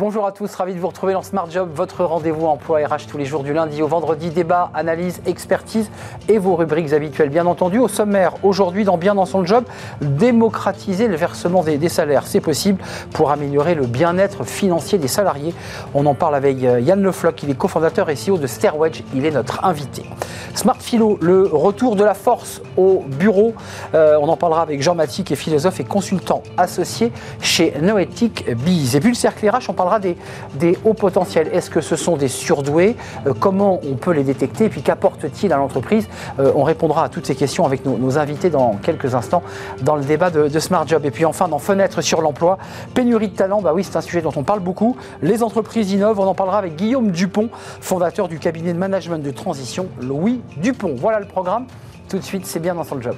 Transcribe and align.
Bonjour 0.00 0.24
à 0.24 0.32
tous, 0.32 0.54
ravi 0.54 0.72
de 0.72 0.80
vous 0.80 0.86
retrouver 0.86 1.12
dans 1.12 1.20
Smart 1.20 1.50
Job, 1.50 1.68
votre 1.74 2.04
rendez-vous 2.04 2.46
emploi 2.46 2.78
RH 2.78 3.06
tous 3.06 3.18
les 3.18 3.26
jours 3.26 3.42
du 3.42 3.52
lundi 3.52 3.82
au 3.82 3.86
vendredi, 3.86 4.30
débat, 4.30 4.70
analyse, 4.72 5.20
expertise 5.26 5.90
et 6.26 6.38
vos 6.38 6.56
rubriques 6.56 6.94
habituelles. 6.94 7.28
Bien 7.28 7.44
entendu, 7.44 7.78
au 7.78 7.86
sommaire, 7.86 8.32
aujourd'hui 8.42 8.84
dans 8.84 8.96
Bien 8.96 9.14
dans 9.14 9.26
son 9.26 9.44
job, 9.44 9.64
démocratiser 10.00 11.06
le 11.06 11.16
versement 11.16 11.62
des, 11.62 11.88
salaires. 11.90 12.26
C'est 12.26 12.40
possible 12.40 12.82
pour 13.12 13.30
améliorer 13.30 13.74
le 13.74 13.84
bien-être 13.84 14.44
financier 14.44 14.96
des 14.96 15.06
salariés. 15.06 15.52
On 15.92 16.06
en 16.06 16.14
parle 16.14 16.34
avec 16.34 16.64
euh, 16.64 16.80
Yann 16.80 17.02
Lefloc, 17.02 17.42
il 17.42 17.50
est 17.50 17.54
cofondateur 17.54 18.08
et 18.08 18.14
CEO 18.14 18.38
de 18.38 18.46
Stairwedge, 18.46 19.02
il 19.14 19.26
est 19.26 19.32
notre 19.32 19.62
invité. 19.66 20.06
Smart 20.54 20.76
Philo, 20.78 21.18
le 21.20 21.42
retour 21.44 21.94
de 21.94 22.04
la 22.04 22.14
force 22.14 22.60
au 22.76 23.04
bureau. 23.06 23.54
Euh, 23.94 24.18
on 24.20 24.28
en 24.28 24.36
parlera 24.36 24.62
avec 24.62 24.82
Jean 24.82 24.94
Mathieu, 24.94 25.24
qui 25.24 25.34
est 25.34 25.36
philosophe 25.36 25.80
et 25.80 25.84
consultant 25.84 26.42
associé 26.56 27.12
chez 27.40 27.74
Noetic 27.80 28.56
Biz. 28.56 28.96
Et 28.96 29.00
puis 29.00 29.10
le 29.10 29.14
cercle 29.14 29.48
RH, 29.48 29.68
on 29.68 29.74
des, 29.98 30.16
des 30.54 30.78
hauts 30.84 30.94
potentiels. 30.94 31.48
Est-ce 31.52 31.70
que 31.70 31.80
ce 31.80 31.96
sont 31.96 32.16
des 32.16 32.28
surdoués 32.28 32.96
euh, 33.26 33.34
Comment 33.38 33.80
on 33.90 33.94
peut 33.94 34.12
les 34.12 34.24
détecter 34.24 34.66
Et 34.66 34.68
puis 34.68 34.82
qu'apporte-t-il 34.82 35.52
à 35.52 35.56
l'entreprise 35.56 36.08
euh, 36.38 36.52
On 36.54 36.62
répondra 36.62 37.04
à 37.04 37.08
toutes 37.08 37.26
ces 37.26 37.34
questions 37.34 37.64
avec 37.66 37.84
nos, 37.84 38.18
invités 38.18 38.50
dans 38.50 38.74
quelques 38.82 39.14
instants 39.14 39.42
dans 39.82 39.96
le 39.96 40.04
débat 40.04 40.30
de, 40.30 40.58
Smart 40.58 40.86
Job. 40.86 41.04
Et 41.04 41.10
puis 41.10 41.24
enfin, 41.24 41.48
dans 41.48 41.58
Fenêtre 41.58 42.02
sur 42.02 42.20
l'emploi, 42.20 42.58
pénurie 42.94 43.28
de 43.28 43.36
talent, 43.36 43.62
bah 43.62 43.72
oui, 43.74 43.84
c'est 43.84 43.96
un 43.96 44.00
sujet 44.00 44.22
dont 44.22 44.32
on 44.36 44.42
parle 44.42 44.60
beaucoup. 44.60 44.96
Les 45.22 45.42
entreprises 45.42 45.92
innovent, 45.92 46.20
on 46.20 46.26
en 46.26 46.34
parlera 46.34 46.58
avec 46.58 46.76
Guillaume 46.76 47.10
Dupont, 47.10 47.48
fondateur 47.80 48.28
du 48.28 48.38
cabinet 48.38 48.72
de 48.72 48.78
management 48.78 49.22
de 49.22 49.30
transition 49.30 49.88
Louis 50.00 50.40
Dupont. 50.58 50.94
Voilà 50.96 51.20
le 51.20 51.26
programme. 51.26 51.66
Tout 52.08 52.18
de 52.18 52.24
suite, 52.24 52.46
c'est 52.46 52.60
bien 52.60 52.74
dans 52.74 52.84
son 52.84 53.00
job. 53.00 53.16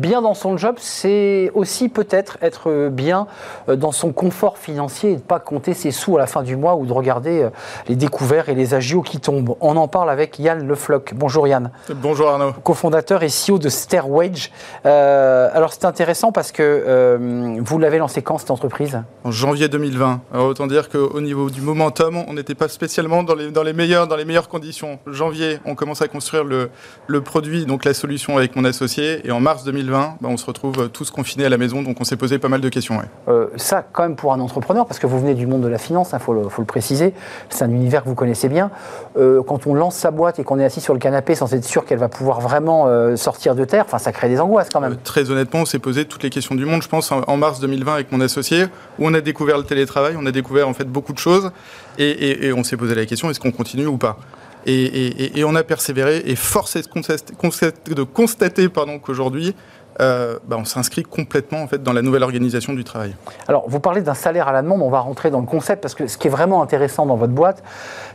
Bien 0.00 0.22
dans 0.22 0.34
son 0.34 0.56
job, 0.56 0.76
c'est 0.78 1.52
aussi 1.54 1.88
peut-être 1.88 2.38
être 2.40 2.88
bien 2.88 3.26
euh, 3.68 3.76
dans 3.76 3.92
son 3.92 4.12
confort 4.12 4.58
financier 4.58 5.10
et 5.10 5.14
ne 5.14 5.20
pas 5.20 5.38
compter 5.38 5.74
ses 5.74 5.90
sous 5.90 6.16
à 6.16 6.20
la 6.20 6.26
fin 6.26 6.42
du 6.42 6.56
mois 6.56 6.76
ou 6.76 6.86
de 6.86 6.92
regarder 6.92 7.42
euh, 7.42 7.50
les 7.86 7.96
découverts 7.96 8.48
et 8.48 8.54
les 8.54 8.74
agios 8.74 9.02
qui 9.02 9.20
tombent. 9.20 9.56
On 9.60 9.76
en 9.76 9.88
parle 9.88 10.10
avec 10.10 10.38
Yann 10.38 10.66
Lefloc. 10.66 11.12
Bonjour 11.14 11.46
Yann. 11.46 11.70
Bonjour 11.94 12.30
Arnaud. 12.30 12.52
Cofondateur 12.64 13.22
et 13.22 13.28
CEO 13.28 13.58
de 13.58 13.68
Stairwage. 13.68 14.50
Euh, 14.86 15.50
alors 15.52 15.72
c'est 15.72 15.84
intéressant 15.84 16.32
parce 16.32 16.50
que 16.50 17.58
vous 17.60 17.78
l'avez 17.78 17.98
lancé 17.98 18.22
quand 18.22 18.38
cette 18.38 18.50
entreprise? 18.50 19.02
En 19.24 19.30
janvier 19.30 19.68
2020. 19.68 20.20
Alors 20.32 20.46
autant 20.46 20.66
dire 20.66 20.88
qu'au 20.88 21.20
niveau 21.20 21.50
du 21.50 21.60
momentum, 21.60 22.24
on 22.26 22.32
n'était 22.32 22.54
pas 22.54 22.68
spécialement 22.68 23.22
dans 23.22 23.34
les, 23.34 23.50
dans, 23.50 23.62
les 23.62 23.74
meilleures, 23.74 24.08
dans 24.08 24.16
les 24.16 24.24
meilleures 24.24 24.48
conditions. 24.48 24.98
Janvier, 25.06 25.58
on 25.66 25.74
commence 25.74 26.00
à 26.00 26.08
construire 26.08 26.44
le, 26.44 26.70
le 27.06 27.20
produit, 27.20 27.66
donc 27.66 27.84
la 27.84 27.92
solution 27.92 28.38
avec 28.38 28.56
mon 28.56 28.64
associé. 28.64 29.26
Et 29.26 29.30
en 29.30 29.40
mars 29.40 29.64
2020, 29.64 29.89
bah, 29.90 30.28
on 30.30 30.36
se 30.36 30.46
retrouve 30.46 30.88
tous 30.90 31.10
confinés 31.10 31.44
à 31.44 31.48
la 31.48 31.58
maison, 31.58 31.82
donc 31.82 32.00
on 32.00 32.04
s'est 32.04 32.16
posé 32.16 32.38
pas 32.38 32.48
mal 32.48 32.60
de 32.60 32.68
questions. 32.68 33.00
Euh, 33.28 33.46
ça, 33.56 33.84
quand 33.92 34.02
même, 34.02 34.16
pour 34.16 34.32
un 34.32 34.40
entrepreneur, 34.40 34.86
parce 34.86 34.98
que 34.98 35.06
vous 35.06 35.18
venez 35.18 35.34
du 35.34 35.46
monde 35.46 35.62
de 35.62 35.68
la 35.68 35.78
finance, 35.78 36.10
il 36.12 36.16
hein, 36.16 36.18
faut, 36.18 36.32
le 36.32 36.64
préciser, 36.64 37.14
c'est 37.48 37.64
un 37.64 37.70
univers 37.70 38.02
que 38.02 38.08
vous 38.08 38.14
connaissez 38.14 38.48
bien. 38.48 38.70
Euh, 39.16 39.42
quand 39.42 39.66
on 39.66 39.74
lance 39.74 39.96
sa 39.96 40.10
boîte 40.10 40.38
et 40.38 40.44
qu'on 40.44 40.58
est 40.58 40.64
assis 40.64 40.80
sur 40.80 40.94
le 40.94 41.00
canapé 41.00 41.34
sans 41.34 41.52
être 41.54 41.64
sûr 41.64 41.84
qu'elle 41.84 41.98
va 41.98 42.08
pouvoir 42.08 42.40
vraiment 42.40 42.86
euh, 42.86 43.16
sortir 43.16 43.54
de 43.54 43.64
terre, 43.64 43.86
ça 43.98 44.12
crée 44.12 44.28
des 44.28 44.40
angoisses 44.40 44.68
quand 44.72 44.80
même. 44.80 44.96
très 44.96 45.30
honnêtement, 45.30 45.60
on 45.60 45.66
s'est 45.66 45.78
posé 45.78 46.04
toutes 46.04 46.22
les 46.22 46.30
questions 46.30 46.54
du 46.54 46.64
monde, 46.64 46.82
je 46.82 46.88
pense, 46.88 47.12
en, 47.12 47.36
mars 47.36 47.60
2020 47.60 47.94
avec 47.94 48.12
mon 48.12 48.20
associé, 48.20 48.64
où 48.98 49.06
on 49.06 49.14
a 49.14 49.20
découvert 49.20 49.58
le 49.58 49.64
télétravail, 49.64 50.16
on 50.18 50.26
a 50.26 50.32
découvert 50.32 50.68
en 50.68 50.74
fait 50.74 50.84
beaucoup 50.84 51.12
de 51.12 51.18
choses, 51.18 51.50
et 51.98 52.52
on 52.56 52.64
s'est 52.64 52.76
posé 52.76 52.94
la 52.94 53.06
question, 53.06 53.30
est-ce 53.30 53.40
qu'on 53.40 53.52
continue 53.52 53.86
ou 53.86 53.98
pas? 53.98 54.18
Et, 54.66 55.42
on 55.44 55.54
a 55.54 55.62
persévéré, 55.62 56.22
et 56.26 56.36
force 56.36 56.76
est 56.76 56.82
de 56.82 58.02
constater, 58.02 58.68
pardon, 58.68 58.98
qu'aujourd'hui, 58.98 59.54
euh, 60.00 60.38
bah, 60.46 60.56
on 60.58 60.64
s'inscrit 60.64 61.02
complètement 61.02 61.62
en 61.62 61.66
fait 61.66 61.82
dans 61.82 61.92
la 61.92 62.00
nouvelle 62.00 62.22
organisation 62.22 62.72
du 62.72 62.84
travail. 62.84 63.14
Alors, 63.48 63.64
vous 63.68 63.80
parlez 63.80 64.00
d'un 64.00 64.14
salaire 64.14 64.48
à 64.48 64.52
la 64.52 64.62
demande, 64.62 64.80
on 64.80 64.88
va 64.88 65.00
rentrer 65.00 65.30
dans 65.30 65.40
le 65.40 65.46
concept 65.46 65.82
parce 65.82 65.94
que 65.94 66.06
ce 66.06 66.16
qui 66.16 66.28
est 66.28 66.30
vraiment 66.30 66.62
intéressant 66.62 67.04
dans 67.04 67.16
votre 67.16 67.32
boîte, 67.32 67.62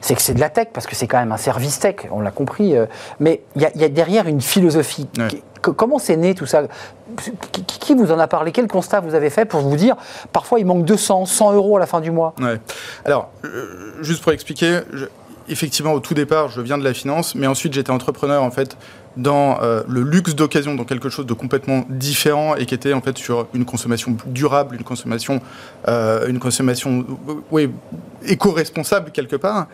c'est 0.02 0.16
que 0.16 0.22
c'est 0.22 0.34
de 0.34 0.40
la 0.40 0.50
tech 0.50 0.70
parce 0.74 0.88
que 0.88 0.96
c'est 0.96 1.08
quand 1.08 1.20
même 1.20 1.32
un 1.32 1.38
service 1.38 1.80
tech, 1.80 2.08
on 2.12 2.22
l'a 2.22 2.32
compris, 2.32 2.76
euh, 2.76 2.86
mais 3.20 3.44
il 3.56 3.62
y, 3.62 3.84
a 3.84 3.90
derrière 3.90 4.28
une 4.28 4.42
philosophie. 4.42 5.08
Comment 5.62 6.00
c'est 6.00 6.18
né 6.18 6.36
tout 6.36 6.46
ça? 6.46 6.64
Qui, 7.80 7.96
vous 7.96 8.12
en 8.12 8.20
a 8.20 8.28
parlé? 8.28 8.52
Quel 8.52 8.68
constat 8.68 9.00
vous 9.00 9.16
avez 9.16 9.30
fait 9.30 9.46
pour 9.46 9.62
vous 9.62 9.76
dire 9.76 9.96
parfois 10.32 10.60
il 10.60 10.66
manque 10.66 10.86
200, 10.86 11.26
100 11.26 11.54
euros 11.54 11.78
à 11.78 11.80
la 11.80 11.88
fin 11.88 12.02
du 12.02 12.12
mois? 12.12 12.34
Alors, 13.04 13.30
euh, 13.46 13.94
juste 14.02 14.22
pour 14.22 14.32
expliquer, 14.32 14.82
effectivement, 15.50 15.94
au 15.94 16.00
tout 16.00 16.14
départ, 16.14 16.50
je 16.50 16.62
viens 16.62 16.78
de 16.78 16.84
la 16.84 16.94
finance, 16.94 17.36
mais 17.36 17.48
ensuite 17.48 17.74
j'étais 17.74 17.92
entrepreneur 17.92 18.44
en 18.44 18.52
fait 18.52 18.78
dans 19.18 19.62
euh, 19.62 19.84
le 19.88 20.02
luxe 20.02 20.36
d'occasion, 20.36 20.76
dans 20.76 20.84
quelque 20.84 21.10
chose 21.10 21.26
de 21.26 21.34
complètement 21.34 21.86
différent 21.90 22.56
et 22.56 22.66
qui 22.66 22.74
était 22.74 22.94
en 22.94 23.02
fait 23.02 23.18
sur 23.18 23.48
une 23.54 23.66
consommation 23.66 24.18
durable, 24.28 24.76
une 24.76 24.84
consommation, 24.84 25.42
euh, 25.88 26.28
une 26.28 26.40
consommation, 26.40 27.06
oui, 27.52 27.70
éco-responsable 28.26 29.12
quelque 29.12 29.36
part. 29.36 29.68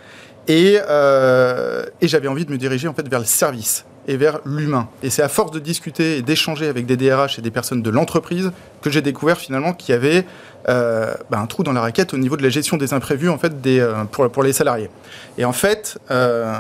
Et, 0.48 0.80
euh, 0.90 1.86
et 2.02 2.08
j'avais 2.08 2.28
envie 2.28 2.46
de 2.46 2.52
me 2.52 2.58
diriger 2.58 2.88
en 2.88 2.94
fait 2.94 3.08
vers 3.08 3.20
le 3.20 3.26
service 3.26 3.86
et 4.08 4.18
vers 4.18 4.40
l'humain. 4.46 4.88
Et 5.04 5.10
c'est 5.10 5.22
à 5.22 5.30
force 5.30 5.52
de 5.52 5.60
discuter 5.60 6.18
et 6.18 6.22
d'échanger 6.22 6.68
avec 6.68 6.86
des 6.86 6.98
DRH 6.98 7.40
et 7.40 7.42
des 7.42 7.52
personnes 7.52 7.82
de 7.82 7.90
l'entreprise 7.90 8.52
que 8.82 8.90
j'ai 8.90 9.02
découvert 9.02 9.38
finalement 9.38 9.74
qu'il 9.74 9.94
y 9.94 9.96
avait 9.96 10.26
euh, 10.70 11.14
bah, 11.30 11.40
un 11.40 11.46
trou 11.46 11.64
dans 11.64 11.74
la 11.74 11.82
raquette 11.82 12.14
au 12.14 12.18
niveau 12.18 12.38
de 12.38 12.44
la 12.44 12.50
gestion 12.50 12.78
des 12.78 12.94
imprévus 12.94 13.30
en 13.30 13.38
fait, 13.38 13.54
euh, 13.66 14.04
pour, 14.06 14.30
pour 14.30 14.44
les 14.44 14.54
salariés. 14.54 14.90
Et 15.38 15.46
en 15.46 15.54
fait, 15.54 15.98
euh, 16.10 16.54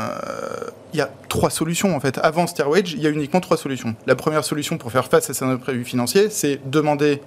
il 0.93 0.97
y 0.97 1.01
a 1.01 1.09
trois 1.29 1.49
solutions. 1.49 1.95
En 1.95 1.99
fait. 1.99 2.19
Avant 2.23 2.47
Stairwage, 2.47 2.93
il 2.93 3.01
y 3.01 3.07
a 3.07 3.09
uniquement 3.09 3.39
trois 3.39 3.57
solutions. 3.57 3.95
La 4.07 4.15
première 4.15 4.43
solution 4.43 4.77
pour 4.77 4.91
faire 4.91 5.05
face 5.05 5.29
à 5.29 5.33
ces 5.33 5.45
imprévus 5.45 5.85
financiers, 5.85 6.29
c'est 6.29 6.59
demander 6.65 7.21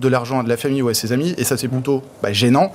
de 0.00 0.08
l'argent 0.08 0.40
à 0.40 0.42
de 0.42 0.48
la 0.48 0.56
famille 0.56 0.82
ou 0.82 0.88
à 0.88 0.94
ses 0.94 1.12
amis, 1.12 1.34
et 1.38 1.44
ça 1.44 1.56
c'est 1.56 1.68
plutôt 1.68 2.02
bah, 2.22 2.32
gênant. 2.32 2.72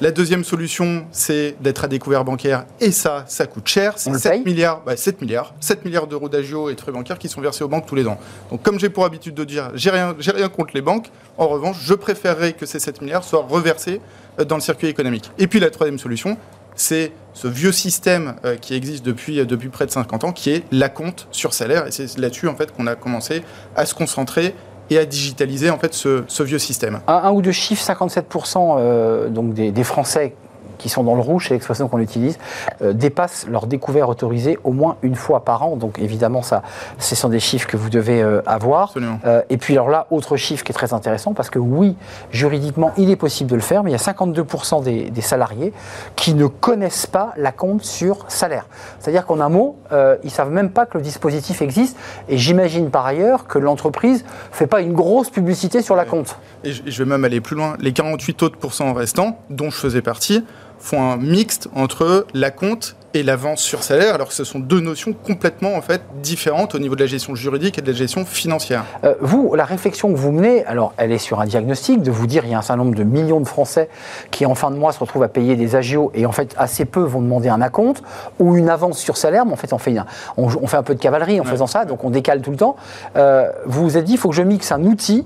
La 0.00 0.10
deuxième 0.10 0.42
solution, 0.42 1.06
c'est 1.12 1.54
d'être 1.60 1.84
à 1.84 1.88
découvert 1.88 2.24
bancaire. 2.24 2.64
Et 2.80 2.90
ça, 2.90 3.24
ça 3.28 3.46
coûte 3.46 3.68
cher. 3.68 3.94
C'est 3.96 4.12
7 4.12 4.44
milliards, 4.44 4.82
7 4.96 5.14
bah, 5.14 5.24
milliards, 5.24 5.54
7 5.60 5.84
milliards 5.84 6.06
d'euros 6.08 6.28
d'agio 6.28 6.68
et 6.68 6.74
de 6.74 6.80
frais 6.80 6.90
bancaires 6.90 7.18
qui 7.18 7.28
sont 7.28 7.40
versés 7.40 7.62
aux 7.62 7.68
banques 7.68 7.86
tous 7.86 7.94
les 7.94 8.06
ans. 8.08 8.18
Donc, 8.50 8.62
comme 8.62 8.80
j'ai 8.80 8.88
pour 8.88 9.04
habitude 9.04 9.34
de 9.34 9.44
dire, 9.44 9.70
j'ai 9.74 9.90
rien, 9.90 10.16
j'ai 10.18 10.32
rien 10.32 10.48
contre 10.48 10.72
les 10.74 10.82
banques. 10.82 11.10
En 11.38 11.46
revanche, 11.46 11.76
je 11.80 11.94
préférerais 11.94 12.54
que 12.54 12.66
ces 12.66 12.80
7 12.80 13.02
milliards 13.02 13.22
soient 13.22 13.46
reversés 13.48 14.00
euh, 14.40 14.44
dans 14.44 14.56
le 14.56 14.60
circuit 14.62 14.88
économique. 14.88 15.30
Et 15.38 15.46
puis, 15.46 15.60
la 15.60 15.70
troisième 15.70 15.98
solution, 15.98 16.36
c'est 16.74 17.12
ce 17.32 17.46
vieux 17.46 17.72
système 17.72 18.34
euh, 18.44 18.56
qui 18.56 18.74
existe 18.74 19.06
depuis, 19.06 19.38
euh, 19.38 19.44
depuis 19.44 19.68
près 19.68 19.86
de 19.86 19.92
50 19.92 20.24
ans, 20.24 20.32
qui 20.32 20.50
est 20.50 20.64
la 20.72 20.88
compte 20.88 21.28
sur 21.30 21.54
salaire. 21.54 21.86
Et 21.86 21.92
c'est 21.92 22.18
là-dessus, 22.18 22.48
en 22.48 22.56
fait, 22.56 22.72
qu'on 22.72 22.88
a 22.88 22.96
commencé 22.96 23.44
à 23.76 23.86
se 23.86 23.94
concentrer 23.94 24.54
et 24.90 24.98
à 24.98 25.04
digitaliser 25.04 25.70
en 25.70 25.78
fait 25.78 25.94
ce, 25.94 26.42
vieux 26.42 26.58
système. 26.58 27.00
Un, 27.06 27.30
ou 27.32 27.42
deux 27.42 27.52
chiffres, 27.52 27.84
57% 27.84 28.76
euh, 28.78 29.28
donc 29.28 29.54
des, 29.54 29.70
des 29.72 29.84
Français 29.84 30.34
qui 30.78 30.88
sont 30.88 31.02
dans 31.02 31.14
le 31.14 31.20
rouge, 31.20 31.46
c'est 31.48 31.54
l'expression 31.54 31.88
qu'on 31.88 31.98
utilise, 31.98 32.38
euh, 32.82 32.92
dépassent 32.92 33.46
leur 33.48 33.66
découvert 33.66 34.08
autorisé 34.08 34.58
au 34.64 34.72
moins 34.72 34.96
une 35.02 35.14
fois 35.14 35.44
par 35.44 35.62
an. 35.62 35.76
Donc 35.76 35.98
évidemment, 35.98 36.42
ça, 36.42 36.62
ce 36.98 37.14
sont 37.14 37.28
des 37.28 37.40
chiffres 37.40 37.66
que 37.66 37.76
vous 37.76 37.90
devez 37.90 38.22
euh, 38.22 38.42
avoir. 38.46 38.94
Euh, 39.24 39.42
et 39.50 39.56
puis 39.56 39.74
alors 39.74 39.88
là, 39.88 40.06
autre 40.10 40.36
chiffre 40.36 40.64
qui 40.64 40.72
est 40.72 40.74
très 40.74 40.92
intéressant, 40.94 41.34
parce 41.34 41.50
que 41.50 41.58
oui, 41.58 41.96
juridiquement, 42.30 42.92
il 42.96 43.10
est 43.10 43.16
possible 43.16 43.50
de 43.50 43.56
le 43.56 43.62
faire, 43.62 43.82
mais 43.82 43.90
il 43.90 43.92
y 43.92 43.96
a 43.96 43.98
52% 43.98 44.82
des, 44.82 45.10
des, 45.10 45.20
salariés 45.20 45.72
qui 46.16 46.34
ne 46.34 46.46
connaissent 46.46 47.06
pas 47.06 47.32
la 47.36 47.52
compte 47.52 47.84
sur 47.84 48.24
salaire. 48.28 48.66
C'est-à-dire 48.98 49.26
qu'en 49.26 49.40
un 49.40 49.48
mot, 49.48 49.76
ils 49.90 50.26
ne 50.26 50.30
savent 50.30 50.50
même 50.50 50.70
pas 50.70 50.86
que 50.86 50.98
le 50.98 51.02
dispositif 51.02 51.62
existe. 51.62 51.96
Et 52.28 52.36
j'imagine 52.38 52.90
par 52.90 53.06
ailleurs 53.06 53.46
que 53.46 53.58
l'entreprise 53.58 54.24
ne 54.24 54.56
fait 54.56 54.66
pas 54.66 54.80
une 54.80 54.92
grosse 54.92 55.30
publicité 55.30 55.82
sur 55.82 55.96
la 55.96 56.04
compte. 56.04 56.36
Et 56.62 56.72
je 56.72 57.02
vais 57.02 57.08
même 57.08 57.24
aller 57.24 57.40
plus 57.40 57.56
loin. 57.56 57.76
Les 57.80 57.92
48 57.92 58.42
autres 58.42 58.58
pourcents 58.58 58.92
restants, 58.92 59.38
dont 59.50 59.70
je 59.70 59.76
faisais 59.76 60.02
partie, 60.02 60.44
font 60.84 61.00
un 61.00 61.16
mixte 61.16 61.68
entre 61.74 62.26
la 62.34 62.50
compte 62.50 62.94
et 63.14 63.22
l'avance 63.22 63.60
sur 63.60 63.82
salaire, 63.82 64.16
alors 64.16 64.28
que 64.28 64.34
ce 64.34 64.44
sont 64.44 64.58
deux 64.58 64.80
notions 64.80 65.14
complètement 65.14 65.76
en 65.76 65.80
fait 65.80 66.02
différentes 66.22 66.74
au 66.74 66.78
niveau 66.78 66.94
de 66.94 67.00
la 67.00 67.06
gestion 67.06 67.34
juridique 67.34 67.78
et 67.78 67.80
de 67.80 67.90
la 67.90 67.96
gestion 67.96 68.26
financière. 68.26 68.84
Euh, 69.04 69.14
vous, 69.20 69.54
la 69.54 69.64
réflexion 69.64 70.12
que 70.12 70.18
vous 70.18 70.30
menez, 70.30 70.64
alors 70.66 70.92
elle 70.98 71.10
est 71.10 71.18
sur 71.18 71.40
un 71.40 71.46
diagnostic 71.46 72.02
de 72.02 72.10
vous 72.10 72.26
dire 72.26 72.44
il 72.44 72.50
y 72.50 72.54
a 72.54 72.58
un 72.58 72.62
certain 72.62 72.82
nombre 72.82 72.96
de 72.96 73.04
millions 73.04 73.40
de 73.40 73.46
Français 73.46 73.88
qui 74.30 74.44
en 74.44 74.54
fin 74.54 74.70
de 74.70 74.76
mois 74.76 74.92
se 74.92 74.98
retrouvent 74.98 75.22
à 75.22 75.28
payer 75.28 75.56
des 75.56 75.74
agios 75.74 76.10
et 76.12 76.26
en 76.26 76.32
fait 76.32 76.54
assez 76.58 76.84
peu 76.84 77.00
vont 77.00 77.22
demander 77.22 77.48
un 77.48 77.62
acompte 77.62 78.02
ou 78.38 78.56
une 78.56 78.68
avance 78.68 78.98
sur 78.98 79.16
salaire, 79.16 79.46
mais 79.46 79.52
en 79.52 79.56
fait 79.56 79.72
on 79.72 79.78
fait, 79.78 79.96
un, 79.96 80.06
on, 80.36 80.66
fait 80.66 80.76
un 80.76 80.82
peu 80.82 80.94
de 80.94 81.00
cavalerie 81.00 81.40
en 81.40 81.44
faisant 81.44 81.68
ça, 81.68 81.86
donc 81.86 82.04
on 82.04 82.10
décale 82.10 82.42
tout 82.42 82.50
le 82.50 82.58
temps. 82.58 82.76
Euh, 83.16 83.48
vous 83.64 83.84
vous 83.84 83.96
êtes 83.96 84.04
dit 84.04 84.12
il 84.12 84.18
faut 84.18 84.28
que 84.28 84.36
je 84.36 84.42
mixe 84.42 84.70
un 84.70 84.82
outil 84.82 85.24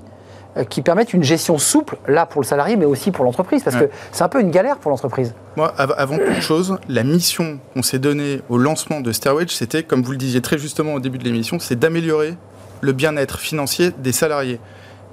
qui 0.64 0.82
permettent 0.82 1.14
une 1.14 1.22
gestion 1.22 1.58
souple, 1.58 1.98
là 2.06 2.26
pour 2.26 2.40
le 2.40 2.46
salarié, 2.46 2.76
mais 2.76 2.84
aussi 2.84 3.10
pour 3.10 3.24
l'entreprise, 3.24 3.62
parce 3.62 3.76
que 3.76 3.88
c'est 4.12 4.24
un 4.24 4.28
peu 4.28 4.40
une 4.40 4.50
galère 4.50 4.78
pour 4.78 4.90
l'entreprise. 4.90 5.34
Moi, 5.56 5.72
avant 5.76 6.18
toute 6.18 6.40
chose, 6.40 6.78
la 6.88 7.04
mission 7.04 7.58
qu'on 7.74 7.82
s'est 7.82 7.98
donnée 7.98 8.40
au 8.48 8.58
lancement 8.58 9.00
de 9.00 9.12
Stairwage, 9.12 9.50
c'était, 9.50 9.82
comme 9.82 10.02
vous 10.02 10.12
le 10.12 10.18
disiez 10.18 10.40
très 10.40 10.58
justement 10.58 10.94
au 10.94 11.00
début 11.00 11.18
de 11.18 11.24
l'émission, 11.24 11.58
c'est 11.58 11.78
d'améliorer 11.78 12.36
le 12.80 12.92
bien-être 12.92 13.38
financier 13.38 13.90
des 13.98 14.12
salariés. 14.12 14.60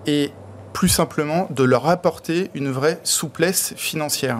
Et 0.07 0.31
plus 0.73 0.89
simplement, 0.89 1.47
de 1.51 1.63
leur 1.63 1.87
apporter 1.87 2.51
une 2.53 2.69
vraie 2.69 2.99
souplesse 3.03 3.73
financière. 3.77 4.39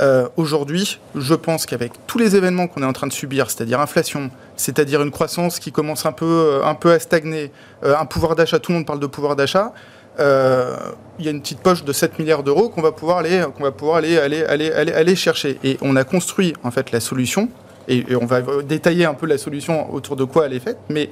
Euh, 0.00 0.28
aujourd'hui, 0.36 1.00
je 1.14 1.34
pense 1.34 1.66
qu'avec 1.66 1.92
tous 2.06 2.18
les 2.18 2.36
événements 2.36 2.66
qu'on 2.66 2.82
est 2.82 2.86
en 2.86 2.92
train 2.92 3.06
de 3.06 3.12
subir, 3.12 3.50
c'est-à-dire 3.50 3.80
inflation, 3.80 4.30
c'est-à-dire 4.56 5.02
une 5.02 5.10
croissance 5.10 5.58
qui 5.58 5.72
commence 5.72 6.06
un 6.06 6.12
peu, 6.12 6.24
euh, 6.24 6.64
un 6.64 6.74
peu 6.74 6.92
à 6.92 6.98
stagner, 6.98 7.50
un 7.82 8.04
pouvoir 8.04 8.36
d'achat, 8.36 8.58
tout 8.58 8.72
le 8.72 8.78
monde 8.78 8.86
parle 8.86 9.00
de 9.00 9.06
pouvoir 9.06 9.36
d'achat, 9.36 9.72
il 10.18 11.24
y 11.24 11.28
a 11.28 11.30
une 11.30 11.40
petite 11.40 11.60
poche 11.60 11.84
de 11.84 11.92
7 11.92 12.18
milliards 12.18 12.42
d'euros 12.42 12.68
qu'on 12.68 12.82
va 12.82 12.92
pouvoir 12.92 13.18
aller, 13.18 13.44
qu'on 13.56 13.62
va 13.62 13.72
pouvoir 13.72 13.96
aller, 13.96 14.18
aller, 14.18 14.44
aller, 14.44 14.70
aller, 14.70 14.92
aller 14.92 15.16
chercher. 15.16 15.58
Et 15.64 15.78
on 15.82 15.96
a 15.96 16.04
construit 16.04 16.54
en 16.62 16.70
fait 16.70 16.92
la 16.92 17.00
solution, 17.00 17.48
et, 17.88 18.04
et, 18.08 18.16
on 18.16 18.26
va 18.26 18.40
détailler 18.62 19.04
un 19.04 19.14
peu 19.14 19.26
la 19.26 19.38
solution 19.38 19.92
autour 19.94 20.16
de 20.16 20.24
quoi 20.24 20.46
elle 20.46 20.52
est 20.52 20.60
faite, 20.60 20.78
mais 20.88 21.10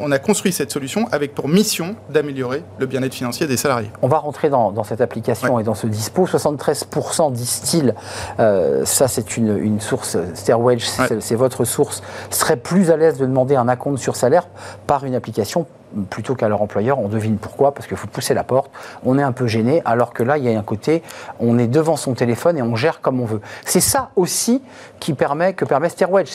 on 0.00 0.10
a 0.12 0.18
construit 0.18 0.52
cette 0.52 0.72
solution 0.72 1.06
avec 1.12 1.34
pour 1.34 1.46
mission 1.46 1.94
d'améliorer 2.08 2.64
le 2.78 2.86
bien-être 2.86 3.14
financier 3.14 3.46
des 3.46 3.58
salariés. 3.58 3.92
On 4.00 4.08
va 4.08 4.18
rentrer 4.18 4.48
dans, 4.48 4.82
cette 4.82 5.02
application 5.02 5.60
et 5.60 5.62
dans 5.62 5.74
ce 5.74 5.86
dispo. 5.86 6.26
73% 6.26 7.32
disent-ils, 7.32 7.94
euh, 8.40 8.84
ça 8.86 9.08
c'est 9.08 9.36
une, 9.36 9.78
source, 9.80 10.16
Stairwedge, 10.34 10.84
c'est 11.20 11.34
votre 11.34 11.64
source, 11.64 12.02
serait 12.30 12.56
plus 12.56 12.90
à 12.90 12.96
l'aise 12.96 13.18
de 13.18 13.26
demander 13.26 13.56
un 13.56 13.68
acompte 13.68 13.98
sur 13.98 14.16
salaire 14.16 14.48
par 14.86 15.04
une 15.04 15.14
application 15.14 15.66
plutôt 16.08 16.34
qu'à 16.34 16.48
leur 16.48 16.62
employeur. 16.62 16.98
On 16.98 17.08
devine 17.08 17.36
pourquoi, 17.38 17.72
parce 17.72 17.86
qu'il 17.86 17.96
faut 17.96 18.06
pousser 18.06 18.34
la 18.34 18.44
porte, 18.44 18.70
on 19.04 19.18
est 19.18 19.22
un 19.22 19.32
peu 19.32 19.46
gêné, 19.46 19.82
alors 19.84 20.12
que 20.12 20.22
là, 20.22 20.38
il 20.38 20.44
y 20.44 20.54
a 20.54 20.58
un 20.58 20.62
côté, 20.62 21.02
on 21.38 21.58
est 21.58 21.66
devant 21.66 21.96
son 21.96 22.14
téléphone 22.14 22.58
et 22.58 22.62
on 22.62 22.76
gère 22.76 23.00
comme 23.00 23.20
on 23.20 23.24
veut. 23.24 23.40
C'est 23.64 23.80
ça 23.80 24.10
aussi 24.16 24.62
qui 24.98 25.14
permet, 25.14 25.54
que 25.54 25.64
permet 25.64 25.88
Stairwedge. 25.88 26.30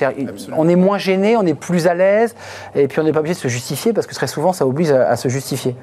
On 0.56 0.68
est 0.68 0.76
moins 0.76 0.98
gêné, 0.98 1.38
on 1.38 1.46
est 1.46 1.54
plus 1.54 1.88
à 1.88 1.94
l'aise, 1.94 2.36
et 2.76 2.88
puis 2.88 3.00
on 3.00 3.04
n'est 3.04 3.12
pas 3.12 3.20
obligé 3.20 3.36
de 3.36 3.40
se 3.40 3.48
justifier, 3.48 3.94
parce 3.94 4.08
que 4.08 4.14
très 4.14 4.28
souvent, 4.28 4.54
ça 4.54 4.66
oblige 4.66 4.92
à, 4.92 5.16
se 5.16 5.30
justifier. 5.30 5.76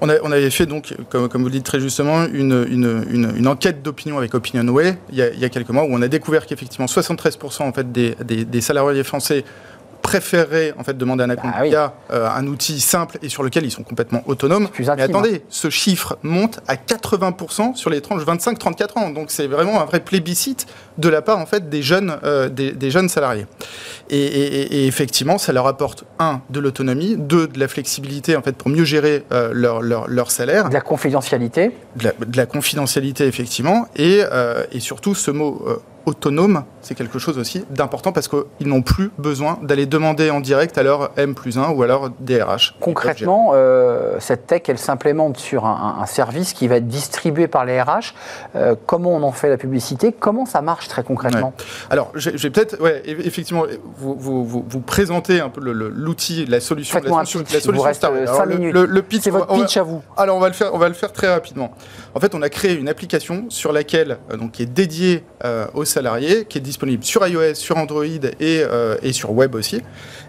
On, 0.00 0.08
avait 0.08 0.50
fait, 0.50 0.66
donc, 0.66 0.94
comme, 1.10 1.28
vous 1.32 1.44
le 1.44 1.50
dites 1.50 1.64
très 1.64 1.80
justement, 1.80 2.24
une, 2.24 3.46
enquête 3.46 3.82
d'opinion 3.82 4.18
avec 4.18 4.34
OpinionWay 4.34 4.98
il 5.10 5.16
y, 5.16 5.22
a, 5.22 5.30
il 5.30 5.38
y 5.38 5.44
a 5.44 5.48
quelques 5.48 5.70
mois, 5.70 5.84
où 5.84 5.88
on 5.90 6.02
a 6.02 6.08
découvert 6.08 6.46
qu'effectivement 6.46 6.86
73% 6.86 7.62
en 7.62 7.72
fait, 7.72 7.90
des, 7.90 8.14
des 8.24 8.60
salariés 8.60 9.04
français 9.04 9.44
préférerais 10.02 10.74
en 10.78 10.84
fait 10.84 10.96
demander 10.96 11.24
un 11.24 11.30
accompte 11.30 11.54
bah 11.70 11.94
euh, 12.10 12.28
un 12.28 12.46
outil 12.46 12.80
simple 12.80 13.18
et 13.22 13.28
sur 13.28 13.42
lequel 13.42 13.64
ils 13.64 13.70
sont 13.70 13.82
complètement 13.82 14.22
autonomes. 14.26 14.68
Mais 14.78 15.02
attendez, 15.02 15.36
hein. 15.36 15.46
ce 15.48 15.70
chiffre 15.70 16.18
monte 16.22 16.60
à 16.66 16.76
80% 16.76 17.74
sur 17.74 17.90
les 17.90 18.00
tranches 18.00 18.22
25-34 18.22 18.98
ans. 18.98 19.10
Donc 19.10 19.30
c'est 19.30 19.46
vraiment 19.46 19.80
un 19.80 19.84
vrai 19.84 20.00
plébiscite 20.00 20.66
de 20.98 21.08
la 21.08 21.22
part 21.22 21.38
en 21.38 21.46
fait 21.46 21.68
des 21.68 21.82
jeunes, 21.82 22.16
euh, 22.24 22.48
des, 22.48 22.90
jeunes 22.90 23.08
salariés. 23.08 23.46
Et, 24.10 24.86
effectivement, 24.86 25.36
ça 25.36 25.52
leur 25.52 25.66
apporte 25.66 26.04
un 26.18 26.40
de 26.50 26.60
l'autonomie, 26.60 27.16
deux 27.18 27.46
de 27.46 27.60
la 27.60 27.68
flexibilité 27.68 28.36
en 28.36 28.42
fait 28.42 28.56
pour 28.56 28.70
mieux 28.70 28.84
gérer 28.84 29.24
euh, 29.32 29.50
leur, 29.52 29.82
leur, 29.82 30.30
salaire, 30.30 30.68
de 30.68 30.74
la 30.74 30.80
confidentialité, 30.80 31.72
de 31.96 32.36
la, 32.36 32.46
confidentialité 32.46 33.26
effectivement, 33.26 33.86
et, 33.96 34.22
et 34.72 34.80
surtout 34.80 35.14
ce 35.14 35.30
mot 35.30 35.62
autonome, 36.08 36.64
c'est 36.82 36.94
quelque 36.94 37.18
chose 37.18 37.38
aussi 37.38 37.64
d'important 37.70 38.12
parce 38.12 38.28
qu'ils 38.28 38.68
n'ont 38.68 38.82
plus 38.82 39.10
besoin 39.18 39.58
d'aller 39.62 39.86
demander 39.86 40.30
en 40.30 40.40
direct 40.40 40.78
à 40.78 40.82
leur 40.82 41.10
M 41.16 41.34
plus 41.34 41.58
1 41.58 41.70
ou 41.70 41.82
à 41.82 41.86
leur 41.86 42.10
DRH. 42.20 42.76
Concrètement, 42.80 43.50
euh, 43.52 44.16
cette 44.20 44.46
tech, 44.46 44.62
elle 44.68 44.78
s'implémente 44.78 45.36
sur 45.36 45.66
un, 45.66 46.04
service 46.06 46.54
qui 46.54 46.68
va 46.68 46.76
être 46.76 46.88
distribué 46.88 47.48
par 47.48 47.64
les 47.64 47.80
RH. 47.80 48.14
Euh, 48.56 48.74
comment 48.86 49.10
on 49.10 49.22
en 49.22 49.32
fait 49.32 49.50
la 49.50 49.58
publicité? 49.58 50.12
Comment 50.18 50.46
ça 50.46 50.62
marche 50.62 50.88
très 50.88 51.02
concrètement? 51.02 51.52
Alors, 51.90 52.10
je 52.14 52.30
vais 52.30 52.50
peut-être, 52.50 52.80
ouais, 52.80 53.02
effectivement, 53.04 53.64
vous, 53.98 54.16
vous, 54.18 54.44
vous, 54.44 54.80
présenter 54.80 55.40
un 55.40 55.50
peu 55.50 55.60
l'outil, 55.60 56.46
la 56.46 56.60
solution, 56.60 56.98
la 56.98 57.24
solution, 57.24 57.44
la 57.52 57.60
solution 57.60 57.88
minutes. 58.46 58.74
Le, 58.74 59.02
pitch, 59.02 59.22
c'est 59.22 59.30
votre 59.30 59.46
pitch 59.54 59.76
à 59.76 59.82
vous. 59.82 60.02
Alors, 60.16 60.36
on 60.36 60.40
va, 60.40 60.48
le 60.48 60.54
faire, 60.54 60.74
on 60.74 60.78
va 60.78 60.88
le 60.88 60.94
faire 60.94 61.12
très 61.12 61.28
rapidement. 61.28 61.70
En 62.14 62.20
fait, 62.20 62.34
on 62.34 62.42
a 62.42 62.48
créé 62.48 62.74
une 62.74 62.88
application 62.88 63.46
sur 63.48 63.72
laquelle, 63.72 64.18
euh, 64.30 64.36
donc, 64.36 64.52
qui 64.52 64.62
est 64.62 64.66
dédiée 64.66 65.24
aux 65.74 65.84
salariés, 65.84 66.44
qui 66.44 66.58
est 66.58 66.60
disponible 66.60 67.04
sur 67.04 67.26
iOS, 67.26 67.54
sur 67.54 67.76
Android 67.76 68.04
et, 68.04 68.28
euh, 68.40 68.96
et, 69.02 69.12
sur 69.12 69.32
web 69.32 69.54
aussi, 69.54 69.82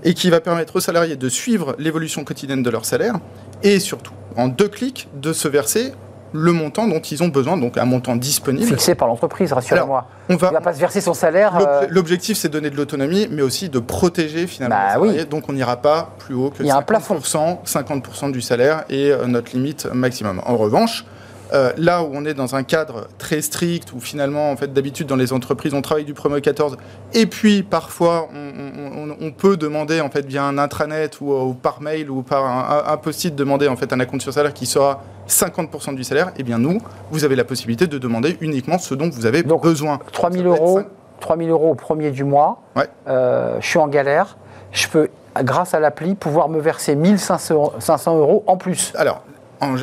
et 0.04 0.14
qui 0.14 0.30
va 0.30 0.40
permettre 0.40 0.76
aux 0.76 0.80
salariés 0.80 1.16
de 1.16 1.30
suivre 1.30 1.76
l'évolution 1.80 2.24
quotidienne 2.24 2.64
de 2.64 2.70
leur 2.70 2.86
salaire 2.86 3.16
et 3.64 3.80
surtout, 3.80 4.14
en 4.36 4.48
deux 4.48 4.68
clics, 4.68 5.08
de 5.16 5.34
se 5.34 5.48
verser 5.48 5.94
le 6.32 6.52
montant 6.52 6.88
dont 6.88 7.00
ils 7.00 7.24
ont 7.24 7.28
besoin, 7.28 7.58
donc 7.58 7.78
un 7.78 7.86
montant 7.86 8.16
disponible. 8.16 8.68
Fixé 8.68 8.94
par 8.94 9.08
l'entreprise, 9.08 9.52
rassurez-moi. 9.52 10.06
On 10.30 10.36
va, 10.36 10.52
va 10.52 10.62
pas 10.62 10.74
se 10.74 10.80
verser 10.80 11.02
son 11.02 11.16
salaire. 11.16 11.58
Euh, 11.60 11.88
l'objectif, 11.90 12.38
c'est 12.38 12.50
de 12.50 12.54
donner 12.54 12.70
de 12.70 12.76
l'autonomie, 12.76 13.28
mais 13.32 13.42
aussi 13.42 13.70
de 13.70 13.80
protéger 13.80 14.46
finalement 14.46 14.76
bah, 14.76 14.86
les 14.86 14.94
salariés. 14.94 15.26
Donc 15.26 15.50
on 15.50 15.54
n'ira 15.54 15.78
pas 15.78 16.14
plus 16.20 16.36
haut 16.36 16.52
que 16.52 16.64
50%, 16.64 17.66
50% 17.66 18.32
du 18.32 18.42
salaire 18.42 18.84
et 18.90 19.12
euh, 19.12 19.26
notre 19.26 19.54
limite 19.54 19.88
maximum. 19.92 20.42
En 20.46 20.56
revanche, 20.56 21.04
euh, 21.54 21.72
là 21.78 22.04
où 22.04 22.10
on 22.14 22.26
est 22.26 22.34
dans 22.34 22.56
un 22.56 22.64
cadre 22.64 23.08
très 23.18 23.42
strict, 23.42 23.94
où 23.94 24.00
finalement, 24.00 24.52
en 24.52 24.56
fait, 24.56 24.72
d'habitude 24.74 25.08
dans 25.08 25.16
les 25.16 25.34
entreprises, 25.34 25.74
on 25.74 25.82
travaille 25.82 26.06
du 26.06 26.14
promo 26.14 26.40
14, 26.40 26.78
et 27.14 27.26
puis 27.26 27.64
parfois 27.64 28.30
on, 28.34 29.32
peut 29.32 29.58
demander 29.58 30.02
en 30.02 30.10
fait 30.10 30.26
via 30.26 30.44
un 30.44 30.58
intranet 30.58 31.22
ou, 31.22 31.54
par 31.54 31.82
mail 31.82 32.10
ou 32.10 32.24
par 32.24 32.90
un, 32.90 32.98
post-it 32.98 33.36
demander 33.36 33.68
en 33.68 33.76
fait 33.76 33.92
un 33.94 34.06
compte 34.06 34.22
sur 34.22 34.34
salaire 34.34 34.54
qui 34.54 34.66
sera 34.66 35.04
50% 35.28 35.96
du 35.96 36.04
salaire. 36.04 36.32
Eh 36.38 36.44
bien 36.44 36.58
nous, 36.58 36.80
vous 37.12 37.24
avez 37.24 37.36
la 37.36 37.44
possibilité 37.44 37.88
de 37.88 37.98
demander 37.98 38.38
uniquement 38.42 38.78
ce 38.78 38.96
dont 38.96 39.10
vous 39.10 39.26
avez 39.26 39.44
Donc, 39.44 39.64
besoin. 39.64 40.00
3000 40.12 40.46
euros, 40.46 40.82
3000 41.20 41.50
euros 41.50 41.72
au 41.72 41.76
premier 41.76 42.12
du 42.12 42.24
mois. 42.24 42.62
Euh, 43.08 43.58
je 43.60 43.68
suis 43.68 43.80
en 43.80 43.88
galère. 43.88 44.38
Je 44.72 44.88
peux, 44.88 45.10
grâce 45.44 45.74
à 45.74 45.80
l'appli, 45.80 46.16
pouvoir 46.16 46.50
me 46.50 46.60
verser 46.60 46.96
1500 46.96 48.18
euros 48.18 48.44
en 48.48 48.58
plus. 48.58 48.94
Alors, 48.96 49.24
en, 49.62 49.76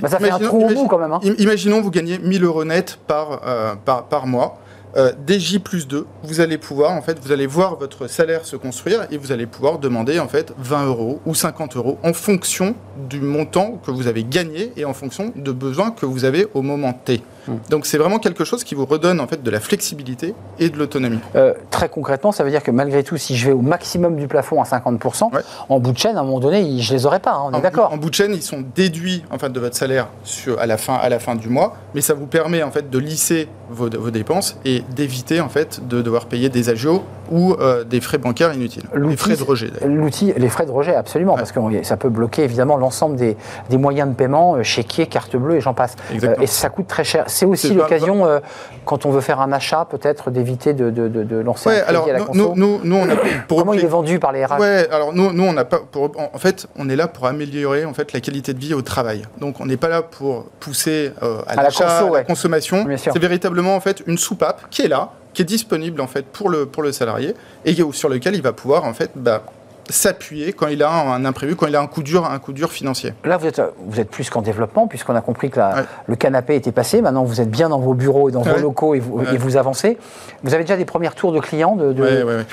bah, 0.00 0.08
ça 0.08 0.18
fait 0.18 0.30
un 0.30 0.38
trou 0.38 0.68
au 0.68 0.86
quand 0.86 0.98
même. 0.98 1.12
Hein. 1.12 1.20
Imaginons 1.38 1.80
vous 1.80 1.90
gagnez 1.90 2.18
1000 2.18 2.44
euros 2.44 2.64
net 2.64 2.98
par, 3.06 3.40
euh, 3.46 3.74
par, 3.84 4.04
par 4.04 4.26
mois. 4.26 4.58
Euh, 4.96 5.12
DJ 5.28 5.58
plus 5.58 5.86
2, 5.86 6.06
vous 6.22 6.40
allez 6.40 6.56
pouvoir, 6.56 6.92
en 6.92 7.02
fait, 7.02 7.18
vous 7.22 7.30
allez 7.30 7.46
voir 7.46 7.76
votre 7.76 8.06
salaire 8.06 8.46
se 8.46 8.56
construire 8.56 9.06
et 9.10 9.18
vous 9.18 9.30
allez 9.30 9.44
pouvoir 9.44 9.78
demander, 9.78 10.18
en 10.18 10.28
fait, 10.28 10.54
20 10.56 10.86
euros 10.86 11.20
ou 11.26 11.34
50 11.34 11.76
euros 11.76 11.98
en 12.02 12.14
fonction 12.14 12.74
du 13.10 13.20
montant 13.20 13.78
que 13.84 13.90
vous 13.90 14.06
avez 14.06 14.24
gagné 14.24 14.72
et 14.74 14.86
en 14.86 14.94
fonction 14.94 15.32
de 15.36 15.52
besoins 15.52 15.90
que 15.90 16.06
vous 16.06 16.24
avez 16.24 16.46
au 16.54 16.62
moment 16.62 16.94
T. 16.94 17.22
Hmm. 17.46 17.56
Donc 17.70 17.86
c'est 17.86 17.98
vraiment 17.98 18.18
quelque 18.18 18.44
chose 18.44 18.64
qui 18.64 18.74
vous 18.74 18.86
redonne 18.86 19.20
en 19.20 19.26
fait 19.26 19.42
de 19.42 19.50
la 19.50 19.60
flexibilité 19.60 20.34
et 20.58 20.70
de 20.70 20.78
l'autonomie. 20.78 21.18
Euh, 21.34 21.54
très 21.70 21.88
concrètement, 21.88 22.32
ça 22.32 22.44
veut 22.44 22.50
dire 22.50 22.62
que 22.62 22.70
malgré 22.70 23.02
tout, 23.02 23.16
si 23.16 23.36
je 23.36 23.46
vais 23.46 23.52
au 23.52 23.62
maximum 23.62 24.16
du 24.16 24.28
plafond 24.28 24.60
à 24.60 24.64
50%, 24.64 25.30
en 25.68 25.80
bout 25.80 25.92
de 25.92 25.98
chaîne, 25.98 26.16
à 26.16 26.20
un 26.20 26.24
moment 26.24 26.40
donné, 26.40 26.78
je 26.80 26.94
les 26.94 27.06
aurais 27.06 27.20
pas. 27.20 27.32
Hein, 27.32 27.50
on 27.52 27.58
est 27.58 27.62
d'accord. 27.62 27.92
En 27.92 27.96
bout 27.96 28.10
de 28.10 28.14
chaîne, 28.14 28.34
ils 28.34 28.42
sont 28.42 28.64
déduits 28.74 29.24
en 29.30 29.38
fait 29.38 29.50
de 29.50 29.60
votre 29.60 29.76
salaire 29.76 30.08
sur, 30.24 30.58
à 30.60 30.66
la 30.66 30.76
fin 30.76 30.94
à 30.94 31.08
la 31.08 31.18
fin 31.18 31.34
du 31.34 31.48
mois, 31.48 31.76
mais 31.94 32.00
ça 32.00 32.14
vous 32.14 32.26
permet 32.26 32.62
en 32.62 32.70
fait 32.70 32.90
de 32.90 32.98
lisser 32.98 33.48
vos, 33.70 33.88
vos 33.90 34.10
dépenses 34.10 34.58
et 34.64 34.82
d'éviter 34.94 35.40
en 35.40 35.48
fait 35.48 35.86
de 35.86 36.02
devoir 36.02 36.26
payer 36.26 36.48
des 36.48 36.68
agios 36.68 37.02
ou 37.30 37.54
euh, 37.54 37.84
des 37.84 38.00
frais 38.00 38.18
bancaires 38.18 38.52
inutiles. 38.54 38.84
Les 38.94 39.16
frais 39.16 39.36
de 39.36 39.42
rejet. 39.42 39.70
L'outil, 39.84 40.32
les 40.36 40.48
frais 40.48 40.66
de 40.66 40.70
rejet, 40.70 40.94
absolument, 40.94 41.34
parce 41.34 41.52
que 41.52 41.60
ça 41.82 41.96
peut 41.96 42.08
bloquer 42.08 42.44
évidemment 42.44 42.76
l'ensemble 42.76 43.16
des, 43.16 43.36
des, 43.70 43.78
moyens 43.78 44.08
de 44.08 44.14
paiement, 44.14 44.54
euh, 44.54 44.62
chéquier, 44.62 45.06
carte 45.06 45.36
bleue 45.36 45.56
et 45.56 45.60
j'en 45.60 45.74
passe. 45.74 45.96
et 46.40 46.46
ça 46.46 46.68
coûte 46.68 46.86
très 46.86 47.04
cher 47.04 47.24
c'est 47.36 47.46
aussi 47.46 47.74
l'occasion, 47.74 48.26
euh, 48.26 48.40
quand 48.84 49.04
on 49.06 49.10
veut 49.10 49.20
faire 49.20 49.40
un 49.40 49.52
achat, 49.52 49.86
peut-être 49.88 50.30
d'éviter 50.30 50.72
de, 50.72 50.90
de, 50.90 51.08
de, 51.08 51.36
lancer 51.36 51.70
un 51.70 51.84
alors, 51.86 52.08
à 52.08 52.12
la 52.12 52.18
nous, 52.32 52.54
nous, 52.54 52.80
nous, 52.82 52.96
on 52.96 53.08
a 53.08 53.16
pour 53.46 53.58
Comment 53.66 53.74
il 53.74 53.84
est 53.84 53.88
vendu 53.88 54.18
par 54.18 54.32
les 54.32 54.44
RH 54.44 54.58
Ouais, 54.58 54.88
alors 54.90 55.12
nous, 55.12 55.32
nous 55.32 55.44
on 55.44 55.52
n'a 55.52 55.64
pas. 55.64 55.80
Pour, 55.80 56.10
en 56.16 56.38
fait, 56.38 56.66
on 56.76 56.88
est 56.88 56.96
là 56.96 57.08
pour 57.08 57.26
améliorer 57.26 57.84
en 57.84 57.92
fait 57.92 58.12
la 58.12 58.20
qualité 58.20 58.54
de 58.54 58.58
vie 58.58 58.74
au 58.74 58.82
travail. 58.82 59.22
Donc, 59.38 59.60
on 59.60 59.66
n'est 59.66 59.76
pas 59.76 59.88
là 59.88 60.02
pour 60.02 60.46
pousser 60.60 61.12
euh, 61.22 61.42
à, 61.46 61.56
l'achat, 61.56 61.98
à 61.98 62.10
la 62.10 62.24
consommation. 62.24 62.86
C'est 62.96 63.18
véritablement 63.18 63.76
en 63.76 63.80
fait 63.80 64.02
une 64.06 64.18
soupape 64.18 64.68
qui 64.70 64.82
est 64.82 64.88
là, 64.88 65.10
qui 65.34 65.42
est 65.42 65.46
disponible 65.46 66.00
en 66.00 66.06
fait 66.06 66.24
pour 66.24 66.48
le 66.48 66.64
pour 66.66 66.82
le 66.82 66.92
salarié 66.92 67.34
et 67.64 67.76
sur 67.92 68.08
lequel 68.08 68.34
il 68.34 68.42
va 68.42 68.52
pouvoir 68.52 68.84
en 68.84 68.94
fait 68.94 69.10
bah, 69.14 69.42
s'appuyer 69.88 70.52
quand 70.52 70.68
il 70.68 70.82
a 70.82 70.90
un 70.90 71.24
imprévu, 71.24 71.56
quand 71.56 71.66
il 71.66 71.76
a 71.76 71.80
un 71.80 71.86
coup 71.86 72.02
dur, 72.02 72.24
un 72.24 72.38
coup 72.38 72.52
dur 72.52 72.70
financier. 72.70 73.14
Là, 73.24 73.36
vous 73.36 73.46
êtes, 73.46 73.60
vous 73.78 74.00
êtes 74.00 74.10
plus 74.10 74.30
qu'en 74.30 74.42
développement, 74.42 74.86
puisqu'on 74.86 75.14
a 75.14 75.20
compris 75.20 75.50
que 75.50 75.60
le 76.06 76.16
canapé 76.16 76.56
était 76.56 76.72
passé. 76.72 77.00
Maintenant, 77.02 77.24
vous 77.24 77.40
êtes 77.40 77.50
bien 77.50 77.68
dans 77.68 77.78
vos 77.78 77.94
bureaux 77.94 78.28
et 78.28 78.32
dans 78.32 78.42
vos 78.42 78.58
locaux 78.58 78.94
et 78.94 79.00
vous, 79.00 79.20
et 79.32 79.36
vous, 79.36 79.56
avancez. 79.56 79.98
Vous 80.42 80.54
avez 80.54 80.64
déjà 80.64 80.76
des 80.76 80.84
premiers 80.84 81.10
tours 81.10 81.32
de 81.32 81.40
clients 81.40 81.76
de, 81.76 81.94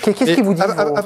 Qu'est-ce 0.01 0.35
qui 0.35 0.41
vous 0.41 0.53
dit 0.53 0.61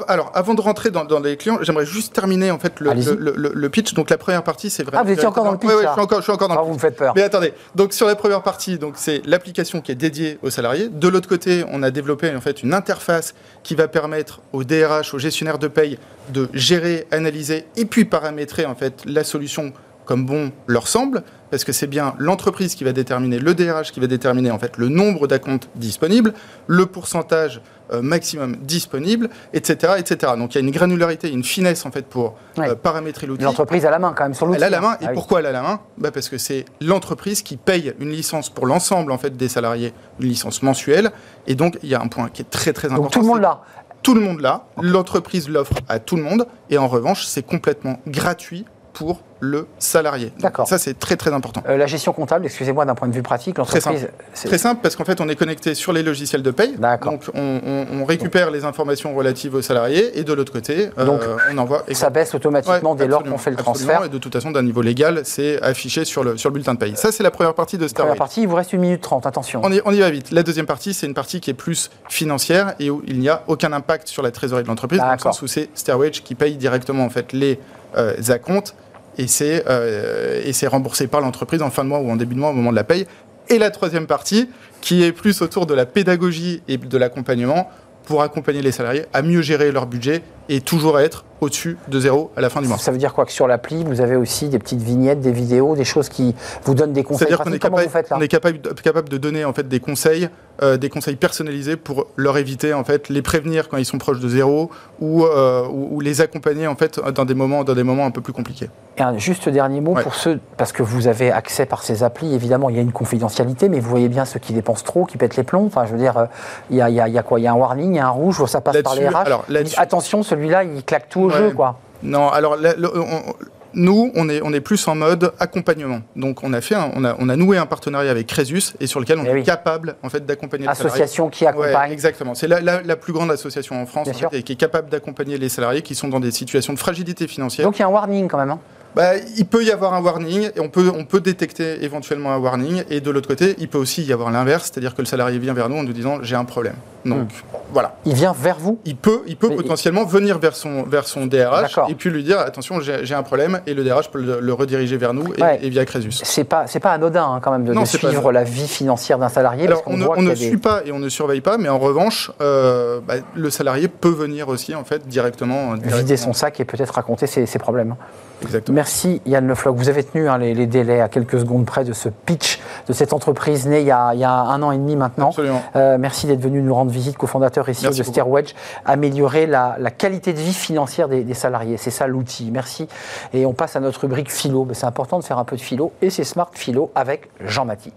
Alors, 0.08 0.30
avant 0.34 0.54
de 0.54 0.60
rentrer 0.60 0.90
dans, 0.90 1.20
les 1.20 1.36
clients, 1.36 1.58
j'aimerais 1.62 1.86
juste 1.86 2.14
terminer 2.14 2.50
en 2.50 2.58
fait 2.58 2.80
le, 2.80 2.92
le, 2.92 3.68
pitch. 3.70 3.94
Donc, 3.94 4.10
la 4.10 4.18
première 4.18 4.42
partie, 4.42 4.70
c'est 4.70 4.82
vraiment. 4.82 5.02
Ah, 5.02 5.04
vous 5.04 5.12
étiez 5.12 5.26
encore 5.26 5.44
dans 5.44 5.52
le 5.52 5.58
pitch 5.58 5.70
Oui, 5.70 5.82
je 5.84 5.92
suis 5.92 6.00
encore, 6.00 6.18
je 6.18 6.22
suis 6.22 6.32
encore 6.32 6.48
dans 6.48 6.54
le 6.54 6.60
pitch. 6.60 6.68
Vous 6.68 6.74
me 6.74 6.78
faites 6.78 6.96
peur. 6.96 7.12
Mais 7.16 7.22
attendez. 7.22 7.52
Donc, 7.74 7.92
sur 7.92 8.06
la 8.06 8.16
première 8.16 8.42
partie, 8.42 8.78
donc 8.78 8.94
c'est 8.96 9.22
l'application 9.26 9.80
qui 9.80 9.92
est 9.92 9.96
dédiée 9.96 10.38
aux 10.42 10.50
salariés. 10.50 10.88
De 10.88 11.08
l'autre 11.08 11.28
côté, 11.28 11.64
on 11.70 11.82
a 11.82 11.90
développé 11.90 12.34
en 12.34 12.40
fait 12.40 12.62
une 12.62 12.74
interface 12.74 13.34
qui 13.62 13.74
va 13.74 13.88
permettre 13.88 14.40
aux 14.52 14.64
DRH, 14.64 15.14
aux 15.14 15.18
gestionnaires 15.18 15.58
de 15.58 15.68
paye, 15.68 15.98
de 16.32 16.48
gérer, 16.52 17.06
analyser 17.10 17.64
et 17.76 17.84
puis 17.84 18.04
paramétrer 18.04 18.66
en 18.66 18.74
fait 18.74 19.02
la 19.06 19.24
solution 19.24 19.72
comme 20.04 20.24
bon 20.24 20.52
leur 20.66 20.88
semble, 20.88 21.22
parce 21.50 21.64
que 21.64 21.72
c'est 21.72 21.86
bien 21.86 22.14
l'entreprise 22.18 22.74
qui 22.74 22.82
va 22.82 22.92
déterminer, 22.92 23.38
le 23.38 23.54
DRH 23.54 23.92
qui 23.92 24.00
va 24.00 24.06
déterminer 24.06 24.50
en 24.50 24.58
fait 24.58 24.78
le 24.78 24.88
nombre 24.88 25.26
d'acomptes 25.26 25.68
disponibles, 25.74 26.32
le 26.66 26.86
pourcentage 26.86 27.60
euh, 27.92 28.00
maximum 28.02 28.56
disponible, 28.56 29.28
etc., 29.52 29.94
etc. 29.98 30.32
Donc 30.38 30.54
il 30.54 30.58
y 30.58 30.60
a 30.62 30.64
une 30.66 30.70
granularité, 30.70 31.30
une 31.30 31.44
finesse 31.44 31.84
en 31.84 31.90
fait 31.90 32.06
pour 32.06 32.36
Ouais. 32.56 32.70
euh, 32.70 32.74
paramétrer 32.74 33.26
l'outil. 33.26 33.44
L'entreprise 33.44 33.84
a 33.86 33.90
la 33.90 33.98
main 33.98 34.14
quand 34.16 34.24
même 34.24 34.34
sur 34.34 34.46
l'outil. 34.46 34.56
Elle 34.58 34.64
a 34.64 34.70
la 34.70 34.80
main. 34.80 34.92
hein. 34.92 34.98
Et 35.00 35.04
Ah 35.04 35.08
oui. 35.10 35.14
pourquoi 35.14 35.40
elle 35.40 35.46
a 35.46 35.52
la 35.52 35.62
main? 35.62 35.80
Bah 35.98 36.10
Parce 36.10 36.28
que 36.30 36.38
c'est 36.38 36.64
l'entreprise 36.80 37.42
qui 37.42 37.56
paye 37.58 37.94
une 38.00 38.10
licence 38.10 38.48
pour 38.50 38.66
l'ensemble 38.66 39.12
en 39.12 39.18
fait 39.18 39.36
des 39.36 39.48
salariés, 39.48 39.92
une 40.20 40.28
licence 40.28 40.62
mensuelle. 40.62 41.10
Et 41.46 41.54
donc 41.54 41.78
il 41.82 41.88
y 41.90 41.94
a 41.94 42.00
un 42.00 42.08
point 42.08 42.28
qui 42.30 42.42
est 42.42 42.50
très 42.50 42.72
très 42.72 42.88
important. 42.88 43.02
Donc 43.04 43.12
tout 43.12 43.20
le 43.20 43.26
monde 43.26 43.40
là. 43.42 43.60
Tout 44.02 44.14
le 44.14 44.20
monde 44.20 44.40
là. 44.40 44.66
L'entreprise 44.80 45.48
l'offre 45.48 45.74
à 45.88 45.98
tout 45.98 46.16
le 46.16 46.22
monde. 46.22 46.46
Et 46.70 46.78
en 46.78 46.88
revanche, 46.88 47.24
c'est 47.24 47.42
complètement 47.42 48.00
gratuit 48.06 48.64
pour 48.92 49.22
le 49.40 49.66
salarié. 49.78 50.32
D'accord. 50.40 50.66
Ça 50.68 50.78
c'est 50.78 50.98
très 50.98 51.16
très 51.16 51.32
important. 51.32 51.62
Euh, 51.68 51.76
la 51.76 51.86
gestion 51.86 52.12
comptable, 52.12 52.46
excusez-moi, 52.46 52.84
d'un 52.84 52.94
point 52.94 53.08
de 53.08 53.14
vue 53.14 53.22
pratique, 53.22 53.58
l'entreprise. 53.58 54.08
Très 54.34 54.58
simple 54.58 54.80
parce 54.82 54.96
qu'en 54.96 55.04
fait 55.04 55.20
on 55.20 55.28
est 55.28 55.36
connecté 55.36 55.74
sur 55.74 55.92
les 55.92 56.02
logiciels 56.02 56.42
de 56.42 56.50
paye. 56.50 56.74
D'accord. 56.78 57.12
Donc 57.12 57.24
on, 57.34 57.60
on- 57.64 57.86
on 58.00 58.04
récupère 58.04 58.50
les 58.50 58.64
informations 58.64 59.14
relatives 59.14 59.54
aux 59.54 59.62
salariés 59.62 60.18
et 60.18 60.24
de 60.24 60.32
l'autre 60.32 60.52
côté 60.52 60.90
euh, 60.98 61.36
on 61.52 61.58
envoie. 61.58 61.84
Ça 61.92 62.10
baisse 62.10 62.34
automatiquement 62.34 62.92
Ouais, 62.92 62.96
dès 62.98 63.06
lors 63.08 63.22
qu'on 63.22 63.38
fait 63.38 63.50
le 63.50 63.56
transfert. 63.56 64.04
Et 64.04 64.08
de 64.08 64.18
toute 64.18 64.32
façon, 64.32 64.50
d'un 64.50 64.62
niveau 64.62 64.82
légal, 64.82 65.22
c'est 65.24 65.60
affiché 65.62 66.04
sur 66.04 66.22
le, 66.24 66.36
sur 66.36 66.48
le 66.48 66.52
bulletin 66.54 66.74
de 66.74 66.78
paye. 66.78 66.96
Ça, 66.96 67.12
c'est 67.12 67.22
la 67.22 67.30
première 67.30 67.54
partie 67.54 67.76
de 67.76 67.80
Première 67.86 67.90
Starway. 67.90 68.16
partie, 68.16 68.42
il 68.42 68.48
vous 68.48 68.54
reste 68.56 68.72
une 68.72 68.80
minute 68.80 69.00
trente, 69.00 69.26
attention. 69.26 69.60
On 69.64 69.72
y, 69.72 69.80
on 69.84 69.92
y 69.92 69.98
va 70.00 70.10
vite. 70.10 70.30
La 70.30 70.42
deuxième 70.42 70.66
partie, 70.66 70.94
c'est 70.94 71.06
une 71.06 71.14
partie 71.14 71.40
qui 71.40 71.50
est 71.50 71.54
plus 71.54 71.90
financière 72.08 72.74
et 72.78 72.90
où 72.90 73.02
il 73.06 73.18
n'y 73.18 73.28
a 73.28 73.42
aucun 73.46 73.72
impact 73.72 74.08
sur 74.08 74.22
la 74.22 74.30
trésorerie 74.30 74.62
de 74.64 74.68
l'entreprise, 74.68 75.00
dans 75.00 75.12
le 75.12 75.18
sens 75.18 75.42
où 75.42 75.46
c'est 75.46 75.68
Stairwage 75.74 76.22
qui 76.22 76.34
paye 76.34 76.56
directement 76.56 77.04
en 77.04 77.10
fait 77.10 77.32
les 77.32 77.58
euh, 77.96 78.14
acomptes 78.28 78.74
et 79.18 79.26
c'est 79.26 79.64
euh, 79.68 80.40
et 80.44 80.52
c'est 80.52 80.66
remboursé 80.66 81.06
par 81.08 81.20
l'entreprise 81.20 81.62
en 81.62 81.70
fin 81.70 81.84
de 81.84 81.88
mois 81.88 81.98
ou 81.98 82.10
en 82.10 82.16
début 82.16 82.34
de 82.34 82.40
mois 82.40 82.50
au 82.50 82.54
moment 82.54 82.70
de 82.70 82.76
la 82.76 82.84
paye. 82.84 83.06
Et 83.50 83.58
la 83.58 83.70
troisième 83.70 84.06
partie, 84.06 84.48
qui 84.80 85.02
est 85.02 85.12
plus 85.12 85.42
autour 85.42 85.66
de 85.66 85.74
la 85.74 85.86
pédagogie 85.86 86.62
et 86.68 86.76
de 86.76 86.98
l'accompagnement 86.98 87.70
pour 88.04 88.22
accompagner 88.22 88.62
les 88.62 88.72
salariés 88.72 89.04
à 89.12 89.22
mieux 89.22 89.42
gérer 89.42 89.72
leur 89.72 89.86
budget 89.86 90.22
et 90.48 90.60
toujours 90.60 90.98
être 91.00 91.24
au-dessus 91.40 91.78
de 91.86 92.00
zéro 92.00 92.32
à 92.36 92.40
la 92.40 92.50
fin 92.50 92.60
du 92.60 92.66
mois. 92.66 92.78
Ça 92.78 92.90
veut 92.90 92.98
dire 92.98 93.14
quoi 93.14 93.24
Que 93.24 93.30
sur 93.30 93.46
l'appli, 93.46 93.84
vous 93.84 94.00
avez 94.00 94.16
aussi 94.16 94.48
des 94.48 94.58
petites 94.58 94.82
vignettes, 94.82 95.20
des 95.20 95.30
vidéos, 95.30 95.76
des 95.76 95.84
choses 95.84 96.08
qui 96.08 96.34
vous 96.64 96.74
donnent 96.74 96.92
des 96.92 97.04
conseils 97.04 97.28
C'est-à-dire 97.28 97.44
qu'on 97.44 97.52
est, 97.52 97.58
capable, 97.60 98.06
on 98.10 98.20
est 98.20 98.26
capable, 98.28 98.60
de- 98.60 98.70
capable 98.70 99.08
de 99.08 99.18
donner 99.18 99.44
en 99.44 99.52
fait 99.52 99.68
des 99.68 99.78
conseils, 99.78 100.28
euh, 100.62 100.76
des 100.76 100.88
conseils 100.88 101.14
personnalisés 101.14 101.76
pour 101.76 102.08
leur 102.16 102.38
éviter 102.38 102.74
en 102.74 102.82
fait 102.82 103.08
les 103.08 103.22
prévenir 103.22 103.68
quand 103.68 103.76
ils 103.76 103.84
sont 103.84 103.98
proches 103.98 104.18
de 104.18 104.28
zéro 104.28 104.70
ou, 105.00 105.24
euh, 105.26 105.64
ou, 105.68 105.96
ou 105.96 106.00
les 106.00 106.20
accompagner 106.22 106.66
en 106.66 106.74
fait 106.74 106.98
dans 107.14 107.24
des 107.24 107.34
moments 107.34 107.62
dans 107.62 107.74
des 107.74 107.84
moments 107.84 108.06
un 108.06 108.10
peu 108.10 108.20
plus 108.20 108.32
compliqués. 108.32 108.68
Et 108.96 109.02
un 109.02 109.16
juste 109.16 109.48
dernier 109.48 109.80
mot 109.80 109.94
Ouais. 109.94 110.02
pour 110.02 110.16
ceux, 110.16 110.40
parce 110.56 110.72
que 110.72 110.82
vous 110.82 111.06
avez 111.06 111.30
accès 111.30 111.66
par 111.66 111.84
ces 111.84 112.02
applis, 112.02 112.34
évidemment, 112.34 112.68
il 112.68 112.74
y 112.74 112.80
a 112.80 112.82
une 112.82 112.90
confidentialité, 112.90 113.68
mais 113.68 113.78
vous 113.78 113.88
voyez 113.88 114.08
bien 114.08 114.24
ceux 114.24 114.40
qui 114.40 114.52
dépensent 114.52 114.82
trop, 114.84 115.04
qui 115.04 115.16
pètent 115.18 115.36
les 115.36 115.44
plombs. 115.44 115.66
Enfin, 115.66 115.84
je 115.86 115.92
veux 115.92 115.98
dire, 115.98 116.18
euh, 116.18 116.24
il 116.70 116.76
y, 116.78 116.80
a, 116.82 116.88
il 116.90 117.14
y 117.14 117.22
quoi? 117.22 117.38
Il 117.38 117.44
y 117.44 117.46
a 117.46 117.52
un 117.52 117.56
warning, 117.56 117.92
il 117.94 117.96
y 117.96 118.00
a 118.00 118.06
un 118.06 118.10
rouge, 118.10 118.44
ça 118.46 118.60
passe 118.60 118.82
par 118.82 118.96
les 118.96 119.08
RH. 119.08 119.14
alors, 119.24 119.44
Attention, 119.76 120.24
celui-là, 120.38 120.64
il 120.64 120.82
claque 120.84 121.08
tout 121.08 121.20
au 121.22 121.30
Ouais. 121.30 121.36
jeu, 121.38 121.50
quoi. 121.50 121.78
Non, 122.02 122.28
alors 122.28 122.56
là, 122.56 122.74
le- 122.76 122.90
on- 122.98 123.34
nous, 123.74 124.10
on 124.14 124.28
est, 124.30 124.40
on 124.42 124.52
est 124.52 124.60
plus 124.60 124.88
en 124.88 124.94
mode 124.94 125.32
accompagnement. 125.38 126.00
Donc, 126.16 126.42
on 126.42 126.52
a, 126.54 126.60
fait 126.60 126.74
un- 126.74 126.90
on, 126.96 127.04
a, 127.04 127.14
on 127.18 127.28
a 127.28 127.36
noué 127.36 127.58
un 127.58 127.66
partenariat 127.66 128.10
avec 128.10 128.26
Crésus 128.26 128.72
et 128.80 128.86
sur 128.86 128.98
lequel 128.98 129.18
on 129.18 129.24
Eh 129.24 129.28
est 129.28 129.32
oui. 129.34 129.42
capable 129.42 129.96
en 130.02 130.08
fait, 130.08 130.24
d'accompagner 130.24 130.66
les 130.66 130.74
salariés. 130.74 131.02
Association 131.02 131.28
qui 131.28 131.44
Ouais, 131.44 131.50
accompagne. 131.50 131.92
exactement. 131.92 132.34
C'est 132.34 132.48
la, 132.48 132.60
la- 132.60 132.82
la 132.82 132.96
plus 132.96 133.12
grande 133.12 133.30
association 133.30 133.80
en 133.80 133.84
France 133.86 134.08
en 134.08 134.12
fait, 134.12 134.38
et 134.38 134.42
qui 134.42 134.52
est 134.52 134.56
capable 134.56 134.88
d'accompagner 134.88 135.36
les 135.38 135.48
salariés 135.50 135.82
qui 135.82 135.94
sont 135.94 136.08
dans 136.08 136.18
des 136.20 136.30
situations 136.30 136.72
de 136.72 136.78
fragilité 136.78 137.28
financière. 137.28 137.66
Donc 137.66 137.76
il 137.76 137.80
y 137.80 137.84
a 137.84 137.88
un 137.88 137.90
warning 137.90 138.26
quand 138.28 138.38
même. 138.38 138.50
hein. 138.50 138.58
Bah, 138.96 139.12
il 139.36 139.44
peut 139.46 139.62
y 139.64 139.70
avoir 139.70 139.94
un 139.94 140.02
warning 140.02 140.50
et 140.56 140.60
on 140.60 140.68
peut, 140.68 140.90
on 140.94 141.04
peut 141.04 141.20
détecter 141.20 141.84
éventuellement 141.84 142.32
un 142.32 142.38
warning. 142.38 142.82
Et 142.90 143.00
de 143.00 143.10
l'autre 143.10 143.28
côté, 143.28 143.54
il 143.58 143.68
peut 143.68 143.78
aussi 143.78 144.02
y 144.02 144.12
avoir 144.12 144.30
l'inverse, 144.30 144.64
c'est-à-dire 144.72 144.94
que 144.94 145.02
le 145.02 145.06
salarié 145.06 145.38
vient 145.38 145.52
vers 145.54 145.68
nous 145.68 145.76
en 145.76 145.82
nous 145.84 145.92
disant 145.92 146.18
j'ai 146.22 146.34
un 146.36 146.44
problème. 146.44 146.74
Donc 147.04 147.28
voilà. 147.72 147.94
Il 148.04 148.14
vient 148.14 148.34
vers 148.36 148.58
vous. 148.58 148.78
Il 148.84 148.96
peut, 148.96 149.20
il 149.26 149.36
peut 149.36 149.48
Mais- 149.50 149.56
potentiellement 149.56 150.04
venir 150.04 150.38
vers 150.38 150.56
son, 150.56 150.82
vers 150.82 151.06
son 151.06 151.26
DRH 151.26 151.78
et 151.88 151.94
puis 151.94 152.10
lui 152.10 152.24
dire 152.24 152.38
attention, 152.40 152.80
j'ai 152.80 153.14
un 153.14 153.22
problème 153.22 153.60
et 153.66 153.74
le 153.74 153.84
DRH 153.84 154.10
peut 154.10 154.20
le, 154.20 154.40
le 154.40 154.52
rediriger 154.52 154.96
vers 154.96 155.14
nous 155.14 155.32
et, 155.36 155.42
Ouais. 155.42 155.58
et 155.62 155.70
via 155.70 155.84
Crésus. 155.84 156.10
C'est 156.12 156.44
pas, 156.44 156.64
pas 156.82 156.90
anodin 156.92 157.24
hein, 157.34 157.40
quand 157.40 157.52
même 157.52 157.64
de, 157.64 157.72
Non, 157.72 157.84
suivre 157.84 158.32
la 158.32 158.42
vie 158.44 158.66
financière 158.68 159.18
d'un 159.18 159.28
salarié. 159.28 159.66
Alors, 159.66 159.84
parce 159.84 159.94
on 159.94 159.98
ne, 159.98 160.06
on 160.06 160.22
des- 160.22 160.34
suit 160.36 160.56
pas 160.56 160.82
et 160.84 160.92
on 160.92 160.98
ne 160.98 161.08
surveille 161.08 161.40
pas, 161.40 161.56
mais 161.56 161.68
en 161.68 161.78
revanche, 161.78 162.32
euh, 162.40 163.00
bah, 163.06 163.14
le 163.34 163.50
salarié 163.50 163.86
peut 163.88 164.08
venir 164.10 164.48
aussi 164.48 164.74
en 164.74 164.84
fait 164.84 165.06
directement. 165.06 165.74
vider 165.74 165.88
directement. 165.88 166.16
son 166.16 166.32
sac 166.32 166.58
et 166.60 166.64
peut-être 166.64 166.94
raconter 166.94 167.26
ses, 167.26 167.46
ses 167.46 167.58
problèmes. 167.58 167.94
Exactement. 168.42 168.74
Merci 168.76 169.20
Yann 169.26 169.46
Le 169.46 169.54
Floch. 169.54 169.74
Vous 169.76 169.88
avez 169.88 170.04
tenu 170.04 170.28
hein, 170.28 170.38
les, 170.38 170.54
les 170.54 170.66
délais 170.66 171.00
à 171.00 171.08
quelques 171.08 171.40
secondes 171.40 171.66
près 171.66 171.84
de 171.84 171.92
ce 171.92 172.08
pitch 172.08 172.60
de 172.86 172.92
cette 172.92 173.12
entreprise 173.12 173.66
née 173.66 173.80
il 173.80 173.86
y 173.86 173.90
a, 173.90 174.14
il 174.14 174.20
y 174.20 174.24
a 174.24 174.32
un 174.32 174.62
an 174.62 174.72
et 174.72 174.78
demi 174.78 174.96
maintenant. 174.96 175.28
Absolument. 175.28 175.62
Euh, 175.76 175.98
merci 175.98 176.26
d'être 176.26 176.40
venu 176.40 176.62
nous 176.62 176.74
rendre 176.74 176.90
visite, 176.90 177.16
cofondateur 177.16 177.68
et 177.68 177.72
CEO 177.72 177.90
de. 177.90 178.02
Stairwedge, 178.02 178.54
améliorer 178.84 179.46
la, 179.46 179.76
la 179.78 179.90
qualité 179.90 180.32
de 180.32 180.38
vie 180.38 180.54
financière 180.54 181.08
des, 181.08 181.24
des 181.24 181.34
salariés. 181.34 181.76
C'est 181.76 181.90
ça 181.90 182.06
l'outil. 182.06 182.50
Merci. 182.52 182.88
Et 183.32 183.44
on 183.46 183.52
passe 183.52 183.76
à 183.76 183.80
notre 183.80 184.00
rubrique 184.00 184.30
philo. 184.30 184.64
Ben, 184.64 184.74
C'est 184.74 184.86
important 184.86 185.18
de 185.18 185.24
faire 185.24 185.38
un 185.38 185.44
peu 185.44 185.56
de 185.56 185.60
philo 185.60 185.92
et 186.02 186.10
c'est 186.10 186.24
Smart 186.24 186.50
Philo 186.52 186.90
avec 186.94 187.28
Jean 187.44 187.64
Maty. 187.64 187.92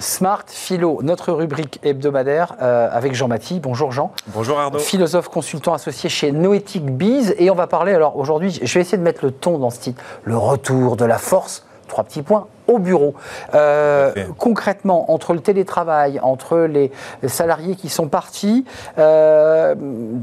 Smart 0.00 0.44
Philo, 0.46 1.00
notre 1.02 1.30
rubrique 1.32 1.78
hebdomadaire 1.82 2.54
euh, 2.62 2.88
avec 2.90 3.14
Jean 3.14 3.28
Maty. 3.28 3.60
Bonjour 3.60 3.92
Jean. 3.92 4.12
Bonjour 4.28 4.58
Arnaud. 4.58 4.78
Philosophe 4.78 5.28
consultant 5.28 5.74
associé 5.74 6.08
chez 6.08 6.32
Noétique 6.32 6.86
Biz. 6.86 7.34
Et 7.38 7.50
on 7.50 7.54
va 7.54 7.66
parler, 7.66 7.92
alors 7.92 8.16
aujourd'hui, 8.16 8.58
je 8.62 8.74
vais 8.74 8.80
essayer 8.80 8.96
de 8.98 9.02
mettre 9.02 9.24
le 9.24 9.30
ton 9.30 9.58
dans 9.58 9.70
ce 9.70 9.78
titre. 9.78 10.02
Le 10.24 10.38
retour 10.38 10.96
de 10.96 11.04
la 11.04 11.18
force, 11.18 11.66
trois 11.86 12.04
petits 12.04 12.22
points, 12.22 12.46
au 12.70 12.78
bureau. 12.78 13.14
Euh, 13.54 14.12
concrètement, 14.38 15.12
entre 15.12 15.34
le 15.34 15.40
télétravail, 15.40 16.20
entre 16.22 16.58
les 16.58 16.92
salariés 17.26 17.74
qui 17.74 17.88
sont 17.88 18.06
partis, 18.08 18.64
euh, 18.98 19.74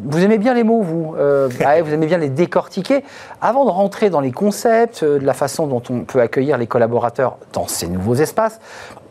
vous 0.05 0.23
aimez 0.23 0.37
bien 0.37 0.53
les 0.53 0.63
mots, 0.63 0.81
vous 0.81 1.15
Euh, 1.17 1.49
ouais, 1.59 1.81
Vous 1.81 1.93
aimez 1.93 2.07
bien 2.07 2.17
les 2.17 2.29
décortiquer. 2.29 3.03
Avant 3.41 3.65
de 3.65 3.69
rentrer 3.69 4.09
dans 4.09 4.21
les 4.21 4.31
concepts, 4.31 5.03
de 5.03 5.25
la 5.25 5.33
façon 5.33 5.67
dont 5.67 5.83
on 5.89 6.01
peut 6.01 6.21
accueillir 6.21 6.57
les 6.57 6.67
collaborateurs 6.67 7.37
dans 7.53 7.67
ces 7.67 7.87
nouveaux 7.87 8.15
espaces, 8.15 8.59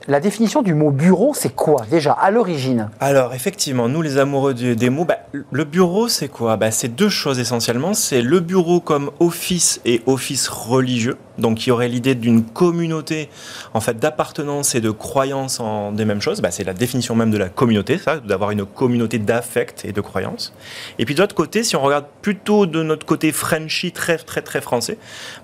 la 0.08 0.20
définition 0.20 0.62
du 0.62 0.74
mot 0.74 0.90
bureau, 0.90 1.32
c'est 1.34 1.54
quoi 1.54 1.84
déjà 1.90 2.12
à 2.12 2.30
l'origine? 2.30 2.90
Alors 3.00 3.34
effectivement, 3.34 3.88
nous 3.88 4.02
les 4.02 4.18
amoureux 4.18 4.54
des 4.54 4.90
mots, 4.90 5.04
bah, 5.04 5.18
le 5.50 5.64
bureau 5.64 6.08
c'est 6.08 6.28
quoi? 6.28 6.56
Bah, 6.56 6.70
C'est 6.70 6.94
deux 6.94 7.08
choses 7.08 7.38
essentiellement. 7.38 7.94
C'est 7.94 8.22
le 8.22 8.40
bureau 8.40 8.80
comme 8.80 9.10
office 9.20 9.80
et 9.84 10.02
office 10.06 10.48
religieux. 10.48 11.16
Donc 11.38 11.66
il 11.66 11.68
y 11.68 11.72
aurait 11.72 11.88
l'idée 11.88 12.14
d'une 12.14 12.42
communauté 12.44 13.28
en 13.74 13.80
fait 13.80 13.98
d'appartenance 13.98 14.74
et 14.74 14.80
de 14.80 14.90
croyance 14.90 15.60
en 15.60 15.92
des 15.92 16.04
mêmes 16.04 16.22
choses. 16.22 16.40
Bah, 16.40 16.50
c'est 16.50 16.64
la 16.64 16.72
définition 16.72 17.14
même 17.14 17.30
de 17.30 17.38
la 17.38 17.48
communauté, 17.48 17.98
ça, 17.98 18.18
d'avoir 18.18 18.52
une 18.52 18.64
communauté 18.64 19.18
d'affect 19.18 19.84
et 19.84 19.92
de 19.92 20.00
croyance. 20.00 20.52
Et 20.98 21.04
puis 21.04 21.14
de 21.14 21.20
l'autre 21.20 21.34
côté, 21.34 21.62
si 21.62 21.74
on 21.76 21.82
regarde 21.82 22.06
plutôt 22.22 22.66
de 22.66 22.82
notre 22.82 23.04
côté 23.06 23.32
Frenchy, 23.32 23.92
très 23.92 24.16
très 24.18 24.40
très 24.42 24.60
français, 24.60 24.98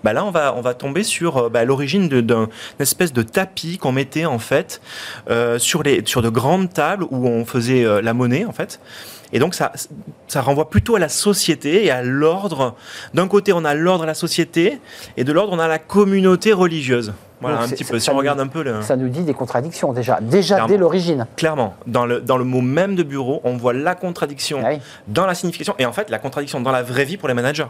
là 0.05 0.25
on 0.25 0.31
va 0.31 0.55
on 0.57 0.61
va 0.61 0.75
tomber 0.75 1.03
sur 1.03 1.37
euh, 1.39 1.49
bah, 1.49 1.65
l'origine 1.65 2.09
de- 2.09 2.21
d'un 2.21 2.43
une 2.45 2.49
espèce 2.83 3.13
de 3.13 3.23
tapis 3.23 3.79
qu'on 3.79 3.93
mettait 3.93 4.25
en 4.27 4.39
fait 4.39 4.52
euh, 5.31 5.59
sur 5.59 5.83
les 5.83 6.03
sur 6.07 6.23
de 6.23 6.29
grandes 6.29 6.73
tables 6.73 7.05
où 7.11 7.27
on 7.27 7.45
faisait 7.45 7.85
euh, 7.85 8.01
la 8.03 8.15
monnaie 8.15 8.45
en 8.45 8.53
fait. 8.53 8.81
Et 9.35 9.39
donc 9.39 9.55
ça, 9.55 9.73
ça 10.29 10.43
renvoie 10.43 10.69
plutôt 10.69 10.95
à 10.97 10.99
la 10.99 11.09
société 11.09 11.87
et 11.87 11.91
à 11.91 12.03
l'ordre. 12.03 12.75
D'un 13.15 13.29
côté, 13.29 13.55
on 13.55 13.65
a 13.65 13.73
l'ordre 13.75 14.05
à 14.05 14.07
la 14.07 14.13
société, 14.13 14.79
et 15.17 15.25
de 15.25 15.33
l'ordre, 15.33 15.55
on 15.55 15.59
a 15.59 15.69
la 15.69 15.79
communauté 15.79 16.53
religieuse. 16.53 17.15
Voilà, 17.41 17.57
Donc 17.57 17.65
un 17.67 17.69
petit 17.71 17.85
peu. 17.85 17.99
Si 17.99 18.05
ça 18.05 18.13
on 18.13 18.17
nous- 18.17 18.19
regarde 18.21 18.41
un 18.41 18.47
peu 18.47 18.63
le... 18.63 18.83
Ça 18.83 18.95
nous 18.95 19.09
dit 19.09 19.23
des 19.23 19.33
contradictions 19.33 19.95
déjà, 19.95 20.19
déjà 20.21 20.57
Clairement. 20.57 20.69
dès 20.69 20.77
l'origine. 20.77 21.27
Clairement, 21.37 21.75
dans 21.87 22.05
le, 22.05 22.21
dans 22.21 22.37
le 22.37 22.45
mot 22.45 22.61
même 22.61 22.95
de 22.95 23.03
bureau, 23.03 23.41
on 23.45 23.57
voit 23.57 23.73
la 23.73 23.95
contradiction 23.95 24.61
Ah 24.63 24.69
oui. 24.75 24.81
dans 25.09 25.25
la 25.27 25.35
signification, 25.35 25.75
et 25.79 25.87
en 25.87 25.93
fait, 25.95 26.11
la 26.11 26.19
contradiction 26.19 26.61
dans 26.61 26.71
la 26.71 26.83
vraie 26.83 27.07
vie 27.07 27.17
pour 27.17 27.27
les 27.29 27.35
managers. 27.35 27.67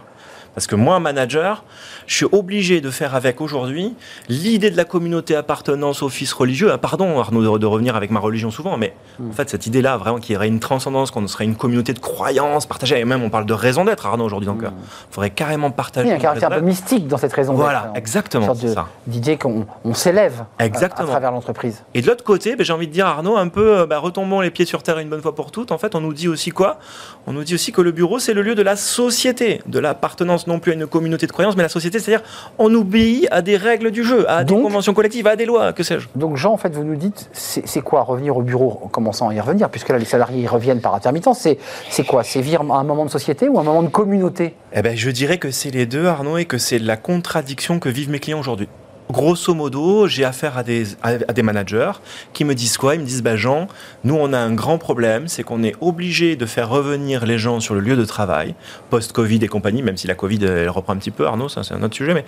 Parce 0.54 0.66
que 0.66 0.75
moi, 0.76 1.00
manager, 1.00 1.64
je 2.06 2.14
suis 2.16 2.26
obligé 2.30 2.80
de 2.80 2.90
faire 2.90 3.14
avec 3.14 3.40
aujourd'hui 3.40 3.94
l'idée 4.28 4.71
de 4.71 4.76
la 4.76 4.85
communauté 4.85 5.35
appartenance 5.35 6.02
au 6.02 6.09
fils 6.09 6.32
religieux. 6.32 6.71
Ah, 6.73 6.78
pardon, 6.78 7.18
Arnaud, 7.21 7.59
de, 7.59 7.66
revenir 7.66 7.97
avec 7.97 8.11
ma 8.11 8.21
religion 8.21 8.50
souvent, 8.50 8.76
mais 8.76 8.94
Hmm. 9.18 9.28
en 9.28 9.32
fait, 9.32 9.50
cette 9.50 9.66
idée-là, 9.66 9.99
vraiment, 9.99 10.18
qu'il 10.18 10.32
y 10.32 10.37
aurait 10.37 10.49
une 10.49 10.59
transcendance, 10.61 11.11
qu'on 11.11 11.26
serait 11.26 11.44
une 11.44 11.54
communauté 11.56 11.92
de 11.92 11.99
croyances 11.99 12.64
partagées, 12.64 12.99
et 12.99 13.04
même 13.04 13.23
on 13.23 13.28
parle 13.28 13.44
de 13.44 13.52
raison 13.52 13.85
d'être, 13.85 14.06
Arnaud, 14.06 14.25
aujourd'hui. 14.25 14.47
Donc, 14.47 14.62
il 14.62 14.71
faudrait 15.11 15.30
carrément 15.30 15.68
Hmm. 15.68 15.73
Il 15.73 15.75
partager. 15.75 16.09
y 16.09 16.12
a 16.12 16.14
un 16.14 16.18
caractère 16.18 16.50
un 16.52 16.56
peu 16.56 16.61
mystique 16.62 17.06
dans 17.09 17.16
cette 17.18 17.32
raison 17.32 17.52
Voilà, 17.54 17.82
d'être. 17.82 17.97
exactement, 17.97 18.52
Une 18.54 18.68
sorte 18.75 18.88
d'idée 19.06 19.37
qu'on 19.37 19.66
on, 19.85 19.94
s'élève 19.94 20.44
à, 20.59 20.68
travers 20.71 21.30
l'entreprise. 21.30 21.82
Et 21.94 22.00
de 22.02 22.06
l'autre 22.06 22.25
côté, 22.25 22.56
ben, 22.56 22.64
j'ai 22.64 22.73
envie 22.73 22.88
de 22.88 22.92
dire 22.92 23.06
Arnaud, 23.06 23.37
un 23.37 23.49
peu, 23.49 23.85
bah, 23.87 23.99
retombons 23.99 24.40
les 24.40 24.50
pieds 24.50 24.64
sur 24.64 24.82
terre 24.82 24.99
une 24.99 25.09
bonne 25.09 25.21
fois 25.23 25.35
pour 25.35 25.50
toutes. 25.50 25.73
En 25.73 25.78
fait, 25.78 25.94
on 25.94 26.00
nous 26.00 26.14
dit 26.14 26.28
aussi 26.28 26.50
quoi? 26.50 26.78
On 27.26 27.32
nous 27.32 27.44
dit 27.44 27.54
aussi 27.54 27.71
que 27.73 27.80
le 27.82 27.92
bureau, 27.92 28.18
c'est 28.18 28.32
le 28.35 28.42
lieu 28.42 28.54
de 28.54 28.62
la 28.62 28.76
société, 28.76 29.61
de 29.66 29.78
l'appartenance 29.78 30.41
non 30.46 30.58
plus 30.58 30.72
à 30.72 30.75
une 30.75 30.87
communauté 30.87 31.26
de 31.26 31.32
croyances, 31.32 31.56
mais 31.56 31.62
la 31.62 31.68
société, 31.68 31.99
c'est-à-dire 31.99 32.25
on 32.58 32.72
obéit 32.75 33.28
à 33.30 33.42
des 33.42 33.56
règles 33.56 33.90
du 33.90 34.04
jeu, 34.04 34.28
à 34.30 34.44
des 34.44 34.54
conventions 34.54 34.94
collectives, 34.94 35.26
à 35.26 35.37
des 35.37 35.46
lois, 35.46 35.72
que 35.72 35.82
sais-je. 35.82 36.08
Donc 36.14 36.37
Jean, 36.37 36.52
en 36.52 36.56
fait, 36.56 36.75
vous 36.75 36.84
nous 36.84 36.96
dites, 36.96 37.28
c'est 37.32 37.80
quoi 37.82 38.02
revenir 38.02 38.37
au 38.37 38.42
bureau 38.42 38.80
en 38.82 38.88
commençant 38.88 39.28
à 39.28 39.34
y 39.34 39.40
revenir, 39.40 39.68
puisque 39.70 39.88
là, 39.88 39.99
les 39.99 40.04
salariés 40.04 40.42
y 40.42 40.46
reviennent 40.46 40.80
par 40.80 40.94
intermittence, 40.94 41.46
c'est 41.90 42.04
quoi? 42.04 42.25
C'est 42.25 42.40
vivre 42.40 42.62
un 42.72 42.84
moment 42.84 43.04
de 43.04 43.11
société 43.11 43.49
ou 43.49 43.58
un 43.58 43.62
moment 43.62 43.82
de 43.82 43.88
communauté? 43.88 44.54
Eh 44.72 44.82
ben, 44.82 44.96
Je 44.96 45.11
dirais 45.11 45.38
que 45.38 45.50
c'est 45.50 45.70
les 45.70 45.87
deux, 45.87 46.06
Arnaud, 46.06 46.38
et 46.38 46.44
que 46.44 46.58
c'est 46.58 46.78
la 46.78 46.96
contradiction 46.96 47.78
que 47.78 47.88
vivent 47.88 48.11
mes 48.11 48.20
clients 48.20 48.40
aujourd'hui. 48.40 48.68
Grosso 49.11 49.52
modo, 49.52 50.06
j'ai 50.06 50.25
affaire 50.25 50.56
à 50.56 50.62
des, 50.62 50.87
à, 51.02 51.16
des 51.16 51.42
managers 51.42 51.92
qui 52.32 52.44
me 52.44 52.54
disent 52.54 52.78
quoi? 52.78 52.94
Ils 52.94 53.00
me 53.00 53.04
disent 53.04 53.23
bah 53.23 53.37
Jean, 53.37 53.68
nous 54.04 54.14
on 54.14 54.32
a 54.32 54.38
un 54.38 54.54
grand 54.54 54.78
problème, 54.78 55.28
c'est 55.28 55.42
qu'on 55.42 55.62
est 55.62 55.75
obligé 55.80 56.37
de 56.37 56.47
faire 56.47 56.68
revenir 56.68 57.26
les 57.26 57.37
gens 57.37 57.61
sur 57.61 57.75
le 57.75 57.80
lieu 57.80 57.97
de 57.97 58.04
travail, 58.04 58.54
post-Covid 58.90 59.40
et 59.42 59.49
compagnie, 59.49 59.82
même 59.82 59.97
si 59.97 60.06
la 60.06 60.14
Covid 60.14 60.44
elle 60.44 60.71
reprend 60.71 60.94
un 60.94 60.97
petit 60.97 61.11
peu, 61.11 61.26
Arnaud, 61.26 61.49
ça 61.49 61.62
c'est 61.62 61.75
un 61.75 61.82
autre 61.82 61.94
sujet, 61.94 62.14
mais 62.14 62.25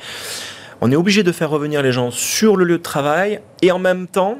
on 0.80 0.90
est 0.92 0.96
obligé 0.96 1.22
de 1.22 1.32
faire 1.32 1.48
revenir 1.48 1.80
les 1.82 1.92
gens 1.92 2.10
sur 2.10 2.56
le 2.56 2.64
lieu 2.64 2.76
de 2.76 2.82
travail 2.82 3.40
et 3.62 3.70
en 3.72 3.78
même 3.78 4.06
temps, 4.06 4.38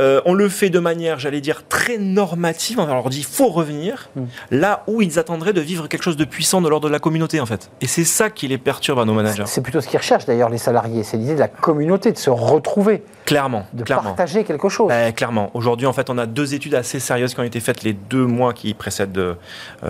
euh, 0.00 0.20
on 0.24 0.34
le 0.34 0.48
fait 0.48 0.70
de 0.70 0.78
manière, 0.78 1.18
j'allais 1.18 1.40
dire, 1.40 1.62
très 1.68 1.98
normative. 1.98 2.78
On 2.80 2.86
leur 2.86 3.10
dit, 3.10 3.18
il 3.18 3.24
faut 3.24 3.48
revenir 3.48 4.08
mm. 4.16 4.22
là 4.50 4.82
où 4.86 5.02
ils 5.02 5.18
attendraient 5.18 5.52
de 5.52 5.60
vivre 5.60 5.88
quelque 5.88 6.02
chose 6.02 6.16
de 6.16 6.24
puissant 6.24 6.62
de 6.62 6.68
l'ordre 6.68 6.88
de 6.88 6.92
la 6.92 6.98
communauté, 6.98 7.40
en 7.40 7.46
fait. 7.46 7.70
Et 7.80 7.86
c'est 7.86 8.04
ça 8.04 8.30
qui 8.30 8.48
les 8.48 8.58
perturbe 8.58 8.98
à 8.98 9.04
nos 9.04 9.12
managers. 9.12 9.44
C'est 9.46 9.60
plutôt 9.60 9.80
ce 9.80 9.88
qu'ils 9.88 9.98
recherchent, 9.98 10.24
d'ailleurs, 10.24 10.48
les 10.48 10.58
salariés. 10.58 11.02
C'est 11.02 11.18
l'idée 11.18 11.34
de 11.34 11.40
la 11.40 11.48
communauté, 11.48 12.12
de 12.12 12.18
se 12.18 12.30
retrouver. 12.30 13.02
Clairement. 13.26 13.66
De 13.74 13.84
partager 13.84 14.44
quelque 14.44 14.68
chose. 14.68 14.88
Ben, 14.88 15.12
clairement. 15.12 15.50
Aujourd'hui, 15.54 15.86
en 15.86 15.92
fait, 15.92 16.08
on 16.10 16.18
a 16.18 16.26
deux 16.26 16.54
études 16.54 16.74
assez 16.74 16.98
sérieuses 16.98 17.34
qui 17.34 17.40
ont 17.40 17.44
été 17.44 17.60
faites 17.60 17.82
les 17.82 17.92
deux 17.92 18.24
mois 18.24 18.54
qui 18.54 18.72
précèdent 18.74 19.18
euh, 19.18 19.34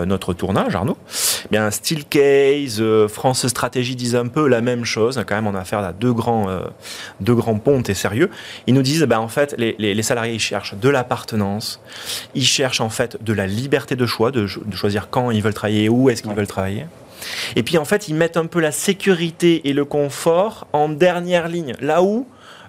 notre 0.05 0.35
tournage, 0.35 0.75
Arnaud. 0.75 0.99
Bien, 1.51 1.71
Steel 1.71 2.05
Case, 2.05 2.81
euh, 2.81 3.09
France 3.09 3.47
Stratégie 3.47 3.97
disent 3.97 4.17
un 4.17 4.27
peu 4.27 4.49
la 4.49 4.61
même 4.61 4.85
chose. 4.85 5.23
Quand 5.27 5.37
même, 5.37 5.47
on 5.47 5.55
a 5.55 5.61
affaire 5.61 5.79
à 5.79 5.93
deux 5.93 6.13
grands, 6.13 6.49
deux 7.21 7.35
grands 7.35 7.59
pontes 7.59 7.89
et 7.89 7.95
sérieux. 7.95 8.31
Ils 8.67 8.75
nous 8.75 8.83
disent, 8.83 9.05
ben, 9.05 9.19
en 9.19 9.29
fait, 9.29 9.55
les 9.57 9.75
les 10.00 10.00
salariés 10.03 10.35
ils 10.35 10.41
cherchent 10.41 10.75
de 10.75 10.89
l'appartenance, 10.89 11.81
ils 12.35 12.47
cherchent 12.47 12.81
en 12.81 12.91
fait 12.91 13.23
de 13.23 13.33
la 13.33 13.47
liberté 13.47 13.97
de 13.97 14.07
choix, 14.07 14.31
de, 14.31 14.47
choisir 14.47 15.11
quand 15.11 15.31
ils 15.31 15.43
veulent 15.43 15.55
travailler 15.55 15.85
et 15.85 15.89
où 15.89 16.11
est-ce 16.11 16.23
qu'ils 16.23 16.33
veulent 16.33 16.47
travailler. 16.47 16.87
Et 17.55 17.63
puis 17.63 17.77
en 17.77 17.85
fait, 17.85 18.09
ils 18.09 18.15
mettent 18.15 18.37
un 18.37 18.47
peu 18.47 18.61
la 18.61 18.73
sécurité 18.73 19.69
et 19.69 19.73
le 19.73 19.85
confort 19.85 20.67
en 20.73 20.89
dernière 20.89 21.49
ligne, 21.49 21.75
là 21.81 22.03
où 22.03 22.27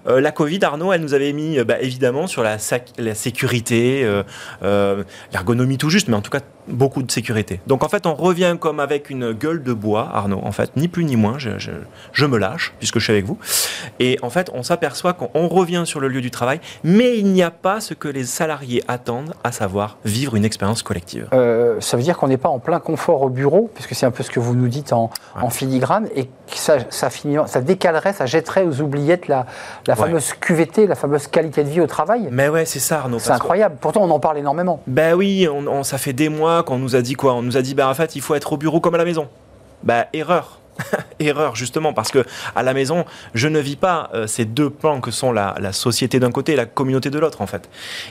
euh, 0.08 0.20
la 0.20 0.32
Covid, 0.32 0.58
Arnaud, 0.62 0.92
elle 0.92 1.00
nous 1.00 1.14
avait 1.14 1.32
mis 1.32 1.58
euh, 1.58 1.64
bah, 1.64 1.80
évidemment 1.80 2.26
sur 2.26 2.42
la, 2.42 2.56
la 2.98 3.14
sécurité, 3.14 4.02
euh, 4.62 5.04
l'ergonomie 5.32 5.78
tout 5.78 5.90
juste, 5.90 6.08
mais 6.08 6.16
en 6.16 6.22
tout 6.22 6.30
cas 6.30 6.40
beaucoup 6.68 7.02
de 7.02 7.10
sécurité. 7.10 7.60
Donc 7.66 7.84
en 7.84 7.88
fait, 7.88 8.06
on 8.06 8.14
revient 8.14 8.56
comme 8.58 8.80
avec 8.80 9.10
une 9.10 9.32
gueule 9.32 9.62
de 9.62 9.72
bois, 9.72 10.10
Arnaud, 10.12 10.40
en 10.42 10.52
fait, 10.52 10.76
ni 10.76 10.88
plus 10.88 11.04
ni 11.04 11.16
moins, 11.16 11.38
je, 11.38 11.50
je, 11.58 12.26
me 12.26 12.38
lâche 12.38 12.72
puisque 12.78 12.98
je 12.98 13.04
suis 13.04 13.12
avec 13.12 13.24
vous. 13.24 13.38
Et 13.98 14.18
en 14.22 14.30
fait, 14.30 14.50
on 14.54 14.62
s'aperçoit 14.62 15.12
qu'on 15.12 15.48
revient 15.48 15.82
sur 15.84 16.00
le 16.00 16.08
lieu 16.08 16.20
du 16.20 16.30
travail, 16.30 16.60
mais 16.84 17.18
il 17.18 17.26
n'y 17.26 17.42
a 17.42 17.50
pas 17.50 17.80
ce 17.80 17.94
que 17.94 18.08
les 18.08 18.24
salariés 18.24 18.82
attendent, 18.88 19.34
à 19.44 19.52
savoir 19.52 19.98
vivre 20.04 20.36
une 20.36 20.44
expérience 20.44 20.82
collective. 20.82 21.28
Euh, 21.32 21.80
ça 21.80 21.96
veut 21.96 22.02
dire 22.02 22.16
qu'on 22.16 22.28
n'est 22.28 22.36
pas 22.36 22.48
en 22.48 22.58
plein 22.58 22.80
confort 22.80 23.22
au 23.22 23.28
bureau, 23.28 23.70
puisque 23.74 23.94
c'est 23.94 24.06
un 24.06 24.10
peu 24.10 24.22
ce 24.22 24.30
que 24.30 24.40
vous 24.40 24.54
nous 24.54 24.68
dites 24.68 24.92
en, 24.92 25.10
en 25.40 25.50
filigrane, 25.50 26.08
et 26.14 26.26
que 26.26 26.30
ça, 26.54 26.78
ça, 26.90 27.08
ça, 27.46 27.60
décalerait, 27.60 28.12
ça 28.12 28.26
jetterait 28.26 28.62
aux 28.62 28.80
oubliettes 28.80 29.28
la, 29.28 29.46
la 29.86 29.96
fameuse 29.96 30.32
QVT, 30.34 30.86
la 30.86 30.94
fameuse 30.94 31.26
qualité 31.26 31.64
de 31.64 31.68
vie 31.68 31.80
au 31.80 31.86
travail. 31.86 32.28
Mais 32.30 32.48
ouais, 32.48 32.64
c'est 32.64 32.78
ça, 32.78 33.00
Arnaud. 33.00 33.18
C'est 33.18 33.32
incroyable. 33.32 33.76
Pourtant, 33.80 34.02
on 34.02 34.10
en 34.10 34.20
parle 34.20 34.38
énormément. 34.38 34.80
Ben 34.86 35.14
oui, 35.14 35.48
on, 35.48 35.82
ça 35.82 35.98
fait 35.98 36.12
des 36.12 36.28
mois 36.28 36.51
qu'on 36.62 36.78
nous 36.78 36.96
a 36.96 37.02
dit 37.02 37.14
quoi 37.14 37.34
On 37.34 37.42
nous 37.42 37.56
a 37.56 37.62
dit, 37.62 37.74
bah 37.74 37.88
en 37.88 37.94
fait, 37.94 38.16
il 38.16 38.20
faut 38.20 38.34
être 38.34 38.52
au 38.52 38.56
bureau 38.56 38.80
comme 38.80 38.94
à 38.94 38.98
la 38.98 39.04
maison. 39.04 39.28
Bah 39.82 40.06
erreur. 40.12 40.60
erreur 41.20 41.54
justement 41.54 41.92
parce 41.92 42.10
que 42.10 42.24
à 42.54 42.62
la 42.62 42.72
maison 42.74 43.04
je 43.34 43.48
ne 43.48 43.58
vis 43.58 43.76
pas 43.76 44.10
euh, 44.14 44.26
ces 44.26 44.44
deux 44.44 44.70
plans 44.70 45.00
que 45.00 45.10
sont 45.10 45.32
la, 45.32 45.54
société 45.72 46.18
d'un 46.18 46.30
côté 46.30 46.52
et 46.52 46.56
la 46.56 46.66
communauté 46.66 47.10
de 47.10 47.18
l'autre 47.18 47.42
en 47.42 47.46
fait 47.46 47.68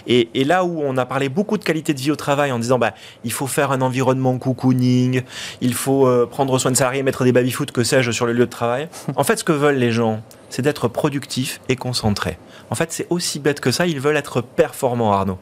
et, 0.08 0.30
là 0.44 0.64
où 0.64 0.82
on 0.84 0.98
a 0.98 1.06
parlé 1.06 1.30
beaucoup 1.30 1.58
de 1.58 1.64
qualité 1.64 1.94
de 1.94 2.00
vie 2.00 2.12
au 2.12 2.16
travail 2.16 2.52
en 2.52 2.60
disant 2.60 2.78
bah 2.78 2.94
il 3.24 3.32
faut 3.32 3.48
faire 3.48 3.72
un 3.72 3.82
environnement 3.82 4.38
cocooning 4.38 5.24
il 5.62 5.74
faut 5.74 6.08
euh, 6.08 6.28
prendre 6.30 6.58
soin 6.60 6.72
de 6.72 6.78
salariés 6.78 7.04
mettre 7.04 7.24
des 7.24 7.32
baby 7.32 7.52
foot 7.52 7.72
que 7.72 7.84
sais-je 7.84 8.12
sur 8.12 8.26
le 8.26 8.34
lieu 8.34 8.46
de 8.46 8.52
travail 8.52 8.90
en 9.16 9.24
fait 9.24 9.38
ce 9.38 9.44
que 9.44 9.54
veulent 9.54 9.78
les 9.78 9.92
gens 9.92 10.22
c'est 10.50 10.62
d'être 10.62 10.88
productif 10.88 11.62
et 11.70 11.76
concentré 11.76 12.38
en 12.70 12.76
fait 12.76 12.92
c'est 12.92 13.08
aussi 13.10 13.40
bête 13.40 13.60
que 13.60 13.72
ça 13.72 13.88
ils 13.88 14.00
veulent 14.00 14.18
être 14.18 14.42
performants 14.42 15.14
Arnaud 15.14 15.40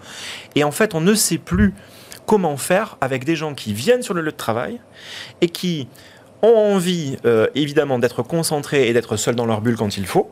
et 0.55 0.63
en 0.63 0.71
fait 0.71 0.95
on 0.95 1.01
ne 1.01 1.13
sait 1.13 1.37
plus 1.37 1.73
comment 2.29 2.57
faire 2.57 2.95
avec 3.01 3.25
des 3.25 3.35
gens 3.35 3.55
qui 3.55 3.73
viennent 3.73 4.03
sur 4.03 4.13
le 4.13 4.21
lieu 4.21 4.29
de 4.29 4.37
travail 4.37 4.79
et 5.41 5.49
qui 5.49 5.87
ont 6.43 6.75
envie, 6.75 7.17
euh, 7.25 7.47
évidemment, 7.55 7.97
d'être 7.97 8.21
concentrés 8.21 8.87
et 8.87 8.93
d'être 8.93 9.15
seuls 9.15 9.33
dans 9.33 9.47
leur 9.47 9.61
bulle 9.61 9.75
quand 9.75 9.97
il 9.97 10.05
faut, 10.05 10.29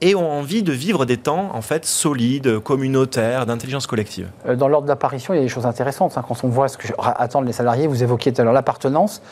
et 0.00 0.16
ont 0.16 0.28
envie 0.28 0.64
de 0.64 0.72
vivre 0.72 1.04
des 1.04 1.18
temps 1.18 1.50
en 1.54 1.62
fait 1.62 1.84
solides, 1.84 2.58
communautaires, 2.58 3.46
d'intelligence 3.46 3.86
collective. 3.86 4.30
Euh, 4.48 4.56
dans 4.56 4.66
l'ordre 4.66 4.88
d'apparition, 4.88 5.32
il 5.32 5.36
y 5.36 5.40
a 5.40 5.44
des 5.44 5.48
choses 5.48 5.64
intéressantes. 5.64 6.18
Hein. 6.18 6.24
quand 6.26 6.42
on 6.42 6.48
voit 6.48 6.66
ce 6.66 6.76
que 6.76 6.88
attendent 6.98 7.46
les 7.46 7.52
salariés, 7.52 7.86
vous 7.86 8.02
évoquiez 8.02 8.32
tout 8.32 8.40
à 8.40 8.44
l'heure 8.44 8.52
l'appartenance, 8.52 9.22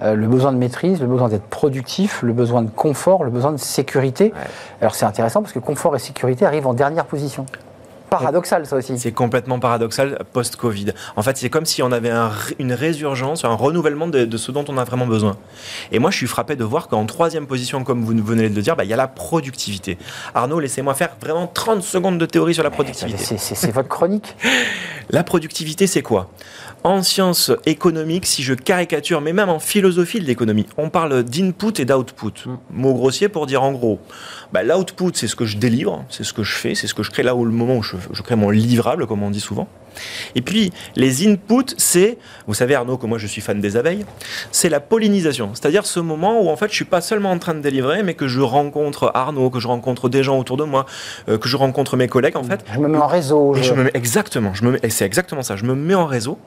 euh, 0.00 0.14
le 0.14 0.26
besoin 0.28 0.54
de 0.54 0.56
maîtrise, 0.56 1.02
le 1.02 1.06
besoin 1.06 1.28
d'être 1.28 1.44
productif, 1.44 2.22
le 2.22 2.32
besoin 2.32 2.62
de 2.62 2.70
confort, 2.70 3.24
le 3.24 3.30
besoin 3.30 3.52
de 3.52 3.58
sécurité. 3.58 4.32
Alors 4.80 4.94
c'est 4.94 5.04
intéressant 5.04 5.42
parce 5.42 5.52
que 5.52 5.58
confort 5.58 5.94
et 5.96 5.98
sécurité 5.98 6.46
arrivent 6.46 6.66
en 6.66 6.72
dernière 6.72 7.04
position 7.04 7.44
paradoxal, 8.10 8.66
ça 8.66 8.76
aussi. 8.76 8.98
C'est 8.98 9.12
complètement 9.12 9.58
paradoxal 9.58 10.18
post-Covid. 10.32 10.92
En 11.16 11.22
fait, 11.22 11.36
c'est 11.36 11.50
comme 11.50 11.66
si 11.66 11.82
on 11.82 11.92
avait 11.92 12.12
une 12.58 12.72
résurgence, 12.72 13.44
un 13.44 13.54
renouvellement 13.54 14.08
de, 14.08 14.36
ce 14.36 14.52
dont 14.52 14.64
on 14.68 14.78
a 14.78 14.84
vraiment 14.84 15.06
besoin. 15.06 15.36
Et 15.92 15.98
moi, 15.98 16.10
je 16.10 16.16
suis 16.16 16.26
frappé 16.26 16.56
de 16.56 16.64
voir 16.64 16.88
qu'en 16.88 17.06
troisième 17.06 17.46
position, 17.46 17.84
comme 17.84 18.02
vous 18.02 18.14
venez 18.22 18.48
de 18.48 18.54
le 18.54 18.62
dire, 18.62 18.76
bah, 18.76 18.84
il 18.84 18.90
y 18.90 18.94
a 18.94 18.96
la 18.96 19.08
productivité. 19.08 19.98
Arnaud, 20.34 20.60
laissez-moi 20.60 20.94
faire 20.94 21.16
vraiment 21.20 21.46
30 21.46 21.82
secondes 21.82 22.18
de 22.18 22.26
théorie 22.26 22.54
sur 22.54 22.62
la 22.62 22.70
productivité. 22.70 23.36
C'est 23.36 23.72
votre 23.72 23.88
chronique. 23.88 24.36
la 25.10 25.24
productivité, 25.24 25.86
c'est 25.86 26.02
quoi? 26.02 26.30
En 26.84 27.02
sciences 27.02 27.50
économiques, 27.64 28.26
si 28.26 28.42
je 28.42 28.54
caricature, 28.54 29.20
mais 29.20 29.32
même 29.32 29.48
en 29.48 29.58
philosophie 29.58 30.20
de 30.20 30.24
l'économie, 30.24 30.66
on 30.76 30.88
parle 30.88 31.24
d'input 31.24 31.80
et 31.80 31.84
d'output. 31.84 32.46
Mm. 32.46 32.56
Mot 32.70 32.94
grossier 32.94 33.28
pour 33.28 33.46
dire 33.46 33.62
en 33.62 33.72
gros, 33.72 33.98
bah, 34.52 34.62
l'output, 34.62 35.12
c'est 35.14 35.28
ce 35.28 35.36
que 35.36 35.44
je 35.44 35.56
délivre, 35.56 36.04
c'est 36.10 36.24
ce 36.24 36.32
que 36.32 36.42
je 36.42 36.54
fais, 36.54 36.74
c'est 36.74 36.86
ce 36.86 36.94
que 36.94 37.02
je 37.02 37.10
crée 37.10 37.22
là 37.22 37.34
où 37.34 37.44
le 37.44 37.52
moment 37.52 37.76
où 37.76 37.82
je, 37.82 37.96
je 38.12 38.22
crée 38.22 38.36
mon 38.36 38.50
livrable, 38.50 39.06
comme 39.06 39.22
on 39.22 39.30
dit 39.30 39.40
souvent. 39.40 39.68
Et 40.34 40.42
puis, 40.42 40.72
les 40.94 41.26
inputs, 41.26 41.74
c'est, 41.76 42.18
vous 42.46 42.54
savez 42.54 42.74
Arnaud 42.74 42.98
que 42.98 43.06
moi 43.06 43.18
je 43.18 43.26
suis 43.26 43.40
fan 43.40 43.60
des 43.60 43.76
abeilles, 43.76 44.04
c'est 44.50 44.68
la 44.68 44.80
pollinisation. 44.80 45.50
C'est-à-dire 45.54 45.86
ce 45.86 46.00
moment 46.00 46.40
où 46.42 46.48
en 46.48 46.56
fait 46.56 46.68
je 46.70 46.74
suis 46.74 46.84
pas 46.84 47.00
seulement 47.00 47.30
en 47.30 47.38
train 47.38 47.54
de 47.54 47.60
délivrer, 47.60 48.02
mais 48.02 48.14
que 48.14 48.28
je 48.28 48.40
rencontre 48.40 49.10
Arnaud, 49.14 49.50
que 49.50 49.60
je 49.60 49.68
rencontre 49.68 50.08
des 50.08 50.22
gens 50.22 50.38
autour 50.38 50.56
de 50.56 50.64
moi, 50.64 50.86
euh, 51.28 51.38
que 51.38 51.48
je 51.48 51.56
rencontre 51.56 51.96
mes 51.96 52.08
collègues 52.08 52.36
en 52.36 52.44
fait. 52.44 52.64
Je 52.72 52.78
me 52.78 52.88
mets 52.88 52.98
en 52.98 53.06
réseau. 53.06 53.54
je... 53.54 53.72
me 53.72 53.84
mets, 53.84 53.90
exactement, 53.94 54.54
je 54.54 54.64
me 54.64 54.78
c'est 54.88 55.04
exactement 55.04 55.42
ça. 55.42 55.56
Je 55.56 55.64
me 55.64 55.74
mets 55.74 55.94
en 55.94 56.06
réseau. 56.06 56.38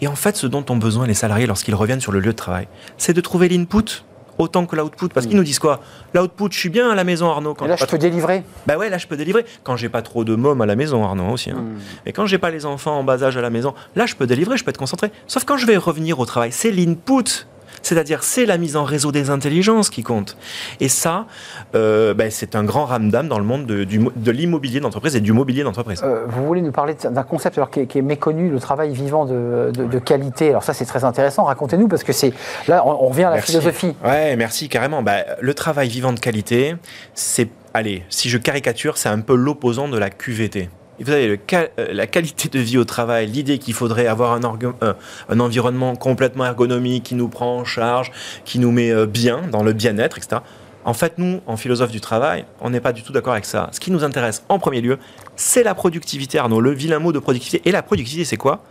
Et 0.00 0.08
en 0.08 0.14
fait, 0.14 0.36
ce 0.36 0.46
dont 0.46 0.64
ont 0.68 0.76
besoin 0.76 1.06
les 1.06 1.14
salariés 1.14 1.46
lorsqu'ils 1.46 1.74
reviennent 1.74 2.00
sur 2.00 2.12
le 2.12 2.20
lieu 2.20 2.32
de 2.32 2.36
travail, 2.36 2.68
c'est 2.98 3.12
de 3.12 3.20
trouver 3.20 3.48
l'input 3.48 4.04
autant 4.42 4.66
que 4.66 4.76
l'output. 4.76 5.08
Parce 5.08 5.26
qu'ils 5.26 5.36
nous 5.36 5.44
disent 5.44 5.58
quoi? 5.58 5.80
L'output, 6.14 6.48
je 6.50 6.58
suis 6.58 6.68
bien 6.68 6.90
à 6.90 6.94
la 6.94 7.04
maison, 7.04 7.30
Arnaud. 7.30 7.54
Quand 7.54 7.66
là, 7.66 7.76
je 7.76 7.84
peux 7.84 7.98
délivrer 7.98 8.42
Bah 8.66 8.76
ouais, 8.76 8.90
là, 8.90 8.98
je 8.98 9.06
peux 9.06 9.16
délivrer. 9.16 9.44
Quand 9.62 9.76
j'ai 9.76 9.88
pas 9.88 10.02
trop 10.02 10.24
de 10.24 10.34
mômes 10.34 10.60
à 10.60 10.66
la 10.66 10.76
maison, 10.76 11.04
Arnaud 11.04 11.32
aussi. 11.32 11.50
Hein. 11.50 11.58
Hmm. 11.58 11.78
Et 12.06 12.12
quand 12.12 12.26
j'ai 12.26 12.38
pas 12.38 12.50
les 12.50 12.66
enfants 12.66 12.98
en 12.98 13.04
bas 13.04 13.22
âge 13.22 13.36
à 13.36 13.40
la 13.40 13.50
maison, 13.50 13.74
là, 13.96 14.06
je 14.06 14.14
peux 14.14 14.26
délivrer, 14.26 14.56
je 14.56 14.64
peux 14.64 14.70
être 14.70 14.78
concentré. 14.78 15.10
Sauf 15.26 15.44
quand 15.44 15.56
je 15.56 15.66
vais 15.66 15.76
revenir 15.76 16.20
au 16.20 16.26
travail, 16.26 16.52
c'est 16.52 16.70
l'input 16.70 17.46
c'est-à-dire, 17.82 18.22
c'est 18.22 18.46
la 18.46 18.58
mise 18.58 18.76
en 18.76 18.84
réseau 18.84 19.12
des 19.12 19.30
intelligences 19.30 19.90
qui 19.90 20.02
compte. 20.02 20.36
Et 20.80 20.88
ça, 20.88 21.26
euh, 21.74 22.14
ben, 22.14 22.30
c'est 22.30 22.54
un 22.54 22.64
grand 22.64 22.86
ramdam 22.86 23.28
dans 23.28 23.38
le 23.38 23.44
monde 23.44 23.66
de, 23.66 23.84
de 23.84 24.30
l'immobilier 24.30 24.80
d'entreprise 24.80 25.16
et 25.16 25.20
du 25.20 25.32
mobilier 25.32 25.62
d'entreprise. 25.62 26.00
Euh, 26.04 26.24
vous 26.26 26.46
voulez 26.46 26.62
nous 26.62 26.72
parler 26.72 26.94
d'un 26.94 27.22
concept 27.22 27.58
alors, 27.58 27.70
qui, 27.70 27.80
est, 27.80 28.02
méconnu, 28.02 28.50
le 28.50 28.60
travail 28.60 28.92
vivant 28.92 29.24
de, 29.24 29.98
qualité. 29.98 30.50
Alors 30.50 30.62
ça, 30.62 30.74
c'est 30.74 30.84
très 30.84 31.04
intéressant. 31.04 31.44
Racontez-nous, 31.44 31.88
parce 31.88 32.04
que 32.04 32.12
c'est 32.12 32.32
là, 32.68 32.82
on, 32.86 33.08
revient 33.08 33.24
à 33.24 33.30
la 33.30 33.40
philosophie. 33.40 33.94
Ouais, 34.04 34.36
merci 34.36 34.68
carrément. 34.68 35.02
Bah, 35.02 35.18
le 35.40 35.54
travail 35.54 35.88
vivant 35.88 36.12
de 36.12 36.20
qualité, 36.20 36.76
c'est, 37.14 37.48
allez, 37.74 38.04
si 38.08 38.28
je 38.28 38.38
caricature, 38.38 38.96
c'est 38.98 39.08
un 39.08 39.20
peu 39.20 39.34
l'opposant 39.34 39.88
de 39.88 39.98
la 39.98 40.10
QVT 40.10 40.68
vous 41.02 41.10
savez, 41.10 41.40
euh, 41.52 41.66
la 41.92 42.06
qualité 42.06 42.48
de 42.48 42.58
vie 42.58 42.78
au 42.78 42.84
travail, 42.84 43.26
l'idée 43.26 43.58
qu'il 43.58 43.74
faudrait 43.74 44.06
avoir 44.06 44.32
un, 44.32 44.40
euh, 44.82 44.92
un, 45.28 45.40
environnement 45.40 45.96
complètement 45.96 46.46
ergonomique 46.46 47.04
qui 47.04 47.14
nous 47.14 47.28
prend 47.28 47.58
en 47.58 47.64
charge, 47.64 48.12
qui 48.44 48.58
nous 48.58 48.70
met 48.70 48.90
euh, 48.90 49.06
bien 49.06 49.42
dans 49.50 49.62
le 49.62 49.72
bien-être, 49.72 50.18
etc. 50.18 50.42
En 50.84 50.94
fait, 50.94 51.14
nous, 51.18 51.40
en 51.46 51.56
philosophe 51.56 51.90
du 51.90 52.00
travail, 52.00 52.44
on 52.60 52.70
n'est 52.70 52.80
pas 52.80 52.92
du 52.92 53.02
tout 53.02 53.12
d'accord 53.12 53.32
avec 53.32 53.44
ça. 53.44 53.68
Ce 53.72 53.80
qui 53.80 53.90
nous 53.90 54.04
intéresse 54.04 54.44
en 54.48 54.58
premier 54.58 54.80
lieu, 54.80 54.98
c'est 55.36 55.62
la 55.62 55.74
productivité, 55.74 56.38
Arnaud, 56.38 56.60
le 56.60 56.72
vilain 56.72 56.98
mot 56.98 57.12
de 57.12 57.18
productivité. 57.18 57.68
Et 57.68 57.72
la 57.72 57.82
productivité, 57.82 58.24
c'est 58.24 58.36
quoi? 58.36 58.64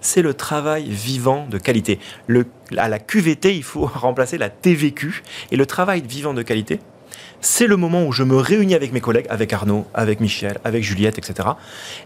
C'est 0.00 0.22
le 0.22 0.34
travail 0.34 0.88
vivant 0.88 1.46
de 1.50 1.58
qualité. 1.58 1.98
À 2.76 2.88
la 2.88 2.98
QVT, 2.98 3.56
il 3.56 3.64
faut 3.64 3.86
remplacer 3.94 4.38
la 4.38 4.48
TVQ. 4.48 5.22
Et 5.50 5.56
le 5.56 5.66
travail 5.66 6.02
vivant 6.02 6.34
de 6.34 6.42
qualité, 6.42 6.80
c'est 7.40 7.66
le 7.66 7.76
moment 7.76 8.04
où 8.04 8.12
je 8.12 8.22
me 8.22 8.36
réunis 8.36 8.74
avec 8.74 8.92
mes 8.92 9.00
collègues, 9.00 9.26
avec 9.28 9.52
Arnaud, 9.52 9.86
avec 9.94 10.20
Michel, 10.20 10.58
avec 10.64 10.82
Juliette, 10.82 11.18
etc. 11.18 11.48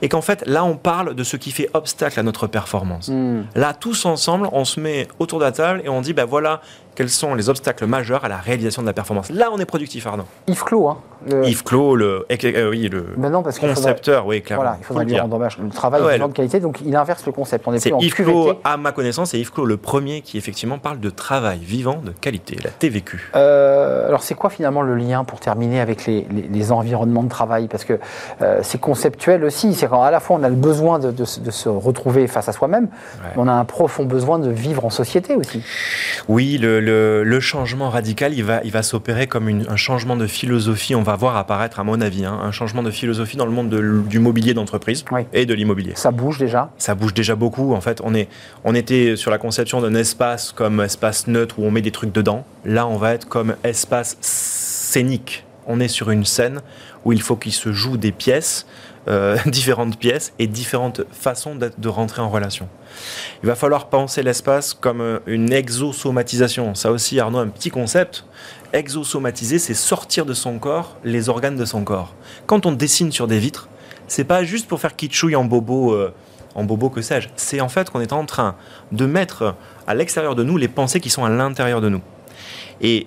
Et 0.03 0.09
qu'en 0.09 0.23
fait, 0.23 0.45
là, 0.47 0.65
on 0.65 0.77
parle 0.77 1.15
de 1.15 1.25
ce 1.25 1.37
qui 1.37 1.51
fait 1.51 1.69
obstacle 1.75 2.19
à 2.19 2.23
notre 2.23 2.47
performance. 2.47 3.09
Hmm. 3.09 3.43
Là, 3.55 3.75
tous 3.75 4.05
ensemble, 4.05 4.49
on 4.53 4.65
se 4.65 4.81
met 4.81 5.09
autour 5.19 5.39
de 5.39 5.45
la 5.45 5.53
table 5.53 5.83
et 5.85 5.89
on 5.89 6.01
dit, 6.01 6.13
ben 6.13 6.25
voilà, 6.25 6.61
quels 6.95 7.09
sont 7.09 7.35
les 7.35 7.49
obstacles 7.49 7.87
majeurs 7.87 8.25
à 8.25 8.29
la 8.29 8.37
réalisation 8.37 8.83
de 8.83 8.87
la 8.87 8.93
performance. 8.93 9.31
Là, 9.31 9.49
on 9.53 9.59
est 9.59 9.65
productif, 9.65 10.07
Arnaud. 10.07 10.25
Yves 10.49 10.65
Clos, 10.65 10.89
hein, 10.89 10.99
le- 11.27 11.47
Yves 11.47 11.63
Clos, 11.65 11.97
le, 11.97 12.27
euh, 12.31 12.71
oui, 12.71 12.89
le 12.89 13.07
Ben 13.17 13.31
non, 13.31 13.43
parce 13.43 13.59
qu'il 13.59 13.69
faudrait- 13.69 13.83
concepteur, 13.83 14.27
oui, 14.27 14.43
clairement. 14.43 14.65
Voilà, 14.65 14.79
il 14.81 14.85
faudrait 14.85 15.05
lui 15.05 15.13
dire. 15.13 15.23
rendre 15.23 15.37
hommage. 15.37 15.59
Le 15.63 15.69
travail 15.71 16.03
Ouais, 16.03 16.17
est 16.17 16.19
de 16.19 16.25
le- 16.25 16.31
qualité, 16.33 16.61
donc 16.61 16.81
il 16.85 16.95
inverse 16.97 17.25
le 17.27 17.33
concept. 17.33 17.67
On 17.69 17.73
C'est 17.79 17.91
plus 17.91 17.97
en 17.97 18.01
Yves 18.01 18.15
QVT. 18.15 18.33
Clos, 18.33 18.53
à 18.65 18.77
ma 18.77 18.93
connaissance, 18.93 19.31
c'est 19.31 19.39
Yves 19.39 19.53
Clos 19.53 19.65
le 19.67 19.77
premier 19.77 20.21
qui 20.23 20.37
effectivement 20.39 20.79
parle 20.79 21.01
de 21.01 21.11
travail 21.11 21.59
vivant 21.63 22.01
de 22.05 22.11
qualité, 22.11 22.57
la 22.63 22.71
TVQ. 22.71 23.31
Euh, 23.37 24.09
alors 24.09 24.23
c'est 24.23 24.35
quoi 24.35 24.51
finalement 24.51 24.83
le 24.83 24.95
lien 24.97 25.25
pour 25.25 25.41
terminer 25.41 25.81
avec 25.81 26.07
les, 26.07 26.27
les- 26.31 26.49
les 26.49 26.73
environnements 26.73 27.23
de 27.23 27.29
travail? 27.29 27.69
Parce 27.69 27.85
que 27.85 27.99
euh, 28.43 28.61
c'est 28.63 28.81
conceptuel 28.81 29.45
aussi, 29.45 29.75
c'est 29.75 29.87
quand 29.89 30.03
à 30.03 30.11
la 30.11 30.21
fois 30.21 30.37
on 30.41 30.43
a 30.43 30.49
le 30.49 30.55
besoin 30.55 30.99
de, 30.99 31.11
de 31.11 31.25
se- 31.25 31.41
de 31.41 31.51
se 31.51 31.69
retrouver 31.69 32.27
face 32.27 32.49
à 32.49 32.53
soi-même, 32.53 32.85
Ouais. 32.85 33.31
mais 33.37 33.43
on 33.43 33.49
a 33.49 33.53
un 33.53 33.65
profond 33.65 34.05
besoin 34.05 34.39
de 34.39 34.51
vivre 34.51 34.85
en 34.85 34.91
société 34.91 35.35
aussi. 35.37 35.63
Oui, 36.29 36.59
le, 36.59 36.81
le- 36.91 37.23
le 37.25 37.41
changement 37.41 37.89
radical, 37.91 38.35
il 38.35 38.45
va, 38.45 38.61
il 38.65 38.71
va 38.71 38.83
s'opérer 38.83 39.27
comme 39.27 39.49
une- 39.49 39.67
un 39.69 39.77
changement 39.77 40.17
de 40.17 40.27
philosophie. 40.27 40.95
On 40.95 41.03
va 41.03 41.17
voir 41.17 41.37
apparaître, 41.37 41.81
à 41.81 41.85
mon 41.85 42.01
avis, 42.01 42.25
hein, 42.25 42.39
un 42.43 42.51
changement 42.53 42.83
de 42.83 42.91
philosophie 42.91 43.37
dans 43.37 43.47
le 43.47 43.53
monde 43.53 43.69
de 43.69 44.01
du 44.09 44.19
mobilier 44.19 44.55
d'entreprise 44.55 45.05
Oui. 45.13 45.23
et 45.33 45.47
de 45.47 45.55
l'immobilier. 45.55 45.93
Ça 45.95 46.11
bouge 46.11 46.39
déjà? 46.39 46.71
Ça 46.79 46.95
bouge 46.95 47.15
déjà 47.15 47.35
beaucoup. 47.37 47.75
En 47.75 47.81
fait, 47.81 48.01
on, 48.05 48.15
est, 48.15 48.29
on 48.65 48.75
était 48.75 49.17
sur 49.17 49.31
la 49.31 49.39
conception 49.39 49.81
d'un 49.81 49.95
espace 49.95 50.53
comme 50.53 50.81
espace 50.81 51.27
neutre 51.27 51.59
où 51.59 51.65
on 51.65 51.71
met 51.71 51.83
des 51.83 51.91
trucs 51.93 52.13
dedans. 52.13 52.45
Là, 52.65 52.87
on 52.87 52.97
va 52.97 53.13
être 53.15 53.29
comme 53.29 53.55
espace 53.65 54.17
scénique. 54.21 55.45
On 55.67 55.81
est 55.81 55.89
sur 55.89 56.11
une 56.11 56.25
scène 56.25 56.61
où 57.05 57.13
il 57.13 57.23
faut 57.23 57.37
qu'il 57.37 57.53
se 57.53 57.73
joue 57.73 57.97
des 57.97 58.13
pièces, 58.13 58.67
euh, 59.09 59.39
différentes 59.47 59.99
pièces 59.99 60.33
et 60.39 60.47
différentes 60.47 61.03
façons 61.11 61.57
de 61.57 61.89
rentrer 61.89 62.23
en 62.23 62.29
relation. 62.29 62.69
Il 63.43 63.47
va 63.47 63.55
falloir 63.55 63.89
penser 63.89 64.23
l'espace 64.23 64.75
comme 64.75 65.01
euh, 65.01 65.19
une 65.27 65.53
exosomatisation. 65.53 66.75
Ça 66.75 66.91
aussi, 66.91 67.19
Arnaud, 67.19 67.39
un 67.39 67.49
petit 67.49 67.71
concept. 67.71 68.25
Exosomatiser, 68.73 69.59
c'est 69.59 69.75
sortir 69.75 70.27
de 70.27 70.35
son 70.35 70.59
corps 70.59 70.97
les 71.03 71.29
organes 71.29 71.57
de 71.57 71.65
son 71.65 71.83
corps. 71.83 72.15
Quand 72.47 72.67
on 72.67 72.73
dessine 72.73 73.11
sur 73.11 73.27
des 73.27 73.39
vitres, 73.39 73.69
c'est 74.07 74.25
pas 74.25 74.45
juste 74.45 74.69
pour 74.69 74.81
faire 74.81 74.97
kitschouille 74.97 75.37
en 75.37 75.45
bobo, 75.45 75.93
euh, 75.93 76.13
en 76.55 76.65
bobo 76.65 76.91
que 76.91 77.01
sais-je. 77.01 77.29
C'est 77.37 77.61
en 77.61 77.69
fait 77.69 77.91
qu'on 77.91 78.01
est 78.01 78.13
en 78.13 78.27
train 78.27 78.57
de 78.93 79.07
mettre 79.07 79.55
à 79.87 79.95
l'extérieur 79.95 80.35
de 80.35 80.45
nous 80.45 80.57
les 80.57 80.69
pensées 80.69 81.01
qui 81.01 81.11
sont 81.11 81.25
à 81.25 81.31
l'intérieur 81.31 81.81
de 81.81 81.89
nous. 81.89 82.03
Et 82.81 83.07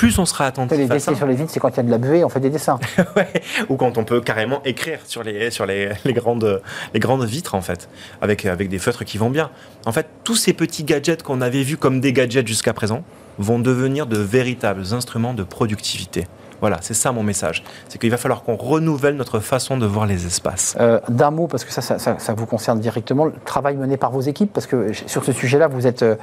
plus 0.00 0.18
on 0.18 0.24
sera 0.24 0.46
attentif 0.46 0.78
Les 0.78 0.86
dessins 0.86 1.14
sur 1.14 1.26
les 1.26 1.34
vitres, 1.34 1.50
c'est 1.50 1.60
quand 1.60 1.68
il 1.68 1.76
y 1.76 1.80
a 1.80 1.82
de 1.82 1.90
la 1.90 1.98
buée, 1.98 2.24
on 2.24 2.30
fait 2.30 2.40
des 2.40 2.48
dessins. 2.48 2.80
Ouais, 3.16 3.42
ou 3.68 3.76
quand 3.76 3.98
on 3.98 4.04
peut 4.04 4.22
carrément 4.22 4.62
écrire 4.64 5.00
sur 5.04 5.22
les, 5.22 5.50
sur 5.50 5.66
les, 5.66 5.90
les 6.06 6.12
grandes, 6.14 6.62
les 6.94 7.00
grandes 7.00 7.24
vitres, 7.26 7.54
en 7.54 7.60
fait, 7.60 7.90
avec, 8.22 8.46
avec 8.46 8.70
des 8.70 8.78
feutres 8.78 9.04
qui 9.04 9.18
vont 9.18 9.28
bien. 9.28 9.50
En 9.84 9.92
fait, 9.92 10.06
tous 10.24 10.36
ces 10.36 10.54
petits 10.54 10.84
gadgets 10.84 11.22
qu'on 11.22 11.42
avait 11.42 11.62
vus 11.62 11.76
comme 11.76 12.00
des 12.00 12.14
gadgets 12.14 12.46
jusqu'à 12.46 12.72
présent 12.72 13.04
vont 13.36 13.58
devenir 13.58 14.06
de 14.06 14.16
véritables 14.16 14.94
instruments 14.94 15.34
de 15.34 15.42
productivité. 15.42 16.26
Voilà, 16.60 16.78
c'est 16.80 16.94
ça 16.94 17.12
mon 17.12 17.22
message. 17.22 17.62
C'est 17.88 17.98
qu'il 17.98 18.10
va 18.10 18.16
falloir 18.16 18.42
qu'on 18.42 18.56
renouvelle 18.56 19.16
notre 19.16 19.40
façon 19.40 19.76
de 19.78 19.86
voir 19.86 20.06
les 20.06 20.26
espaces. 20.26 20.76
Euh, 20.80 21.00
D'un 21.08 21.30
mot, 21.30 21.46
parce 21.46 21.64
que 21.64 21.72
ça, 21.72 21.80
ça, 21.82 21.98
ça- 21.98 22.18
ça 22.18 22.34
vous 22.34 22.46
concerne 22.46 22.80
directement, 22.80 23.24
le 23.24 23.32
travail 23.44 23.76
mené 23.76 23.96
par 23.96 24.10
vos 24.10 24.20
équipes, 24.20 24.52
parce 24.52 24.66
que 24.66 24.92
sur 25.06 25.24
ce 25.24 25.32
sujet-là, 25.32 25.68
vous 25.68 25.86
êtes, 25.86 26.02
euh, 26.02 26.16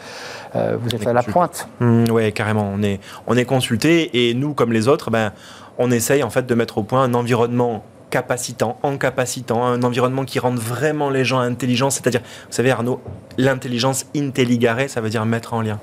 euh, 0.56 0.78
vous 0.80 0.94
êtes 0.96 1.06
à 1.08 1.14
la 1.14 1.24
pointe. 1.24 1.68
Mm, 1.80 2.12
ouais, 2.12 2.32
carrément. 2.32 2.70
On 2.74 2.84
est, 2.84 3.00
on 3.28 3.36
est 3.36 3.46
consulté 3.46 4.30
et 4.30 4.34
nous, 4.34 4.54
comme 4.54 4.72
les 4.72 4.88
autres, 4.88 5.10
ben, 5.12 5.32
on 5.78 5.92
essaye 5.92 6.24
en 6.24 6.30
fait 6.30 6.46
de 6.46 6.56
mettre 6.56 6.78
au 6.78 6.84
point 6.84 7.04
un 7.04 7.14
environnement 7.14 7.84
capacitant, 8.10 8.78
encapacitant, 8.84 9.66
un 9.66 9.84
environnement 9.84 10.24
qui 10.24 10.40
rende 10.40 10.58
vraiment 10.60 11.10
les 11.10 11.26
gens 11.26 11.40
intelligents. 11.40 11.90
C'est-à-dire, 11.90 12.22
vous 12.22 12.52
savez, 12.54 12.72
Arnaud, 12.72 13.02
l'intelligence 13.38 14.06
intelligare, 14.16 14.78
ça 14.88 15.02
veut 15.02 15.10
dire 15.10 15.26
mettre 15.26 15.54
en 15.54 15.62
lien. 15.62 15.80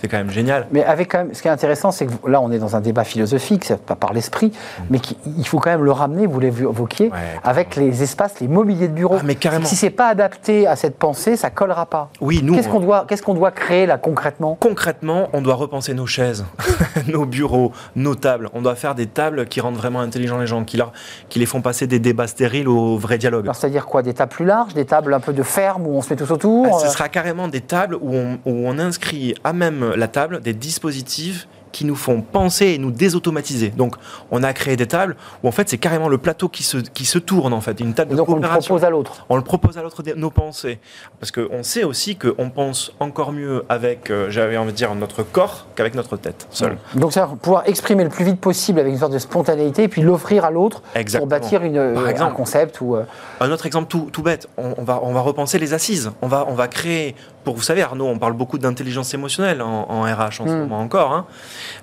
C'est 0.00 0.08
quand 0.08 0.16
même 0.18 0.30
génial. 0.30 0.66
Mais 0.70 0.84
avec 0.84 1.10
quand 1.12 1.18
même, 1.18 1.34
ce 1.34 1.42
qui 1.42 1.48
est 1.48 1.50
intéressant, 1.50 1.90
c'est 1.90 2.06
que 2.06 2.12
là, 2.28 2.40
on 2.40 2.50
est 2.50 2.58
dans 2.58 2.76
un 2.76 2.80
débat 2.80 3.04
philosophique, 3.04 3.64
c'est 3.64 3.80
pas 3.80 3.96
par 3.96 4.12
l'esprit, 4.12 4.52
mais 4.88 4.98
qui- 4.98 5.16
il 5.38 5.46
faut 5.46 5.58
quand 5.58 5.70
même 5.70 5.84
le 5.84 5.92
ramener, 5.92 6.26
vous 6.26 6.40
l'évoquiez, 6.40 7.08
Mm. 7.08 7.12
Ouais, 7.12 7.18
avec 7.44 7.76
les 7.76 8.02
espaces, 8.02 8.40
les 8.40 8.48
mobiliers 8.48 8.88
de 8.88 8.94
bureau. 8.94 9.16
Ah, 9.18 9.22
mais 9.24 9.34
carrément. 9.34 9.66
Si 9.66 9.76
c'est 9.76 9.90
pas 9.90 10.08
adapté 10.08 10.66
à 10.66 10.76
cette 10.76 10.96
pensée, 10.98 11.36
ça 11.36 11.50
collera 11.50 11.86
pas. 11.86 12.10
Oui, 12.20 12.40
nous, 12.42 12.54
Qu'est-ce 12.54 12.68
on- 12.68 12.72
qu'on 12.72 12.80
doit, 12.80 13.04
qu'est-ce 13.08 13.22
qu'on 13.22 13.34
doit 13.34 13.50
créer 13.50 13.86
là 13.86 13.98
concrètement? 13.98 14.56
Concrètement, 14.60 15.28
on 15.32 15.42
doit 15.42 15.54
repenser 15.54 15.92
nos 15.94 16.06
chaises, 16.06 16.44
nos 17.08 17.26
bureaux, 17.26 17.72
nos 17.96 18.14
tables. 18.14 18.48
On 18.54 18.62
doit 18.62 18.74
faire 18.76 18.94
des 18.94 19.06
tables 19.06 19.46
qui 19.46 19.60
rendent 19.60 19.76
vraiment 19.76 20.00
intelligents 20.00 20.38
les 20.38 20.46
gens, 20.46 20.64
qui, 20.64 20.76
leur, 20.76 20.92
qui 21.28 21.38
les 21.38 21.46
font 21.46 21.60
passer 21.60 21.86
des 21.86 21.98
débats 21.98 22.26
stériles 22.26 22.68
au 22.68 22.96
vrai 22.96 23.18
dialogue. 23.18 23.48
C'est-à-dire 23.52 23.86
quoi? 23.86 24.02
Des 24.02 24.14
tables 24.14 24.30
plus 24.32 24.44
larges, 24.46 24.74
des 24.74 24.84
tables 24.84 25.12
un 25.14 25.20
peu 25.20 25.32
de 25.32 25.42
ferme 25.42 25.86
où 25.86 25.96
on 25.96 26.02
se 26.02 26.10
met 26.10 26.16
tous 26.16 26.30
autour? 26.30 26.66
Ah, 26.74 26.78
ce 26.80 26.86
euh, 26.86 26.88
sera 26.90 27.08
carrément 27.08 27.48
des 27.48 27.60
tables 27.60 27.96
où 28.00 28.14
on, 28.14 28.34
où 28.46 28.52
on 28.66 28.78
inscrit 28.78 29.34
à 29.44 29.52
même 29.52 29.89
la 29.96 30.08
table 30.08 30.40
des 30.40 30.52
dispositifs 30.54 31.46
qui 31.72 31.84
nous 31.84 31.94
font 31.94 32.20
penser 32.20 32.66
et 32.66 32.78
nous 32.78 32.90
désautomatiser. 32.90 33.68
Donc, 33.68 33.94
on 34.30 34.42
a 34.42 34.52
créé 34.52 34.76
des 34.76 34.86
tables 34.86 35.16
où 35.42 35.48
en 35.48 35.52
fait 35.52 35.68
c'est 35.68 35.78
carrément 35.78 36.08
le 36.08 36.18
plateau 36.18 36.48
qui 36.48 36.62
se, 36.62 36.78
qui 36.78 37.04
se 37.04 37.18
tourne 37.18 37.52
en 37.52 37.60
fait, 37.60 37.78
une 37.80 37.94
table 37.94 38.10
Et 38.10 38.14
de 38.14 38.18
donc 38.18 38.28
on 38.28 38.34
le 38.34 38.40
coopération. 38.40 38.74
propose 38.74 38.84
à 38.84 38.90
l'autre. 38.90 39.24
On 39.28 39.36
le 39.36 39.42
propose 39.42 39.78
à 39.78 39.82
l'autre 39.82 40.02
nos 40.16 40.30
pensées. 40.30 40.78
Parce 41.20 41.30
qu'on 41.30 41.62
sait 41.62 41.84
aussi 41.84 42.16
qu'on 42.16 42.50
pense 42.50 42.92
encore 42.98 43.32
mieux 43.32 43.64
avec, 43.68 44.10
euh, 44.10 44.30
j'avais 44.30 44.56
envie 44.56 44.72
de 44.72 44.76
dire, 44.76 44.92
notre 44.94 45.22
corps 45.22 45.66
qu'avec 45.76 45.94
notre 45.94 46.16
tête 46.16 46.48
seule. 46.50 46.76
Donc 46.94 47.12
ça, 47.12 47.30
pouvoir 47.40 47.62
exprimer 47.66 48.02
le 48.04 48.10
plus 48.10 48.24
vite 48.24 48.40
possible 48.40 48.80
avec 48.80 48.92
une 48.92 48.98
sorte 48.98 49.12
de 49.12 49.18
spontanéité 49.18 49.84
et 49.84 49.88
puis 49.88 50.02
l'offrir 50.02 50.44
à 50.44 50.50
l'autre 50.50 50.82
pour 51.16 51.26
bâtir 51.26 51.62
une, 51.62 51.94
Par 51.94 52.22
un 52.26 52.30
concept 52.32 52.80
ou 52.80 52.96
euh, 52.96 53.04
Un 53.40 53.50
autre 53.52 53.66
exemple 53.66 53.86
tout, 53.88 54.08
tout 54.12 54.22
bête, 54.22 54.48
on, 54.56 54.74
on 54.76 54.82
va, 54.82 55.00
on 55.02 55.12
va 55.12 55.20
repenser 55.20 55.58
les 55.58 55.72
assises. 55.72 56.10
On 56.20 56.26
va, 56.26 56.46
on 56.48 56.54
va 56.54 56.66
créer, 56.66 57.14
pour 57.44 57.56
vous 57.56 57.62
savez, 57.62 57.82
Arnaud, 57.82 58.06
on 58.06 58.18
parle 58.18 58.34
beaucoup 58.34 58.58
d'intelligence 58.58 59.14
émotionnelle 59.14 59.62
en, 59.62 59.86
en 59.88 60.02
RH 60.02 60.40
en 60.40 60.46
ce 60.46 60.50
Mm. 60.52 60.58
moment 60.60 60.80
encore. 60.80 61.12
hein. 61.12 61.26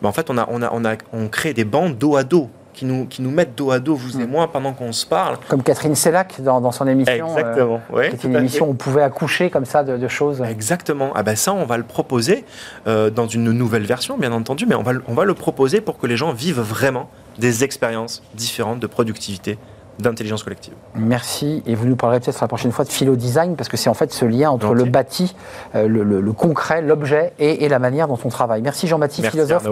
En 0.04 0.12
fait, 0.12 0.30
on, 0.30 0.38
a, 0.38 0.48
on, 0.50 0.62
a, 0.62 0.70
on, 0.72 0.86
a, 0.86 0.96
on 1.14 1.28
crée 1.28 1.54
des 1.54 1.66
bancs 1.66 1.98
dos 1.98 2.16
à 2.16 2.24
dos 2.24 2.50
qui 2.74 2.86
nous, 2.86 3.08
qui 3.08 3.24
nous 3.24 3.32
mettent 3.32 3.56
dos 3.58 3.72
à 3.72 3.80
dos, 3.80 3.96
vous 3.96 4.22
et 4.22 4.26
Mm. 4.28 4.30
moi, 4.30 4.52
pendant 4.52 4.72
qu'on 4.74 4.92
se 4.92 5.04
parle. 5.06 5.38
comme 5.48 5.64
Catherine 5.64 5.96
Sellac 5.96 6.40
dans, 6.42 6.62
dans 6.62 6.72
son 6.72 6.86
émission. 6.88 7.28
euh, 7.36 7.40
Exactement. 7.40 7.82
ouais, 7.92 8.12
tout 8.12 8.28
une 8.28 8.36
émission 8.36 8.68
où 8.68 8.72
on 8.72 8.76
pouvait 8.76 9.02
accoucher 9.02 9.50
comme 9.50 9.66
ça 9.66 9.84
de, 9.84 9.98
de 9.98 10.08
choses. 10.08 10.44
Exactement. 10.48 11.12
Ah 11.16 11.24
ben 11.24 11.36
ça, 11.36 11.54
on 11.54 11.66
va 11.66 11.78
le 11.78 11.84
proposer 11.84 12.46
euh, 12.86 13.10
dans 13.10 13.28
une 13.28 13.52
nouvelle 13.52 13.86
version, 13.88 14.16
bien 14.20 14.32
entendu, 14.32 14.68
mais 14.68 14.76
on 14.76 14.84
va, 14.84 14.92
on 15.08 15.16
va 15.16 15.26
le 15.26 15.34
proposer 15.34 15.82
pour 15.82 15.98
que 15.98 16.06
les 16.06 16.18
gens 16.18 16.34
vivent 16.34 16.60
vraiment 16.62 17.10
des 17.40 17.64
expériences 17.64 18.22
différentes 18.36 18.80
de 18.80 18.88
productivité, 18.88 19.58
d'intelligence 20.00 20.44
collective. 20.44 20.74
Merci. 20.96 21.64
Et 21.66 21.76
vous 21.76 21.86
nous 21.88 21.96
parlerez 21.96 22.20
peut-être 22.20 22.40
la 22.42 22.48
prochaine 22.48 22.72
fois 22.72 22.86
de 22.86 22.90
philo-design, 22.90 23.56
parce 23.56 23.68
que 23.70 23.78
c'est 23.78 23.90
en 23.90 23.94
fait 23.94 24.12
ce 24.14 24.26
lien 24.26 24.50
entre 24.52 24.74
le 24.74 24.84
bâti, 24.86 25.36
euh, 25.76 25.88
le, 25.88 26.04
le- 26.04 26.22
le 26.22 26.34
concret, 26.34 26.82
l'objet 26.82 27.34
et, 27.40 27.66
et 27.66 27.70
la 27.70 27.80
manière 27.80 28.08
dont 28.08 28.20
on 28.24 28.30
travaille. 28.30 28.62
Merci 28.62 28.88
Jean-Baptiste, 28.88 29.30
philosophe, 29.30 29.68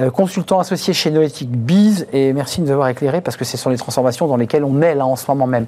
euh, 0.00 0.10
consultant 0.10 0.60
associé 0.60 0.92
chez 0.94 1.10
Noétique 1.10 1.50
Biz, 1.50 2.06
et 2.12 2.32
merci 2.32 2.60
de 2.60 2.66
nous 2.66 2.72
avoir 2.72 2.88
éclairé, 2.88 3.20
parce 3.20 3.36
que 3.36 3.44
ce 3.44 3.56
sont 3.56 3.70
les 3.70 3.76
transformations 3.78 4.26
dans 4.26 4.36
lesquelles 4.36 4.64
on 4.64 4.80
est 4.82 4.94
là 4.94 5.06
en 5.06 5.16
ce 5.16 5.24
moment 5.30 5.46
même. 5.46 5.66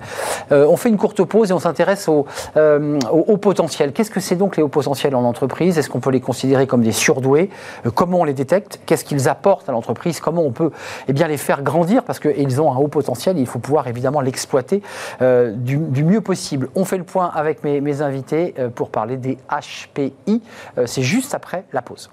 Euh, 0.53 0.66
on 0.69 0.77
fait 0.77 0.88
une 0.88 0.99
courte 0.99 1.23
pause 1.25 1.51
et 1.51 1.53
on 1.53 1.59
s'intéresse 1.59 2.09
au, 2.09 2.27
au 2.57 3.25
haut 3.27 3.37
potentiel. 3.37 3.92
Qu'est-ce 3.92 4.11
que 4.11 4.21
c'est 4.21 4.37
donc 4.37 4.57
les 4.57 4.62
hauts 4.62 4.69
potentiels 4.69 5.14
en 5.14 5.25
entreprise? 5.25 5.79
Est-ce 5.79 5.90
qu'on 5.90 6.01
peut 6.01 6.11
les 6.11 6.21
considérer 6.21 6.66
comme 6.66 6.83
des 6.83 6.92
surdoués? 6.92 7.51
Comment 7.95 8.21
on 8.21 8.25
les 8.25 8.35
détecte? 8.35 8.81
Qu'est-ce 8.87 9.05
qu'ils 9.05 9.29
apportent 9.29 9.69
à 9.69 9.73
l'entreprise? 9.73 10.21
Comment 10.21 10.42
on 10.42 10.53
peut 10.53 10.71
eh 11.09 11.12
bien, 11.12 11.27
les 11.29 11.37
faire 11.37 11.62
grandir? 11.62 12.05
Parce 12.05 12.19
qu'ils 12.21 12.61
ont 12.61 12.73
un 12.73 12.77
haut 12.77 12.88
potentiel 12.88 13.37
et 13.38 13.40
il 13.40 13.47
faut 13.47 13.59
pouvoir 13.59 13.88
évidemment 13.97 14.21
l'exploiter 14.21 14.83
euh, 15.23 15.53
du, 15.53 15.79
mieux 15.79 16.21
possible. 16.21 16.69
On 16.75 16.85
fait 16.85 16.99
le 16.99 17.05
point 17.05 17.31
avec 17.35 17.65
mes, 17.65 17.81
mes 17.81 18.03
invités 18.03 18.55
euh, 18.59 18.69
pour 18.69 18.91
parler 18.91 19.17
des 19.17 19.39
HPI. 19.51 20.43
Euh, 20.79 20.87
c'est 20.87 21.03
juste 21.03 21.35
après 21.35 21.65
la 21.73 21.83
pause. 21.83 22.11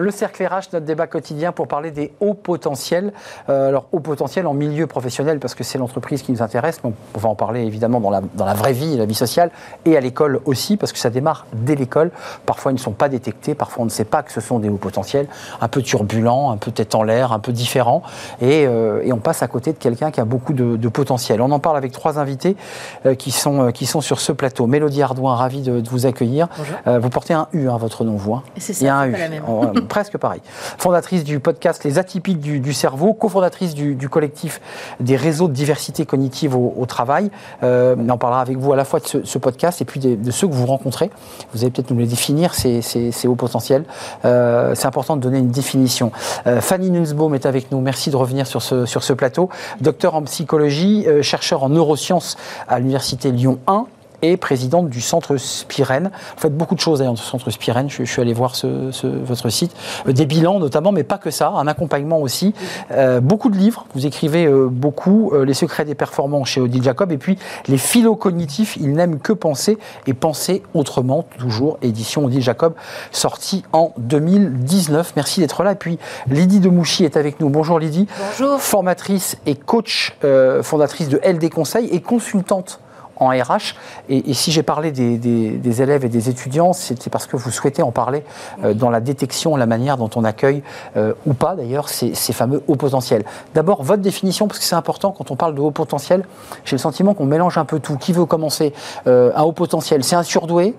Le 0.00 0.10
cercle 0.10 0.42
RH, 0.46 0.72
notre 0.72 0.86
débat 0.86 1.06
quotidien 1.06 1.52
pour 1.52 1.68
parler 1.68 1.90
des 1.90 2.10
hauts 2.20 2.32
potentiels. 2.32 3.12
Euh, 3.50 3.68
alors, 3.68 3.84
hauts 3.92 4.00
potentiels 4.00 4.46
en 4.46 4.54
milieu 4.54 4.86
professionnel, 4.86 5.38
parce 5.40 5.54
que 5.54 5.62
c'est 5.62 5.76
l'entreprise 5.76 6.22
qui 6.22 6.32
nous 6.32 6.40
intéresse. 6.42 6.80
Donc, 6.80 6.94
on 7.14 7.18
va 7.18 7.28
en 7.28 7.34
parler 7.34 7.60
évidemment 7.64 8.00
dans 8.00 8.08
la, 8.08 8.22
dans 8.34 8.46
la 8.46 8.54
vraie 8.54 8.72
vie, 8.72 8.96
la 8.96 9.04
vie 9.04 9.14
sociale, 9.14 9.50
et 9.84 9.98
à 9.98 10.00
l'école 10.00 10.40
aussi, 10.46 10.78
parce 10.78 10.92
que 10.92 10.98
ça 10.98 11.10
démarre 11.10 11.44
dès 11.52 11.74
l'école. 11.74 12.12
Parfois, 12.46 12.72
ils 12.72 12.76
ne 12.76 12.80
sont 12.80 12.92
pas 12.92 13.10
détectés, 13.10 13.54
parfois, 13.54 13.82
on 13.82 13.84
ne 13.84 13.90
sait 13.90 14.04
pas 14.06 14.22
que 14.22 14.32
ce 14.32 14.40
sont 14.40 14.58
des 14.58 14.70
hauts 14.70 14.76
potentiels, 14.78 15.26
un 15.60 15.68
peu 15.68 15.82
turbulents, 15.82 16.50
un 16.50 16.56
peu 16.56 16.70
tête 16.70 16.94
en 16.94 17.02
l'air, 17.02 17.32
un 17.32 17.38
peu 17.38 17.52
différents. 17.52 18.02
Et, 18.40 18.66
euh, 18.66 19.02
et 19.04 19.12
on 19.12 19.18
passe 19.18 19.42
à 19.42 19.48
côté 19.48 19.72
de 19.74 19.78
quelqu'un 19.78 20.10
qui 20.10 20.20
a 20.20 20.24
beaucoup 20.24 20.54
de, 20.54 20.76
de 20.76 20.88
potentiel. 20.88 21.42
On 21.42 21.50
en 21.50 21.58
parle 21.58 21.76
avec 21.76 21.92
trois 21.92 22.18
invités 22.18 22.56
euh, 23.04 23.14
qui, 23.14 23.32
sont, 23.32 23.70
qui 23.70 23.84
sont 23.84 24.00
sur 24.00 24.18
ce 24.20 24.32
plateau. 24.32 24.66
Mélodie 24.66 25.02
Ardouin, 25.02 25.34
ravi 25.34 25.60
de, 25.60 25.80
de 25.80 25.88
vous 25.90 26.06
accueillir. 26.06 26.48
Bonjour. 26.56 27.00
Vous 27.00 27.10
portez 27.10 27.34
un 27.34 27.48
U, 27.52 27.68
hein, 27.68 27.76
votre 27.76 28.04
nom, 28.04 28.16
vous. 28.16 28.32
hein. 28.34 28.42
C'est 28.56 28.78
Il 28.80 28.84
y 28.84 28.88
a 28.88 28.92
ça, 28.92 28.98
un 29.00 29.08
U. 29.08 29.12
pas 29.12 29.18
la 29.18 29.28
même. 29.28 29.42
Presque 29.90 30.18
pareil. 30.18 30.40
Fondatrice 30.78 31.24
du 31.24 31.40
podcast 31.40 31.82
Les 31.82 31.98
Atypiques 31.98 32.38
du, 32.38 32.72
cerveau, 32.72 33.12
cofondatrice 33.12 33.74
du, 33.74 34.08
collectif 34.08 34.60
des 35.00 35.16
réseaux 35.16 35.48
de 35.48 35.52
diversité 35.52 36.06
cognitive 36.06 36.54
au, 36.54 36.86
travail. 36.86 37.28
Euh, 37.64 37.96
on 37.98 38.08
en 38.08 38.16
parlera 38.16 38.40
avec 38.40 38.56
vous 38.56 38.72
à 38.72 38.76
la 38.76 38.84
fois 38.84 39.00
de 39.00 39.24
ce, 39.24 39.38
podcast 39.38 39.82
et 39.82 39.84
puis 39.84 39.98
de, 39.98 40.30
ceux 40.30 40.46
que 40.46 40.52
vous 40.52 40.66
rencontrez. 40.66 41.10
Vous 41.52 41.64
allez 41.64 41.72
peut-être 41.72 41.90
nous 41.90 41.98
les 41.98 42.06
définir, 42.06 42.54
ces, 42.54 43.26
hauts 43.26 43.34
potentiels. 43.34 43.84
Euh, 44.24 44.76
c'est 44.76 44.86
important 44.86 45.16
de 45.16 45.22
donner 45.22 45.38
une 45.38 45.50
définition. 45.50 46.12
Euh, 46.46 46.60
Fanny 46.60 46.90
Nunsbaum 46.90 47.34
est 47.34 47.44
avec 47.44 47.72
nous. 47.72 47.80
Merci 47.80 48.10
de 48.10 48.16
revenir 48.16 48.46
sur 48.46 48.62
ce 48.62 49.12
plateau. 49.12 49.48
Docteur 49.80 50.14
en 50.14 50.22
psychologie, 50.22 51.04
chercheur 51.22 51.64
en 51.64 51.68
neurosciences 51.68 52.36
à 52.68 52.78
l'Université 52.78 53.32
Lyon 53.32 53.58
1 53.66 53.86
et 54.22 54.36
présidente 54.36 54.88
du 54.88 55.00
centre 55.00 55.36
Spirène. 55.36 56.10
Vous 56.36 56.40
faites 56.40 56.56
beaucoup 56.56 56.74
de 56.74 56.80
choses 56.80 56.98
d'ailleurs 56.98 57.14
dans 57.14 57.20
ce 57.20 57.28
centre 57.28 57.50
Spirène, 57.50 57.88
je, 57.88 58.04
suis 58.04 58.20
allé 58.20 58.32
voir 58.32 58.54
votre 59.02 59.48
site. 59.48 59.74
Euh, 60.06 60.12
des 60.12 60.26
bilans 60.26 60.58
notamment, 60.58 60.92
mais 60.92 61.04
pas 61.04 61.18
que 61.18 61.30
ça, 61.30 61.48
un 61.48 61.66
accompagnement 61.66 62.20
aussi. 62.20 62.54
Euh, 62.92 63.20
beaucoup 63.20 63.50
de 63.50 63.56
livres, 63.56 63.86
vous 63.94 64.06
écrivez 64.06 64.46
euh, 64.46 64.68
beaucoup, 64.70 65.32
Les 65.44 65.54
secrets 65.54 65.84
des 65.84 65.94
performants 65.94 66.44
chez 66.44 66.60
Odile 66.60 66.82
Jacob, 66.82 67.12
et 67.12 67.18
puis 67.18 67.38
Les 67.68 67.78
philo 67.78 68.16
cognitifs, 68.16 68.76
ils 68.76 68.92
n'aiment 68.92 69.18
que 69.18 69.32
penser 69.32 69.78
et 70.06 70.14
penser 70.14 70.62
autrement, 70.74 71.24
toujours, 71.38 71.78
édition 71.82 72.24
Odile 72.24 72.42
Jacob, 72.42 72.74
sortie 73.12 73.64
en 73.72 73.92
2019. 73.98 75.12
Merci 75.16 75.40
d'être 75.40 75.62
là. 75.62 75.72
Et 75.72 75.76
puis 75.76 75.98
Lydie 76.28 76.60
Demouchy 76.60 77.04
est 77.04 77.16
avec 77.16 77.40
nous. 77.40 77.48
Bonjour 77.48 77.78
Lydie. 77.78 78.06
Bonjour. 78.38 78.60
Formatrice 78.60 79.36
et 79.46 79.54
coach, 79.54 80.16
fondatrice 80.62 81.08
de 81.08 81.20
LD 81.24 81.50
Conseil 81.50 81.86
et 81.86 82.00
consultante 82.00 82.80
en 83.20 83.28
RH. 83.28 83.74
Et, 84.08 84.34
si 84.34 84.50
j'ai 84.50 84.62
parlé 84.62 84.90
des, 84.90 85.82
élèves 85.82 86.04
et 86.04 86.08
des 86.08 86.28
étudiants, 86.28 86.72
c'était 86.72 87.10
parce 87.10 87.26
que 87.26 87.36
vous 87.36 87.50
souhaitez 87.50 87.82
en 87.82 87.92
parler 87.92 88.24
euh, 88.64 88.74
dans 88.74 88.90
la 88.90 89.00
détection, 89.00 89.56
la 89.56 89.66
manière 89.66 89.96
dont 89.96 90.10
on 90.16 90.24
accueille, 90.24 90.62
euh, 90.96 91.12
ou 91.26 91.34
pas 91.34 91.54
d'ailleurs, 91.54 91.88
ces, 91.88 92.14
fameux 92.32 92.62
hauts 92.66 92.76
potentiels. 92.76 93.24
D'abord, 93.54 93.82
votre 93.82 94.02
définition, 94.02 94.48
parce 94.48 94.58
que 94.58 94.64
c'est 94.64 94.74
important 94.74 95.12
quand 95.12 95.30
on 95.30 95.36
parle 95.36 95.54
de 95.54 95.60
haut 95.60 95.70
potentiel, 95.70 96.24
j'ai 96.64 96.76
le 96.76 96.80
sentiment 96.80 97.14
qu'on 97.14 97.26
mélange 97.26 97.58
un 97.58 97.64
peu 97.64 97.78
tout. 97.78 97.96
Qui 97.96 98.12
veut 98.12 98.24
commencer 98.24 98.72
euh, 99.06 99.30
Un 99.36 99.42
haut 99.42 99.52
potentiel, 99.52 100.02
c'est 100.02 100.16
un 100.16 100.22
surdoué 100.22 100.74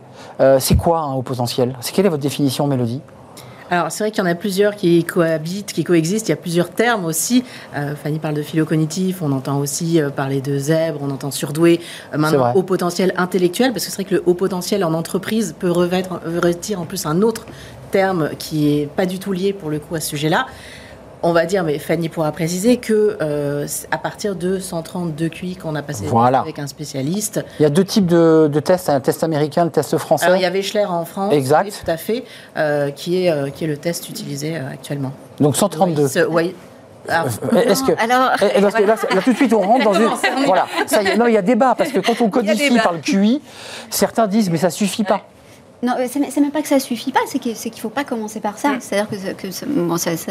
C'est 0.59 0.75
quoi 0.75 0.99
un 0.99 1.13
haut 1.13 1.21
potentiel? 1.21 1.75
Quelle 1.93 2.05
est 2.05 2.09
votre 2.09 2.23
définition, 2.23 2.67
Mélodie? 2.67 3.01
Alors, 3.71 3.89
c'est 3.89 4.03
vrai 4.03 4.11
qu'il 4.11 4.21
y 4.21 4.27
en 4.27 4.29
a 4.29 4.35
plusieurs 4.35 4.75
qui 4.75 5.01
cohabitent, 5.05 5.71
qui 5.71 5.85
coexistent. 5.85 6.27
Il 6.27 6.31
y 6.31 6.33
a 6.33 6.37
plusieurs 6.37 6.71
termes 6.71 7.05
aussi. 7.05 7.45
Euh, 7.73 7.95
Fanny 7.95 8.19
parle 8.19 8.35
de 8.35 8.41
philo-cognitif, 8.41 9.21
on 9.21 9.31
entend 9.31 9.59
aussi 9.59 10.01
euh, 10.01 10.09
parler 10.09 10.41
de 10.41 10.57
zèbre, 10.57 10.99
on 11.01 11.09
entend 11.09 11.31
surdoué. 11.31 11.79
Euh, 12.13 12.17
maintenant, 12.17 12.51
haut 12.53 12.63
potentiel 12.63 13.13
intellectuel, 13.15 13.71
parce 13.71 13.85
que 13.85 13.91
c'est 13.91 14.01
vrai 14.01 14.03
que 14.03 14.15
le 14.15 14.23
haut 14.25 14.33
potentiel 14.33 14.83
en 14.83 14.93
entreprise 14.93 15.55
peut 15.57 15.71
revêtir 15.71 16.81
en 16.81 16.85
plus 16.85 17.05
un 17.05 17.21
autre 17.21 17.45
terme 17.91 18.31
qui 18.37 18.77
est 18.77 18.87
pas 18.87 19.05
du 19.05 19.19
tout 19.19 19.31
lié 19.31 19.53
pour 19.53 19.69
le 19.69 19.79
coup 19.79 19.95
à 19.95 20.01
ce 20.01 20.09
sujet-là 20.09 20.47
on 21.23 21.33
va 21.33 21.45
dire, 21.45 21.63
mais 21.63 21.77
Fanny 21.79 22.09
pourra 22.09 22.31
préciser 22.31 22.77
que 22.77 23.17
euh, 23.21 23.67
à 23.91 23.97
partir 23.97 24.35
de 24.35 24.59
132 24.59 25.29
QI 25.29 25.55
qu'on 25.55 25.75
a 25.75 25.81
passé 25.81 26.05
avec 26.33 26.59
un 26.59 26.67
spécialiste. 26.67 27.43
Il 27.59 27.63
y 27.63 27.65
a 27.65 27.69
deux 27.69 27.83
types 27.83 28.05
de, 28.05 28.47
tests, 28.63 28.89
un 28.89 28.99
test 28.99 29.23
américain, 29.23 29.65
le 29.65 29.71
test 29.71 29.97
français. 29.97 30.25
Alors, 30.25 30.37
il 30.37 30.41
y 30.41 30.45
avait 30.45 30.61
Schler 30.61 30.85
en 30.85 31.05
France, 31.05 31.33
exact. 31.33 31.71
tout 31.83 31.91
à 31.91 31.97
fait, 31.97 32.23
euh, 32.57 32.91
qui, 32.91 33.25
est, 33.25 33.31
euh, 33.31 33.49
qui 33.49 33.65
est 33.65 33.67
le 33.67 33.77
test 33.77 34.09
utilisé 34.09 34.55
actuellement. 34.57 35.11
Donc 35.39 35.55
132. 35.55 36.27
Oui. 36.29 36.55
Est-ce 37.07 37.83
que, 37.83 37.93
alors, 37.99 38.31
eh, 38.41 38.57
eh, 38.57 38.85
là, 38.85 38.95
tout 39.23 39.31
de 39.31 39.35
suite, 39.35 39.53
on 39.53 39.61
rentre 39.61 39.85
dans 39.91 39.93
une. 39.93 40.09
Voilà. 40.45 40.67
Ça 40.85 41.01
non, 41.17 41.25
il 41.25 41.33
y 41.33 41.37
a 41.37 41.41
débat, 41.41 41.73
parce 41.75 41.91
que 41.91 41.99
quand 41.99 42.21
on 42.21 42.29
codifie 42.29 42.77
par 42.77 42.93
le 42.93 42.99
QI, 42.99 43.41
certains 43.89 44.27
disent, 44.27 44.49
mais 44.49 44.57
ça 44.57 44.69
suffit 44.69 45.03
pas. 45.03 45.21
Non, 45.83 45.93
euh, 45.97 46.05
c'est 46.07 46.39
même 46.39 46.51
pas 46.51 46.61
que 46.61 46.67
ça 46.67 46.79
suffit 46.79 47.11
pas, 47.11 47.21
c'est 47.25 47.39
qu'il 47.39 47.53
ne 47.53 47.77
faut 47.77 47.89
pas 47.89 48.03
commencer 48.03 48.39
par 48.39 48.57
ça. 48.57 48.75
C'est-à-dire 48.79 49.09
que, 49.09 49.33
que 49.33 49.51
ça, 49.51 49.65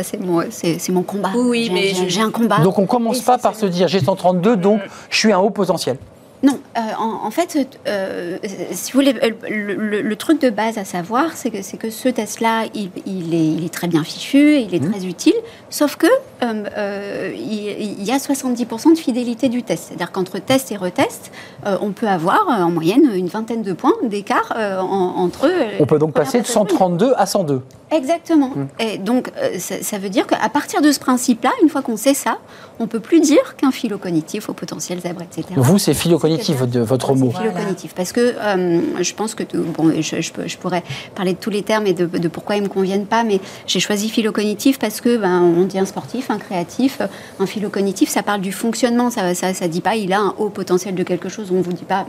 c'est 0.04 0.20
mon, 0.20 0.44
mon, 0.90 1.02
combat. 1.02 1.32
Oui, 1.34 1.70
mais 1.72 1.92
j'ai 2.08 2.20
un 2.20 2.30
combat. 2.30 2.58
Donc 2.60 2.78
on 2.78 2.86
commence 2.86 3.20
pas 3.20 3.38
par 3.38 3.56
se 3.56 3.66
dire 3.66 3.88
j'ai 3.88 4.00
132, 4.00 4.56
donc 4.56 4.80
je 5.08 5.18
suis 5.18 5.32
un 5.32 5.38
haut 5.38 5.50
potentiel. 5.50 5.96
Non, 6.42 6.58
euh, 6.78 6.80
en, 6.98 7.30
fait, 7.30 7.78
euh, 7.86 8.38
si 8.72 8.92
vous 8.92 9.00
voulez, 9.00 9.12
le, 9.12 10.16
truc 10.16 10.40
de 10.40 10.48
base 10.48 10.78
à 10.78 10.84
savoir, 10.84 11.32
c'est 11.34 11.50
que, 11.50 11.76
que 11.76 11.90
ce 11.90 12.08
test-là, 12.08 12.64
il, 12.74 13.64
est, 13.64 13.72
très 13.72 13.88
bien 13.88 14.02
fichu, 14.04 14.58
il 14.58 14.74
est 14.74 14.80
mmh. 14.80 14.90
très 14.90 15.04
utile, 15.04 15.34
sauf 15.68 15.96
que 15.96 16.06
euh, 16.42 17.32
il, 17.36 18.02
y 18.02 18.10
a 18.10 18.16
70% 18.16 18.94
de 18.94 18.98
fidélité 18.98 19.50
du 19.50 19.62
test. 19.62 19.88
C'est-à-dire 19.88 20.12
qu'entre 20.12 20.38
test 20.38 20.72
et 20.72 20.76
retest, 20.76 21.30
on 21.64 21.90
peut 21.90 22.08
avoir 22.08 22.46
en 22.48 22.70
moyenne 22.70 23.10
une 23.14 23.28
vingtaine 23.28 23.62
de 23.62 23.74
points 23.74 23.92
d'écart 24.02 24.54
entre 24.56 25.46
eux. 25.46 25.64
On 25.78 25.86
peut 25.86 25.98
donc 25.98 26.14
passer 26.14 26.40
de 26.40 26.46
132 26.46 27.12
à 27.16 27.26
102. 27.26 27.60
Exactement. 27.90 28.50
Mmh. 28.54 28.66
Et 28.78 28.98
donc, 28.98 29.30
ça, 29.58 29.98
veut 29.98 30.10
dire 30.10 30.26
qu'à 30.26 30.48
partir 30.48 30.80
de 30.80 30.90
ce 30.92 31.00
principe-là, 31.00 31.50
une 31.62 31.68
fois 31.68 31.82
qu'on 31.82 31.96
sait 31.96 32.14
ça, 32.14 32.38
on 32.78 32.86
peut 32.86 33.00
plus 33.00 33.20
dire 33.20 33.56
qu'un 33.56 33.72
philo 33.72 33.98
cognitif 33.98 34.48
au 34.48 34.54
potentiel 34.54 35.00
zèbre, 35.00 35.22
etc. 35.22 35.44
Vous, 35.56 35.78
c'est 35.78 35.92
philo 35.92 36.18
cognitif, 36.18 36.29
de 36.36 36.80
votre 36.80 37.14
mot. 37.14 37.30
Philo 37.30 37.52
cognitif, 37.52 37.94
parce 37.94 38.12
que 38.12 38.34
euh, 38.38 39.02
je 39.02 39.14
pense 39.14 39.34
que 39.34 39.44
bon, 39.54 39.92
je, 40.00 40.20
je, 40.20 40.56
pourrais 40.58 40.82
parler 41.14 41.32
de 41.32 41.38
tous 41.38 41.50
les 41.50 41.62
termes 41.62 41.86
et 41.86 41.92
de, 41.92 42.28
pourquoi 42.28 42.56
ils 42.56 42.62
me 42.62 42.68
conviennent 42.68 43.06
pas, 43.06 43.24
mais 43.24 43.40
j'ai 43.66 43.80
choisi 43.80 44.08
philo 44.08 44.32
cognitif 44.32 44.78
parce 44.78 45.00
que 45.00 45.16
ben, 45.16 45.40
on 45.40 45.64
dit 45.64 45.78
un 45.78 45.84
sportif, 45.84 46.30
un 46.30 46.38
créatif, 46.38 47.00
un 47.38 47.46
philo 47.46 47.68
cognitif, 47.68 48.08
ça 48.08 48.22
parle 48.22 48.40
du 48.40 48.52
fonctionnement, 48.52 49.10
ça, 49.10 49.34
ça, 49.34 49.54
ça 49.54 49.68
dit 49.68 49.80
pas 49.80 49.96
il 49.96 50.12
a 50.12 50.20
un 50.20 50.34
haut 50.38 50.50
potentiel 50.50 50.94
de 50.94 51.02
quelque 51.02 51.28
chose, 51.28 51.50
on 51.52 51.60
vous 51.60 51.72
dit 51.72 51.84
pas 51.84 52.06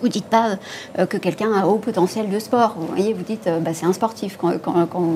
vous 0.00 0.08
dites 0.08 0.26
pas 0.26 0.58
euh, 0.98 1.06
que 1.06 1.16
quelqu'un 1.16 1.52
a 1.52 1.60
un 1.60 1.64
haut 1.64 1.78
potentiel 1.78 2.28
de 2.28 2.38
sport. 2.38 2.74
Vous 2.78 2.86
voyez, 2.86 3.12
vous 3.12 3.22
dites, 3.22 3.46
euh, 3.46 3.60
bah, 3.60 3.70
c'est 3.72 3.86
un 3.86 3.92
sportif. 3.92 4.36
Quand, 4.36 4.52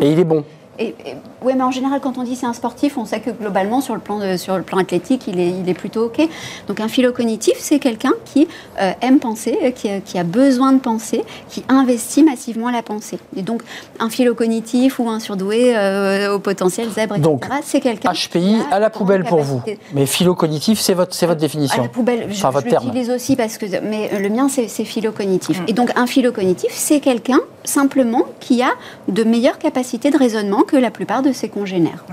Et 0.01 0.13
il 0.13 0.19
est 0.19 0.25
bon. 0.25 0.45
Oui, 0.79 1.53
mais 1.57 1.63
en 1.63 1.71
général, 1.71 2.01
quand 2.01 2.19
on 2.19 2.23
dit 2.23 2.37
c'est 2.37 2.47
un 2.47 2.53
sportif, 2.53 2.99
on 2.99 3.05
sait 3.05 3.21
que 3.21 3.31
globalement, 3.31 3.81
sur 3.81 3.95
le 3.95 4.01
plan, 4.01 4.37
sur 4.37 4.57
le 4.57 4.63
plan 4.63 4.79
athlétique, 4.79 5.27
il 5.27 5.41
est, 5.41 5.51
il 5.51 5.69
est 5.69 5.75
plutôt 5.75 6.07
OK. 6.07 6.21
Donc, 6.67 6.81
un 6.81 6.89
philo-cognitif, 6.89 7.55
c'est 7.59 7.79
quelqu'un 7.79 8.13
qui 8.25 8.49
euh, 8.81 8.93
aime 9.01 9.19
penser, 9.19 9.59
qui, 9.75 10.19
a 10.19 10.25
besoin 10.25 10.73
de 10.73 10.79
penser, 10.79 11.25
qui 11.49 11.65
investit 11.69 12.23
massivement 12.23 12.71
la 12.71 12.83
pensée. 12.83 13.19
Et 13.37 13.43
donc, 13.43 13.63
un 13.99 14.11
philo-cognitif 14.11 14.99
ou 14.99 15.09
un 15.09 15.21
surdoué 15.21 15.77
euh, 15.77 16.35
au 16.35 16.39
potentiel 16.39 16.89
zèbre, 16.91 17.17
etc., 17.17 17.39
c'est 17.63 17.81
quelqu'un. 17.81 18.13
HPI 18.13 18.57
à 18.71 18.79
la 18.79 18.91
poubelle 18.91 19.25
pour 19.25 19.41
vous. 19.41 19.63
Mais 19.95 20.07
philo-cognitif, 20.07 20.79
c'est 20.79 20.95
votre, 20.95 21.17
votre 21.27 21.41
définition. 21.41 21.83
À 21.83 21.87
la 21.87 21.89
poubelle, 21.89 22.29
je, 22.31 22.47
votre 22.47 22.67
l'utilise 22.67 23.11
aussi 23.11 23.37
parce 23.37 23.59
que. 23.59 23.67
Mais 23.83 24.11
le 24.19 24.29
mien, 24.29 24.49
c'est 24.49 24.69
philo-cognitif. 24.85 25.61
Mm. 25.61 25.65
Et 25.69 25.73
donc, 25.73 25.91
un 25.97 26.07
philo-cognitif, 26.07 26.71
c'est 26.73 27.01
quelqu'un 27.01 27.41
simplement 27.65 28.25
qui 28.41 28.63
a 28.63 28.71
de 29.09 29.25
meilleures 29.25 29.59
capacités 29.59 30.11
de 30.11 30.17
raisonnement 30.17 30.63
que 30.69 30.77
la 30.77 30.93
plupart 30.93 31.23
de 31.23 31.33
ses 31.33 31.49
congénères. 31.49 32.05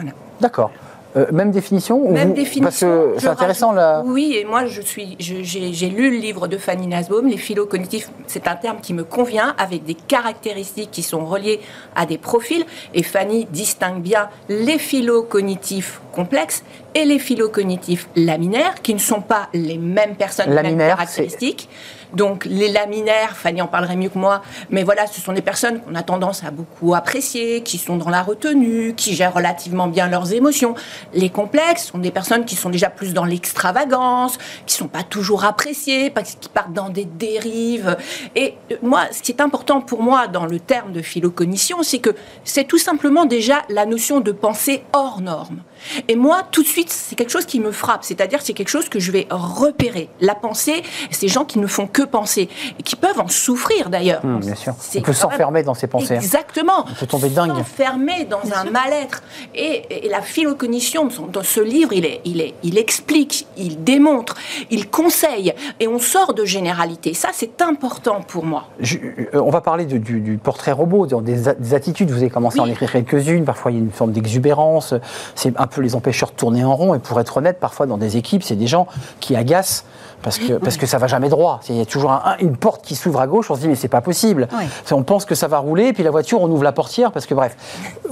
D'accord. 0.41 0.71
Euh, 1.15 1.27
même 1.31 1.51
définition 1.51 2.11
Même 2.11 2.33
définition. 2.33 2.63
Parce 2.63 2.79
que 2.81 3.15
c'est 3.19 3.27
intéressant 3.27 3.71
là. 3.71 4.03
Oui, 4.05 4.35
et 4.37 4.43
moi 4.43 4.65
je 4.65 4.81
suis, 4.81 5.15
j'ai 5.19 5.89
lu 5.89 6.09
le 6.11 6.17
livre 6.17 6.47
de 6.47 6.57
Fanny 6.57 6.87
Nasbaum, 6.87 7.27
les 7.27 7.37
philo-cognitifs. 7.37 8.09
C'est 8.27 8.47
un 8.49 8.55
terme 8.55 8.79
qui 8.81 8.93
me 8.93 9.05
convient, 9.05 9.55
avec 9.57 9.85
des 9.85 9.93
caractéristiques 9.93 10.91
qui 10.91 11.03
sont 11.03 11.25
reliées 11.25 11.61
à 11.95 12.05
des 12.05 12.17
profils. 12.17 12.65
Et 12.93 13.01
Fanny 13.01 13.47
distingue 13.49 14.01
bien 14.01 14.27
les 14.49 14.77
philo-cognitifs 14.77 16.01
complexes 16.11 16.63
et 16.93 17.05
les 17.05 17.19
philo-cognitifs 17.19 18.09
laminaires, 18.17 18.81
qui 18.81 18.93
ne 18.93 18.99
sont 18.99 19.21
pas 19.21 19.47
les 19.53 19.77
mêmes 19.77 20.15
personnes, 20.15 20.53
les 20.53 20.63
mêmes 20.63 20.77
caractéristiques. 20.77 21.69
Donc 22.13 22.45
les 22.45 22.71
laminaires, 22.71 23.35
Fanny 23.35 23.61
en 23.61 23.67
parlerait 23.67 23.95
mieux 23.95 24.09
que 24.09 24.17
moi, 24.17 24.41
mais 24.69 24.83
voilà, 24.83 25.07
ce 25.07 25.21
sont 25.21 25.33
des 25.33 25.41
personnes 25.41 25.81
qu'on 25.81 25.95
a 25.95 26.03
tendance 26.03 26.43
à 26.43 26.51
beaucoup 26.51 26.95
apprécier, 26.95 27.61
qui 27.61 27.77
sont 27.77 27.97
dans 27.97 28.09
la 28.09 28.21
retenue, 28.21 28.93
qui 28.95 29.15
gèrent 29.15 29.33
relativement 29.33 29.87
bien 29.87 30.07
leurs 30.07 30.33
émotions. 30.33 30.75
Les 31.13 31.29
complexes 31.29 31.85
sont 31.85 31.97
des 31.97 32.11
personnes 32.11 32.45
qui 32.45 32.55
sont 32.55 32.69
déjà 32.69 32.89
plus 32.89 33.13
dans 33.13 33.25
l'extravagance, 33.25 34.37
qui 34.65 34.75
sont 34.75 34.87
pas 34.87 35.03
toujours 35.03 35.45
appréciées, 35.45 36.11
qui 36.39 36.49
partent 36.49 36.73
dans 36.73 36.89
des 36.89 37.05
dérives. 37.05 37.97
Et 38.35 38.55
euh, 38.71 38.75
moi, 38.81 39.03
ce 39.11 39.21
qui 39.21 39.31
est 39.31 39.41
important 39.41 39.81
pour 39.81 40.01
moi 40.01 40.27
dans 40.27 40.45
le 40.45 40.59
terme 40.59 40.91
de 40.91 41.01
philocognition, 41.01 41.83
c'est 41.83 41.99
que 41.99 42.15
c'est 42.43 42.65
tout 42.65 42.77
simplement 42.77 43.25
déjà 43.25 43.63
la 43.69 43.85
notion 43.85 44.19
de 44.19 44.31
pensée 44.31 44.83
hors 44.93 45.21
norme. 45.21 45.61
Et 46.07 46.15
moi, 46.15 46.43
tout 46.51 46.63
de 46.63 46.67
suite, 46.67 46.89
c'est 46.89 47.15
quelque 47.15 47.31
chose 47.31 47.45
qui 47.45 47.59
me 47.59 47.71
frappe. 47.71 48.03
C'est-à-dire, 48.03 48.39
c'est 48.41 48.53
quelque 48.53 48.69
chose 48.69 48.89
que 48.89 48.99
je 48.99 49.11
vais 49.11 49.27
repérer. 49.29 50.09
La 50.21 50.35
pensée, 50.35 50.83
ces 51.11 51.27
gens 51.27 51.45
qui 51.45 51.59
ne 51.59 51.67
font 51.67 51.87
que 51.87 52.01
penser, 52.01 52.49
et 52.79 52.83
qui 52.83 52.95
peuvent 52.95 53.19
en 53.19 53.27
souffrir 53.27 53.89
d'ailleurs. 53.89 54.25
Mmh, 54.25 54.39
bien 54.39 54.55
sûr. 54.55 54.73
On 54.95 55.01
peut 55.01 55.13
s'enfermer 55.13 55.63
dans 55.63 55.73
ses 55.73 55.87
pensées. 55.87 56.15
Hein. 56.15 56.19
Exactement. 56.19 56.85
On 56.89 56.93
peut 56.93 57.07
tomber 57.07 57.29
dingue. 57.29 57.55
S'enfermer 57.55 58.25
dans 58.25 58.41
un 58.53 58.69
mal-être. 58.69 59.23
Et, 59.53 60.09
la 60.09 60.21
philocognition, 60.21 61.09
dans 61.31 61.43
ce 61.43 61.59
livre, 61.59 61.93
il, 61.93 62.05
est, 62.05 62.21
il, 62.25 62.41
est, 62.41 62.53
il 62.63 62.77
explique, 62.77 63.47
il 63.57 63.83
démontre, 63.83 64.35
il 64.69 64.89
conseille, 64.89 65.53
et 65.79 65.87
on 65.87 65.99
sort 65.99 66.33
de 66.33 66.45
généralité. 66.45 67.13
Ça, 67.13 67.29
c'est 67.33 67.61
important 67.61 68.21
pour 68.21 68.45
moi. 68.45 68.67
Euh, 68.81 69.25
on 69.33 69.49
va 69.49 69.61
parler 69.61 69.85
du, 69.85 70.39
portrait 70.41 70.71
robot, 70.71 71.07
des, 71.21 71.73
attitudes. 71.73 72.11
Vous 72.11 72.17
avez 72.17 72.29
commencé 72.29 72.59
à 72.59 72.63
en 72.63 72.67
écrire 72.67 72.91
quelques-unes. 72.91 73.45
Parfois, 73.45 73.71
il 73.71 73.75
y 73.75 73.77
a 73.77 73.83
une 73.83 73.91
forme 73.91 74.11
d'exubérance. 74.11 74.93
C'est 75.35 75.57
un 75.57 75.67
peu 75.67 75.74
les 75.81 75.95
empêcheurs 75.95 76.29
de 76.31 76.35
tourner 76.35 76.63
en 76.63 76.75
rond. 76.75 76.93
Et 76.95 76.99
pour 76.99 77.19
être 77.19 77.37
honnête, 77.37 77.59
parfois 77.59 77.85
dans 77.85 77.97
des 77.97 78.17
équipes, 78.17 78.43
c'est 78.43 78.55
des 78.55 78.67
gens 78.67 78.87
qui 79.19 79.35
agacent 79.35 79.85
parce 80.21 80.39
que, 80.39 80.53
parce 80.53 80.77
que 80.77 80.87
ça 80.87 80.97
va 80.97 81.05
jamais 81.05 81.29
droit. 81.29 81.59
Il 81.69 81.75
y 81.75 81.81
a 81.81 81.85
toujours 81.85 82.11
un- 82.11 82.35
une 82.39 82.57
porte 82.57 82.83
qui 82.83 82.95
s'ouvre 82.95 83.19
à 83.21 83.27
gauche, 83.27 83.51
on 83.51 83.55
se 83.55 83.59
dit 83.61 83.67
mais 83.67 83.75
c'est 83.75 83.87
pas 83.89 84.01
possible. 84.01 84.47
On 84.91 85.03
pense 85.03 85.23
que 85.25 85.35
ça 85.35 85.47
va 85.47 85.59
rouler, 85.59 85.93
puis 85.93 86.01
la 86.01 86.09
voiture, 86.09 86.41
on 86.41 86.49
ouvre 86.49 86.63
la 86.63 86.71
portière, 86.71 87.11
parce 87.11 87.27
que 87.27 87.35
bref. 87.35 87.55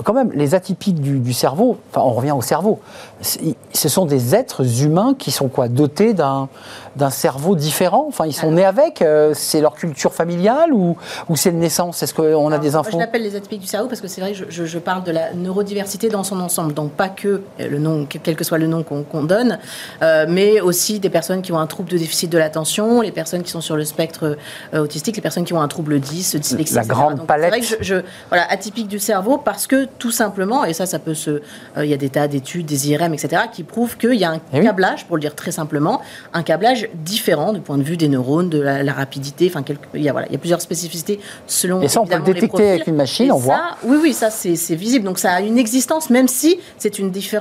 Quand 0.03 0.13
même, 0.13 0.31
les 0.33 0.53
atypiques 0.53 0.99
du, 1.01 1.19
du 1.19 1.33
cerveau, 1.33 1.77
enfin 1.91 2.01
on 2.05 2.11
revient 2.13 2.33
au 2.33 2.41
cerveau, 2.41 2.79
ce 3.21 3.89
sont 3.89 4.05
des 4.05 4.35
êtres 4.35 4.83
humains 4.83 5.15
qui 5.17 5.31
sont 5.31 5.47
quoi 5.47 5.67
Dotés 5.67 6.13
d'un 6.13 6.49
d'un 6.95 7.09
cerveau 7.09 7.55
différent? 7.55 8.05
Enfin, 8.07 8.27
ils 8.27 8.33
sont 8.33 8.51
nés 8.51 8.65
avec 8.65 9.01
euh, 9.01 9.31
C'est 9.33 9.61
leur 9.61 9.73
culture 9.73 10.13
familiale 10.13 10.71
ou, 10.73 10.95
ou 11.27 11.35
c'est 11.35 11.49
de 11.51 11.57
naissance? 11.57 12.03
Est-ce 12.03 12.13
qu'on 12.13 12.51
a 12.51 12.59
des 12.59 12.69
Moi, 12.71 12.79
infos? 12.81 12.91
je 12.91 12.97
l'appelle 12.97 13.23
les 13.23 13.35
atypiques 13.35 13.61
du 13.61 13.65
cerveau 13.67 13.87
parce 13.87 13.99
que 14.01 14.07
c'est 14.07 14.21
vrai 14.21 14.33
que 14.33 14.37
je, 14.37 14.43
je- 14.49 14.65
je 14.65 14.77
parle 14.77 15.03
de 15.03 15.11
la 15.11 15.33
neurodiversité 15.33 16.09
dans 16.09 16.23
son 16.23 16.39
ensemble, 16.39 16.75
donc 16.75 16.91
pas 16.91 17.09
que 17.09 17.41
le 17.59 17.77
nom, 17.79 18.05
quel 18.07 18.35
que 18.35 18.43
soit 18.43 18.57
le 18.57 18.67
nom 18.67 18.83
qu'on 18.83 19.23
donne, 19.23 19.59
euh, 20.01 20.25
mais 20.27 20.59
aussi 20.61 20.99
des 20.99 21.09
personnes 21.09 21.41
qui 21.41 21.51
ont 21.51 21.59
un 21.59 21.67
trouble 21.67 21.89
de 21.89 21.97
déficit 21.97 22.29
de 22.29 22.37
l'attention, 22.37 23.01
les 23.01 23.11
personnes 23.11 23.43
qui 23.43 23.51
sont 23.51 23.61
sur 23.61 23.75
le 23.75 23.85
spectre 23.85 24.37
euh, 24.73 24.79
autistique, 24.83 25.15
les 25.15 25.21
personnes 25.21 25.45
qui 25.45 25.53
ont 25.53 25.61
un 25.61 25.67
trouble 25.67 25.99
10, 25.99 26.35
dyslexie, 26.35 26.73
La 26.75 26.81
etc. 26.81 26.93
grande 26.95 27.15
Donc, 27.17 27.27
palette. 27.27 27.53
C'est 27.53 27.59
vrai 27.59 27.77
que 27.77 27.83
je, 27.83 27.95
je- 27.95 28.01
voilà, 28.29 28.45
atypique 28.51 28.87
du 28.87 28.99
cerveau 28.99 29.37
parce 29.37 29.67
que 29.67 29.87
tout 29.99 30.11
simplement, 30.11 30.65
et 30.65 30.73
ça, 30.73 30.85
ça 30.85 30.99
peut 30.99 31.13
se, 31.13 31.29
euh, 31.31 31.41
il 31.83 31.89
y 31.89 31.93
a 31.93 31.97
des 31.97 32.09
tas 32.09 32.27
d'études, 32.27 32.65
des 32.65 32.89
IRM, 32.89 33.13
etc., 33.13 33.43
qui 33.51 33.63
prouvent 33.63 33.97
qu'il 33.97 34.13
y 34.15 34.23
a 34.23 34.31
un 34.31 34.39
Eh 34.53 34.59
oui. 34.59 34.63
câblage, 34.65 35.05
pour 35.05 35.17
le 35.17 35.21
dire 35.21 35.35
très 35.35 35.51
simplement, 35.51 36.01
un 36.33 36.43
câblage 36.43 36.89
différent 36.93 37.53
du 37.53 37.59
point 37.61 37.77
de 37.77 37.83
vue 37.83 37.97
des 37.97 38.07
neurones, 38.09 38.49
de 38.49 38.59
la, 38.61 38.83
la 38.83 38.93
rapidité, 38.93 39.51
enfin, 39.53 39.63
il 39.93 40.01
y 40.01 40.09
a 40.09 40.11
voilà, 40.11 40.27
il 40.27 40.33
y 40.33 40.35
a 40.35 40.39
plusieurs 40.39 40.61
spécificités 40.61 41.19
selon. 41.47 41.81
Et 41.81 41.87
ça, 41.87 42.01
on 42.01 42.05
peut 42.05 42.15
le 42.17 42.23
détecter 42.33 42.69
avec 42.71 42.87
une 42.87 42.95
machine, 42.95 43.27
Et 43.27 43.31
on 43.31 43.37
ça, 43.37 43.43
voit. 43.43 43.61
Oui, 43.83 43.97
oui, 44.01 44.13
ça 44.13 44.29
c'est 44.29 44.53
visible. 44.75 45.05
Donc 45.05 45.19
ça 45.19 45.31
a 45.33 45.41
une 45.41 45.57
existence, 45.57 46.09
même 46.09 46.27
si 46.27 46.59
c'est 46.77 46.99
une 46.99 47.11
différence 47.11 47.32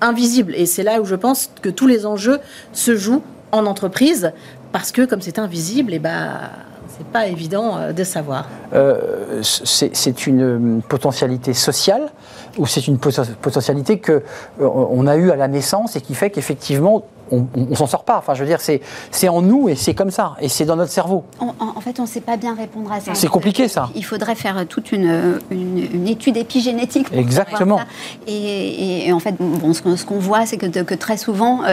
invisible. 0.00 0.54
Et 0.54 0.66
c'est 0.66 0.82
là 0.82 1.00
où 1.00 1.04
je 1.04 1.14
pense 1.14 1.50
que 1.62 1.68
tous 1.68 1.86
les 1.86 2.06
enjeux 2.06 2.38
se 2.72 2.96
jouent 2.96 3.22
en 3.52 3.66
entreprise, 3.66 4.32
parce 4.72 4.92
que 4.92 5.04
comme 5.04 5.20
c'est 5.20 5.38
invisible, 5.38 5.94
et 5.94 5.98
ben 5.98 6.50
c'est 6.96 7.06
pas 7.06 7.26
évident 7.26 7.76
euh, 7.78 7.92
de 7.92 8.04
savoir. 8.04 8.48
Euh, 8.72 9.40
c'est 9.42 10.26
une 10.26 10.42
euh, 10.42 10.80
potentialité 10.88 11.54
sociale 11.54 12.10
ou 12.56 12.66
c'est 12.66 12.88
une 12.88 12.96
poten- 12.96 13.34
potentialité 13.40 13.98
que 13.98 14.12
euh, 14.12 14.22
on 14.58 15.06
a 15.06 15.16
eue 15.16 15.30
à 15.30 15.36
la 15.36 15.48
naissance 15.48 15.96
et 15.96 16.00
qui 16.00 16.14
fait 16.14 16.30
qu'effectivement 16.30 17.04
on, 17.30 17.46
on, 17.70 17.74
s'en 17.74 17.86
sort 17.86 18.04
pas. 18.04 18.18
Enfin, 18.18 18.34
je 18.34 18.40
veux 18.40 18.46
dire, 18.48 18.60
c'est 18.60 18.80
c'est 19.10 19.28
en 19.28 19.42
nous 19.42 19.68
et 19.68 19.74
c'est 19.74 19.94
comme 19.94 20.10
ça 20.10 20.36
et 20.40 20.48
c'est 20.48 20.64
dans 20.64 20.76
notre 20.76 20.92
cerveau. 20.92 21.24
En, 21.40 21.80
fait, 21.80 21.98
on 22.00 22.02
ne 22.02 22.08
sait 22.08 22.20
pas 22.20 22.36
bien 22.36 22.54
répondre 22.54 22.90
à 22.92 23.00
ça. 23.00 23.12
C'est 23.14 23.28
compliqué, 23.28 23.68
ça. 23.68 23.90
Il 23.94 24.04
faudrait 24.04 24.34
faire 24.34 24.66
toute 24.68 24.92
une, 24.92 25.38
une, 25.50 25.88
une 25.92 26.08
étude 26.08 26.36
épigénétique. 26.36 27.08
pour 27.08 27.18
Exactement. 27.18 27.78
ça. 27.78 27.84
Et, 28.26 28.32
et- 28.32 29.08
et 29.08 29.12
en 29.12 29.20
fait, 29.20 29.34
bon, 29.38 29.72
ce 29.72 29.82
qu'on 29.82 29.96
ce 29.96 30.04
qu'on 30.04 30.18
voit, 30.18 30.46
c'est 30.46 30.56
que, 30.56 30.66
que 30.66 30.94
très 30.94 31.16
souvent, 31.16 31.62
euh, 31.64 31.66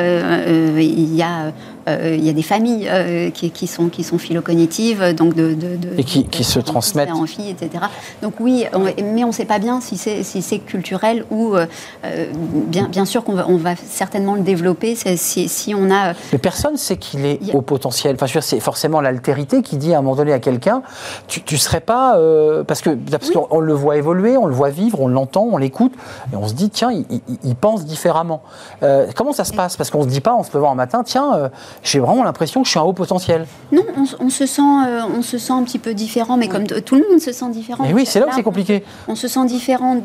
euh, 0.75 0.81
il, 0.81 1.15
y 1.15 1.21
a, 1.21 1.45
euh, 1.45 1.51
il 1.87 2.23
y 2.25 2.29
a 2.29 2.33
des 2.33 2.41
familles 2.41 2.87
euh, 2.89 3.29
qui, 3.29 3.51
qui 3.51 3.67
sont, 3.67 3.89
qui 3.89 4.03
sont 4.03 4.17
philocognitives, 4.17 5.13
donc 5.13 5.35
de, 5.35 5.53
de- 5.53 5.75
de- 5.75 5.99
Et 5.99 6.03
qui- 6.03 6.23
de- 6.23 6.29
qui 6.29 6.43
se 6.43 6.59
transmettent. 6.59 7.11
en 7.11 7.25
filles, 7.25 7.49
etc. 7.51 7.85
Donc 8.21 8.33
oui, 8.39 8.65
on- 8.73 8.79
mais 9.13 9.23
on 9.23 9.27
ne 9.27 9.31
sait 9.33 9.45
pas 9.45 9.59
bien 9.59 9.81
si 9.81 9.97
c'est 9.97 10.23
si 10.23 10.41
c'est 10.41 10.59
culturel 10.59 11.25
ou 11.31 11.55
euh, 11.55 11.65
euh, 12.05 12.25
bien, 12.67 12.87
bien 12.87 13.05
sûr 13.05 13.23
qu'on 13.23 13.33
va, 13.33 13.45
on 13.47 13.57
va 13.57 13.75
certainement 13.75 14.35
le 14.35 14.41
développer 14.41 14.95
si, 14.95 15.47
si 15.49 15.73
on 15.75 15.89
a 15.91 16.09
euh, 16.09 16.13
Mais 16.31 16.37
personne 16.39 16.77
sait 16.77 16.97
qu'il 16.97 17.25
est 17.25 17.39
a- 17.51 17.55
au 17.55 17.61
potentiel. 17.61 18.15
Enfin, 18.15 18.25
je 18.25 18.33
veux 18.33 18.39
dire, 18.39 18.47
c'est 18.47 18.59
forcément 18.59 19.01
l'altérité 19.01 19.61
qui 19.61 19.77
dit 19.77 19.93
à 19.93 19.99
un 19.99 20.01
moment 20.01 20.15
donné 20.15 20.33
à 20.33 20.39
quelqu'un, 20.39 20.81
tu, 21.27 21.41
tu 21.43 21.57
serais 21.57 21.81
pas, 21.81 22.17
euh, 22.17 22.63
parce 22.63 22.81
que 22.81 22.89
parce 22.91 23.29
qu'on 23.31 23.47
on 23.51 23.59
le 23.59 23.73
voit 23.73 23.97
évoluer, 23.97 24.37
on 24.37 24.45
le 24.47 24.53
voit 24.55 24.69
vivre, 24.69 24.99
on 25.01 25.07
l'entend, 25.07 25.47
on 25.51 25.57
l'écoute, 25.57 25.93
et 26.33 26.35
on 26.35 26.47
se 26.47 26.53
dit 26.53 26.69
tiens, 26.69 26.91
il, 26.91 27.05
il- 27.09 27.37
il 27.43 27.55
pense 27.55 27.85
différemment. 27.85 28.41
Euh, 28.83 29.07
comment 29.15 29.33
ça 29.33 29.43
se 29.45 29.53
passe? 29.53 29.77
Parce 29.77 29.89
qu'on 29.91 30.03
se 30.03 30.07
dit 30.07 30.21
pas 30.21 30.33
en 30.33 30.43
se 30.43 30.49
levant 30.55 30.71
un 30.71 30.75
matin, 30.75 31.03
tiens, 31.03 31.35
euh, 31.35 31.49
j'ai 31.83 31.99
vraiment 31.99 32.23
l'impression 32.23 32.61
que 32.61 32.65
je 32.65 32.71
suis 32.71 32.79
un 32.79 32.83
haut 32.83 32.93
potentiel. 32.93 33.45
Non, 33.71 33.83
on, 34.19 34.29
se 34.29 34.45
sent, 34.45 34.61
euh, 34.61 35.01
on 35.17 35.21
se 35.21 35.37
sent 35.37 35.53
un 35.53 35.63
petit 35.63 35.79
peu 35.79 35.93
différent, 35.93 36.37
mais 36.37 36.47
comme 36.47 36.65
tout 36.65 36.95
le 36.95 37.05
monde 37.09 37.19
se 37.19 37.31
sent 37.31 37.49
différent. 37.51 37.83
Et 37.85 37.93
oui, 37.93 38.05
c'est 38.05 38.19
là 38.19 38.27
où 38.27 38.31
c'est 38.35 38.43
compliqué. 38.43 38.83
On, 39.07 39.11
on 39.13 39.15
se 39.15 39.27
sent 39.27 39.45
différent 39.45 39.97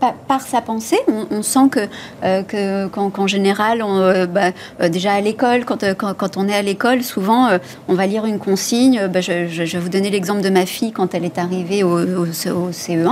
par, 0.00 0.14
par 0.14 0.40
sa 0.42 0.60
pensée. 0.60 0.98
On, 1.08 1.26
on 1.38 1.42
sent 1.42 1.68
que, 1.70 1.80
euh, 2.24 2.42
que 2.42 2.86
qu'en, 2.88 3.26
général, 3.26 3.82
on, 3.82 3.96
euh, 3.98 4.26
bah, 4.26 4.88
déjà 4.88 5.12
à 5.14 5.20
l'école, 5.20 5.64
quand, 5.64 5.84
quand, 5.96 6.14
quand 6.14 6.36
on 6.36 6.48
est 6.48 6.54
à 6.54 6.62
l'école, 6.62 7.02
souvent, 7.02 7.48
on 7.88 7.94
va 7.94 8.06
lire 8.06 8.24
une 8.26 8.38
consigne. 8.38 9.06
Bah, 9.08 9.20
je, 9.20 9.46
je- 9.48 9.64
je 9.64 9.76
vais 9.78 9.82
vous 9.82 9.88
donner 9.88 10.10
l'exemple 10.10 10.40
de 10.42 10.50
ma 10.50 10.66
fille 10.66 10.92
quand 10.92 11.14
elle 11.14 11.24
est 11.24 11.38
arrivée 11.38 11.82
au, 11.82 11.98
au- 11.98 12.26
au 12.26 12.72
CE1, 12.72 13.10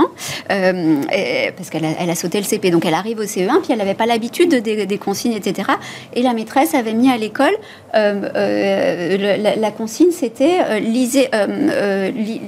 euh, 0.51 1.01
et- 1.13 1.51
parce 1.51 1.69
qu'elle 1.69 1.85
a, 1.85 1.89
elle 1.99 2.09
a 2.09 2.15
sauté 2.15 2.37
le 2.39 2.43
CP. 2.45 2.71
Donc 2.71 2.85
elle 2.85 2.93
arrive 2.93 3.19
au 3.19 3.23
CE1, 3.25 3.61
puis 3.61 3.71
elle 3.71 3.77
n'avait 3.79 3.93
pas 3.93 4.05
l'habitude 4.05 4.55
des, 4.61 4.85
des 4.85 4.97
consignes, 4.97 5.33
etc. 5.33 5.69
Et 6.13 6.21
la 6.23 6.33
maîtresse 6.33 6.73
avait 6.73 6.93
mis 6.93 7.09
à 7.11 7.17
l'école 7.17 7.51
le- 7.90 7.90
la, 7.93 9.55
la 9.55 9.71
consigne, 9.71 10.11
c'était 10.11 10.59
euh, 10.61 10.79
lisez, 10.79 11.27
euh, 11.33 11.47
euh, 11.49 12.11
li- 12.11 12.41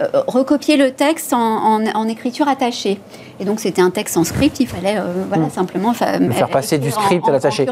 euh, 0.00 0.06
recopier 0.28 0.76
le 0.76 0.92
texte 0.92 1.32
en, 1.32 1.38
en- 1.38 1.86
en 1.94 2.08
écriture 2.08 2.46
attachée. 2.48 2.98
Et 3.40 3.44
donc 3.44 3.60
c'était 3.60 3.82
un 3.82 3.90
texte 3.90 4.16
en 4.16 4.24
script, 4.24 4.58
il 4.60 4.66
fallait 4.66 4.96
euh, 4.96 5.24
voilà, 5.28 5.48
simplement 5.50 5.92
fa- 5.92 6.18
Le 6.18 6.30
faire 6.32 6.48
euh, 6.48 6.52
passer 6.52 6.78
du 6.78 6.88
en- 6.88 6.92
script 6.92 7.28
à 7.28 7.32
l'attaché. 7.32 7.66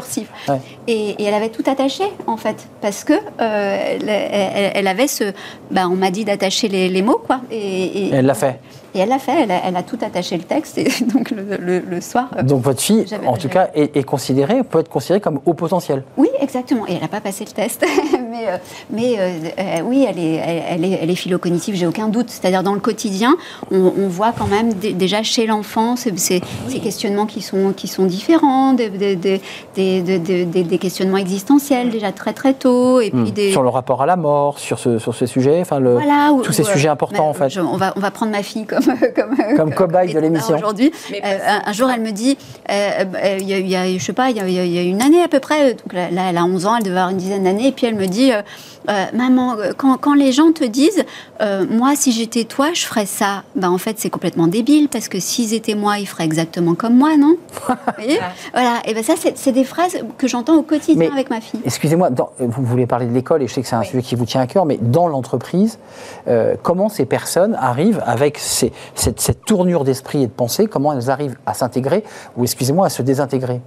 Ouais. 0.47 0.55
Et, 0.87 1.09
et 1.11 1.23
elle 1.23 1.33
avait 1.33 1.49
tout 1.49 1.63
attaché 1.69 2.03
en 2.25 2.37
fait, 2.37 2.67
parce 2.81 3.03
que 3.03 3.13
euh, 3.41 4.71
elle, 4.75 4.87
avait 4.87 5.07
ce, 5.07 5.25
bah, 5.71 5.87
on 5.89 5.95
m'a 5.95 6.11
dit 6.11 6.23
d'attacher 6.25 6.67
les, 6.69 6.87
les 6.89 7.01
mots 7.01 7.21
quoi. 7.25 7.41
Et, 7.51 7.57
et- 7.57 8.07
Et 8.07 8.13
elle 8.15 8.25
l'a 8.25 8.33
fait. 8.33 8.59
Et 8.97 9.01
elle 9.01 9.09
l'a 9.09 9.19
fait, 9.19 9.43
elle 9.43 9.51
a, 9.51 9.59
elle 9.63 9.75
a 9.75 9.83
tout 9.83 9.99
attaché 10.01 10.35
le 10.37 10.43
texte, 10.43 10.79
et 10.79 10.85
donc 11.13 11.29
le, 11.29 11.57
le- 11.59 11.79
le 11.87 12.01
soir. 12.01 12.29
euh, 12.35 12.41
Donc 12.41 12.63
votre 12.63 12.81
fille, 12.81 13.05
en 13.27 13.37
tout 13.37 13.47
cas, 13.47 13.69
est, 13.75 13.95
est 13.95 14.03
considérée, 14.03 14.63
peut 14.63 14.79
être 14.79 14.89
considérée 14.89 15.19
comme 15.21 15.39
haut 15.45 15.53
potentiel. 15.53 16.03
Oui, 16.17 16.29
exactement. 16.41 16.87
Et 16.87 16.93
elle 16.95 17.01
n'a 17.01 17.07
pas 17.07 17.21
passé 17.21 17.45
le 17.45 17.51
test. 17.51 17.85
mais 18.31 18.47
euh, 18.47 18.57
mais 18.89 19.15
euh, 19.19 19.81
oui, 19.83 20.05
elle 20.09 20.17
est, 20.17 20.33
elle, 20.35 20.63
elle 20.69 20.85
est, 20.85 20.99
elle 21.03 21.09
est 21.11 21.15
philocognitive, 21.15 21.75
j'ai 21.75 21.85
aucun 21.85 22.07
doute. 22.07 22.29
C'est-à-dire, 22.31 22.63
dans 22.63 22.73
le 22.73 22.79
quotidien, 22.79 23.35
on, 23.71 23.93
on 23.97 24.07
voit 24.07 24.31
quand 24.37 24.47
même 24.47 24.73
dé- 24.73 24.93
déjà 24.93 25.21
chez 25.21 25.45
l'enfant 25.45 25.95
ces, 25.95 26.15
ces- 26.17 26.41
ces 26.67 26.79
questionnements 26.79 27.27
qui 27.27 27.41
sont, 27.43 27.73
qui 27.75 27.87
sont 27.87 28.05
différents, 28.05 28.73
des, 28.73 28.89
des, 28.89 29.15
des, 29.15 29.41
des- 29.75 30.01
des- 30.01 30.45
des- 30.45 30.63
des 30.63 30.77
questionnements 30.79 31.17
existentiels 31.17 31.91
déjà 31.91 32.11
très 32.11 32.33
très 32.33 32.53
tôt. 32.55 32.99
Et 33.01 33.11
puis 33.11 33.31
des, 33.31 33.51
Sur 33.51 33.61
le 33.63 33.69
rapport 33.69 34.01
à 34.01 34.05
la 34.07 34.15
mort, 34.15 34.57
sur 34.57 34.79
ce, 34.79 34.97
sur 34.97 35.13
ce 35.13 35.25
sujet, 35.27 35.59
enfin 35.61 35.79
le, 35.79 35.93
voilà, 35.93 36.31
ou- 36.33 36.41
tous 36.41 36.51
ces 36.53 36.63
ou, 36.63 36.65
sujets 36.65 36.87
importants 36.89 37.23
mais 37.23 37.29
en 37.29 37.33
fait. 37.33 37.49
je- 37.49 37.59
on, 37.61 37.77
va, 37.77 37.93
on 37.95 37.99
va 37.99 38.09
prendre 38.11 38.31
ma 38.31 38.41
fille 38.43 38.65
comme, 38.65 38.81
comme, 39.15 39.35
Comme 39.55 39.73
cobaye 39.73 40.13
de 40.13 40.19
l'émission. 40.19 40.55
Aujourd'hui, 40.55 40.91
Euh, 41.13 41.37
un, 41.47 41.69
un 41.69 41.73
jour, 41.73 41.89
elle 41.89 42.01
me 42.01 42.11
dit, 42.11 42.37
euh, 42.69 42.73
euh, 43.15 43.37
il 43.39 43.47
y, 43.47 43.53
a- 43.53 43.59
il 43.59 43.67
y 43.67 43.75
a, 43.75 43.97
je 43.97 44.03
sais 44.03 44.13
pas, 44.13 44.29
il 44.29 44.37
y 44.37 44.39
a, 44.39 44.47
y 44.65 44.89
une 44.89 45.01
année 45.01 45.21
à 45.23 45.27
peu 45.27 45.39
près, 45.39 45.73
donc 45.73 45.93
là, 45.93 46.09
là, 46.11 46.23
elle 46.29 46.37
a 46.37 46.43
11 46.45 46.65
ans, 46.65 46.75
elle 46.77 46.83
devait 46.83 46.95
avoir 46.97 47.09
une 47.09 47.17
dizaine 47.17 47.43
d'années, 47.43 47.67
et 47.67 47.71
puis 47.71 47.85
elle 47.87 47.95
me 47.95 48.05
dit, 48.07 48.31
euh, 48.31 48.41
euh, 48.89 49.05
maman, 49.13 49.55
euh, 49.57 49.73
quand, 49.75 49.97
quand 49.97 50.13
les 50.13 50.31
gens 50.31 50.51
te 50.53 50.63
disent, 50.63 51.03
euh, 51.41 51.65
moi, 51.69 51.93
si 51.95 52.11
j'étais 52.11 52.43
toi, 52.45 52.69
je 52.73 52.85
ferais 52.85 53.05
ça, 53.05 53.43
ben 53.55 53.69
en 53.69 53.77
fait, 53.77 53.99
c'est 53.99 54.09
complètement 54.09 54.47
débile, 54.47 54.87
parce 54.89 55.07
que 55.09 55.19
s'ils 55.19 55.53
étaient 55.53 55.75
moi, 55.75 55.99
ils 55.99 56.07
feraient 56.07 56.23
exactement 56.25 56.75
comme 56.75 56.95
moi, 56.95 57.17
non? 57.17 57.35
Vous 57.67 57.73
voyez? 57.97 58.19
Voilà, 58.53 58.75
et 58.85 58.93
ben 58.93 59.03
ça, 59.03 59.13
c'est 59.35 59.51
des 59.51 59.63
phrases 59.63 59.97
que 60.17 60.27
j'entends 60.27 60.55
au 60.55 60.61
quotidien 60.61 60.95
Mais- 61.07 61.11
avec 61.11 61.29
ma 61.29 61.41
fille. 61.41 61.59
Excusez-moi, 61.65 62.09
vous 62.39 62.63
voulez 62.63 62.85
parler 62.85 63.05
de 63.07 63.13
l'école 63.13 63.41
et 63.43 63.47
je 63.47 63.53
sais 63.53 63.61
que 63.61 63.67
c'est 63.67 63.75
un 63.75 63.83
sujet 63.83 64.01
qui 64.01 64.15
vous 64.15 64.25
tient 64.25 64.41
à 64.41 64.47
cœur, 64.47 64.65
mais 64.65 64.77
dans 64.81 65.07
l'entreprise, 65.07 65.79
euh, 66.27 66.55
comment 66.63 66.89
ces 66.89 67.05
personnes 67.05 67.55
arrivent 67.59 68.01
avec 68.05 68.37
ces- 68.37 68.71
cette, 68.95 69.19
cette 69.19 69.45
tournure 69.45 69.83
d'esprit 69.83 70.23
et 70.23 70.27
de 70.27 70.31
pensée, 70.31 70.67
comment 70.67 70.93
elles 70.93 71.09
arrivent 71.09 71.37
à 71.45 71.53
s'intégrer 71.53 72.03
ou, 72.35 72.43
excusez-moi, 72.43 72.87
à 72.87 72.89
se 72.89 73.01
désintégrer 73.01 73.61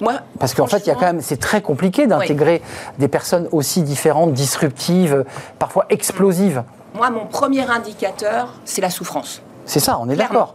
Moi, 0.00 0.14
Parce 0.38 0.54
qu'en 0.54 0.66
fait, 0.66 0.78
il 0.78 0.88
y 0.88 0.90
a 0.90 0.94
quand 0.94 1.06
même, 1.06 1.20
c'est 1.20 1.38
très 1.40 1.62
compliqué 1.62 2.06
d'intégrer 2.06 2.62
des 2.98 3.08
personnes 3.08 3.48
aussi 3.52 3.82
différentes, 3.82 4.32
disruptives, 4.32 5.24
parfois 5.58 5.86
explosives. 5.90 6.62
Moi, 6.94 7.10
mon 7.10 7.26
premier 7.26 7.68
indicateur, 7.68 8.54
c'est 8.64 8.80
la 8.80 8.90
souffrance. 8.90 9.42
C'est 9.64 9.80
ça, 9.80 9.98
on 10.00 10.08
est 10.08 10.16
d'accord. 10.16 10.54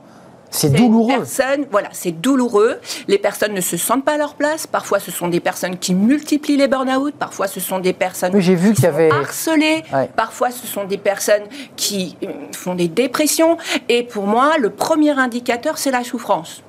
C'est 0.56 0.70
douloureux. 0.70 1.12
une 1.12 1.18
personne- 1.20 1.66
voilà, 1.72 1.90
c'est 1.92 2.12
douloureux. 2.12 2.80
Les 3.08 3.18
personnes 3.18 3.54
ne 3.54 3.62
se 3.62 3.76
sentent 3.78 4.06
pas 4.06 4.14
à 4.14 4.18
leur 4.18 4.36
place. 4.36 4.68
Parfois, 4.68 5.00
ce 5.00 5.12
sont 5.12 5.28
des 5.28 5.40
personnes 5.40 5.78
qui 5.78 5.94
multiplient 5.96 6.58
les 6.58 6.68
burn-out. 6.68 7.14
Parfois, 7.18 7.48
ce 7.48 7.60
sont 7.60 7.80
des 7.80 7.94
personnes 7.94 8.32
Oui, 8.36 8.42
j'ai 8.42 8.56
vu 8.56 8.70
qui 8.70 8.76
qu'il 8.76 8.86
y 8.86 8.88
sont 8.88 8.94
avait- 8.96 9.12
harcelées. 9.12 9.84
Ouais. 9.92 10.10
Parfois, 10.16 10.52
ce 10.52 10.68
sont 10.68 10.84
des 10.86 10.98
personnes 10.98 11.44
qui 11.76 12.16
euh, 12.24 12.28
font 12.56 12.76
des 12.76 12.88
dépressions. 12.88 13.58
Et 13.90 14.04
pour 14.04 14.26
moi, 14.28 14.58
le 14.60 14.70
premier 14.70 15.12
indicateur, 15.12 15.78
c'est 15.78 15.92
la 15.92 16.04
souffrance. 16.04 16.62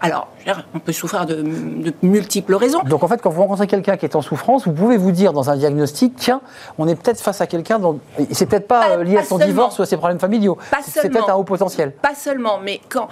Alors, 0.00 0.28
on 0.74 0.78
peut 0.78 0.92
souffrir 0.92 1.26
de, 1.26 1.34
de 1.42 1.92
multiples 2.02 2.54
raisons. 2.54 2.80
Donc 2.84 3.02
en 3.02 3.08
fait, 3.08 3.20
quand 3.20 3.30
vous 3.30 3.42
rencontrez 3.42 3.66
quelqu'un 3.66 3.96
qui 3.96 4.06
est 4.06 4.16
en 4.16 4.22
souffrance, 4.22 4.66
vous 4.66 4.72
pouvez 4.72 4.96
vous 4.96 5.12
dire 5.12 5.32
dans 5.32 5.50
un 5.50 5.56
diagnostic, 5.56 6.14
tiens, 6.16 6.40
on 6.78 6.86
est 6.88 6.94
peut-être 6.94 7.20
face 7.20 7.40
à 7.40 7.46
quelqu'un 7.46 7.78
dont 7.78 7.98
c'est 8.30 8.46
peut-être 8.46 8.68
pas, 8.68 8.80
Pas- 8.80 8.90
euh, 8.98 9.04
lié 9.04 9.16
à 9.18 9.22
son 9.24 9.38
seulement. 9.38 9.46
divorce 9.46 9.78
ou 9.78 9.82
à 9.82 9.86
ses 9.86 9.96
problèmes 9.96 10.18
familiaux. 10.20 10.56
Pas 10.70 10.78
C'est 10.82 11.08
peut-être 11.10 11.30
un 11.30 11.34
haut 11.34 11.44
potentiel. 11.44 11.92
Pas 11.92 12.14
seulement, 12.14 12.58
mais 12.62 12.80
quand, 12.88 13.08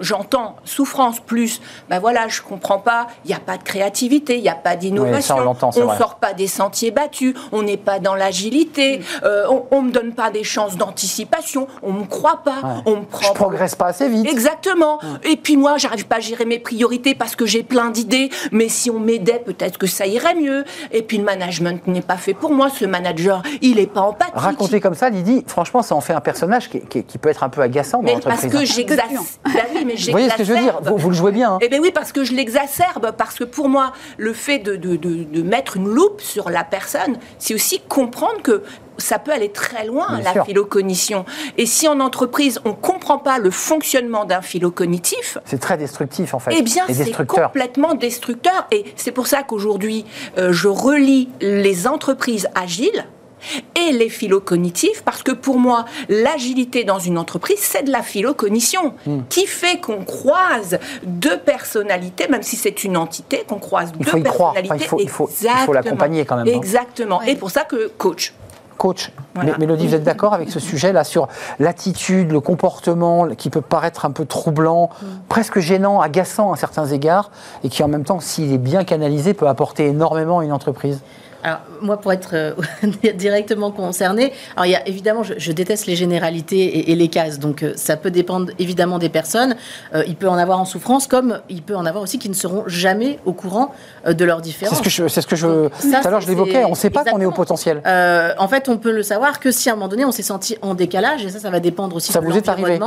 j'entends 0.00 0.56
souffrance 0.64 1.20
plus, 1.20 1.60
ben 1.88 1.98
voilà, 1.98 2.28
je 2.28 2.42
comprends 2.42 2.78
pas, 2.78 3.06
il 3.24 3.28
n'y 3.28 3.34
a 3.34 3.40
pas 3.40 3.56
de 3.56 3.62
créativité, 3.62 4.36
il 4.36 4.42
n'y 4.42 4.48
a 4.48 4.54
pas 4.54 4.76
d'innovation, 4.76 5.36
on 5.38 5.70
vrai. 5.84 5.98
sort 5.98 6.16
pas 6.16 6.32
des 6.34 6.46
sentiers 6.46 6.90
battus, 6.90 7.34
on 7.52 7.62
n'est 7.62 7.76
pas 7.76 7.98
dans 7.98 8.14
l'agilité, 8.14 9.00
euh, 9.24 9.46
on, 9.70 9.82
ne 9.82 9.88
me 9.88 9.92
donne 9.92 10.12
pas 10.12 10.30
des 10.30 10.44
chances 10.44 10.76
d'anticipation, 10.76 11.66
on 11.82 11.92
me 11.92 12.04
croit 12.04 12.42
pas, 12.44 12.52
Ouais. 12.64 12.82
on 12.86 12.96
me 12.96 13.04
prend 13.04 13.28
Je 13.28 13.32
progresse 13.32 13.74
pas 13.74 13.86
assez 13.86 14.08
vite. 14.08 14.26
Exactement. 14.30 14.98
Et 15.24 15.36
puis 15.36 15.56
moi, 15.56 15.76
j'arrive 15.76 16.03
j'arrive 16.04 16.08
pas 16.08 16.16
à 16.16 16.20
gérer 16.20 16.44
mes 16.44 16.58
priorités 16.58 17.14
parce 17.14 17.36
que 17.36 17.46
j'ai 17.46 17.62
plein 17.62 17.90
d'idées, 17.90 18.30
mais 18.52 18.68
si 18.68 18.90
on 18.90 18.98
m'aidait, 19.00 19.40
peut-être 19.44 19.78
que 19.78 19.86
ça 19.86 20.06
irait 20.06 20.34
mieux. 20.34 20.64
Et 20.92 21.02
puis 21.02 21.18
le 21.18 21.24
management 21.24 21.86
n'est 21.86 22.02
pas 22.02 22.16
fait 22.16 22.34
pour 22.34 22.52
moi. 22.52 22.68
Ce 22.70 22.84
manager, 22.84 23.42
il 23.62 23.78
est 23.78 23.86
pas 23.86 24.00
empathique. 24.02 24.34
Raconté 24.34 24.80
comme 24.80 24.94
ça, 24.94 25.10
Lydie, 25.10 25.44
franchement, 25.46 25.82
ça 25.82 25.94
en 25.94 26.00
fait 26.00 26.12
un 26.12 26.20
personnage 26.20 26.68
qui, 26.68 26.80
qui- 26.80 27.04
qui 27.04 27.18
peut 27.18 27.28
être 27.28 27.42
un 27.42 27.48
peu 27.48 27.60
agaçant 27.62 27.98
dans 27.98 28.04
Mais 28.04 28.12
parce 28.20 28.42
l'entreprise. 28.44 28.52
que 28.52 28.56
hein. 28.58 28.74
j'exacerbe. 28.76 29.24
Bah 29.44 29.50
oui, 29.74 29.94
Vous 30.06 30.10
voyez 30.12 30.28
ce 30.30 30.36
que 30.36 30.44
je 30.44 30.52
veux 30.52 30.58
dire 30.60 30.80
vous, 30.82 30.96
vous 30.96 31.08
le 31.10 31.14
jouez 31.16 31.32
bien. 31.32 31.54
hein. 31.54 31.58
Eh 31.62 31.68
bien 31.68 31.80
oui, 31.80 31.90
parce 31.94 32.12
que 32.12 32.24
je 32.24 32.32
l'exacerbe, 32.34 33.12
parce 33.16 33.36
que 33.36 33.44
pour 33.44 33.68
moi, 33.68 33.92
le 34.18 34.32
fait 34.32 34.58
de, 34.58 34.76
de- 34.76 34.96
de- 34.96 35.24
de 35.24 35.42
mettre 35.42 35.76
une 35.76 35.88
loupe 35.88 36.20
sur 36.20 36.50
la 36.50 36.64
personne, 36.64 37.16
c'est 37.38 37.54
aussi 37.54 37.80
comprendre 37.88 38.42
que 38.42 38.62
ça 38.98 39.18
peut 39.18 39.32
aller 39.32 39.50
très 39.50 39.86
loin, 39.86 40.06
Bien 40.08 40.20
la 40.22 40.32
sûr. 40.32 40.44
philocognition. 40.44 41.24
Et 41.58 41.66
si 41.66 41.88
en 41.88 42.00
entreprise, 42.00 42.60
on 42.64 42.70
ne 42.70 42.74
comprend 42.74 43.18
pas 43.18 43.38
le 43.38 43.50
fonctionnement 43.50 44.24
d'un 44.24 44.42
philocognitif, 44.42 45.38
C'est 45.44 45.60
très 45.60 45.76
destructif 45.76 46.34
en 46.34 46.38
fait. 46.38 46.54
eh 46.56 46.62
bien, 46.62 46.84
c'est 46.92 47.26
complètement 47.26 47.94
destructeur. 47.94 48.66
Et 48.70 48.84
c'est 48.96 49.12
pour 49.12 49.26
ça 49.26 49.42
qu'aujourd'hui, 49.42 50.04
euh, 50.38 50.52
je 50.52 50.68
relie 50.68 51.28
les 51.40 51.86
entreprises 51.86 52.48
agiles 52.54 53.04
et 53.76 53.92
les 53.92 54.08
philocognitifs, 54.08 55.02
parce 55.04 55.22
que 55.22 55.30
pour 55.32 55.58
moi, 55.58 55.84
l'agilité 56.08 56.84
dans 56.84 56.98
une 56.98 57.18
entreprise, 57.18 57.58
c'est 57.60 57.82
de 57.82 57.90
la 57.92 58.00
philocognition, 58.02 58.94
Hmm. 59.04 59.20
qui 59.28 59.46
fait 59.46 59.80
qu'on 59.80 60.02
croise 60.02 60.78
deux 61.02 61.38
personnalités, 61.38 62.26
même 62.28 62.42
si 62.42 62.56
c'est 62.56 62.84
une 62.84 62.96
entité, 62.96 63.44
qu'on 63.46 63.58
croise 63.58 63.92
Il 64.00 64.06
deux 64.06 64.22
personnalités. 64.22 64.74
Enfin, 64.74 64.96
il 64.98 65.08
faut- 65.10 65.28
il 65.68 65.72
l'accompagner 65.74 66.24
quand 66.24 66.36
même, 66.36 66.48
hein. 66.48 66.56
Exactement. 66.56 67.20
Et 67.22 67.36
pour 67.36 67.50
ça 67.50 67.64
que 67.64 67.88
coach. 67.98 68.32
Coach, 68.84 69.12
Voilà. 69.34 69.56
Mélodie, 69.56 69.86
vous 69.86 69.94
êtes 69.94 70.02
d'accord 70.02 70.34
avec 70.34 70.50
ce 70.50 70.60
sujet-là 70.60 71.04
sur 71.04 71.28
l'attitude, 71.58 72.30
le 72.30 72.40
comportement 72.40 73.28
qui 73.28 73.48
peut 73.48 73.62
paraître 73.62 74.04
un 74.04 74.10
peu 74.10 74.26
troublant, 74.26 74.90
Mm. 75.00 75.06
presque 75.30 75.58
gênant, 75.58 76.02
agaçant 76.02 76.52
à 76.52 76.56
certains 76.56 76.84
égards, 76.88 77.30
et 77.62 77.70
qui 77.70 77.82
en 77.82 77.88
même 77.88 78.04
temps, 78.04 78.20
s'il 78.20 78.52
est 78.52 78.58
bien 78.58 78.84
canalisé, 78.84 79.32
peut 79.32 79.48
apporter 79.48 79.86
énormément 79.86 80.40
à 80.40 80.44
une 80.44 80.52
entreprise? 80.52 81.00
Alors, 81.44 81.60
moi, 81.82 81.98
pour 82.00 82.10
être 82.12 82.30
euh, 82.32 82.52
directement 83.14 83.70
concerné, 83.70 84.32
alors 84.56 84.64
il 84.66 84.70
y 84.72 84.74
a 84.76 84.88
évidemment, 84.88 85.22
je, 85.22 85.34
je 85.36 85.52
déteste 85.52 85.86
les 85.86 85.94
généralités 85.94 86.56
et, 86.64 86.90
et 86.92 86.94
les 86.96 87.08
cases, 87.08 87.38
donc 87.38 87.62
euh, 87.62 87.74
ça 87.76 87.96
peut 87.98 88.10
dépendre 88.10 88.50
évidemment 88.58 88.98
des 88.98 89.10
personnes. 89.10 89.54
Euh, 89.94 90.02
il 90.06 90.16
peut 90.16 90.28
en 90.28 90.38
avoir 90.38 90.58
en 90.58 90.64
souffrance, 90.64 91.06
comme 91.06 91.40
il 91.50 91.62
peut 91.62 91.76
en 91.76 91.84
avoir 91.84 92.02
aussi 92.02 92.18
qui 92.18 92.30
ne 92.30 92.34
seront 92.34 92.64
jamais 92.66 93.18
au 93.26 93.34
courant 93.34 93.72
de 94.08 94.24
leurs 94.24 94.38
C'est 94.38 94.42
différences. 94.44 94.78
ce 94.78 94.82
que 94.82 94.88
je, 94.90 95.06
c'est 95.08 95.20
ce 95.20 95.26
que 95.26 95.36
je. 95.36 95.68
Ça, 95.78 96.00
tout 96.00 96.08
à 96.08 96.10
l'heure, 96.10 96.20
je 96.20 96.26
c'est- 96.26 96.32
l'évoquais. 96.32 96.64
On 96.64 96.70
ne 96.70 96.74
sait 96.74 96.90
pas 96.90 97.04
qu'on 97.04 97.20
est 97.20 97.26
au 97.26 97.30
potentiel. 97.30 97.82
En 98.38 98.48
fait, 98.48 98.68
on 98.70 98.78
peut 98.78 98.92
le 98.92 99.02
savoir 99.02 99.38
que 99.38 99.50
si 99.50 99.68
à 99.68 99.72
un 99.72 99.76
moment 99.76 99.88
donné 99.88 100.04
on 100.06 100.12
s'est 100.12 100.22
senti 100.22 100.56
en 100.62 100.74
décalage, 100.74 101.24
et 101.24 101.28
ça, 101.28 101.38
ça 101.40 101.50
va 101.50 101.60
dépendre 101.60 101.94
aussi 101.96 102.10
Ça 102.12 102.20
de 102.20 102.24
vous 102.26 102.36
est 102.36 102.48
arrivé 102.48 102.78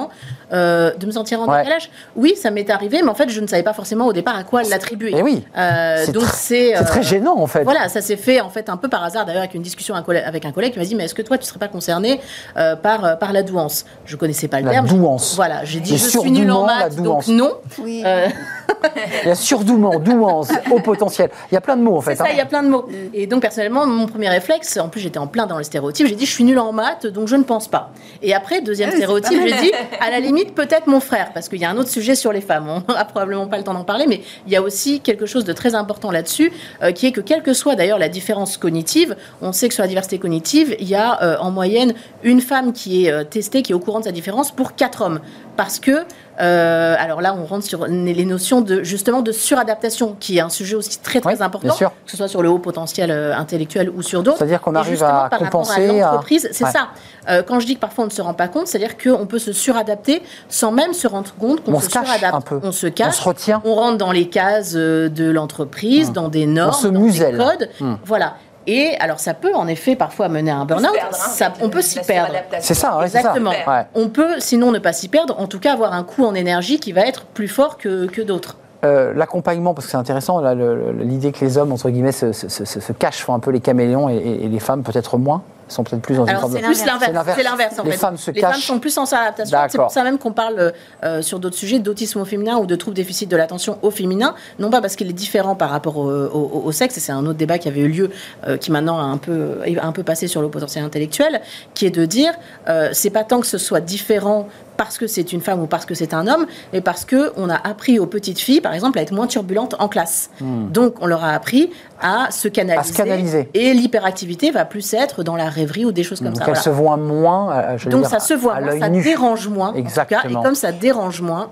de 0.51 1.05
me 1.05 1.11
sentir 1.11 1.41
en 1.41 1.47
Ouais. 1.47 1.59
décalage. 1.59 1.89
Oui, 2.15 2.33
ça 2.35 2.49
m'est 2.51 2.69
arrivé, 2.69 3.01
mais 3.03 3.09
en 3.09 3.15
fait, 3.15 3.29
je 3.29 3.39
ne 3.39 3.47
savais 3.47 3.63
pas 3.63 3.73
forcément 3.73 4.07
au 4.07 4.13
départ 4.13 4.35
à 4.35 4.43
quoi 4.43 4.63
l'attribuer. 4.63 5.13
Eh 5.15 5.21
oui. 5.21 5.43
C'est 5.55 6.11
donc 6.11 6.23
c'est 6.33 6.73
C'est 6.75 6.83
très 6.85 7.03
gênant 7.03 7.37
en 7.37 7.47
fait. 7.47 7.63
Voilà, 7.63 7.87
ça 7.89 8.01
s'est 8.01 8.17
fait 8.17 8.41
en 8.41 8.46
fait 8.49 8.69
un 8.69 8.77
peu 8.77 8.87
par 8.89 9.03
hasard 9.03 9.25
d'ailleurs 9.25 9.41
avec 9.43 9.53
une 9.53 9.61
discussion 9.61 9.95
avec 9.95 10.45
un 10.45 10.51
collègue 10.51 10.73
qui 10.73 10.79
m'a 10.79 10.85
dit 10.85 10.95
mais 10.95 11.05
est-ce 11.05 11.15
que 11.15 11.21
toi 11.21 11.37
tu 11.37 11.45
serais 11.45 11.59
pas 11.59 11.67
concerné 11.67 12.19
euh, 12.57 12.75
par 12.75 13.03
euh, 13.05 13.15
par 13.15 13.33
la 13.33 13.43
douance? 13.43 13.85
Je 14.05 14.15
connaissais 14.15 14.47
pas 14.47 14.59
le 14.59 14.65
La 14.67 14.71
terme. 14.73 14.87
douance. 14.87 15.35
Voilà, 15.35 15.63
j'ai 15.65 15.79
dit 15.79 15.97
je 15.97 16.07
suis 16.07 16.31
nul 16.31 16.49
en 16.51 16.65
la 16.65 16.79
maths 16.79 16.95
donc 16.95 17.05
douance. 17.05 17.27
non. 17.27 17.51
Oui. 17.79 18.03
Euh, 18.05 18.27
Il 19.24 19.28
y 19.28 19.32
a 19.32 19.36
surdouement, 19.36 19.99
douance, 19.99 20.49
au 20.72 20.80
potentiel. 20.80 21.30
Il 21.51 21.55
y 21.55 21.57
a 21.57 21.61
plein 21.61 21.78
de 21.78 21.82
mots 21.82 21.97
en 21.97 22.01
fait. 22.01 22.11
C'est 22.11 22.18
ça, 22.18 22.26
hein. 22.26 22.30
il 22.32 22.38
y 22.38 22.41
a 22.41 22.45
plein 22.45 22.63
de 22.63 22.70
mots. 22.70 22.88
Et 23.13 23.28
donc, 23.28 23.41
personnellement, 23.41 23.86
mon 23.86 24.07
premier 24.07 24.30
réflexe, 24.30 24.78
en 24.78 24.89
plus, 24.89 25.01
j'étais 25.01 25.18
en 25.18 25.28
plein 25.28 25.47
dans 25.47 25.57
le 25.57 25.63
stéréotype, 25.63 26.07
j'ai 26.07 26.15
dit, 26.15 26.26
je 26.26 26.32
suis 26.32 26.43
nulle 26.43 26.59
en 26.59 26.72
maths, 26.72 27.07
donc 27.07 27.28
je 27.28 27.36
ne 27.36 27.43
pense 27.43 27.68
pas. 27.68 27.91
Et 28.22 28.34
après, 28.34 28.61
deuxième 28.61 28.89
Ah 28.93 28.95
stéréotype, 28.95 29.39
j'ai 29.45 29.55
dit, 29.61 29.72
à 29.99 30.09
la 30.09 30.20
limite, 30.20 30.55
peut-être 30.55 30.88
mon 30.88 30.99
frère, 30.99 31.32
parce 31.34 31.49
qu'il 31.49 31.59
y 31.59 31.65
a 31.65 31.70
un 31.70 31.78
autre 31.78 31.89
sujet 31.89 32.15
sur 32.15 32.32
les 32.32 32.41
femmes. 32.41 32.68
On 32.70 32.84
n'aura 32.88 33.05
probablement 33.05 33.47
pas 33.47 33.57
le 33.57 33.63
temps 33.63 33.74
d'en 33.74 33.84
parler, 33.84 34.05
mais 34.07 34.22
il 34.45 34.53
y 34.53 34.55
a 34.55 34.61
aussi 34.61 34.99
quelque 34.99 35.26
chose 35.26 35.45
de 35.45 35.53
très 35.53 35.76
important 35.76 36.11
là-dessus, 36.11 36.51
euh, 36.84 36.91
qui 36.91 37.07
est 37.07 37.11
que, 37.11 37.22
quelle 37.22 37.43
que 37.43 37.53
soit 37.53 37.76
d'ailleurs 37.76 37.99
la 37.99 38.09
différence 38.09 38.57
cognitive, 38.57 39.15
on 39.41 39.51
sait 39.51 39.68
que 39.68 39.74
sur 39.74 39.84
la 39.84 39.88
diversité 39.88 40.20
cognitive, 40.20 40.76
il 40.80 40.88
y 40.88 40.95
a 40.95 41.22
euh, 41.22 41.38
en 41.39 41.51
moyenne 41.51 41.93
une 42.24 42.41
femme 42.41 42.74
qui 42.74 43.05
est 43.05 43.11
euh, 43.11 43.24
testée, 43.24 43.61
qui 43.61 43.72
est 43.72 43.76
au 43.76 43.80
courant 43.80 43.99
de 43.99 44.05
sa 44.05 44.11
différence, 44.11 44.51
pour 44.51 44.76
quatre 44.76 45.01
hommes. 45.01 45.20
Parce 45.55 45.80
que 45.80 46.05
euh, 46.39 46.95
alors 46.99 47.21
là, 47.21 47.35
on 47.38 47.45
rentre 47.45 47.65
sur 47.65 47.85
les 47.88 48.25
notions 48.25 48.61
de 48.61 48.83
justement 48.83 49.21
de 49.21 49.31
suradaptation, 49.31 50.15
qui 50.19 50.38
est 50.38 50.41
un 50.41 50.49
sujet 50.49 50.75
aussi 50.75 50.99
très 50.99 51.19
très 51.21 51.35
Oui, 51.35 51.41
important, 51.43 51.75
que 51.75 52.11
ce 52.11 52.17
soit 52.17 52.27
sur 52.27 52.41
le 52.41 52.49
haut 52.49 52.59
potentiel 52.59 53.11
euh, 53.11 53.35
intellectuel 53.35 53.89
ou 53.89 54.01
sur 54.01 54.23
d'autres. 54.23 54.38
C'est-à-dire 54.38 54.61
qu'on 54.61 54.75
arrive 54.75 55.03
à 55.03 55.27
par 55.29 55.39
compenser, 55.39 56.01
à- 56.01 56.11
l'entreprise, 56.11 56.47
c'est 56.51 56.63
Ouais. 56.65 56.71
ça. 56.71 56.89
Euh, 57.29 57.43
quand 57.43 57.59
je 57.59 57.65
dis 57.65 57.75
que 57.75 57.81
parfois 57.81 58.03
on 58.05 58.07
ne 58.07 58.11
se 58.11 58.21
rend 58.21 58.33
pas 58.33 58.47
compte, 58.47 58.67
c'est-à-dire 58.67 58.97
qu'on 58.97 59.25
peut 59.25 59.39
se 59.39 59.51
suradapter 59.51 60.21
sans 60.49 60.71
même 60.71 60.93
se 60.93 61.07
rendre 61.07 61.33
compte 61.39 61.63
qu'on 61.63 61.73
On 61.73 61.79
se, 61.79 61.85
se 61.88 61.91
cache 61.91 62.05
suradapte. 62.05 62.35
un 62.35 62.41
peu. 62.41 62.59
On 62.63 62.71
se 62.71 62.88
On 62.88 62.91
cache. 62.91 63.15
se 63.15 63.23
retient. 63.23 63.61
On 63.65 63.75
rentre 63.75 63.97
dans 63.97 64.11
les 64.11 64.29
cases 64.29 64.73
de 64.73 65.29
l'entreprise, 65.31 66.11
dans 66.11 66.29
des 66.29 66.45
normes, 66.45 66.73
se 66.73 66.88
dans 66.88 66.99
muselle. 66.99 67.38
des 67.38 67.43
codes. 67.43 67.69
Hum. 67.81 67.97
Voilà. 68.05 68.35
Et 68.68 68.95
alors 68.99 69.20
ça 69.20 69.34
peut 69.34 69.53
en 69.55 69.68
effet 69.68 69.95
parfois 69.95 70.28
mener 70.30 70.51
à 70.51 70.57
un 70.57 70.65
burn-out. 70.65 70.89
hein, 71.01 71.53
on 71.61 71.70
peut 71.70 71.82
s'y 71.82 71.99
perdre. 72.01 72.28
suradaptation. 72.32 72.68
C'est 72.68 72.74
ça, 72.74 72.97
ouais, 72.97 73.07
ça. 73.07 73.20
Exactement. 73.20 73.51
Ouais. 73.51 73.86
On 73.95 74.09
peut 74.09 74.39
sinon 74.39 74.72
ne 74.72 74.80
pas 74.80 74.91
s'y 74.93 75.07
perdre, 75.07 75.39
en 75.39 75.47
tout 75.47 75.59
cas 75.59 75.74
avoir 75.74 75.93
un 75.93 76.03
coût 76.03 76.26
en 76.26 76.36
énergie 76.36 76.80
qui 76.80 76.91
va 76.91 77.01
être 77.07 77.24
plus 77.26 77.47
fort 77.47 77.78
que, 77.78 78.05
que 78.07 78.22
d'autres. 78.22 78.57
Euh, 78.86 79.13
L'accompagnement, 79.15 79.74
parce 79.74 79.86
que 79.88 79.91
c'est 79.91 79.97
intéressant, 79.97 80.39
le- 80.41 80.91
l'idée 80.99 81.32
que 81.32 81.43
les 81.43 81.57
hommes, 81.57 81.72
entre 81.72 81.89
guillemets, 81.89 82.11
se, 82.11 82.32
se- 82.32 82.47
se- 82.47 82.65
se 82.65 82.91
cachent, 82.93 83.24
font 83.24 83.34
un 83.34 83.39
peu 83.39 83.49
les 83.51 83.59
caméléons, 83.61 84.07
et 84.09 84.47
les 84.47 84.59
femmes 84.59 84.84
peut-être 84.84 85.18
moins, 85.18 85.41
sont 85.68 85.84
peut-être 85.84 86.01
plus 86.01 86.15
dans 86.15 86.24
une 86.24 86.30
Alors 86.30 86.41
forme 86.41 86.53
c'est 86.53 86.59
de... 86.59 86.63
l'inverse. 86.63 86.80
C'est 86.80 87.11
l'inverse. 87.13 87.38
C'est 87.38 87.43
l'inverse 87.43 87.80
en 87.80 87.84
Les 87.84 87.91
fait. 87.91 87.97
femmes 87.97 88.18
se 88.18 88.32
les 88.32 88.41
femmes 88.41 88.53
sont 88.55 88.80
plus 88.80 88.97
en 88.97 89.03
adaptation. 89.03 89.57
C'est 89.70 89.78
pour 89.78 89.91
ça 89.91 90.03
même 90.03 90.18
qu'on 90.18 90.32
parle 90.32 90.74
euh, 91.03 91.22
sur 91.22 91.39
d'autres 91.39 91.55
sujets 91.57 91.80
d'autisme 91.80 92.20
au 92.22 92.26
féminin 92.26 92.57
ou 92.57 92.65
de 92.65 92.76
troubles 92.76 92.95
déficit 92.95 93.30
de 93.30 93.36
l'attention 93.38 93.78
au 93.82 93.91
féminin, 93.91 94.34
non 94.59 94.70
pas 94.70 94.82
parce 94.82 94.95
qu'il 94.95 95.09
est 95.09 95.13
différent 95.13 95.55
par 95.55 95.70
rapport 95.70 95.97
au, 95.97 96.09
au- 96.09 96.61
au 96.65 96.72
sexe, 96.72 96.97
et 96.97 96.99
c'est 96.99 97.11
un 97.11 97.26
autre 97.26 97.38
débat 97.38 97.57
qui 97.57 97.68
avait 97.68 97.82
eu 97.82 97.88
lieu, 97.89 98.09
euh, 98.47 98.57
qui 98.57 98.72
maintenant 98.72 98.97
a 98.99 99.03
un 99.03 99.18
peu, 99.18 99.57
un 99.82 99.91
peu 99.91 100.03
passé 100.03 100.28
sur 100.28 100.41
le 100.41 100.49
potentiel 100.49 100.84
intellectuel, 100.84 101.41
qui 101.74 101.86
est 101.86 101.91
de 101.91 102.05
dire, 102.05 102.32
euh, 102.70 102.89
c'est 102.93 103.09
pas 103.09 103.24
tant 103.24 103.39
que 103.39 103.47
ce 103.47 103.57
soit 103.57 103.82
différent 103.82 104.47
parce 104.78 104.99
que 104.99 105.07
c'est 105.07 105.34
une 105.34 105.41
femme 105.41 105.59
ou 105.59 105.65
parce 105.65 105.86
que 105.86 105.95
c'est 105.95 106.13
un 106.13 106.28
homme, 106.28 106.45
mais 106.72 106.82
parce 106.82 107.03
que 107.03 107.32
on 107.36 107.49
a 107.49 107.55
appris 107.55 107.97
aux 107.97 108.05
petites 108.05 108.39
filles, 108.39 108.61
par 108.61 108.74
exemple, 108.76 108.99
à 108.99 109.01
être 109.01 109.11
moins 109.11 109.26
turbulentes 109.26 109.76
en 109.80 109.88
classe. 109.88 110.30
Donc 110.39 110.95
on 111.01 111.07
leur 111.07 111.24
a 111.24 111.32
appris 111.32 111.72
à 112.01 112.29
se 112.31 112.47
canaliser. 112.47 112.93
Canaliser. 112.93 113.49
Et 113.53 113.73
l'hyperactivité 113.73 114.51
va 114.51 114.65
plus 114.65 114.93
être 114.93 115.23
dans 115.23 115.35
la 115.35 115.49
rêverie 115.49 115.85
ou 115.85 115.91
des 115.91 116.03
choses 116.03 116.19
comme 116.19 116.27
Donc 116.29 116.37
ça. 116.37 116.41
elles 116.43 116.47
voilà. 116.47 116.61
se 116.61 116.69
voient 116.69 116.97
moins, 116.97 117.51
euh, 117.51 117.77
je 117.77 117.89
Donc 117.89 118.01
dire, 118.01 118.09
ça 118.09 118.19
se 118.19 118.33
voit 118.33 118.59
moins, 118.59 118.79
ça 118.79 118.89
nu. 118.89 119.01
dérange 119.01 119.47
moins. 119.47 119.69
en 119.69 119.71
tout 119.71 119.75
cas. 119.75 119.79
Exactement. 119.79 120.41
et 120.41 120.43
comme 120.43 120.55
ça 120.55 120.71
dérange 120.71 121.21
moins, 121.21 121.51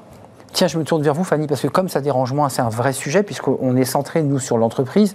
Tiens, 0.56 0.68
je 0.68 0.78
me 0.78 0.86
tourne 0.86 1.02
vers 1.02 1.14
vous, 1.14 1.26
Fanny, 1.26 1.48
parce 1.48 1.60
que 1.60 1.68
comme 1.68 1.90
ça 1.90 2.00
dérange 2.00 2.32
moins, 2.32 2.48
c'est 2.48 2.62
un 2.62 2.70
vrai 2.70 2.94
sujet, 2.94 3.24
puisqu'on 3.24 3.76
est 3.76 3.84
centré, 3.84 4.24
nous, 4.24 4.40
sur 4.40 4.58
l'entreprise. 4.58 5.14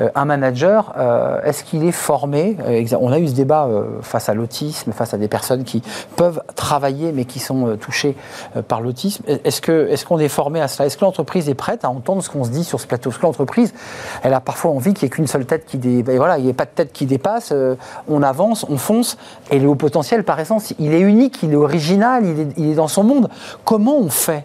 Euh, 0.00 0.08
un 0.16 0.24
manager, 0.24 0.92
euh, 0.98 1.40
est-ce 1.44 1.62
qu'il 1.62 1.84
est 1.84 1.92
formé 1.92 2.56
euh, 2.66 2.84
On 3.00 3.12
a 3.12 3.20
eu 3.20 3.28
ce 3.28 3.32
débat 3.32 3.68
face 4.00 4.28
à 4.28 4.34
l'autisme, 4.34 4.90
face 4.90 5.14
à 5.14 5.18
des 5.18 5.28
personnes 5.28 5.62
qui 5.62 5.84
peuvent 6.16 6.42
travailler, 6.56 7.12
mais 7.12 7.26
qui 7.26 7.38
sont 7.38 7.76
touchées 7.76 8.16
par 8.66 8.80
l'autisme. 8.80 9.22
Est-ce 9.28 9.60
que- 9.60 9.86
est-ce 9.88 10.04
qu'on 10.04 10.18
est 10.18 10.26
formé 10.26 10.60
à 10.60 10.66
cela? 10.66 10.86
Est-ce 10.86 10.96
que 10.96 11.04
l'entreprise 11.04 11.48
est 11.48 11.54
prête 11.54 11.84
à 11.84 11.88
entendre 11.88 12.20
ce 12.20 12.28
qu'on 12.28 12.42
se 12.42 12.50
dit 12.50 12.64
sur 12.64 12.80
ce 12.80 12.88
plateau? 12.88 13.10
Est-ce 13.10 13.20
que 13.20 13.26
l'entreprise, 13.26 13.72
elle 14.24 14.34
a 14.34 14.40
parfois 14.40 14.72
envie 14.72 14.94
qu'il 14.94 15.06
n'y 15.06 15.12
ait 15.12 15.14
qu'une 15.14 15.28
seule 15.28 15.46
tête 15.46 15.64
qui 15.64 15.78
dé... 15.78 16.02
ben 16.02 16.18
pas 16.54 16.64
de 16.64 16.70
tête 16.74 16.92
qui 16.92 17.06
dépasse, 17.06 17.54
on 18.08 18.22
avance, 18.24 18.66
on 18.68 18.78
fonce, 18.78 19.16
et 19.52 19.60
le 19.60 19.68
haut 19.68 19.76
potentiel, 19.76 20.24
par 20.24 20.40
essence, 20.40 20.74
il 20.80 20.92
est 20.92 21.02
unique, 21.02 21.40
il 21.44 21.52
est 21.52 21.56
original, 21.56 22.24
il 22.56 22.72
est 22.72 22.74
dans 22.74 22.88
son 22.88 23.04
monde. 23.04 23.28
Comment 23.64 23.96
on 23.96 24.10
fait 24.10 24.44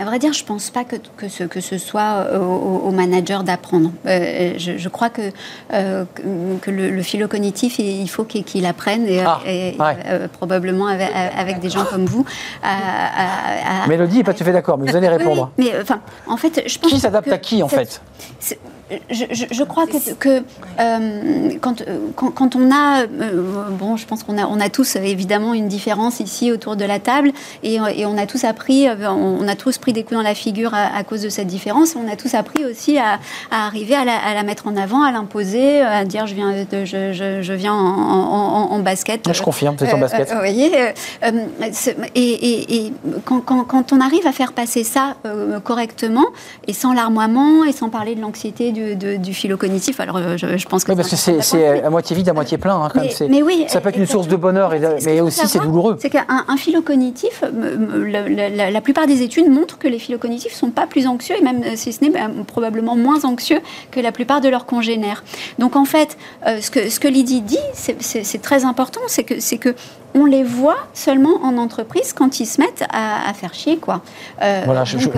À 0.00 0.04
vrai 0.04 0.18
dire, 0.20 0.32
je 0.32 0.44
pense 0.44 0.70
pas 0.70 0.84
que, 0.84 0.96
que, 1.16 1.28
ce, 1.28 1.42
que 1.44 1.60
ce 1.60 1.76
soit 1.76 2.24
euh, 2.30 2.38
au, 2.38 2.82
au 2.86 2.90
manager 2.92 3.42
d'apprendre. 3.42 3.90
Euh, 4.06 4.54
je, 4.56 4.78
je 4.78 4.88
crois 4.88 5.10
que, 5.10 5.22
euh, 5.72 6.04
que, 6.62 6.70
le, 6.70 6.90
le 6.90 7.02
philo 7.02 7.26
cognitif, 7.26 7.78
il 7.80 8.08
faut 8.08 8.24
qu'il 8.24 8.64
apprenne, 8.66 9.06
et, 9.08 9.20
Ah, 9.20 9.40
et, 9.44 9.76
ouais. 9.78 9.96
euh, 10.06 10.28
probablement 10.28 10.86
avec, 10.86 11.08
avec 11.36 11.58
des 11.60 11.68
gens 11.70 11.84
comme 11.84 12.04
vous. 12.06 12.24
à- 12.62 12.68
à- 12.68 13.84
à- 13.84 13.86
Mélodie 13.88 14.18
n'est 14.18 14.24
pas 14.24 14.34
tout 14.34 14.42
à 14.42 14.46
fait 14.46 14.52
d'accord, 14.52 14.78
mais 14.78 14.88
vous 14.90 14.96
allez 14.96 15.08
répondre. 15.08 15.50
oui, 15.58 15.70
mais 15.72 15.80
enfin, 15.82 16.00
en 16.28 16.36
fait, 16.36 16.62
je 16.66 16.78
pense 16.78 16.92
Qui 16.92 17.00
s'adapte 17.00 17.32
à 17.32 17.38
qui, 17.38 17.62
en 17.62 17.68
fait? 17.68 18.00
Je, 19.10 19.24
je- 19.30 19.44
je 19.50 19.62
crois 19.64 19.86
que, 19.86 19.92
que, 20.14 20.42
euh, 20.80 21.50
quand, 21.60 21.82
euh, 21.82 21.98
quand, 22.16 22.30
quand 22.30 22.56
on 22.56 22.70
a, 22.70 23.02
euh, 23.02 23.68
bon, 23.70 23.96
je 23.96 24.06
pense 24.06 24.22
qu'on 24.22 24.38
a, 24.38 24.46
on 24.46 24.60
a 24.60 24.68
tous 24.68 24.96
évidemment 24.96 25.54
une 25.54 25.68
différence 25.68 26.20
ici 26.20 26.50
autour 26.52 26.76
de 26.76 26.84
la 26.84 26.98
table, 26.98 27.32
et, 27.62 27.74
et 27.96 28.06
on 28.06 28.16
a 28.18 28.26
tous 28.26 28.44
appris, 28.44 28.86
on, 28.88 29.46
a 29.48 29.54
tous 29.56 29.78
pris 29.78 29.92
des 29.92 30.02
coups 30.04 30.16
dans 30.16 30.22
la 30.22 30.34
figure 30.34 30.74
à, 30.74 30.96
à 30.96 31.04
cause 31.04 31.22
de 31.22 31.28
cette 31.28 31.46
différence. 31.48 31.96
On 31.96 32.10
a 32.10 32.16
tous 32.16 32.34
appris 32.34 32.64
aussi 32.64 32.98
à, 32.98 33.18
à 33.50 33.66
arriver 33.66 33.94
à 33.94 34.04
la, 34.04 34.16
à 34.16 34.34
la 34.34 34.42
mettre 34.42 34.66
en 34.66 34.76
avant, 34.76 35.02
à 35.02 35.12
l'imposer, 35.12 35.80
à 35.80 36.04
dire 36.04 36.26
je 36.26 36.34
viens, 36.34 36.52
de, 36.70 36.84
je, 36.84 37.12
je, 37.12 37.42
je 37.42 37.52
viens 37.52 37.74
en, 37.74 37.78
en- 37.78 38.68
en- 38.68 38.70
en 38.72 38.78
basket. 38.80 39.20
Je 39.32 39.42
confirme, 39.42 39.76
c'est 39.78 39.92
en 39.92 39.98
basket. 39.98 40.28
euh, 40.30 40.34
vous 40.34 40.38
voyez, 40.40 40.70
et, 42.14 42.20
et- 42.22 42.76
et 42.86 42.92
quand, 43.24 43.40
quand- 43.40 43.64
quand 43.64 43.92
on 43.92 44.00
arrive 44.00 44.26
à 44.26 44.32
faire 44.32 44.52
passer 44.52 44.84
ça 44.84 45.16
euh, 45.26 45.60
correctement 45.60 46.26
et 46.66 46.72
sans 46.72 46.92
larmoiement 46.92 47.64
et 47.64 47.72
sans 47.72 47.88
parler 47.88 48.14
de 48.14 48.20
l'anxiété, 48.20 48.72
du 48.78 48.94
du, 48.94 48.96
de- 48.96 49.16
du 49.16 49.34
philo 49.34 49.56
cognitif. 49.56 50.00
Alors, 50.00 50.16
euh, 50.16 50.36
je, 50.36 50.56
je 50.56 50.66
pense 50.66 50.84
que 50.84 50.92
Oui, 50.92 50.96
parce 50.96 51.08
que 51.10 51.16
c'est 51.16 51.82
à 51.82 51.90
moitié 51.90 52.14
vide, 52.16 52.28
à 52.28 52.32
moitié 52.32 52.58
plein. 52.58 52.76
hein, 52.82 52.88
quand. 52.92 53.00
Mais- 53.28 53.42
oui, 53.42 53.64
ça 53.68 53.80
peut 53.80 53.88
être 53.88 53.96
une 53.98 54.06
source 54.06 54.28
de 54.28 54.36
bonheur, 54.36 54.72
et 54.74 54.80
mais 55.04 55.20
aussi 55.20 55.46
c'est 55.46 55.58
douloureux. 55.60 55.96
C'est 56.00 56.10
qu'un 56.10 56.26
un 56.46 56.56
philo 56.56 56.82
cognitif, 56.82 57.42
la, 57.42 58.28
la- 58.28 58.48
la- 58.48 58.70
la 58.70 58.80
plupart 58.80 59.06
des 59.06 59.22
études 59.22 59.48
montrent 59.50 59.78
que 59.78 59.88
les 59.88 59.98
philocognitifs 59.98 60.52
sont 60.54 60.70
pas 60.70 60.86
plus 60.86 61.06
anxieux, 61.06 61.36
et 61.38 61.42
même 61.42 61.62
euh, 61.64 61.72
si 61.74 61.92
ce 61.92 62.02
n'est 62.04 62.10
bah, 62.10 62.28
probablement 62.46 62.96
moins 62.96 63.24
anxieux 63.24 63.60
que 63.90 64.00
la 64.00 64.12
plupart 64.12 64.40
de 64.40 64.48
leurs 64.48 64.66
congénères. 64.66 65.24
Donc 65.58 65.76
en 65.76 65.84
fait, 65.84 66.16
euh, 66.46 66.60
ce, 66.60 66.70
que, 66.70 66.88
ce 66.90 67.00
que 67.00 67.08
Lydie 67.08 67.40
dit, 67.42 67.58
c'est 67.74 68.42
très 68.42 68.64
important, 68.64 69.00
c'est 69.08 69.24
que, 69.24 69.40
c'est 69.40 69.58
que 69.58 69.74
on 70.14 70.24
les 70.24 70.42
voit 70.42 70.78
seulement 70.94 71.38
en 71.42 71.56
entreprise 71.58 72.12
quand 72.12 72.40
ils 72.40 72.46
se 72.46 72.60
mettent 72.60 72.84
à, 72.92 73.28
à 73.28 73.34
faire 73.34 73.54
chier, 73.54 73.76
quoi. 73.78 74.00
Euh, 74.42 74.62
Voilà, 74.64 74.84
je 74.84 74.96
donc, 74.98 75.14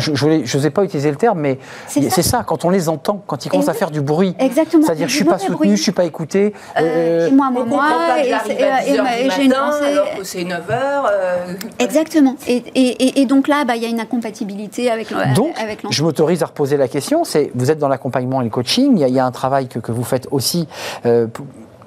n'osais 0.54 0.70
pas 0.70 0.84
utiliser 0.84 1.10
le 1.10 1.16
terme, 1.16 1.40
mais 1.40 1.58
C'est 1.88 2.22
ça. 2.22 2.42
quand 2.46 2.64
on 2.64 2.70
les 2.70 2.88
entend, 2.88 3.22
quand 3.26 3.44
ils 3.44 3.48
commencent 3.48 3.68
à 3.68 3.74
faire 3.74 3.90
du 3.90 4.00
bruit. 4.00 4.34
Exactement. 4.38 4.84
C'est-à-dire, 4.84 5.08
je 5.08 5.14
suis 5.14 5.24
pas 5.24 5.38
soutenu, 5.38 5.56
bruit. 5.56 5.76
je 5.76 5.82
suis 5.82 5.92
pas 5.92 6.04
écouté. 6.04 6.52
euh, 6.78 7.28
euh, 7.28 7.30
moi, 7.30 7.50
moi, 7.50 7.64
moi, 7.64 7.84
pas 8.08 8.20
que 8.20 8.26
et- 8.26 8.28
j'arrive 8.30 8.58
et- 8.58 8.62
à 8.64 8.82
et- 8.86 8.90
10 8.92 8.98
heures 8.98 9.06
et 9.18 9.24
du 9.24 9.30
j'ai 9.30 9.44
une 9.44 9.52
pensée- 9.52 9.84
alors 9.84 10.14
que 10.18 10.24
c'est 10.24 10.44
9 10.44 10.70
heures. 10.70 11.08
euh, 11.10 11.54
Exactement. 11.78 12.36
Et, 12.46 12.56
et- 12.74 13.20
et- 13.20 13.26
donc 13.26 13.48
là, 13.48 13.64
bah, 13.64 13.76
il 13.76 13.82
y 13.82 13.86
a 13.86 13.88
une 13.88 14.00
incompatibilité 14.00 14.90
avec, 14.90 15.10
le- 15.10 15.34
Donc, 15.34 15.54
avec 15.60 15.80
je 15.88 16.02
m'autorise 16.02 16.42
à 16.42 16.46
reposer 16.46 16.76
la 16.76 16.88
question. 16.88 17.24
C'est, 17.24 17.50
vous 17.54 17.70
êtes 17.70 17.78
dans 17.78 17.88
l'accompagnement 17.88 18.40
et 18.40 18.44
le 18.44 18.50
coaching. 18.50 18.98
Il 18.98 19.08
y 19.08 19.10
y 19.12 19.18
a 19.18 19.24
un 19.26 19.30
travail 19.32 19.66
que, 19.68 19.78
que 19.78 19.92
vous 19.92 20.04
faites 20.04 20.28
aussi. 20.30 20.66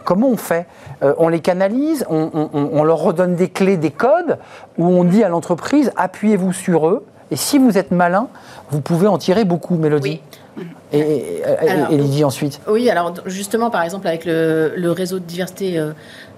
Comment 0.04 0.30
on 0.30 0.38
fait 0.38 0.66
Euh, 1.04 1.14
On 1.18 1.28
les 1.30 1.39
canalise, 1.39 2.06
on, 2.10 2.30
on- 2.34 2.49
on- 2.54 2.70
on 2.74 2.84
leur 2.84 2.99
redonne 2.99 3.36
des 3.36 3.49
clés, 3.49 3.78
des 3.78 3.91
codes, 3.91 4.38
où 4.78 4.86
on 4.88 5.04
dit 5.04 5.24
à 5.24 5.30
l'entreprise 5.30 5.91
appuyez-vous 5.97 6.54
sur 6.54 6.88
eux. 6.88 7.06
Et 7.32 7.36
si 7.36 7.58
vous 7.58 7.78
êtes 7.78 7.91
malin, 7.91 8.28
vous 8.72 8.80
pouvez 8.82 9.08
en 9.08 9.18
tirer 9.18 9.43
beaucoup, 9.43 9.76
Mélodie. 9.76 10.22
Et, 10.91 10.99
et, 10.99 11.39
et- 11.39 11.43
Alors- 11.70 11.91
et 11.91 11.97
Lydie 11.97 12.24
ensuite. 12.24 12.62
Oui, 12.68 12.89
alors 12.89 13.14
justement, 13.26 13.70
par 13.72 13.82
exemple, 13.82 14.08
avec 14.08 14.24
le, 14.26 14.74
le 14.78 14.91
réseau 14.91 15.18
de 15.20 15.26
diversité 15.26 15.80
euh, 15.80 15.93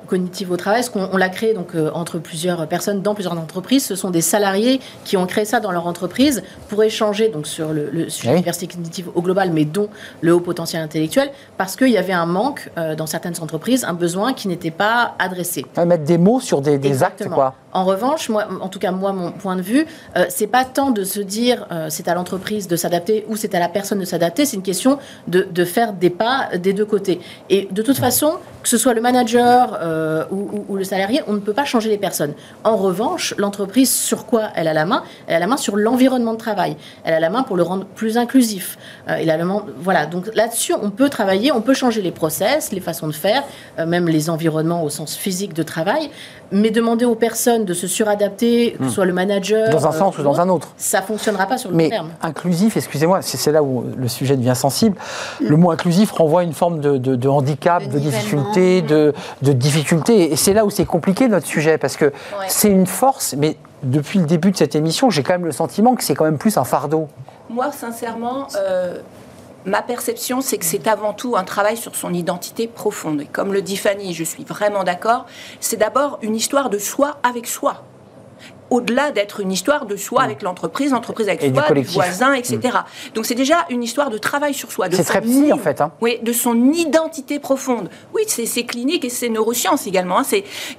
cognitive 0.06 0.52
au 0.52 0.58
travail, 0.58 0.84
ce 0.84 0.90
qu'on 0.90 1.10
on 1.12 1.18
l'a 1.18 1.30
créé 1.30 1.54
donc 1.54 1.76
euh, 1.76 1.90
entre 1.94 2.20
plusieurs 2.20 2.68
personnes 2.68 3.02
dans 3.02 3.14
plusieurs 3.14 3.38
entreprises. 3.38 3.86
Ce 3.86 3.96
sont 3.96 4.10
des 4.10 4.22
salariés 4.22 4.80
qui 5.04 5.18
ont 5.18 5.26
créé 5.26 5.46
ça 5.46 5.60
dans 5.60 5.72
leur 5.72 5.88
entreprise 5.88 6.44
pour 6.70 6.84
échanger 6.84 7.30
donc 7.30 7.48
sur 7.48 7.74
le, 7.74 7.90
le 7.92 8.10
sujet 8.10 8.30
Oui. 8.30 8.36
de 8.36 8.40
diversité 8.40 8.68
cognitive 8.68 9.10
au 9.16 9.22
global, 9.22 9.52
mais 9.52 9.66
dont 9.66 9.90
le 10.22 10.34
haut 10.34 10.40
potentiel 10.40 10.82
intellectuel, 10.82 11.32
parce 11.58 11.76
qu'il 11.76 11.90
y 11.90 11.98
avait 11.98 12.14
un 12.14 12.26
manque 12.26 12.72
euh, 12.78 12.96
dans 12.96 13.08
certaines 13.08 13.40
entreprises, 13.42 13.84
un 13.84 13.94
besoin 13.94 14.34
qui 14.34 14.48
n'était 14.48 14.72
pas 14.72 15.16
adressé. 15.20 15.66
Mettre 15.86 16.04
des 16.04 16.18
mots 16.18 16.40
sur 16.40 16.62
des, 16.62 16.78
des 16.78 17.04
actes, 17.04 17.28
quoi. 17.30 17.54
En 17.74 17.84
revanche, 17.84 18.30
moi, 18.30 18.48
en 18.62 18.70
tout 18.70 18.80
cas 18.80 18.92
moi, 18.92 19.12
mon 19.12 19.32
point 19.34 19.58
de 19.58 19.62
vue, 19.62 19.86
euh, 20.16 20.26
c'est 20.30 20.48
pas 20.48 20.64
tant 20.64 20.92
de 20.92 21.04
se 21.04 21.20
dire 21.20 21.68
euh, 21.72 21.88
c'est 21.90 22.08
à 22.08 22.16
l'entreprise 22.16 22.70
de 22.70 22.78
s'adapter 22.78 23.26
ou 23.28 23.36
c'est 23.36 23.54
à 23.54 23.60
la 23.60 23.68
personne 23.68 24.00
de 24.00 24.06
s'adapter. 24.06 24.46
C'est 24.46 24.56
une 24.56 24.64
question 24.64 24.98
de, 25.28 25.46
de 25.52 25.66
faire 25.66 25.92
des 25.92 26.10
pas 26.10 26.48
des 26.58 26.72
deux 26.72 26.86
côtés. 26.86 27.20
Et 27.50 27.68
de 27.70 27.82
toute 27.82 27.98
façon, 27.98 28.36
que 28.64 28.70
ce 28.70 28.78
soit 28.78 28.94
le 28.94 29.02
manager 29.02 29.78
euh, 29.96 30.26
ou, 30.32 30.36
ou- 30.56 30.66
ou 30.70 30.76
le 30.76 30.84
salarié, 30.84 31.22
on 31.28 31.34
ne 31.34 31.40
peut 31.40 31.54
pas 31.54 31.66
changer 31.66 31.90
les 31.90 31.98
personnes. 31.98 32.34
En 32.64 32.76
revanche, 32.76 33.34
l'entreprise 33.38 33.92
sur 33.92 34.26
quoi 34.26 34.50
elle 34.56 34.68
a 34.68 34.74
la 34.74 34.86
main 34.86 35.04
Elle 35.28 35.36
a 35.36 35.40
la 35.40 35.48
main 35.48 35.58
sur 35.58 35.76
l'environnement 35.78 36.34
de 36.34 36.38
travail. 36.38 36.76
Elle 37.06 37.14
a 37.14 37.20
la 37.20 37.30
main 37.30 37.44
pour 37.44 37.56
le 37.56 37.64
rendre 37.64 37.86
plus 37.86 38.18
inclusif. 38.18 38.78
Euh, 39.10 39.16
et 39.16 39.26
la 39.26 39.38
main- 39.38 39.64
voilà. 39.80 40.06
Donc 40.06 40.30
là-dessus, 40.36 40.74
on 40.82 40.90
peut 40.90 41.10
travailler, 41.10 41.52
on 41.52 41.62
peut 41.62 41.74
changer 41.74 42.02
les 42.02 42.12
process, 42.12 42.72
les 42.72 42.82
façons 42.82 43.08
de 43.08 43.14
faire, 43.14 43.44
euh, 43.80 43.86
même 43.86 44.08
les 44.08 44.30
environnements 44.30 44.84
au 44.84 44.90
sens 44.90 45.16
physique 45.16 45.54
de 45.54 45.64
travail. 45.64 46.10
Mais 46.52 46.70
demander 46.70 47.06
aux 47.06 47.16
personnes 47.16 47.66
de 47.66 47.74
se 47.74 47.88
suradapter, 47.88 48.74
que 48.78 48.86
ce 48.86 48.92
soit 48.92 49.06
le 49.06 49.14
manager. 49.14 49.70
Dans 49.72 49.88
un 49.88 49.92
euh, 49.94 50.00
sens 50.00 50.18
ou 50.18 50.24
dans 50.24 50.40
un 50.40 50.50
autre. 50.50 50.70
Ça 50.78 51.02
fonctionnera 51.02 51.48
pas 51.48 51.58
sur 51.58 51.70
le 51.70 51.74
long 51.74 51.84
Mais 51.84 51.90
terme. 51.90 52.10
inclusif, 52.22 52.78
excusez-moi, 52.78 53.22
c'est 53.22 53.52
là 53.52 53.64
où 53.64 53.84
le 53.98 54.08
sujet 54.08 54.36
devient 54.38 54.54
sensible. 54.56 54.96
Le 55.40 55.56
mot 55.58 55.72
inclusif 55.72 56.12
renvoie 56.12 56.42
à 56.42 56.44
une 56.44 56.54
forme 56.54 56.80
de, 56.82 56.98
de- 56.98 57.16
de 57.16 57.28
handicap, 57.28 57.84
De 57.88 58.00
difficulté, 58.00 58.82
de, 58.82 59.14
de 59.42 59.52
difficulté. 59.54 59.85
Et 60.10 60.36
c'est 60.36 60.54
là 60.54 60.66
où 60.66 60.70
c'est 60.70 60.86
compliqué 60.86 61.28
notre 61.28 61.48
sujet, 61.48 61.78
parce 61.78 61.98
que 61.98 62.12
c'est 62.48 62.70
une 62.70 62.88
force, 62.88 63.36
mais 63.38 63.58
depuis 63.84 64.20
le 64.20 64.26
début 64.26 64.52
de 64.52 64.58
cette 64.58 64.76
émission, 64.76 65.10
j'ai 65.10 65.24
quand 65.24 65.34
même 65.34 65.46
le 65.46 65.52
sentiment 65.52 65.96
que 65.96 66.04
c'est 66.04 66.16
quand 66.16 66.26
même 66.26 66.38
plus 66.38 66.58
un 66.58 66.64
fardeau. 66.64 67.08
Moi, 67.50 67.72
sincèrement, 67.72 68.48
euh, 68.58 68.98
ma 69.66 69.82
perception, 69.82 70.42
c'est 70.42 70.58
que 70.58 70.66
c'est 70.66 70.88
avant 70.88 71.14
tout 71.14 71.36
un 71.36 71.44
travail 71.44 71.78
sur 71.78 71.96
son 71.96 72.14
identité 72.14 72.68
profonde. 72.68 73.22
Et 73.22 73.26
comme 73.26 73.54
le 73.54 73.62
dit 73.62 73.78
Fanny, 73.78 74.14
je 74.14 74.24
suis 74.24 74.44
vraiment 74.44 74.84
d'accord, 74.84 75.26
c'est 75.60 75.78
d'abord 75.78 76.20
une 76.22 76.36
histoire 76.36 76.70
de 76.70 76.78
soi 76.80 77.18
avec 77.24 77.48
soi. 77.48 77.84
Au-delà 78.70 79.12
d'être 79.12 79.40
une 79.42 79.52
histoire 79.52 79.86
de 79.86 79.96
soi 79.96 80.22
avec 80.24 80.42
l'entreprise, 80.42 80.92
l'entreprise 80.92 81.28
avec 81.28 81.44
Et 81.44 81.54
soi, 81.54 81.64
du 81.72 81.82
voisin, 81.84 82.34
etc. 82.34 82.60
Donc 83.14 83.26
c'est 83.26 83.36
déjà 83.36 83.66
une 83.70 83.84
histoire 83.84 84.10
de 84.10 84.18
travail 84.18 84.54
sur 84.54 84.72
soi. 84.72 84.90
de 84.90 84.96
C'est 84.96 85.04
très 85.04 85.22
i- 85.26 85.54
en 85.54 85.58
fait, 85.58 85.82
hein. 85.82 85.92
Oui, 86.02 86.18
de 86.22 86.34
son 86.34 86.72
identité 86.74 87.40
profonde. 87.40 87.90
Oui, 88.14 88.24
c'est 88.28 88.64
clinique 88.64 89.06
et 89.06 89.10
c'est 89.10 89.30
neurosciences 89.30 89.88
également. 89.88 90.20
hein. 90.20 90.24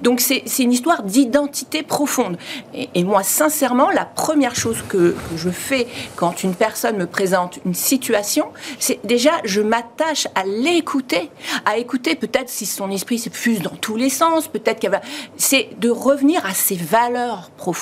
Donc 0.01 0.19
c'est 0.19 0.43
c'est 0.45 0.63
une 0.63 0.73
histoire 0.73 1.03
d'identité 1.03 1.83
profonde. 1.83 2.37
Et, 2.73 2.89
et 2.95 3.03
moi, 3.03 3.23
sincèrement, 3.23 3.89
la 3.89 4.05
première 4.05 4.55
chose 4.55 4.83
que, 4.89 5.11
que 5.11 5.37
je 5.37 5.49
fais 5.49 5.87
quand 6.15 6.43
une 6.43 6.55
personne 6.55 6.97
me 6.97 7.07
présente 7.07 7.59
une 7.65 7.73
situation, 7.73 8.47
c'est 8.79 8.99
déjà, 9.05 9.31
je 9.43 9.61
m'attache 9.61 10.27
à 10.35 10.43
l'écouter, 10.43 11.31
à 11.65 11.77
écouter 11.77 12.15
peut-être 12.15 12.49
si 12.49 12.65
son 12.65 12.91
esprit 12.91 13.19
se 13.19 13.29
fuse 13.29 13.61
dans 13.61 13.75
tous 13.75 13.95
les 13.95 14.09
sens, 14.09 14.47
peut-être 14.47 14.79
qu'elle 14.79 14.91
va... 14.91 15.01
C'est 15.37 15.69
de 15.79 15.89
revenir 15.89 16.45
à 16.45 16.53
ses 16.53 16.75
valeurs 16.75 17.49
profondes, 17.57 17.76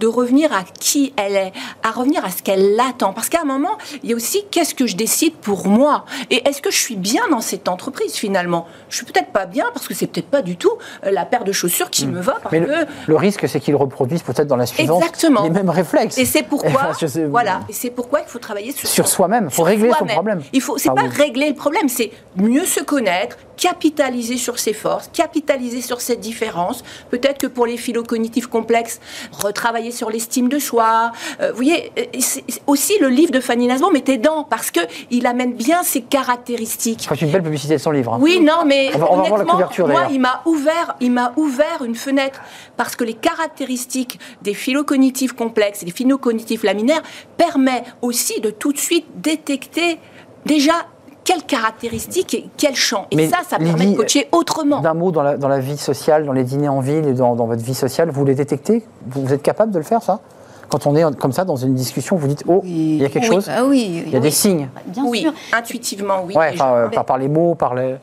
de 0.00 0.06
revenir 0.06 0.52
à 0.52 0.62
qui 0.78 1.12
elle 1.16 1.36
est, 1.36 1.52
à 1.82 1.90
revenir 1.90 2.24
à 2.24 2.30
ce 2.30 2.42
qu'elle 2.42 2.78
attend. 2.80 3.12
Parce 3.12 3.28
qu'à 3.28 3.40
un 3.42 3.44
moment, 3.44 3.76
il 4.02 4.10
y 4.10 4.12
a 4.12 4.16
aussi 4.16 4.44
qu'est-ce 4.50 4.74
que 4.74 4.86
je 4.86 4.96
décide 4.96 5.34
pour 5.34 5.66
moi? 5.68 6.04
Et 6.30 6.46
est-ce 6.48 6.60
que 6.62 6.70
je 6.70 6.76
suis 6.78 6.96
bien 6.96 7.22
dans 7.30 7.40
cette 7.40 7.68
entreprise 7.68 8.14
finalement? 8.14 8.66
Je 8.88 8.96
suis 8.96 9.06
peut-être 9.06 9.30
pas 9.32 9.46
bien 9.46 9.66
parce 9.72 9.86
que 9.88 9.94
c'est 9.94 10.06
peut-être 10.06 10.28
pas 10.30 10.42
du 10.42 10.56
tout 10.56 10.72
euh, 11.04 11.10
la 11.10 11.24
paire 11.24 11.44
de 11.44 11.52
chaussures 11.52 11.90
qui 11.90 12.06
me 12.06 12.20
va. 12.20 12.32
Parce 12.42 12.54
Hmm. 12.54 12.60
Mais 12.60 12.66
que 12.66 12.86
le, 13.08 13.16
risque, 13.16 13.46
c'est 13.48 13.60
qu'ils 13.60 13.76
reproduisent 13.76 14.22
peut-être 14.22 14.46
dans 14.48 14.56
la 14.56 14.66
suivante 14.66 15.02
Exactement. 15.02 15.42
les 15.44 15.50
mêmes 15.50 15.70
réflexes. 15.70 16.16
et 16.18 16.24
c'est 16.24 16.42
pourquoi, 16.48 16.94
sais- 16.94 17.26
voilà, 17.26 17.60
et 17.68 17.72
c'est 17.72 17.90
pourquoi 17.90 18.20
il 18.20 18.26
faut 18.28 18.38
travailler 18.38 18.72
sur, 18.72 19.06
soi-même. 19.06 19.46
Il 19.50 19.54
faut 19.54 19.62
régler 19.62 19.90
son 19.98 20.06
problème. 20.06 20.42
Il 20.52 20.60
faut, 20.60 20.78
c'est 20.78 20.88
Ah 20.88 20.94
pas 20.94 21.02
oui. 21.02 21.08
régler 21.08 21.48
le 21.50 21.54
problème, 21.54 21.88
c'est 21.88 22.10
mieux 22.36 22.64
se 22.64 22.80
connaître, 22.80 23.36
capitaliser 23.58 24.36
sur 24.38 24.58
ses 24.58 24.72
forces, 24.72 25.10
capitaliser 25.12 25.82
sur 25.82 26.00
cette 26.00 26.20
différence. 26.20 26.82
Peut-être 27.10 27.38
que 27.38 27.46
pour 27.46 27.66
les 27.66 27.76
philo-cognitifs 27.76 28.46
complexes, 28.46 29.00
retravailler 29.32 29.90
sur 29.90 30.08
l'estime 30.10 30.48
de 30.48 30.58
soi. 30.58 31.12
Euh, 31.40 31.50
vous 31.50 31.56
voyez, 31.56 31.92
euh, 31.98 32.04
aussi 32.66 32.94
le 33.00 33.08
livre 33.08 33.32
de 33.32 33.40
Fanny 33.40 33.66
Nasbaum 33.66 33.94
est 33.96 34.08
aidant 34.08 34.44
parce 34.44 34.70
que 34.70 34.80
il 35.10 35.26
amène 35.26 35.52
bien 35.54 35.82
ses 35.82 36.02
caractéristiques. 36.02 37.06
C'est 37.08 37.20
une 37.22 37.30
belle 37.30 37.42
publicité 37.42 37.74
de 37.74 37.80
son 37.80 37.90
livre. 37.90 38.14
hein. 38.14 38.18
Oui, 38.20 38.40
non, 38.40 38.64
mais 38.64 38.90
On 38.94 38.98
va- 38.98 39.06
on 39.12 39.16
va 39.16 39.22
voir 39.22 39.22
la 39.28 39.34
honnêtement, 39.34 39.52
couverture, 39.52 39.88
moi, 39.88 40.06
il 40.10 40.20
m'a 40.20 40.40
ouvert, 40.46 40.94
il 41.00 41.10
m'a 41.12 41.32
ouvert 41.36 41.82
une 41.84 41.94
fenêtre 41.96 42.40
parce 42.76 42.94
que 42.96 43.04
les 43.04 43.14
caractéristiques 43.14 44.18
des 44.42 44.54
phylocognitifs 44.54 45.32
complexes 45.32 45.82
et 45.82 45.86
des 45.86 45.92
phylocognitifs 45.92 46.62
laminaires 46.62 47.02
permet 47.36 47.82
aussi 48.02 48.40
de 48.40 48.50
tout 48.50 48.72
de 48.72 48.78
suite 48.78 49.06
détecter 49.16 49.98
déjà 50.46 50.86
quelles 51.28 51.42
caractéristiques 51.44 52.32
et 52.34 52.48
quel 52.56 52.74
champ. 52.74 53.06
Et 53.10 53.16
Mais 53.16 53.28
ça, 53.28 53.38
ça 53.46 53.58
permet 53.58 53.84
de 53.86 53.96
coacher 53.96 54.28
autrement. 54.32 54.80
D'un 54.80 54.94
mot 54.94 55.10
dans 55.10 55.22
la, 55.22 55.36
dans 55.36 55.48
la 55.48 55.58
vie 55.60 55.76
sociale, 55.76 56.24
dans 56.24 56.32
les 56.32 56.44
dîners 56.44 56.68
en 56.70 56.80
ville 56.80 57.06
et 57.06 57.12
dans, 57.12 57.36
dans 57.36 57.46
votre 57.46 57.62
vie 57.62 57.74
sociale, 57.74 58.08
vous 58.10 58.24
les 58.24 58.34
détectez? 58.34 58.82
Vous, 59.06 59.26
vous 59.26 59.34
êtes 59.34 59.42
capable 59.42 59.70
de 59.70 59.76
le 59.78 59.84
faire, 59.84 60.02
ça? 60.02 60.20
Quand 60.70 60.86
on 60.86 60.94
est 60.96 61.16
comme 61.16 61.32
ça 61.32 61.46
dans 61.46 61.56
une 61.56 61.74
discussion, 61.74 62.16
vous 62.16 62.28
dites 62.28 62.44
Oh, 62.46 62.60
il 62.62 62.96
y 62.96 63.04
a 63.04 63.08
quelque 63.08 63.24
Oui, 63.28 63.34
chose 63.36 63.48
ah 63.50 63.64
oui, 63.64 64.02
Il 64.06 64.12
y 64.12 64.16
a 64.16 64.20
des 64.20 64.30
signes. 64.30 64.68
Bien 64.84 65.04
oui, 65.06 65.20
sûr. 65.22 65.32
intuitivement, 65.54 66.16
oui. 66.26 66.34
Ouais, 66.36 66.52
euh, 66.60 66.88
par, 66.90 67.06
par 67.06 67.16
les 67.16 67.28
mots, 67.28 67.54
par 67.54 67.74
les. 67.74 67.94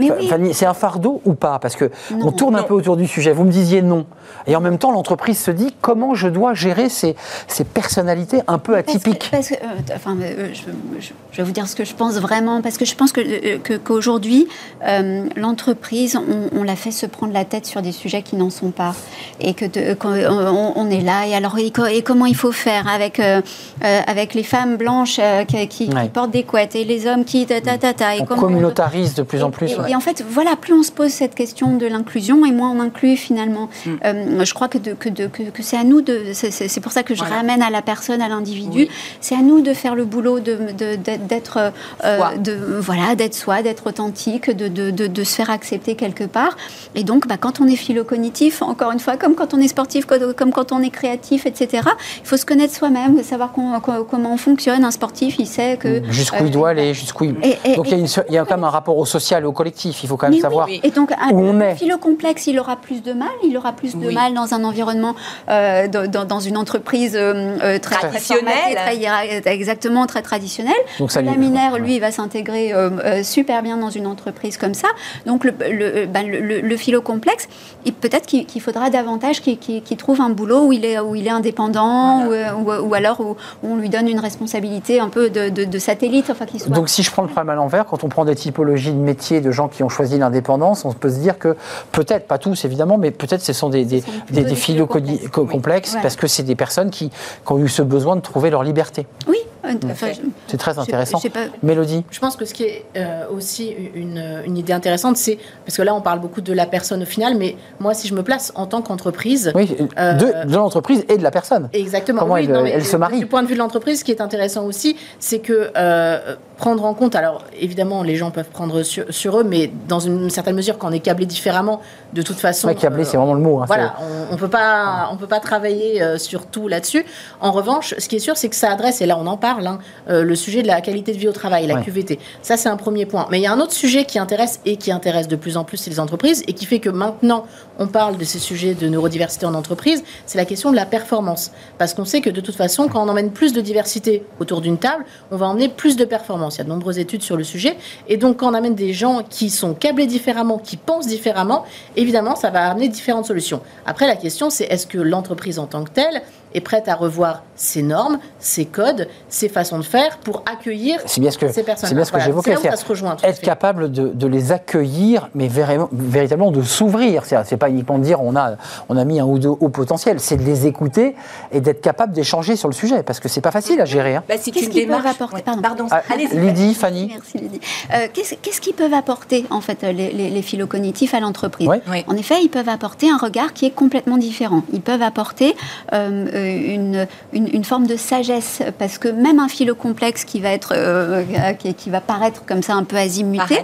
Oui. 0.00 0.10
Fanny, 0.28 0.52
c'est 0.52 0.66
un 0.66 0.74
fardeau 0.74 1.20
ou 1.24 1.34
pas? 1.34 1.60
Parce 1.60 1.76
que 1.76 1.92
on 2.12 2.16
Non. 2.16 2.32
tourne 2.32 2.56
un 2.56 2.62
Non. 2.62 2.66
peu 2.66 2.74
autour 2.74 2.96
du 2.96 3.06
sujet. 3.06 3.30
Vous 3.32 3.44
me 3.44 3.52
disiez 3.52 3.82
non. 3.82 4.04
Et 4.48 4.56
en 4.56 4.60
même 4.60 4.78
temps, 4.78 4.90
l'entreprise 4.90 5.38
se 5.38 5.52
dit 5.52 5.72
comment 5.80 6.14
je 6.16 6.26
dois 6.26 6.54
gérer 6.54 6.88
ces, 6.88 7.14
ces 7.46 7.62
personnalités 7.62 8.40
un 8.48 8.58
peu 8.58 8.72
Parce 8.72 8.84
que- 8.86 8.90
atypiques? 8.96 9.28
Parce 9.30 9.48
que, 9.50 9.54
euh, 9.54 9.94
enfin, 9.94 10.16
euh, 10.20 10.48
je, 10.52 10.62
je- 11.00 11.12
je 11.32 11.38
vais 11.38 11.42
vous 11.42 11.52
dire 11.52 11.68
ce 11.68 11.76
que 11.76 11.84
je 11.84 11.94
pense 11.94 12.14
vraiment, 12.14 12.62
parce 12.62 12.78
que 12.78 12.84
je 12.84 12.94
pense 12.94 13.12
que 13.12 13.20
euh, 13.20 13.58
que- 13.58 13.74
qu'aujourd'hui, 13.76 14.48
euh, 14.86 15.26
l'entreprise, 15.36 16.16
on, 16.16 16.58
on 16.58 16.62
la 16.62 16.76
fait 16.76 16.90
se 16.90 17.06
prendre 17.06 17.32
la 17.32 17.44
tête 17.44 17.66
sur 17.66 17.82
des 17.82 17.92
sujets 17.92 18.22
qui 18.22 18.36
n'en 18.36 18.50
sont 18.50 18.70
pas, 18.70 18.94
et 19.40 19.54
que 19.54 19.64
de- 19.66 19.94
qu'on- 19.94 20.14
on, 20.14 20.72
on 20.76 20.90
est 20.90 21.00
là. 21.00 21.26
Et 21.26 21.34
alors, 21.34 21.58
et, 21.58 21.70
co- 21.70 21.86
et 21.86 22.02
comment 22.02 22.26
il 22.26 22.34
faut 22.36 22.52
faire 22.52 22.88
avec 22.88 23.20
euh, 23.20 23.40
euh, 23.84 24.00
avec 24.06 24.34
les 24.34 24.42
femmes 24.42 24.76
blanches 24.76 25.18
euh, 25.18 25.44
qui, 25.44 25.56
qui- 25.68 25.88
qui 25.88 25.94
Ouais. 25.94 26.08
portent 26.08 26.30
des 26.30 26.42
couettes 26.44 26.74
et 26.74 26.84
les 26.84 27.06
hommes 27.06 27.24
qui 27.24 27.44
ta 27.46 27.60
ta 27.60 27.78
ta 27.78 27.92
ta. 27.94 28.16
Et 28.16 28.20
On 28.22 28.24
comment 28.24 28.42
communautarise 28.42 29.14
de 29.14 29.22
plus 29.22 29.42
en 29.42 29.50
plus. 29.50 29.70
Et, 29.72 29.76
ouais. 29.78 29.90
et 29.90 29.94
en 29.96 30.00
fait, 30.00 30.24
voilà, 30.28 30.56
plus 30.56 30.72
on 30.74 30.82
se 30.82 30.90
pose 30.92 31.10
cette 31.10 31.34
question 31.34 31.76
de 31.76 31.86
l'inclusion, 31.86 32.44
et 32.46 32.52
moins 32.52 32.70
on 32.70 32.80
inclut 32.80 33.16
finalement. 33.16 33.68
Mm. 33.86 33.90
Euh, 34.04 34.44
je 34.44 34.54
crois 34.54 34.68
que, 34.68 34.78
de- 34.78 34.92
que, 34.94 35.08
de- 35.08 35.26
que, 35.26 35.42
que 35.44 35.62
c'est 35.62 35.76
à 35.76 35.84
nous 35.84 36.00
de. 36.00 36.32
c'est- 36.32 36.50
C'est 36.50 36.68
c'est 36.68 36.80
pour 36.80 36.92
ça 36.92 37.02
que 37.02 37.14
je 37.14 37.20
Voilà. 37.20 37.36
ramène 37.36 37.62
à 37.62 37.70
la 37.70 37.82
personne, 37.82 38.20
à 38.22 38.28
l'individu. 38.28 38.82
Oui. 38.82 38.90
C'est 39.20 39.34
à 39.34 39.42
nous 39.42 39.60
de 39.60 39.74
faire 39.74 39.94
le 39.94 40.04
boulot, 40.04 40.40
de 40.40 40.56
de- 40.56 40.96
de- 40.96 41.27
d'être, 41.28 41.58
euh, 42.04 42.16
Soi. 42.18 42.32
de 42.38 42.52
voilà, 42.80 43.14
d'être 43.14 43.34
soi, 43.34 43.62
d'être 43.62 43.86
authentique, 43.86 44.50
de, 44.50 44.68
de, 44.68 44.90
de, 44.90 45.06
de 45.06 45.24
se 45.24 45.34
faire 45.36 45.50
accepter 45.50 45.94
quelque 45.94 46.24
part. 46.24 46.56
Et 46.94 47.04
donc, 47.04 47.26
bah, 47.28 47.36
quand 47.38 47.60
on 47.60 47.66
est 47.68 47.76
philo-cognitif, 47.76 48.62
encore 48.62 48.90
une 48.92 49.00
fois, 49.00 49.16
comme 49.16 49.34
quand 49.34 49.54
on 49.54 49.58
est 49.60 49.68
sportif, 49.68 50.06
comme 50.06 50.50
quand 50.52 50.72
on 50.72 50.82
est 50.82 50.90
créatif, 50.90 51.46
etc. 51.46 51.82
Il 52.22 52.26
faut 52.26 52.36
se 52.36 52.46
connaître 52.46 52.74
soi-même, 52.74 53.22
savoir 53.22 53.52
comment 53.52 54.32
on 54.32 54.36
fonctionne. 54.36 54.84
Un 54.84 54.90
sportif, 54.90 55.36
il 55.38 55.46
sait 55.46 55.76
que 55.76 56.02
Jusqu'où 56.10 56.36
il 56.44 56.46
euh, 56.46 56.50
doit 56.50 56.68
aller, 56.70 56.94
jusqu'où 56.94 57.24
il... 57.24 57.36
et- 57.42 57.58
et- 57.64 57.76
Donc 57.76 57.86
il 57.88 57.92
y, 57.92 57.94
a 57.94 57.98
une- 57.98 58.24
il 58.28 58.34
y 58.34 58.38
a 58.38 58.44
quand 58.44 58.56
même 58.56 58.64
un 58.64 58.70
rapport 58.70 58.96
au 58.96 59.04
social 59.06 59.42
et 59.42 59.46
au 59.46 59.52
collectif. 59.52 60.02
Il 60.02 60.08
faut 60.08 60.16
quand 60.16 60.26
même 60.26 60.32
Mais 60.32 60.36
oui, 60.38 60.42
savoir 60.42 60.68
Et 60.82 60.90
donc, 60.90 61.12
un 61.12 61.30
où 61.32 61.40
on 61.40 61.60
est. 61.60 61.74
philo-complexe, 61.76 62.46
il 62.46 62.58
aura 62.58 62.76
plus 62.76 63.02
de 63.02 63.12
mal. 63.12 63.28
Il 63.44 63.56
aura 63.56 63.72
plus 63.72 63.94
de 63.96 64.06
Oui. 64.06 64.14
mal 64.14 64.34
dans 64.34 64.54
un 64.54 64.64
environnement, 64.64 65.14
euh, 65.50 65.86
dans, 65.88 66.24
dans- 66.24 66.38
une 66.40 66.56
entreprise 66.56 67.14
euh, 67.16 67.56
euh, 67.62 67.78
très 67.80 67.96
Traditionnelle. 67.96 68.76
très 68.76 69.52
exactement 69.52 70.06
très 70.06 70.22
traditionnelle. 70.22 70.72
Donc 71.08 71.12
ça 71.12 71.22
laminaire, 71.22 71.78
lui, 71.78 71.94
il 71.96 72.00
va 72.00 72.10
s'intégrer 72.10 72.72
euh, 72.74 72.90
euh, 73.02 73.22
super 73.22 73.62
bien 73.62 73.78
dans 73.78 73.88
une 73.88 74.06
entreprise 74.06 74.58
comme 74.58 74.74
ça. 74.74 74.88
Donc, 75.24 75.44
le, 75.44 75.52
le, 75.70 76.04
ben, 76.06 76.26
le- 76.30 76.40
le- 76.40 76.60
le 76.60 76.76
philo-complexe, 76.76 77.48
il- 77.86 77.94
peut-être 77.94 78.26
qu'il 78.26 78.60
faudra 78.60 78.90
davantage 78.90 79.40
qu'il 79.40 79.96
trouve 79.96 80.20
un 80.20 80.28
boulot 80.28 80.66
où 80.66 80.72
il 80.72 80.84
est, 80.84 80.98
où 81.00 81.14
il 81.14 81.26
est 81.26 81.30
indépendant 81.30 82.26
ou, 82.26 82.32
euh, 82.32 82.52
ou- 82.52 82.88
ou 82.88 82.94
alors 82.94 83.20
où, 83.20 83.36
on 83.62 83.76
lui 83.76 83.88
donne 83.88 84.06
une 84.08 84.20
responsabilité 84.20 85.00
un 85.00 85.08
peu 85.08 85.30
de, 85.30 85.48
de- 85.48 85.64
de 85.64 85.78
satellite, 85.78 86.28
enfin, 86.30 86.44
qu'il 86.44 86.60
soit 86.60 86.70
Donc 86.70 86.88
si 86.90 87.02
je 87.02 87.10
prends 87.10 87.22
le 87.22 87.28
problème 87.28 87.48
à 87.50 87.54
l'envers, 87.54 87.86
quand 87.86 88.04
on 88.04 88.08
prend 88.08 88.26
des 88.26 88.34
typologies 88.34 88.92
de 88.92 88.98
métiers 88.98 89.40
de 89.40 89.50
gens 89.50 89.68
qui 89.68 89.82
ont 89.82 89.88
choisi 89.88 90.18
l'indépendance, 90.18 90.84
on 90.84 90.92
peut 90.92 91.08
se 91.10 91.18
dire 91.20 91.38
que 91.38 91.56
peut-être, 91.92 92.26
pas 92.26 92.36
tous 92.38 92.64
évidemment, 92.66 92.98
mais 92.98 93.10
peut-être 93.10 93.40
ce 93.42 93.52
sont 93.54 93.70
des, 93.70 93.84
des, 93.86 94.00
sont 94.02 94.10
plutôt 94.10 94.34
des, 94.34 94.42
des 94.42 94.50
des 94.50 94.54
philo 94.56 94.86
co- 94.86 95.46
complexes 95.46 95.90
Voilà. 95.92 96.02
parce 96.02 96.16
que 96.16 96.26
c'est 96.26 96.42
des 96.42 96.54
personnes 96.56 96.90
qui, 96.90 97.08
qui 97.08 97.52
ont 97.52 97.58
eu 97.58 97.68
ce 97.68 97.80
besoin 97.82 98.16
de 98.16 98.20
trouver 98.20 98.50
leur 98.50 98.62
liberté. 98.62 99.06
Oui, 99.26 99.38
euh, 99.64 99.72
enfin, 99.90 100.08
C'est 100.46 100.56
très 100.56 100.74
je- 100.74 100.80
intéressant. 101.02 101.28
pas- 101.30 101.46
Mélodie 101.62 102.04
Je 102.10 102.18
pense 102.18 102.36
que 102.36 102.44
ce 102.44 102.54
qui 102.54 102.64
est 102.64 102.84
euh, 102.96 103.24
aussi 103.30 103.74
une, 103.94 104.42
une 104.46 104.56
idée 104.56 104.72
intéressante, 104.72 105.16
c'est 105.16 105.38
parce 105.64 105.76
que 105.76 105.82
là 105.82 105.94
on 105.94 106.00
parle 106.00 106.20
beaucoup 106.20 106.40
de 106.40 106.52
la 106.52 106.66
personne 106.66 107.02
au 107.02 107.06
final, 107.06 107.36
mais 107.36 107.56
moi 107.80 107.94
si 107.94 108.08
je 108.08 108.14
me 108.14 108.22
place 108.22 108.52
en 108.54 108.66
tant 108.66 108.82
qu'entreprise, 108.82 109.52
Oui, 109.54 109.76
Euh, 109.98 110.12
de, 110.14 110.48
de 110.50 110.54
l'entreprise 110.56 111.04
et 111.08 111.16
de 111.16 111.22
la 111.22 111.30
personne. 111.30 111.68
Exactement. 111.72 112.20
Comment 112.22 112.34
oui, 112.34 112.44
elle- 112.44 112.52
non, 112.52 112.62
mais 112.62 112.70
elle 112.70 112.84
se 112.84 112.96
marie. 112.96 113.18
Du 113.18 113.26
point 113.26 113.42
de 113.42 113.48
vue 113.48 113.54
de 113.54 113.58
l'entreprise, 113.58 114.00
ce 114.00 114.04
qui 114.04 114.10
est 114.12 114.20
intéressant 114.20 114.64
aussi, 114.64 114.96
c'est 115.18 115.38
que 115.40 115.70
euh, 115.76 116.36
prendre 116.58 116.84
en 116.84 116.92
compte, 116.92 117.14
alors 117.14 117.44
évidemment, 117.58 118.02
les 118.02 118.16
gens 118.16 118.30
peuvent 118.30 118.50
prendre 118.50 118.82
sur, 118.82 119.04
sur 119.10 119.38
eux, 119.38 119.44
mais 119.44 119.70
dans 119.88 120.00
une 120.00 120.28
certaine 120.28 120.56
mesure, 120.56 120.76
quand 120.76 120.88
on 120.88 120.92
est 120.92 120.98
câblé 121.00 121.24
différemment, 121.24 121.80
de 122.12 122.20
toute 122.22 122.38
façon. 122.38 122.66
Ouais, 122.68 122.74
câblé, 122.74 123.02
euh, 123.02 123.06
c'est 123.08 123.16
vraiment 123.16 123.34
le 123.34 123.40
mot. 123.40 123.60
hein, 123.60 123.64
Voilà, 123.66 123.94
on, 124.30 124.34
on 124.34 124.36
peut 124.36 124.48
pas, 124.48 125.08
on 125.12 125.16
peut 125.16 125.26
pas 125.28 125.38
travailler 125.40 126.02
euh, 126.02 126.18
sur 126.18 126.46
tout 126.46 126.66
là-dessus. 126.68 127.06
En 127.40 127.52
revanche, 127.52 127.94
ce 127.96 128.08
qui 128.08 128.16
est 128.16 128.20
sûr, 128.20 128.36
c'est 128.36 128.48
que 128.48 128.56
ça 128.56 128.70
adresse, 128.72 129.00
et 129.00 129.06
là 129.06 129.16
on 129.18 129.26
en 129.28 129.36
parle, 129.36 129.66
hein, 129.66 129.78
euh, 130.10 130.22
le 130.24 130.34
sujet 130.34 130.62
de 130.62 130.66
la 130.66 130.80
qualité 130.80 131.12
de 131.12 131.18
vie 131.18 131.28
au 131.28 131.32
travail, 131.32 131.66
la 131.66 131.76
Ouais. 131.76 131.84
QVT. 131.84 132.18
Ça, 132.42 132.56
c'est 132.56 132.68
un 132.68 132.76
premier 132.76 133.06
point. 133.06 133.26
Mais 133.30 133.38
il 133.38 133.42
y 133.42 133.46
a 133.46 133.52
un 133.52 133.60
autre 133.60 133.72
sujet 133.72 134.04
qui 134.04 134.18
intéresse 134.18 134.60
et 134.66 134.76
qui 134.76 134.90
intéresse 134.90 135.28
de 135.28 135.36
plus 135.36 135.56
en 135.56 135.62
plus 135.64 135.86
les 135.86 136.00
entreprises 136.00 136.42
et 136.48 136.54
qui 136.54 136.66
fait 136.66 136.80
que 136.80 136.90
maintenant 136.90 137.44
on 137.78 137.86
parle 137.86 138.16
de 138.16 138.24
ces 138.24 138.40
sujets 138.40 138.74
de 138.74 138.88
neurodiversité 138.88 139.46
en 139.46 139.54
entreprise, 139.54 140.02
c'est 140.26 140.38
la 140.38 140.44
question 140.44 140.72
de 140.72 140.76
la 140.76 140.86
performance. 140.86 141.52
Parce 141.78 141.94
qu'on 141.94 142.04
sait 142.04 142.20
que 142.20 142.30
de 142.30 142.40
toute 142.40 142.56
façon, 142.56 142.88
quand 142.88 143.00
on 143.04 143.08
emmène 143.08 143.30
plus 143.30 143.52
de 143.52 143.60
diversité 143.60 144.24
autour 144.40 144.60
d'une 144.60 144.78
table, 144.78 145.04
on 145.30 145.36
va 145.36 145.46
emmener 145.46 145.68
plus 145.68 145.94
de 145.96 146.04
performance. 146.04 146.47
Il 146.56 146.58
y 146.58 146.60
a 146.62 146.64
de 146.64 146.68
nombreuses 146.68 146.98
études 146.98 147.22
sur 147.22 147.36
le 147.36 147.44
sujet. 147.44 147.76
Et 148.08 148.16
donc, 148.16 148.38
quand 148.38 148.50
on 148.50 148.54
amène 148.54 148.74
des 148.74 148.92
gens 148.92 149.22
qui 149.28 149.50
sont 149.50 149.74
câblés 149.74 150.06
différemment, 150.06 150.58
qui 150.58 150.76
pensent 150.76 151.06
différemment, 151.06 151.64
évidemment, 151.96 152.36
ça 152.36 152.50
va 152.50 152.70
amener 152.70 152.88
différentes 152.88 153.26
solutions. 153.26 153.60
Après, 153.86 154.06
la 154.06 154.16
question, 154.16 154.50
c'est 154.50 154.64
est-ce 154.64 154.86
que 154.86 154.98
l'entreprise 154.98 155.58
en 155.58 155.66
tant 155.66 155.84
que 155.84 155.90
telle 155.90 156.22
est 156.54 156.60
prête 156.60 156.88
à 156.88 156.94
revoir 156.94 157.42
ses 157.56 157.82
normes, 157.82 158.18
ses 158.38 158.64
codes, 158.66 159.08
ses 159.28 159.48
façons 159.48 159.78
de 159.78 159.84
faire 159.84 160.18
pour 160.18 160.42
accueillir 160.50 160.98
C'est 161.06 161.20
bien 161.20 161.30
ce 161.30 161.38
que, 161.38 161.50
ces 161.50 161.62
personnes 161.62 161.88
c'est 161.88 161.94
bien 161.94 162.04
ce 162.04 162.10
que 162.10 162.16
Voilà, 162.16 162.26
j'évoquais. 162.26 162.50
c'est 162.50 162.54
là 162.54 162.58
où 162.58 162.62
ça 162.62 162.68
c'est-à-dire 162.70 162.84
se 162.86 162.88
rejoint. 162.88 163.16
Être 163.22 163.38
fait. 163.38 163.46
capable 163.46 163.90
de, 163.90 164.08
de 164.08 164.26
les 164.26 164.52
accueillir, 164.52 165.28
mais 165.34 165.48
vraiment- 165.48 165.88
véritablement 165.92 166.50
de 166.50 166.62
s'ouvrir. 166.62 167.24
C'est, 167.24 167.56
pas 167.56 167.68
uniquement 167.68 167.98
de 167.98 168.04
dire 168.04 168.22
on 168.22 168.36
a, 168.36 168.56
on 168.88 168.96
a 168.96 169.04
mis 169.04 169.18
un 169.20 169.24
ou 169.24 169.38
deux 169.38 169.48
hauts 169.48 169.68
potentiels, 169.68 170.20
c'est 170.20 170.36
de 170.36 170.42
les 170.44 170.66
écouter 170.66 171.14
et 171.52 171.60
d'être 171.60 171.80
capable 171.80 172.12
d'échanger 172.12 172.56
sur 172.56 172.68
le 172.68 172.74
sujet, 172.74 173.02
parce 173.02 173.20
que 173.20 173.28
c'est 173.28 173.40
pas 173.40 173.50
facile 173.50 173.80
à 173.80 173.84
gérer. 173.84 174.16
hein. 174.16 174.24
Bah, 174.28 174.34
c'est 174.40 174.54
une 174.54 174.70
démarche. 174.70 175.06
apporter 175.06 175.36
Ouais, 175.36 175.42
Pardon. 175.42 175.62
Pardon. 175.62 175.86
Ah. 175.90 176.02
Lydie, 176.16 176.74
Fanny 176.74 177.08
Merci 177.12 177.38
Lydie. 177.38 177.60
Euh, 177.94 178.06
qu'est-ce, 178.12 178.60
qu'ils 178.60 178.74
peuvent 178.74 178.94
apporter 178.94 179.44
en 179.50 179.60
fait 179.60 179.82
les, 179.82 180.12
les, 180.12 180.30
les 180.30 180.42
philo-cognitifs 180.42 181.14
à 181.14 181.20
l'entreprise? 181.20 181.66
Ouais. 181.68 181.82
Oui. 181.90 182.04
En 182.06 182.16
effet, 182.16 182.36
ils 182.42 182.48
peuvent 182.48 182.68
apporter 182.68 183.10
un 183.10 183.16
regard 183.18 183.52
qui 183.52 183.66
est 183.66 183.70
complètement 183.70 184.16
différent. 184.16 184.62
Ils 184.72 184.80
peuvent 184.80 185.02
apporter 185.02 185.56
euh, 185.92 186.26
euh, 186.34 186.37
une, 186.46 187.06
une, 187.32 187.48
une 187.52 187.64
forme 187.64 187.86
de 187.86 187.96
sagesse 187.96 188.60
parce 188.78 188.98
que 188.98 189.08
même 189.08 189.38
un 189.38 189.48
philo 189.48 189.74
complexe 189.74 190.24
qui 190.24 190.40
va 190.40 190.50
être 190.50 190.72
euh, 190.76 191.22
qui, 191.58 191.74
qui 191.74 191.90
va 191.90 192.00
paraître 192.00 192.44
comme 192.46 192.62
ça 192.62 192.74
un 192.74 192.84
peu 192.84 192.96
azimuté, 192.96 193.58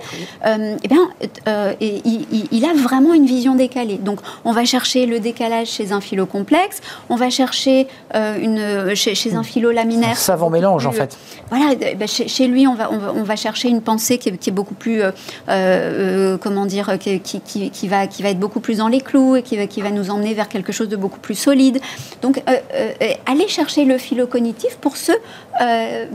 euh, 0.46 0.76
eh 0.82 0.88
bien, 0.88 1.08
euh, 1.48 1.72
et 1.80 2.00
il, 2.04 2.26
il- 2.32 2.48
il 2.50 2.64
a 2.64 2.72
vraiment 2.74 3.14
une 3.14 3.26
vision 3.26 3.54
décalée. 3.54 3.96
Donc, 3.98 4.20
on 4.44 4.52
va 4.52 4.64
chercher 4.64 5.06
le 5.06 5.20
décalage 5.20 5.68
chez 5.68 5.92
un 5.92 6.00
philo 6.00 6.26
complexe, 6.26 6.80
on 7.08 7.16
va 7.16 7.30
chercher 7.30 7.86
euh, 8.14 8.38
une, 8.40 8.94
chez, 8.94 9.14
chez 9.14 9.34
un 9.34 9.42
philo 9.42 9.70
laminaire. 9.70 10.10
Un 10.10 10.14
savant 10.14 10.50
mélange, 10.50 10.86
en 10.86 10.92
fait. 10.92 11.16
Voilà, 11.50 11.72
euh, 11.72 11.94
ben, 11.94 12.08
chez, 12.08 12.28
chez 12.28 12.46
lui, 12.46 12.66
on 12.66 12.74
va, 12.74 12.90
on, 12.92 12.98
va, 12.98 13.12
on 13.14 13.22
va 13.22 13.36
chercher 13.36 13.68
une 13.68 13.80
pensée 13.82 14.18
qui 14.18 14.28
est, 14.30 14.36
qui 14.36 14.50
est 14.50 14.52
beaucoup 14.52 14.74
plus, 14.74 15.02
euh, 15.02 15.10
euh, 15.48 16.36
comment 16.38 16.66
dire, 16.66 16.88
euh, 16.90 16.96
qui, 16.96 17.20
qui, 17.20 17.40
qui- 17.40 17.70
qui 17.70 17.88
va, 17.88 18.06
qui 18.06 18.22
va 18.22 18.30
être 18.30 18.38
beaucoup 18.38 18.60
plus 18.60 18.78
dans 18.78 18.88
les 18.88 19.00
clous 19.00 19.36
et 19.36 19.42
qui 19.42 19.56
va, 19.56 19.66
qui 19.66 19.80
va 19.82 19.90
nous 19.90 20.10
emmener 20.10 20.34
vers 20.34 20.48
quelque 20.48 20.72
chose 20.72 20.88
de 20.88 20.96
beaucoup 20.96 21.20
plus 21.20 21.34
solide. 21.34 21.80
Donc, 22.22 22.38
euh, 22.38 22.40
euh, 22.48 22.52
euh, 22.54 22.58
aller 23.26 23.48
chercher 23.48 23.84
le 23.84 23.98
philo 23.98 24.26
cognitif 24.26 24.76
pour 24.76 24.96
ce, 24.96 25.12
euh, 25.60 26.06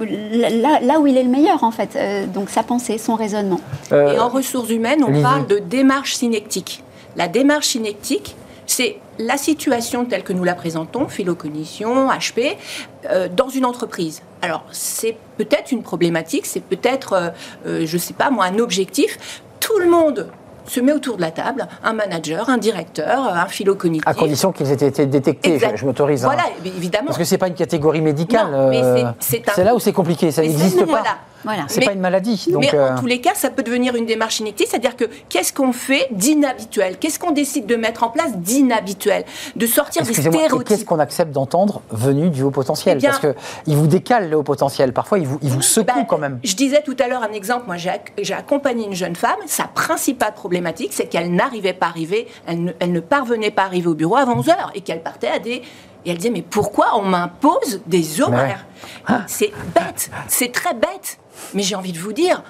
là, 0.00 0.80
là 0.80 1.00
où 1.00 1.06
il 1.06 1.16
est 1.16 1.22
le 1.22 1.30
meilleur, 1.30 1.64
en 1.64 1.70
fait. 1.70 1.96
Euh, 1.96 2.26
donc, 2.26 2.50
sa 2.50 2.62
pensée, 2.62 2.98
son 2.98 3.14
raisonnement. 3.14 3.60
Euh, 3.92 4.14
Et 4.14 4.18
en 4.18 4.28
ressources 4.28 4.70
humaines, 4.70 5.04
on 5.06 5.22
parle 5.22 5.46
de 5.46 5.58
démarche 5.58 6.14
synectique. 6.14 6.82
La 7.16 7.28
démarche 7.28 7.68
synectique, 7.68 8.36
c'est 8.66 8.98
la 9.18 9.36
situation 9.38 10.04
telle 10.04 10.22
que 10.22 10.32
nous 10.32 10.44
la 10.44 10.54
présentons, 10.54 11.08
philocognition, 11.08 12.10
HP, 12.10 12.56
euh, 13.10 13.28
dans 13.34 13.48
une 13.48 13.64
entreprise. 13.64 14.22
Alors, 14.42 14.64
c'est 14.72 15.16
peut-être 15.38 15.72
une 15.72 15.82
problématique, 15.82 16.46
c'est 16.46 16.60
peut-être, 16.60 17.12
euh, 17.14 17.28
euh, 17.66 17.86
je 17.86 17.96
ne 17.96 18.00
sais 18.00 18.14
pas 18.14 18.30
moi, 18.30 18.44
un 18.44 18.58
objectif. 18.58 19.42
Tout 19.60 19.78
le 19.78 19.88
monde 19.88 20.28
se 20.68 20.80
met 20.80 20.92
autour 20.92 21.16
de 21.16 21.20
la 21.22 21.30
table, 21.30 21.66
un 21.84 21.92
manager, 21.92 22.48
un 22.48 22.58
directeur, 22.58 23.20
un 23.34 23.46
philocognitif. 23.46 24.06
à 24.06 24.14
condition 24.14 24.52
qu'ils 24.52 24.70
aient 24.70 24.74
été 24.88 25.06
détectés, 25.06 25.54
Exact. 25.54 25.72
je, 25.76 25.80
je 25.80 25.86
m'autorise. 25.86 26.24
hein. 26.24 26.28
Voilà, 26.32 26.44
évidemment. 26.64 27.06
Parce 27.06 27.18
que 27.18 27.24
c'est 27.24 27.38
pas 27.38 27.48
une 27.48 27.54
catégorie 27.54 28.00
médicale. 28.00 28.48
Euh, 28.52 29.04
c'est- 29.20 29.42
là 29.64 29.74
où 29.74 29.78
c'est 29.78 29.92
compliqué, 29.92 30.30
ça 30.30 30.42
n'existe 30.42 30.78
pas. 30.80 30.84
Voilà. 30.86 31.16
Voilà. 31.46 31.64
C'est 31.68 31.80
pas 31.84 31.92
une 31.92 32.00
maladie. 32.00 32.46
Donc, 32.50 32.62
Mais 32.62 32.74
euh, 32.78 32.94
en 32.94 32.98
tous 32.98 33.06
les 33.06 33.20
cas, 33.20 33.32
ça 33.34 33.50
peut 33.50 33.62
devenir 33.62 33.94
une 33.94 34.04
démarche 34.04 34.40
inactive, 34.40 34.66
c'est-à-dire 34.68 34.96
que 34.96 35.04
qu'est-ce 35.28 35.52
qu'on 35.52 35.72
fait 35.72 36.08
d'inhabituel? 36.10 36.98
Qu'est-ce 36.98 37.18
qu'on 37.18 37.30
décide 37.30 37.66
de 37.66 37.76
mettre 37.76 38.02
en 38.02 38.08
place 38.10 38.36
d'inhabituel? 38.36 39.24
De 39.54 39.66
sortir 39.66 40.02
des 40.02 40.10
et 40.10 40.14
qu'est-ce 40.14 40.28
stéréotypes. 40.28 40.84
qu'on 40.84 40.98
accepte 40.98 41.32
d'entendre 41.32 41.80
venu 41.90 42.30
du 42.30 42.42
haut 42.42 42.50
potentiel? 42.50 42.96
Eh 42.98 43.00
bien- 43.00 43.10
Parce 43.10 43.34
qu'il 43.64 43.76
vous 43.76 43.86
décale 43.86 44.28
le 44.28 44.36
haut 44.36 44.42
potentiel. 44.42 44.92
Parfois, 44.92 45.18
il 45.18 45.26
vous, 45.26 45.38
il 45.42 45.50
vous 45.50 45.62
secoue 45.62 45.86
Ben, 45.86 46.04
quand 46.04 46.18
même. 46.18 46.40
Je 46.44 46.54
disais 46.54 46.82
tout 46.82 46.96
à 46.98 47.08
l'heure 47.08 47.22
un 47.22 47.32
exemple. 47.32 47.64
Moi, 47.66 47.76
j'ai 47.76 47.90
ac- 47.90 48.12
j'ai 48.20 48.34
accompagné 48.34 48.84
une 48.86 48.94
jeune 48.94 49.16
femme. 49.16 49.36
Sa 49.46 49.64
principale 49.64 50.34
problématique, 50.34 50.92
c'est 50.92 51.06
qu'elle 51.06 51.32
n'arrivait 51.32 51.72
pas 51.72 51.86
à 51.86 51.90
arriver, 51.90 52.26
elle 52.46 52.64
ne, 52.64 52.72
elle 52.80 52.92
ne 52.92 53.00
parvenait 53.00 53.50
pas 53.50 53.62
à 53.62 53.66
arriver 53.66 53.86
au 53.88 53.94
bureau 53.94 54.16
avant 54.16 54.36
11 54.38 54.48
heures 54.48 54.72
et 54.74 54.80
qu'elle 54.80 55.02
partait 55.02 55.28
à 55.28 55.38
des. 55.38 55.62
Et 56.04 56.10
elle 56.10 56.16
disait 56.18 56.30
Mais 56.30 56.42
pourquoi 56.42 56.96
on 56.96 57.02
m'impose 57.02 57.80
des 57.86 58.20
horaires? 58.20 58.64
C'est 59.26 59.52
bête, 59.74 60.10
c'est 60.28 60.52
très 60.52 60.74
bête. 60.74 61.18
Mais 61.54 61.62
j'ai 61.62 61.74
envie 61.74 61.92
de 61.92 61.98
vous 61.98 62.12
dire. 62.12 62.42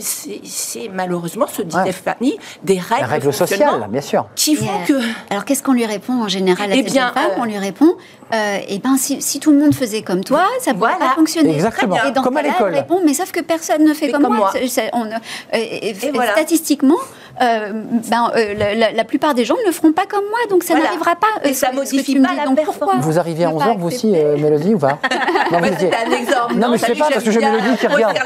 C'est 0.00 0.90
malheureusement, 0.92 1.46
se 1.46 1.62
disait 1.62 1.80
Ouais. 1.82 1.92
Fanny, 1.92 2.36
des 2.64 2.80
règles, 2.80 3.02
La 3.02 3.06
règle 3.06 3.26
de 3.26 3.30
fonctionnement 3.30 3.72
sociale, 3.72 3.88
bien 3.90 4.00
sûr. 4.00 4.26
qui 4.34 4.56
font 4.56 4.66
euh, 4.66 4.84
que. 4.84 5.00
Alors 5.30 5.44
qu'est-ce 5.44 5.62
qu'on 5.62 5.74
lui 5.74 5.86
répond 5.86 6.14
en 6.24 6.28
général 6.28 6.72
à 6.72 6.74
Eh 6.74 6.82
cette 6.82 6.92
bien, 6.92 7.12
femme 7.12 7.30
euh, 7.36 7.38
On 7.40 7.44
lui 7.44 7.56
répond, 7.58 7.94
euh, 8.34 8.58
eh 8.68 8.78
ben 8.80 8.96
si, 8.96 9.22
si 9.22 9.38
tout 9.38 9.52
le 9.52 9.58
monde 9.58 9.74
faisait 9.74 10.02
comme 10.02 10.24
toi, 10.24 10.44
ça 10.60 10.72
ne 10.72 10.78
pourrait 10.78 10.92
Voilà. 10.96 11.10
pas 11.10 11.14
fonctionner. 11.14 11.54
Exactement. 11.54 11.96
Et 12.04 12.10
dans 12.10 12.22
Comme 12.22 12.36
à 12.36 12.42
l'école. 12.42 12.72
elle 12.72 12.80
répond, 12.80 13.00
mais 13.04 13.14
sauf 13.14 13.30
que 13.30 13.40
personne 13.40 13.84
ne 13.84 13.94
fait 13.94 14.06
Fait 14.06 14.12
comme, 14.12 14.22
comme 14.22 14.36
moi. 14.36 14.50
moi. 14.52 14.60
C'est- 14.60 14.66
c'est- 14.68 14.90
on, 14.92 15.04
euh, 15.06 15.10
et- 15.52 15.90
et- 15.90 16.06
Et 16.06 16.10
voilà. 16.10 16.32
Statistiquement, 16.32 16.96
euh, 17.42 17.72
ben, 18.10 18.30
euh, 18.36 18.54
la, 18.54 18.74
la- 18.74 18.92
la 18.92 19.04
plupart 19.04 19.34
des 19.34 19.44
gens 19.44 19.56
ne 19.62 19.66
le 19.66 19.72
feront 19.72 19.92
pas 19.92 20.04
comme 20.08 20.24
moi, 20.30 20.38
donc 20.50 20.62
ça 20.64 20.74
Voilà. 20.74 20.88
n'arrivera 20.90 21.16
pas. 21.16 21.26
Et 21.44 21.50
euh, 21.50 21.52
ça 21.54 21.68
que 21.70 21.76
modifie 21.76 22.18
pas 22.20 22.28
dis. 22.30 22.36
la 22.36 22.44
Donc 22.44 22.56
pourquoi 22.56 22.72
performance. 22.86 23.04
Vous 23.04 23.18
arrivez 23.18 23.44
à 23.44 23.48
ne 23.48 23.54
11h, 23.54 23.58
pas 23.58 23.74
vous 23.74 23.86
aussi, 23.88 24.12
euh, 24.14 24.36
Mélodie, 24.36 24.74
ou 24.74 24.78
pas 24.78 24.98
Non, 25.52 25.58
vous 25.58 25.64
Ouais, 25.64 25.72
étiez- 25.72 25.90
C'était 25.90 25.96
un 25.96 26.16
exemple. 26.16 26.54
Non, 26.56 26.68
mais 26.70 26.76
je 26.76 26.80
sais 26.80 26.86
Salut, 26.88 26.98
pas, 27.00 27.08
parce 27.12 27.24
que 27.24 27.30
j'ai 27.30 27.38
Mélodie 27.40 27.76
qui 27.78 27.86
regarde. 27.86 28.16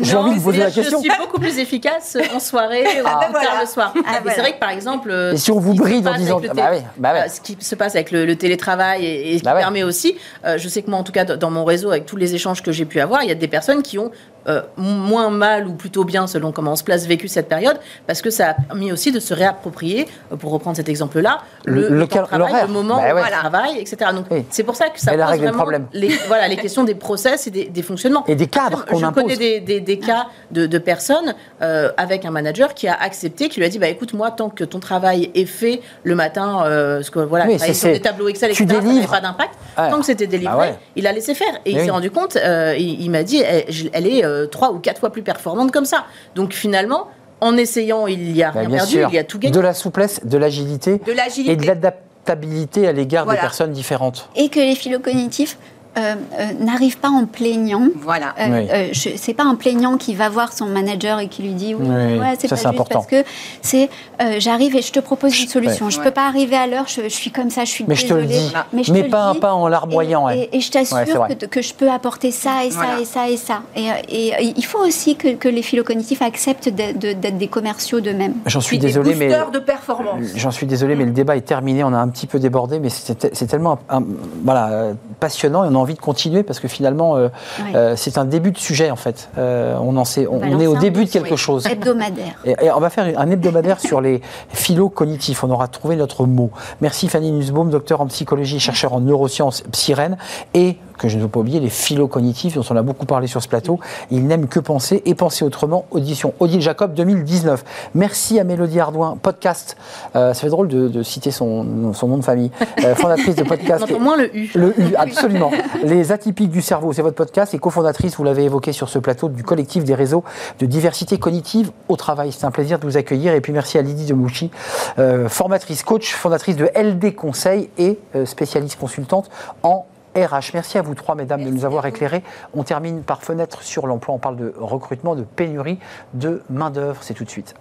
J'ai 0.00 0.16
envie 0.16 0.30
de 0.32 0.36
vous 0.36 0.42
poser 0.44 0.58
la 0.60 0.70
question. 0.70 1.00
Je 1.02 1.08
suis 1.10 1.18
beaucoup 1.18 1.40
plus 1.40 1.58
efficace 1.58 2.16
en 2.34 2.38
soirée 2.40 2.84
ou 2.84 3.04
Ah, 3.06 3.18
tard 3.20 3.28
voilà. 3.30 3.48
le 3.62 3.66
soir. 3.66 3.92
Ah, 3.96 4.00
Mais 4.04 4.18
voilà. 4.20 4.34
c'est 4.34 4.40
vrai 4.40 4.52
que 4.54 4.58
par 4.58 4.70
exemple, 4.70 5.10
euh, 5.10 5.32
Et 5.32 5.36
si 5.36 5.50
on 5.50 5.58
vous 5.58 5.74
bride 5.74 6.06
en 6.06 6.14
disant- 6.16 6.40
Bah 6.54 6.70
bah 6.98 7.12
euh, 7.16 7.28
ce 7.28 7.40
qui 7.40 7.56
se 7.60 7.74
passe 7.74 7.94
avec 7.94 8.10
le, 8.10 8.34
télétravail 8.36 9.04
et, 9.06 9.38
ce 9.38 9.42
Bah 9.44 9.52
qui 9.54 9.58
permet 9.58 9.82
aussi, 9.82 10.16
euh, 10.44 10.58
je 10.58 10.68
sais 10.68 10.82
que 10.82 10.90
moi 10.90 10.98
en 10.98 11.02
tout 11.04 11.12
cas 11.12 11.24
dans 11.24 11.50
mon 11.50 11.64
réseau 11.64 11.90
avec 11.90 12.06
tous 12.06 12.16
les 12.16 12.34
échanges 12.34 12.62
que 12.62 12.72
j'ai 12.72 12.84
pu 12.84 13.00
avoir, 13.00 13.22
il 13.22 13.28
y 13.28 13.32
a 13.32 13.34
des 13.36 13.48
personnes 13.48 13.82
qui 13.82 13.98
ont 13.98 14.10
euh, 14.48 14.62
moins 14.76 15.30
mal 15.30 15.66
ou 15.68 15.72
plutôt 15.74 16.04
bien 16.04 16.26
selon 16.26 16.52
comment 16.52 16.72
on 16.72 16.76
se 16.76 16.84
place 16.84 17.06
vécu 17.06 17.28
cette 17.28 17.48
période 17.48 17.78
parce 18.06 18.22
que 18.22 18.30
ça 18.30 18.50
a 18.50 18.54
permis 18.54 18.90
aussi 18.92 19.12
de 19.12 19.20
se 19.20 19.34
réapproprier, 19.34 20.08
euh, 20.32 20.36
pour 20.36 20.50
reprendre 20.52 20.76
cet 20.76 20.88
exemple-là, 20.88 21.38
Le- 21.64 21.88
le, 21.88 21.88
le 21.96 22.06
temps 22.06 22.22
de 22.22 22.28
cal- 22.28 22.40
travail, 22.40 22.62
le 22.66 22.72
moment 22.72 22.96
Bah 22.96 23.12
où 23.12 23.16
ouais. 23.16 23.22
on 23.26 23.30
travaille, 23.30 23.78
etc. 23.78 23.96
Donc 24.14 24.26
Oui. 24.30 24.44
c'est 24.50 24.62
pour 24.64 24.76
ça 24.76 24.88
que 24.88 25.00
ça 25.00 25.12
pose 25.12 25.20
le 25.20 25.36
vraiment 25.38 25.52
problème. 25.58 25.86
Les, 25.92 26.08
voilà, 26.28 26.48
les 26.48 26.56
questions 26.56 26.84
des 26.84 26.94
process 26.94 27.46
et 27.46 27.50
des, 27.50 27.64
des 27.66 27.82
fonctionnements. 27.82 28.24
Et 28.26 28.34
des 28.34 28.46
cadres 28.46 28.84
qu'on 28.84 28.98
Je 28.98 29.06
connais 29.06 29.36
des, 29.36 29.60
des- 29.60 29.80
des 29.80 29.98
cas 29.98 30.26
de, 30.50 30.66
de 30.66 30.78
personnes 30.78 31.34
euh, 31.62 31.90
avec 31.96 32.24
un 32.24 32.30
manager 32.30 32.74
qui 32.74 32.88
a 32.88 32.94
accepté, 32.94 33.48
qui 33.48 33.60
lui 33.60 33.66
a 33.66 33.68
dit 33.68 33.78
bah 33.78 33.88
écoute 33.88 34.12
moi 34.14 34.30
tant 34.30 34.48
que 34.50 34.64
ton 34.64 34.78
travail 34.80 35.30
est 35.34 35.44
fait 35.46 35.80
le 36.04 36.14
matin, 36.14 36.64
euh, 36.64 36.96
parce 36.96 37.10
que 37.10 37.20
voilà, 37.20 37.46
Oui, 37.46 37.58
sur 37.74 37.90
des 37.90 38.00
tableaux 38.00 38.28
Excel, 38.28 38.52
tu 38.52 38.62
etc. 38.62 38.74
Ça 38.76 38.80
délivres. 38.80 39.00
n'avait 39.10 39.20
pas 39.20 39.20
d'impact. 39.20 39.54
Ouais. 39.78 39.90
Tant 39.90 39.98
que 40.00 40.06
c'était 40.06 40.26
délivré, 40.26 40.54
Bah 40.54 40.60
ouais. 40.60 40.74
il 40.96 41.06
a 41.06 41.12
laissé 41.12 41.34
faire 41.34 41.54
et 41.64 41.74
Mais 41.74 41.80
il 41.80 41.84
s'est 41.84 41.90
rendu 41.90 42.10
compte. 42.10 42.36
il, 42.36 43.02
il 43.02 43.10
m'a 43.10 43.22
dit 43.22 43.38
elle, 43.40 43.64
je- 43.68 43.88
elle 43.92 44.06
est 44.06 44.24
trois 44.50 44.72
ou 44.72 44.78
quatre 44.78 44.98
fois 45.00 45.10
plus 45.10 45.22
performante 45.22 45.70
comme 45.72 45.84
ça. 45.84 46.04
Donc 46.34 46.52
finalement, 46.52 47.08
en 47.40 47.56
essayant, 47.56 48.06
il 48.06 48.36
y 48.36 48.42
a 48.42 48.50
Bah, 48.52 48.60
rien 48.60 48.68
bien 48.68 48.78
perdu, 48.78 48.92
sûr. 48.92 49.08
il 49.10 49.14
y 49.14 49.18
a 49.18 49.24
tout 49.24 49.38
gagné. 49.38 49.54
De 49.54 49.60
la 49.60 49.74
souplesse, 49.74 50.20
de 50.24 50.38
l'agilité 50.38 50.98
De 50.98 51.50
et 51.50 51.56
de 51.56 51.66
l'adaptabilité 51.66 52.86
à 52.86 52.92
l'égard 52.92 53.24
Voilà. 53.24 53.40
des 53.40 53.42
personnes 53.42 53.72
différentes. 53.72 54.28
Et 54.36 54.48
que 54.48 54.60
les 54.60 54.74
philocognitifs 54.76 55.58
euh, 55.98 56.14
euh, 56.38 56.52
n'arrivent 56.60 56.98
pas 56.98 57.08
en 57.10 57.26
plaignant. 57.26 57.88
Voilà. 58.00 58.34
Euh, 58.40 58.46
Oui. 58.62 58.68
euh, 58.72 59.12
c'est 59.16 59.34
pas 59.34 59.44
un 59.44 59.54
plaignant 59.56 59.96
qui 59.98 60.14
va 60.14 60.28
voir 60.28 60.52
son 60.52 60.66
manager 60.66 61.18
et 61.20 61.28
qui 61.28 61.42
lui 61.42 61.52
dit 61.52 61.74
oui, 61.74 61.86
Oui, 61.86 62.18
ouais, 62.18 62.34
c'est 62.38 62.48
ça, 62.48 62.56
pas 62.56 62.56
c'est 62.56 62.56
juste 62.56 62.66
important. 62.66 62.94
parce 63.00 63.06
que 63.06 63.24
c'est 63.60 63.90
euh, 64.22 64.36
j'arrive 64.38 64.74
et 64.76 64.82
je 64.82 64.92
te 64.92 65.00
propose 65.00 65.38
une 65.40 65.48
solution. 65.48 65.90
Je 65.90 65.98
Ouais. 65.98 66.04
peux 66.04 66.10
pas 66.10 66.26
arriver 66.26 66.56
à 66.56 66.66
l'heure, 66.66 66.86
je, 66.88 67.02
je 67.02 67.08
suis 67.08 67.30
comme 67.30 67.50
ça, 67.50 67.64
je 67.64 67.70
suis 67.70 67.84
Mais 67.86 67.94
je 67.94 68.06
te 68.06 68.14
le 68.14 68.24
dis. 68.24 68.52
mais, 68.72 68.84
je 68.84 68.92
Mais 68.92 69.02
te 69.04 69.10
pas, 69.10 69.28
le 69.28 69.34
dis. 69.34 69.40
pas 69.40 69.52
en 69.54 69.68
larmoyant. 69.68 70.28
Et, 70.28 70.34
ouais. 70.34 70.48
et- 70.52 70.56
et 70.56 70.60
je 70.60 70.70
t'assure 70.70 70.96
Ouais, 71.28 71.36
que, 71.36 71.46
que 71.46 71.60
je 71.62 71.74
peux 71.74 71.90
apporter 71.90 72.30
ça 72.30 72.64
et 72.64 72.70
ça 72.70 72.76
Voilà. 72.78 73.00
et 73.00 73.04
ça 73.04 73.28
et 73.28 73.36
ça. 73.36 73.62
Et, 73.76 73.88
et, 74.08 74.54
il 74.56 74.64
faut 74.64 74.78
aussi 74.80 75.16
que, 75.16 75.34
que 75.34 75.48
les 75.48 75.62
philocognitifs 75.62 76.22
acceptent 76.22 76.68
d'être 76.68 76.98
de- 76.98 77.12
d'être 77.12 77.38
des 77.38 77.48
commerciaux 77.48 78.00
d'eux-mêmes. 78.00 78.34
J'en 78.46 78.60
suis 78.60 78.78
désolé, 78.78 79.10
des 79.12 79.16
mais 79.16 79.28
de 79.52 79.58
performance. 79.58 80.20
J'en 80.36 80.50
suis 80.50 80.66
désolé, 80.66 80.94
mais 80.96 81.04
le 81.04 81.10
débat 81.12 81.36
est 81.36 81.40
terminé. 81.42 81.84
On 81.84 81.92
a 81.92 81.98
un 81.98 82.08
petit 82.08 82.26
peu 82.26 82.38
débordé, 82.38 82.78
mais 82.78 82.88
c'est 82.88 83.46
tellement 83.46 83.78
un- 83.90 84.02
voilà, 84.44 84.92
passionnant 85.20 85.64
et 85.64 85.68
on 85.68 85.74
a 85.76 85.81
envie 85.82 85.94
de 85.94 86.00
continuer 86.00 86.42
parce 86.42 86.60
que 86.60 86.68
finalement, 86.68 87.16
euh, 87.16 87.28
Ouais. 87.58 87.76
euh, 87.76 87.96
c'est 87.96 88.18
un 88.18 88.24
début 88.24 88.50
de 88.52 88.58
sujet 88.58 88.90
en 88.90 88.96
fait. 88.96 89.28
Euh, 89.38 89.76
on, 89.80 89.96
en 89.96 90.04
sait, 90.04 90.26
on, 90.26 90.36
On 90.36 90.38
va 90.38 90.46
on 90.46 90.60
est 90.60 90.66
au 90.66 90.76
début 90.76 91.04
de 91.04 91.10
quelque 91.10 91.32
oui. 91.32 91.36
chose. 91.36 91.66
Hebdomadaire. 91.66 92.34
Et, 92.44 92.56
et 92.62 92.70
on 92.72 92.80
va 92.80 92.88
faire 92.90 93.06
un 93.18 93.30
hebdomadaire 93.30 93.80
sur 93.80 94.00
les 94.00 94.22
philo-cognitifs. 94.48 95.44
On 95.44 95.50
aura 95.50 95.68
trouvé 95.68 95.96
notre 95.96 96.26
mot. 96.26 96.50
Merci 96.80 97.08
Fanny 97.08 97.30
Nussbaum, 97.32 97.70
docteur 97.70 98.00
en 98.00 98.06
psychologie, 98.06 98.60
chercheur 98.60 98.92
en 98.94 99.00
neurosciences, 99.00 99.62
psyrène, 99.72 100.16
et 100.54 100.78
que 101.02 101.08
je 101.08 101.16
ne 101.16 101.22
veux 101.22 101.28
pas 101.28 101.40
oublier 101.40 101.58
les 101.58 101.68
philo-cognitifs 101.68 102.54
dont 102.54 102.64
on 102.70 102.76
a 102.76 102.82
beaucoup 102.82 103.06
parlé 103.06 103.26
sur 103.26 103.42
ce 103.42 103.48
plateau. 103.48 103.80
Ils 104.12 104.24
n'aiment 104.24 104.46
que 104.46 104.60
penser 104.60 105.02
et 105.04 105.14
penser 105.16 105.44
autrement. 105.44 105.84
Audition 105.90 106.32
Odile 106.38 106.60
Jacob 106.60 106.94
2019. 106.94 107.64
Merci 107.94 108.38
à 108.38 108.44
Mélodie 108.44 108.78
Ardouin, 108.78 109.18
podcast. 109.20 109.76
Euh, 110.14 110.32
ça 110.32 110.40
fait 110.40 110.48
drôle 110.48 110.68
de, 110.68 110.86
de 110.86 111.02
citer 111.02 111.32
son, 111.32 111.92
son 111.92 112.08
nom 112.08 112.18
de 112.18 112.24
famille. 112.24 112.52
Euh, 112.84 112.94
fondatrice 112.94 113.34
de 113.34 113.42
podcast. 113.42 113.82
entend 113.90 113.98
moins 113.98 114.16
le 114.16 114.34
U. 114.36 114.50
Le 114.54 114.80
U, 114.80 114.94
absolument. 114.96 115.50
Les 115.82 116.12
atypiques 116.12 116.50
du 116.50 116.62
cerveau, 116.62 116.92
c'est 116.92 117.02
votre 117.02 117.16
podcast 117.16 117.52
et 117.52 117.58
cofondatrice, 117.58 118.16
vous 118.16 118.24
l'avez 118.24 118.44
évoqué 118.44 118.72
sur 118.72 118.88
ce 118.88 119.00
plateau, 119.00 119.28
du 119.28 119.42
collectif 119.42 119.82
des 119.82 119.96
réseaux 119.96 120.22
de 120.60 120.66
diversité 120.66 121.18
cognitive 121.18 121.72
au 121.88 121.96
travail. 121.96 122.30
C'est 122.30 122.46
un 122.46 122.52
plaisir 122.52 122.78
de 122.78 122.84
vous 122.84 122.96
accueillir. 122.96 123.34
Et 123.34 123.40
puis 123.40 123.52
merci 123.52 123.76
à 123.76 123.82
Lydie 123.82 124.06
Demouchi, 124.06 124.52
euh, 125.00 125.28
formatrice, 125.28 125.82
coach, 125.82 126.14
fondatrice 126.14 126.56
de 126.56 126.70
LD 126.76 127.16
Conseil 127.16 127.70
et 127.76 127.98
spécialiste 128.24 128.78
consultante 128.78 129.30
en 129.64 129.84
RH. 130.16 130.52
Merci 130.54 130.78
à 130.78 130.82
vous 130.82 130.94
trois, 130.94 131.14
mesdames, 131.14 131.44
de 131.44 131.50
nous 131.50 131.64
avoir 131.64 131.86
éclairés. 131.86 132.22
On 132.54 132.62
termine 132.62 133.02
par 133.02 133.22
fenêtre 133.22 133.62
sur 133.62 133.86
l'emploi. 133.86 134.14
On 134.14 134.18
parle 134.18 134.36
de 134.36 134.54
recrutement, 134.58 135.14
de 135.14 135.22
pénurie 135.22 135.78
de 136.14 136.42
main-d'œuvre. 136.50 137.02
C'est 137.02 137.14
tout 137.14 137.24
de 137.24 137.30
suite. 137.30 137.54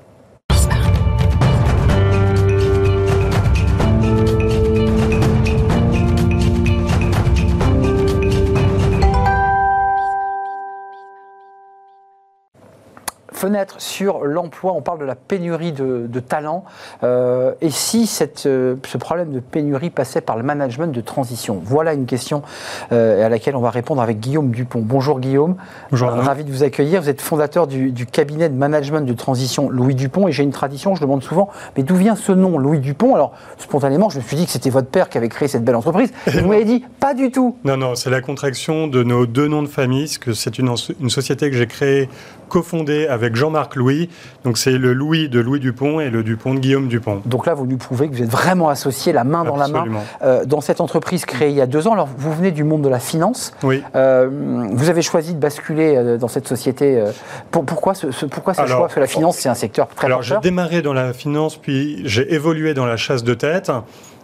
Fenêtre 13.41 13.77
sur 13.79 14.23
l'emploi, 14.23 14.71
on 14.73 14.83
parle 14.83 14.99
de 14.99 15.03
la 15.03 15.15
pénurie 15.15 15.71
de, 15.71 16.05
de 16.07 16.19
talents. 16.19 16.63
Euh, 17.03 17.53
et 17.59 17.71
si 17.71 18.05
cette, 18.05 18.45
euh, 18.45 18.75
ce 18.85 18.99
problème 18.99 19.31
de 19.31 19.39
pénurie 19.39 19.89
passait 19.89 20.21
par 20.21 20.37
le 20.37 20.43
management 20.43 20.93
de 20.93 21.01
transition? 21.01 21.59
Voilà 21.65 21.93
une 21.93 22.05
question 22.05 22.43
euh, 22.91 23.25
à 23.25 23.29
laquelle 23.29 23.55
on 23.55 23.61
va 23.61 23.71
répondre 23.71 23.99
avec 23.99 24.19
Guillaume 24.19 24.51
Dupont. 24.51 24.83
Bonjour 24.85 25.19
Guillaume, 25.19 25.55
Bonjour. 25.89 26.09
Ravi 26.09 26.43
de 26.43 26.51
vous 26.51 26.61
accueillir. 26.61 27.01
Vous 27.01 27.09
êtes 27.09 27.19
fondateur 27.19 27.65
du, 27.65 27.91
du 27.91 28.05
cabinet 28.05 28.47
de 28.47 28.53
management 28.53 29.01
de 29.01 29.13
transition 29.13 29.71
Louis 29.71 29.95
Dupont. 29.95 30.27
Et 30.27 30.31
j'ai 30.31 30.43
une 30.43 30.51
tradition, 30.51 30.93
je 30.93 31.01
demande 31.01 31.23
souvent, 31.23 31.49
mais 31.75 31.81
d'où 31.81 31.95
vient 31.95 32.15
ce 32.15 32.31
nom 32.33 32.59
Louis 32.59 32.77
Dupont? 32.77 33.15
Alors 33.15 33.33
spontanément, 33.57 34.11
je 34.11 34.19
me 34.19 34.23
suis 34.23 34.37
dit 34.37 34.45
que 34.45 34.51
c'était 34.51 34.69
votre 34.69 34.89
père 34.89 35.09
qui 35.09 35.17
avait 35.17 35.29
créé 35.29 35.47
cette 35.47 35.65
belle 35.65 35.77
entreprise. 35.77 36.13
Vous 36.27 36.47
m'avez 36.47 36.65
dit, 36.65 36.85
pas 36.99 37.15
du 37.15 37.31
tout. 37.31 37.55
Non, 37.63 37.75
non, 37.75 37.95
c'est 37.95 38.11
la 38.11 38.21
contraction 38.21 38.85
de 38.85 39.01
nos 39.01 39.25
deux 39.25 39.47
noms 39.47 39.63
de 39.63 39.67
famille, 39.67 40.03
parce 40.03 40.19
que 40.19 40.33
c'est 40.33 40.59
une, 40.59 40.71
une 40.99 41.09
société 41.09 41.49
que 41.49 41.57
j'ai 41.57 41.65
créée, 41.65 42.07
cofondée 42.51 43.07
avec 43.07 43.30
Jean-Marc 43.35 43.75
Louis. 43.75 44.09
Donc 44.43 44.57
c'est 44.57 44.77
le 44.77 44.93
Louis 44.93 45.29
de 45.29 45.39
Louis 45.39 45.59
Dupont 45.59 45.99
et 45.99 46.09
le 46.09 46.23
Dupont 46.23 46.53
de 46.53 46.59
Guillaume 46.59 46.87
Dupont. 46.87 47.21
Donc 47.25 47.45
là, 47.45 47.53
vous 47.53 47.65
nous 47.65 47.77
prouvez 47.77 48.09
que 48.09 48.13
vous 48.15 48.21
êtes 48.23 48.29
vraiment 48.29 48.69
associés, 48.69 49.13
la 49.13 49.23
main 49.23 49.43
dans 49.43 49.55
la 49.57 49.67
main, 49.67 49.85
euh, 50.23 50.45
dans 50.45 50.61
cette 50.61 50.81
entreprise 50.81 51.25
créée 51.25 51.49
il 51.49 51.55
y 51.55 51.61
a 51.61 51.67
deux 51.67 51.87
ans. 51.87 51.93
Alors, 51.93 52.09
vous 52.17 52.33
venez 52.33 52.51
du 52.51 52.63
monde 52.63 52.81
de 52.81 52.89
la 52.89 52.99
finance. 52.99 53.53
Oui. 53.63 53.83
Euh, 53.95 54.29
vous 54.71 54.89
avez 54.89 55.01
choisi 55.01 55.33
de 55.33 55.39
basculer 55.39 55.95
euh, 55.95 56.17
dans 56.17 56.27
cette 56.27 56.47
société. 56.47 57.03
pour- 57.51 57.65
pourquoi 57.65 57.93
ce, 57.93 58.11
ce- 58.11 58.25
pourquoi 58.25 58.53
ce 58.53 58.61
Alors, 58.61 58.69
choix? 58.77 58.81
Parce 58.87 58.95
que 58.95 58.99
la 58.99 59.07
finance, 59.07 59.37
c'est 59.37 59.49
un 59.49 59.53
secteur 59.55 59.87
très 59.87 60.07
Alors 60.07 60.21
j'ai 60.21 60.37
démarré 60.39 60.81
dans 60.81 60.93
la 60.93 61.13
finance, 61.13 61.55
puis 61.57 62.01
j'ai 62.05 62.33
évolué 62.33 62.73
dans 62.73 62.85
la 62.85 62.97
chasse 62.97 63.23
de 63.23 63.33
tête. 63.33 63.71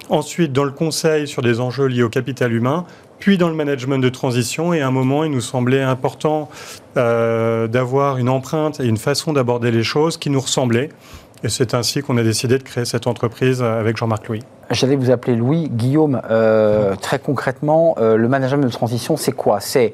Ensuite 0.10 0.54
dans 0.54 0.64
le 0.64 0.72
conseil 0.72 1.28
sur 1.28 1.42
des 1.42 1.60
enjeux 1.60 1.88
liés 1.88 2.04
au 2.04 2.10
capital 2.10 2.54
humain. 2.54 2.86
Puis 3.20 3.38
dans 3.38 3.50
le 3.50 3.56
management 3.56 3.98
de 4.00 4.10
transition. 4.10 4.74
Et 4.74 4.82
à 4.82 4.88
un 4.88 4.92
moment, 4.92 5.24
il 5.24 5.32
nous 5.32 5.42
semblait 5.42 5.82
important 5.82 6.50
euh, 6.98 7.68
d'avoir 7.68 8.18
une 8.18 8.30
empreinte 8.30 8.80
et 8.80 8.86
une 8.86 8.98
façon 8.98 9.34
d'aborder 9.34 9.72
les 9.72 9.84
choses 9.84 10.18
qui 10.18 10.30
nous 10.30 10.40
ressemblait. 10.40 10.90
Et 11.44 11.50
c'est 11.50 11.74
ainsi 11.74 12.02
qu'on 12.02 12.18
a 12.18 12.24
décidé 12.24 12.58
de 12.58 12.64
créer 12.64 12.86
cette 12.86 13.06
entreprise 13.06 13.62
avec 13.62 13.98
Jean-Marc 13.98 14.28
Louis. 14.28 14.42
J'allais 14.72 14.96
vous 14.96 15.12
appeler 15.12 15.36
Louis. 15.36 15.70
Guillaume, 15.70 16.20
euh, 16.30 16.96
très 16.96 17.20
concrètement, 17.20 17.96
euh, 18.00 18.18
le 18.18 18.28
management 18.28 18.66
de 18.66 18.72
transition, 18.72 19.18
c'est 19.18 19.34
quoi? 19.34 19.60
C'est 19.60 19.94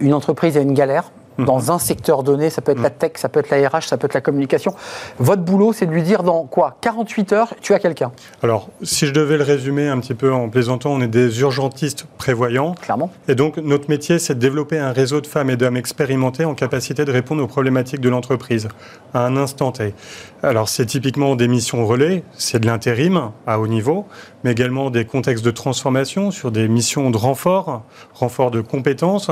une 0.00 0.14
entreprise 0.14 0.56
à 0.56 0.60
une 0.60 0.74
galère. 0.74 1.10
Dans 1.38 1.72
un 1.72 1.78
secteur 1.78 2.22
donné, 2.22 2.50
ça 2.50 2.62
peut 2.62 2.72
être 2.72 2.82
la 2.82 2.90
tech, 2.90 3.12
ça 3.16 3.28
peut 3.28 3.40
être 3.40 3.50
la 3.50 3.68
RH, 3.68 3.82
ça 3.82 3.96
peut 3.96 4.06
être 4.06 4.14
la 4.14 4.20
communication. 4.20 4.74
Votre 5.18 5.42
boulot, 5.42 5.72
c'est 5.72 5.86
de 5.86 5.92
lui 5.92 6.02
dire 6.02 6.22
dans 6.22 6.44
quoi 6.44 6.76
48 6.80 7.32
heures, 7.32 7.54
tu 7.60 7.74
as 7.74 7.78
quelqu'un, 7.78 8.12
Alors, 8.42 8.68
si 8.82 9.06
je 9.06 9.12
devais 9.12 9.36
le 9.36 9.44
résumer 9.44 9.88
un 9.88 9.98
petit 10.00 10.14
peu 10.14 10.32
en 10.32 10.48
plaisantant, 10.48 10.90
on 10.90 11.00
est 11.00 11.08
des 11.08 11.40
urgentistes 11.40 12.06
prévoyants. 12.18 12.74
clairement. 12.74 13.10
Et 13.28 13.34
donc, 13.34 13.56
notre 13.58 13.88
métier, 13.88 14.18
c'est 14.18 14.34
de 14.34 14.40
développer 14.40 14.78
un 14.78 14.92
réseau 14.92 15.20
de 15.20 15.26
femmes 15.26 15.50
et 15.50 15.56
d'hommes 15.56 15.76
expérimentés 15.76 16.44
en 16.44 16.54
capacité 16.54 17.04
de 17.04 17.12
répondre 17.12 17.42
aux 17.42 17.46
problématiques 17.46 18.00
de 18.00 18.08
l'entreprise 18.08 18.68
à 19.14 19.24
un 19.24 19.36
instant 19.36 19.72
T. 19.72 19.94
Alors, 20.42 20.68
c'est 20.68 20.86
typiquement 20.86 21.36
des 21.36 21.48
missions 21.48 21.86
relais, 21.86 22.24
c'est 22.36 22.60
de 22.60 22.66
l'intérim 22.66 23.30
à 23.46 23.58
haut 23.60 23.68
niveau, 23.68 24.06
mais 24.44 24.52
également 24.52 24.90
des 24.90 25.04
contextes 25.04 25.44
de 25.44 25.50
transformation 25.50 26.30
sur 26.30 26.50
des 26.50 26.68
missions 26.68 27.10
de 27.10 27.16
renfort, 27.16 27.82
renfort 28.14 28.50
de 28.50 28.60
compétences, 28.60 29.30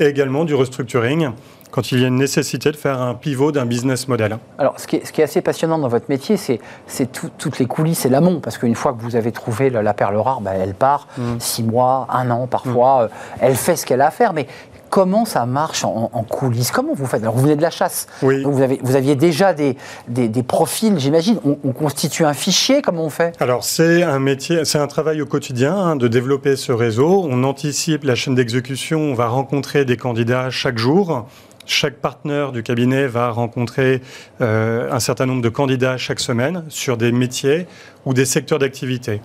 et 0.00 0.06
également 0.06 0.44
du 0.44 0.54
restructuring 0.54 1.30
quand 1.70 1.92
il 1.92 2.00
y 2.00 2.04
a 2.04 2.08
une 2.08 2.16
nécessité 2.16 2.70
de 2.72 2.76
faire 2.76 2.98
un 3.00 3.14
pivot 3.14 3.52
d'un 3.52 3.66
business 3.66 4.08
model. 4.08 4.38
Alors, 4.56 4.80
ce 4.80 4.86
qui 4.86 4.96
est, 4.96 5.04
ce 5.06 5.12
qui 5.12 5.20
est 5.20 5.24
assez 5.24 5.42
passionnant 5.42 5.76
dans 5.78 5.88
votre 5.88 6.06
métier, 6.08 6.38
c'est 6.38 6.60
c'est 6.86 7.12
tout- 7.12 7.28
toutes 7.36 7.58
les 7.58 7.66
coulisses 7.66 8.06
et 8.06 8.08
l'amont. 8.08 8.40
Parce 8.40 8.56
qu'une 8.56 8.74
fois 8.74 8.94
que 8.94 9.02
vous 9.02 9.16
avez 9.16 9.32
trouvé 9.32 9.68
la, 9.68 9.82
la 9.82 9.92
perle 9.92 10.16
rare, 10.16 10.40
bah, 10.40 10.52
elle 10.54 10.72
part 10.72 11.08
six 11.38 11.62
mois, 11.62 12.06
un 12.10 12.30
an 12.30 12.46
parfois. 12.46 13.02
euh, 13.02 13.08
elle 13.40 13.54
fait 13.54 13.76
ce 13.76 13.84
qu'elle 13.84 14.00
a 14.00 14.06
à 14.06 14.10
faire. 14.10 14.32
Mais 14.32 14.46
comment 14.90 15.24
ça 15.24 15.46
marche 15.46 15.84
en, 15.84 16.10
en 16.12 16.22
coulisses 16.22 16.70
Comment 16.70 16.94
vous 16.94 17.06
faites? 17.06 17.22
Alors, 17.22 17.34
vous 17.34 17.42
venez 17.42 17.56
de 17.56 17.62
la 17.62 17.70
chasse. 17.70 18.06
Oui. 18.22 18.42
Donc, 18.42 18.54
vous, 18.54 18.62
avez, 18.62 18.80
vous 18.82 18.96
aviez 18.96 19.14
déjà 19.14 19.52
des, 19.52 19.76
des, 20.08 20.28
des 20.28 20.42
profils, 20.42 20.98
j'imagine. 20.98 21.38
On, 21.44 21.58
on 21.64 21.72
constitue 21.72 22.24
un 22.24 22.34
fichier 22.34 22.82
Comment 22.82 23.04
on 23.04 23.10
fait? 23.10 23.34
Alors 23.40 23.64
c'est 23.64 24.02
un 24.02 24.18
métier, 24.18 24.64
c'est 24.64 24.78
un 24.78 24.86
travail 24.86 25.22
au 25.22 25.26
quotidien 25.26 25.74
hein, 25.74 25.96
de 25.96 26.08
développer 26.08 26.56
ce 26.56 26.72
réseau. 26.72 27.26
On 27.28 27.44
anticipe 27.44 28.04
la 28.04 28.14
chaîne 28.14 28.34
d'exécution, 28.34 29.00
on 29.00 29.14
va 29.14 29.28
rencontrer 29.28 29.84
des 29.84 29.96
candidats 29.96 30.50
chaque 30.50 30.78
jour. 30.78 31.26
Chaque 31.66 31.96
partenaire 31.96 32.50
du 32.52 32.62
cabinet 32.62 33.06
va 33.06 33.30
rencontrer 33.30 34.00
euh, 34.40 34.90
un 34.90 35.00
certain 35.00 35.26
nombre 35.26 35.42
de 35.42 35.50
candidats 35.50 35.98
chaque 35.98 36.18
semaine 36.20 36.64
sur 36.70 36.96
des 36.96 37.12
métiers 37.12 37.66
ou 38.06 38.14
des 38.14 38.24
secteurs 38.24 38.58
d'activité. 38.58 39.20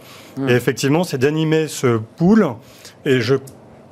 Et 0.50 0.52
effectivement, 0.52 1.06
c'est 1.06 1.18
d'animer 1.18 1.70
ce 1.70 2.00
pool. 2.18 2.46
Et 3.06 3.22
je 3.22 3.36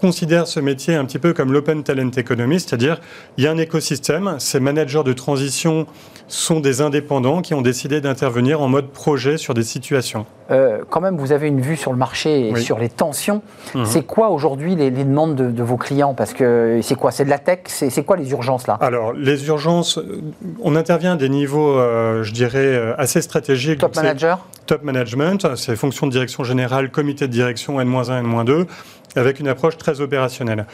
considère 0.01 0.47
ce 0.47 0.59
métier 0.59 0.95
un 0.95 1.05
petit 1.05 1.19
peu 1.19 1.31
comme 1.33 1.53
l'open 1.53 1.83
talent 1.83 2.09
economy, 2.17 2.59
c'est-à-dire 2.59 2.99
il 3.37 3.43
y 3.43 3.47
a 3.47 3.51
un 3.51 3.57
écosystème, 3.57 4.35
ces 4.39 4.59
managers 4.59 5.03
de 5.05 5.13
transition 5.13 5.85
sont 6.27 6.59
des 6.59 6.81
indépendants 6.81 7.41
qui 7.41 7.53
ont 7.53 7.61
décidé 7.61 8.01
d'intervenir 8.01 8.61
en 8.61 8.67
mode 8.69 8.87
projet 8.89 9.37
sur 9.37 9.53
des 9.53 9.63
situations. 9.63 10.25
Euh, 10.49 10.79
quand 10.89 11.01
même, 11.01 11.17
vous 11.17 11.31
avez 11.33 11.47
une 11.47 11.61
vue 11.61 11.75
sur 11.75 11.91
le 11.91 11.97
marché 11.97 12.47
et 12.47 12.53
Oui. 12.53 12.61
sur 12.63 12.79
les 12.79 12.89
tensions. 12.89 13.41
Mhm. 13.75 13.85
C'est 13.85 14.03
quoi 14.03 14.29
aujourd'hui 14.29 14.75
les, 14.75 14.89
les 14.89 15.03
demandes 15.03 15.35
de, 15.35 15.51
de 15.51 15.63
vos 15.63 15.77
clients? 15.77 16.13
Parce 16.13 16.33
que 16.33 16.79
c'est 16.81 16.95
quoi? 16.95 17.11
C'est 17.11 17.25
de 17.25 17.29
la 17.29 17.37
tech? 17.39 17.59
C'est 17.67 18.03
quoi 18.03 18.17
les 18.17 18.31
urgences 18.31 18.65
là? 18.67 18.77
Alors, 18.81 19.13
les 19.13 19.45
urgences, 19.47 19.97
euh, 19.97 20.21
on 20.61 20.75
intervient 20.75 21.13
à 21.13 21.15
des 21.17 21.29
niveaux, 21.29 21.77
euh, 21.77 22.23
je 22.23 22.31
dirais, 22.33 22.93
assez 22.97 23.21
stratégiques. 23.21 23.79
Top 23.79 23.95
manager 23.95 24.45
Top 24.67 24.83
management, 24.83 25.55
c'est 25.55 25.75
fonction 25.75 26.07
de 26.07 26.11
direction 26.13 26.43
générale, 26.45 26.91
comité 26.91 27.27
de 27.27 27.33
direction 27.33 27.81
N-1, 27.81 28.19
N-2, 28.19 28.67
avec 29.15 29.39
une 29.39 29.47
approche 29.47 29.77
très 29.77 30.01
opérationnelle. 30.01 30.65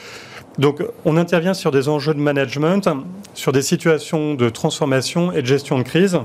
Donc, 0.57 0.81
on 1.05 1.17
intervient 1.17 1.53
sur 1.53 1.69
des 1.71 1.87
enjeux 1.87 2.15
de 2.15 2.19
management, 2.19 2.89
sur 3.35 3.51
des 3.51 3.61
situations 3.61 4.33
de 4.33 4.49
transformation 4.49 5.31
et 5.31 5.41
de 5.41 5.47
gestion 5.47 5.77
de 5.77 5.83
crise. 5.83 6.19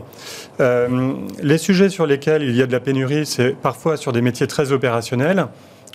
Euh, 0.61 1.13
les 1.43 1.59
sujets 1.59 1.91
sur 1.91 2.07
lesquels 2.07 2.43
il 2.43 2.57
y 2.57 2.63
a 2.63 2.67
de 2.67 2.73
la 2.73 2.81
pénurie, 2.81 3.27
c'est 3.27 3.51
parfois 3.51 3.97
sur 3.99 4.13
des 4.13 4.23
métiers 4.23 4.47
très 4.47 4.73
opérationnels. 4.73 5.49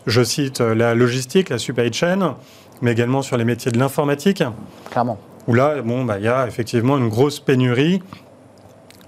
Je 0.06 0.24
cite 0.24 0.62
euh, 0.62 0.76
la 0.76 0.94
logistique, 0.94 1.50
la 1.50 1.58
supply 1.58 1.92
chain, 1.92 2.36
mais 2.84 2.92
également 2.92 3.24
sur 3.24 3.38
les 3.38 3.44
métiers 3.46 3.72
de 3.72 3.80
l'informatique 3.80 4.44
Clairement. 4.92 5.18
où 5.48 5.56
là, 5.56 5.82
bon, 5.82 6.06
bah, 6.06 6.18
il 6.20 6.26
y 6.26 6.28
a 6.28 6.46
effectivement 6.48 6.98
une 7.00 7.10
grosse 7.10 7.40
pénurie 7.40 8.04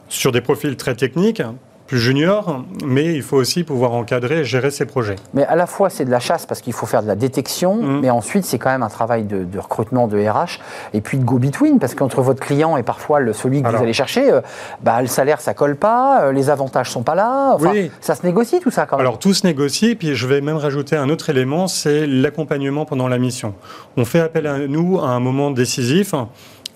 sur 0.07 0.31
des 0.31 0.41
profils 0.41 0.75
très 0.75 0.95
techniques, 0.95 1.43
plus 1.89 1.97
juniors, 1.97 2.63
mais 2.85 3.15
il 3.15 3.23
faut 3.23 3.35
aussi 3.37 3.63
pouvoir 3.63 3.93
encadrer 3.93 4.41
et 4.41 4.43
gérer 4.43 4.69
ces 4.69 4.85
projets. 4.85 5.15
Mais 5.33 5.43
à 5.47 5.55
la 5.55 5.65
fois, 5.65 5.89
c'est 5.89 6.05
de 6.05 6.11
la 6.11 6.19
chasse 6.19 6.45
parce 6.45 6.61
qu'il 6.61 6.71
faut 6.73 6.85
faire 6.85 7.01
de 7.01 7.07
la 7.07 7.15
détection, 7.15 7.77
Mhm. 7.81 8.01
mais 8.01 8.11
ensuite, 8.11 8.45
c'est 8.45 8.59
quand 8.59 8.69
même 8.69 8.83
un 8.83 8.89
travail 8.89 9.23
de, 9.23 9.43
de 9.43 9.57
recrutement 9.57 10.07
de 10.07 10.19
RH 10.19 10.59
et 10.93 11.01
puis 11.01 11.17
de 11.17 11.23
go-between 11.23 11.79
parce 11.79 11.95
qu'entre 11.95 12.21
votre 12.21 12.41
client 12.45 12.77
et 12.77 12.83
parfois 12.83 13.19
le, 13.19 13.33
celui 13.33 13.63
que 13.63 13.67
Alors- 13.67 13.79
vous 13.79 13.85
allez 13.85 13.93
chercher, 13.93 14.31
euh, 14.31 14.41
bah, 14.83 15.01
le 15.01 15.07
salaire, 15.07 15.41
ça 15.41 15.55
colle 15.55 15.77
pas, 15.77 16.25
euh, 16.25 16.31
les 16.31 16.51
avantages 16.51 16.91
sont 16.91 17.01
pas 17.01 17.15
là. 17.15 17.53
Enfin, 17.55 17.71
Oui. 17.71 17.89
Ça 18.01 18.13
se 18.13 18.23
négocie 18.23 18.59
tout 18.59 18.69
ça 18.69 18.85
quand 18.85 18.97
même. 18.97 19.01
Alors 19.07 19.17
tout 19.17 19.33
se 19.33 19.47
négocie, 19.47 19.95
puis 19.95 20.13
je 20.13 20.27
vais 20.27 20.41
même 20.41 20.57
rajouter 20.57 20.95
un 20.95 21.09
autre 21.09 21.31
élément, 21.31 21.67
c'est 21.67 22.05
l'accompagnement 22.05 22.85
pendant 22.85 23.07
la 23.07 23.17
mission. 23.17 23.55
On 23.97 24.05
fait 24.05 24.19
appel 24.19 24.45
à 24.45 24.59
nous 24.67 24.99
à 24.99 25.07
un 25.07 25.19
moment 25.19 25.49
décisif, 25.49 26.13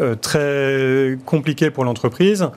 euh, 0.02 0.16
très 0.16 1.20
compliqué 1.28 1.70
pour 1.70 1.86
l'entreprise, 1.86 2.50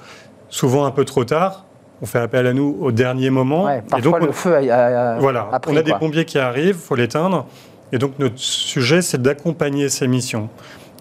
souvent 0.48 0.86
un 0.86 0.90
peu 0.90 1.04
trop 1.04 1.24
tard. 1.24 1.64
On 2.02 2.06
fait 2.06 2.18
appel 2.18 2.46
à 2.46 2.52
nous 2.52 2.76
au 2.80 2.92
dernier 2.92 3.30
moment. 3.30 3.64
Ouais, 3.64 3.82
et 3.96 4.00
donc 4.02 4.16
on- 4.20 4.26
le 4.26 4.32
feu 4.32 4.54
a, 4.54 4.58
a- 4.74 5.14
a- 5.14 5.18
Voilà, 5.18 5.48
a 5.52 5.60
pris, 5.60 5.72
on 5.72 5.76
a 5.76 5.82
des 5.82 5.90
quoi. 5.92 5.98
pompiers 5.98 6.24
qui 6.26 6.38
arrivent, 6.38 6.76
il 6.78 6.86
faut 6.86 6.94
l'éteindre. 6.94 7.46
Et 7.92 7.98
donc 7.98 8.18
notre 8.18 8.38
sujet, 8.38 9.00
c'est 9.00 9.20
d'accompagner 9.22 9.88
ces 9.88 10.06
missions 10.08 10.48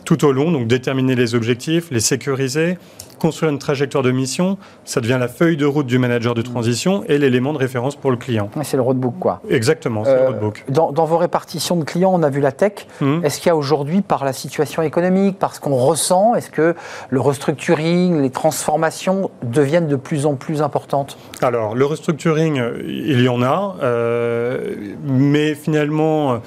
tout 0.05 0.23
au 0.23 0.31
long, 0.31 0.51
donc 0.51 0.67
déterminer 0.67 1.15
les 1.15 1.33
objectifs, 1.35 1.87
les 1.91 1.99
sécuriser, 1.99 2.77
construire 3.17 3.51
une 3.51 3.59
trajectoire 3.59 4.03
de 4.03 4.11
mission. 4.11 4.57
Ça 4.83 5.01
devient 5.01 5.17
la 5.19 5.27
feuille 5.27 5.57
de 5.57 5.65
route 5.65 5.85
du 5.87 5.97
manager 5.99 6.33
de 6.33 6.41
transition 6.41 7.03
et 7.07 7.17
l'élément 7.17 7.53
de 7.53 7.57
référence 7.57 7.95
pour 7.95 8.11
le 8.11 8.17
client. 8.17 8.49
C'est 8.63 8.77
le 8.77 8.83
roadbook 8.83 9.15
quoi. 9.19 9.41
Exactement, 9.49 10.03
c'est 10.03 10.11
Euh, 10.11 10.21
le 10.21 10.27
roadbook. 10.27 10.63
Dans, 10.69 10.91
dans 10.91 11.05
vos 11.05 11.17
répartitions 11.17 11.75
de 11.75 11.83
clients, 11.83 12.11
on 12.13 12.23
a 12.23 12.29
vu 12.29 12.41
la 12.41 12.51
tech. 12.51 12.87
Mhm. 13.01 13.23
Est-ce 13.23 13.39
qu'il 13.39 13.47
y 13.47 13.51
a 13.51 13.55
aujourd'hui, 13.55 14.01
par 14.01 14.25
la 14.25 14.33
situation 14.33 14.81
économique, 14.81 15.39
par 15.39 15.55
ce 15.55 15.59
qu'on 15.59 15.75
ressent, 15.75 16.35
est-ce 16.35 16.49
que 16.49 16.75
le 17.09 17.19
restructuring, 17.21 18.21
les 18.21 18.29
transformations 18.29 19.29
deviennent 19.43 19.87
de 19.87 19.95
plus 19.95 20.25
en 20.25 20.35
plus 20.35 20.61
importantes? 20.61 21.17
Alors, 21.41 21.75
le 21.75 21.85
restructuring, 21.85 22.59
euh, 22.59 22.81
il 22.85 23.21
y 23.21 23.29
en 23.29 23.41
a, 23.41 23.75
euh, 23.83 24.75
mais 25.03 25.53
finalement, 25.55 26.39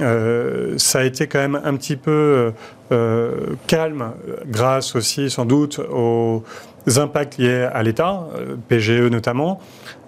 euh, 0.00 0.74
ça 0.78 1.00
a 1.00 1.04
été 1.04 1.26
quand 1.26 1.38
même 1.38 1.60
un 1.64 1.76
petit 1.76 1.96
peu 1.96 2.10
euh, 2.10 2.50
calme, 3.66 4.12
euh, 4.28 4.34
grâce 4.46 4.94
aussi 4.96 5.30
sans 5.30 5.44
doute 5.44 5.78
aux 5.78 6.42
impacts 6.96 7.38
liés 7.38 7.68
à 7.72 7.82
l'État, 7.82 8.26
euh, 8.36 8.56
PGE 8.68 9.08
notamment. 9.10 9.60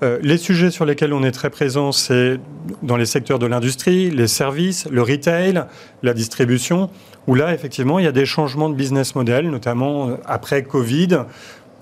Euh, 0.02 0.18
les 0.22 0.36
sujets 0.38 0.70
sur 0.70 0.84
lesquels 0.84 1.12
on 1.12 1.22
est 1.22 1.30
très 1.30 1.50
présent, 1.50 1.92
c'est 1.92 2.38
dans 2.82 2.96
les 2.96 3.06
secteurs 3.06 3.38
de 3.38 3.46
l'industrie, 3.46 4.10
les 4.10 4.26
services, 4.26 4.86
le 4.90 5.02
retail, 5.02 5.64
la 6.02 6.14
distribution, 6.14 6.90
où 7.26 7.34
là, 7.34 7.54
effectivement, 7.54 7.98
il 7.98 8.04
y 8.04 8.08
a 8.08 8.12
des 8.12 8.26
changements 8.26 8.68
de 8.68 8.74
business 8.74 9.14
model, 9.14 9.50
notamment 9.50 10.10
après 10.26 10.62
Covid, 10.62 11.20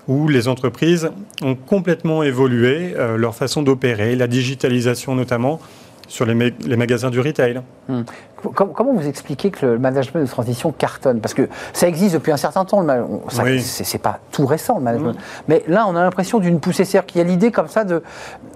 où 0.07 0.27
les 0.27 0.47
entreprises 0.47 1.09
ont 1.41 1.55
complètement 1.55 2.23
évolué 2.23 2.93
leur 3.17 3.35
façon 3.35 3.61
d'opérer, 3.63 4.15
la 4.15 4.27
digitalisation 4.27 5.15
notamment 5.15 5.59
sur 6.07 6.25
les, 6.25 6.33
ma- 6.35 6.45
les 6.65 6.75
magasins 6.77 7.09
du 7.09 7.19
retail. 7.19 7.61
Com- 7.87 8.03
Comment 8.53 8.93
vous 8.93 9.07
expliquez 9.07 9.51
que 9.51 9.65
le 9.65 9.79
management 9.79 10.21
de 10.21 10.27
transition 10.27 10.71
cartonne? 10.71 11.19
Parce 11.21 11.33
que 11.33 11.47
ça 11.73 11.87
existe 11.87 12.13
depuis 12.15 12.31
un 12.31 12.37
certain 12.37 12.65
temps, 12.65 12.85
Oui. 13.43 13.61
c'est 13.61 13.83
c'est 13.83 13.97
pas 13.97 14.19
tout 14.31 14.45
récent 14.45 14.77
le 14.77 14.83
management. 14.83 15.15
Mais 15.47 15.63
là, 15.67 15.85
on 15.87 15.95
a 15.95 16.01
l'impression 16.03 16.39
d'une 16.39 16.59
poussée. 16.59 16.85
C'est-à-dire 16.85 17.05
qu'il 17.05 17.21
y 17.21 17.23
a 17.23 17.27
l'idée 17.27 17.51
comme 17.51 17.67
ça 17.67 17.83
de. 17.83 18.03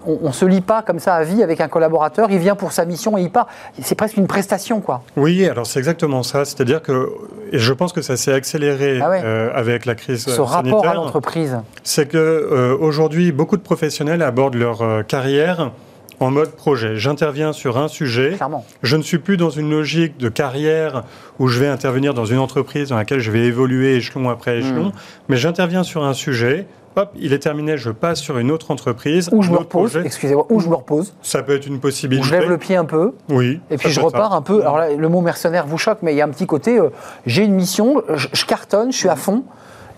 On, 0.05 0.17
on 0.23 0.31
se 0.31 0.45
lie 0.45 0.61
pas 0.61 0.81
comme 0.81 0.99
ça 0.99 1.15
à 1.15 1.23
vie 1.23 1.43
avec 1.43 1.59
un 1.61 1.67
collaborateur, 1.67 2.31
il 2.31 2.39
vient 2.39 2.55
pour 2.55 2.71
sa 2.71 2.85
mission 2.85 3.17
et 3.17 3.21
il 3.21 3.31
part. 3.31 3.47
C'est 3.81 3.95
presque 3.95 4.17
une 4.17 4.27
prestation, 4.27 4.79
quoi. 4.81 5.01
Oui, 5.15 5.47
alors 5.47 5.65
c'est 5.65 5.79
exactement 5.79 6.23
ça. 6.23 6.45
C'est-à-dire 6.45 6.81
que, 6.81 7.09
et 7.51 7.59
je 7.59 7.73
pense 7.73 7.93
que 7.93 8.01
ça 8.01 8.17
s'est 8.17 8.33
accéléré 8.33 8.99
Ah 9.01 9.09
ouais. 9.09 9.21
euh, 9.23 9.49
avec 9.53 9.85
la 9.85 9.95
crise 9.95 10.23
Ce 10.25 10.31
euh, 10.39 10.43
rapport 10.43 10.79
à 10.79 10.83
sanitaire. 10.83 10.93
l'entreprise. 10.95 11.57
c'est 11.83 12.07
que 12.07 12.17
euh, 12.17 12.77
aujourd'hui, 12.79 13.31
beaucoup 13.31 13.57
de 13.57 13.61
professionnels 13.61 14.21
abordent 14.21 14.55
leur 14.55 14.81
euh, 14.81 15.03
carrière 15.03 15.71
en 16.19 16.31
mode 16.31 16.51
projet. 16.51 16.95
J'interviens 16.97 17.53
sur 17.53 17.77
un 17.77 17.87
sujet. 17.87 18.33
Clairement. 18.35 18.65
Je 18.83 18.95
ne 18.97 19.03
suis 19.03 19.19
plus 19.19 19.37
dans 19.37 19.49
une 19.51 19.69
logique 19.69 20.17
de 20.17 20.29
carrière 20.29 21.03
où 21.39 21.47
je 21.47 21.59
vais 21.59 21.67
intervenir 21.67 22.13
dans 22.13 22.25
une 22.25 22.39
entreprise 22.39 22.89
dans 22.89 22.95
laquelle 22.97 23.19
je 23.19 23.29
vais 23.31 23.45
évoluer 23.45 23.95
échelon 23.95 24.29
après 24.29 24.59
échelon, 24.59 24.87
Hmm. 24.87 24.91
mais 25.29 25.37
j'interviens 25.37 25.83
sur 25.83 26.03
un 26.03 26.13
sujet. 26.13 26.65
Hop, 26.95 27.11
il 27.19 27.31
est 27.31 27.37
terminé, 27.37 27.77
je 27.77 27.91
passe 27.91 28.19
sur 28.19 28.39
une 28.39 28.49
autre 28.49 28.71
entreprise. 28.71 29.29
Où 29.31 29.43
je 29.43 29.51
me 29.51 29.57
repose, 29.57 29.95
excusez-moi, 30.03 30.47
où 30.49 30.59
je 30.59 30.67
me 30.67 30.73
repose, 30.73 31.13
Ça 31.21 31.43
peut 31.43 31.53
être 31.55 31.67
une 31.67 31.75
où 31.75 31.79
possibilité. 31.79 32.27
je 32.27 32.33
lève 32.33 32.49
le 32.49 32.57
pied 32.57 32.75
un 32.75 32.85
peu, 32.85 33.13
Oui. 33.29 33.59
Et 33.69 33.77
puis 33.77 33.91
je 33.91 33.99
repars 33.99 34.31
ça. 34.31 34.35
un 34.37 34.41
peu. 34.41 34.61
Alors 34.61 34.79
là, 34.79 34.91
le 34.91 35.07
mot 35.07 35.21
mercenaire 35.21 35.67
vous 35.67 35.77
choque, 35.77 35.99
mais 36.01 36.13
il 36.13 36.17
y 36.17 36.21
a 36.21 36.25
un 36.25 36.29
petit 36.29 36.47
côté. 36.47 36.79
euh, 36.79 36.89
j'ai 37.27 37.43
une 37.43 37.53
mission, 37.53 38.01
je, 38.15 38.27
je 38.33 38.45
cartonne, 38.45 38.91
je 38.91 38.97
suis 38.97 39.09
à 39.09 39.15
fond. 39.15 39.43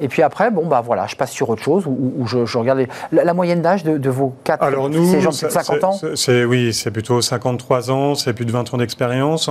Et 0.01 0.07
puis 0.07 0.21
après, 0.21 0.51
bon, 0.51 0.65
bah 0.67 0.81
voilà, 0.85 1.07
je 1.07 1.15
passe 1.15 1.31
sur 1.31 1.49
autre 1.49 1.61
chose 1.63 1.85
ou, 1.87 2.25
je, 2.25 2.45
je 2.45 2.57
regarde 2.57 2.79
les- 2.79 2.87
la, 3.11 3.23
la 3.23 3.33
moyenne 3.33 3.61
d'âge 3.61 3.83
de, 3.83 3.97
de 3.97 4.09
vos 4.09 4.33
quatre. 4.43 4.63
Alors 4.63 4.89
nous, 4.89 5.09
ces 5.11 5.21
gens 5.21 5.29
de 5.31 5.35
ça- 5.35 5.49
50 5.49 5.83
ans. 5.83 5.99
c'est- 6.15 6.45
oui, 6.45 6.73
c'est 6.73 6.91
plutôt 6.91 7.21
53 7.21 7.91
ans, 7.91 8.15
c'est 8.15 8.33
plus 8.33 8.45
de 8.45 8.51
20 8.51 8.73
ans 8.73 8.77
d'expérience. 8.77 9.49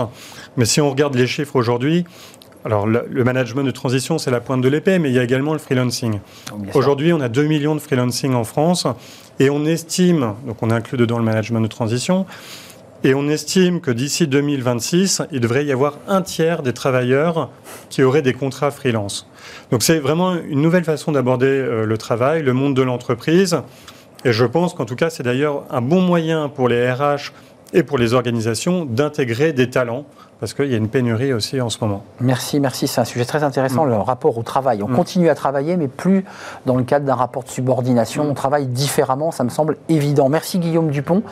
Mais 0.57 0.65
si 0.65 0.81
on 0.81 0.91
regarde 0.91 1.15
les 1.15 1.27
chiffres 1.27 1.57
aujourd'hui, 1.57 2.05
alors 2.65 2.87
le, 2.87 3.07
management 3.25 3.63
de 3.63 3.71
transition, 3.71 4.19
c'est 4.19 4.31
la 4.31 4.41
pointe 4.41 4.61
de 4.61 4.69
l'épée, 4.69 4.99
mais 4.99 5.11
il 5.11 5.15
y 5.15 5.19
a 5.19 5.23
également 5.23 5.53
le 5.53 5.59
freelancing. 5.59 6.19
Sûr. 6.47 6.57
Aujourd'hui, 6.77 7.13
on 7.13 7.21
a 7.21 7.29
2 7.29 7.45
millions 7.45 7.75
de 7.75 7.81
freelancing 7.81 8.35
en 8.35 8.45
France 8.45 8.87
et 9.39 9.49
on 9.51 9.65
estime, 9.65 10.35
donc 10.47 10.57
on 10.63 10.71
inclut 10.71 10.99
dedans 10.99 11.19
le 11.19 11.25
management 11.25 11.61
de 11.61 11.69
transition, 11.69 12.27
et 13.05 13.15
on 13.15 13.29
estime 13.29 13.81
que 13.81 13.93
d'ici 13.93 14.27
2026, 14.27 15.23
il 15.31 15.41
devrait 15.41 15.65
y 15.65 15.71
avoir 15.73 15.99
un 16.09 16.21
tiers 16.21 16.63
des 16.63 16.73
travailleurs 16.73 17.49
qui 17.91 18.03
auraient 18.03 18.23
des 18.23 18.33
contrats 18.33 18.73
freelance. 18.73 19.29
Donc 19.71 19.83
c'est 19.83 19.99
vraiment 19.99 20.35
une 20.37 20.63
nouvelle 20.63 20.85
façon 20.85 21.13
d'aborder 21.13 21.47
euh, 21.47 21.85
le 21.85 21.99
travail, 21.99 22.43
le 22.43 22.53
monde 22.53 22.75
de 22.75 22.83
l'entreprise. 22.83 23.61
Et 24.25 24.33
je 24.33 24.45
pense 24.45 24.75
qu'en 24.75 24.85
tout 24.85 24.97
cas, 24.97 25.11
c'est 25.11 25.23
d'ailleurs 25.23 25.65
un 25.71 25.81
bon 25.81 26.01
moyen 26.01 26.49
pour 26.49 26.69
les 26.69 26.91
RH 26.91 27.33
et 27.73 27.83
pour 27.83 27.99
les 27.99 28.15
organisations 28.15 28.85
d'intégrer 28.85 29.53
des 29.53 29.71
talents, 29.71 30.07
parce 30.41 30.55
qu'il 30.55 30.67
y 30.67 30.75
a 30.75 30.77
une 30.77 30.89
pénurie 30.89 31.33
aussi 31.33 31.61
en 31.61 31.69
ce 31.69 31.79
moment. 31.81 32.03
Merci, 32.21 32.61
merci. 32.61 32.87
C'est 32.87 33.01
un 33.01 33.05
sujet 33.05 33.25
très 33.25 33.43
intéressant, 33.43 33.85
Mm. 33.85 33.91
le 33.91 33.97
rapport 33.97 34.37
au 34.39 34.43
travail. 34.43 34.83
On 34.83 34.87
continue 34.87 35.29
à 35.29 35.35
travailler, 35.35 35.77
mais 35.77 35.89
plus 35.89 36.25
dans 36.67 36.77
le 36.77 36.85
cadre 36.85 37.05
d'un 37.07 37.15
rapport 37.15 37.43
de 37.45 37.49
subordination. 37.49 38.25
Mm. 38.25 38.31
On 38.31 38.35
travaille 38.35 38.67
différemment, 38.67 39.31
ça 39.31 39.45
me 39.45 39.49
semble 39.49 39.77
évident. 39.89 40.29
Merci 40.29 40.59
Guillaume 40.59 40.91
Dupont, 40.91 41.23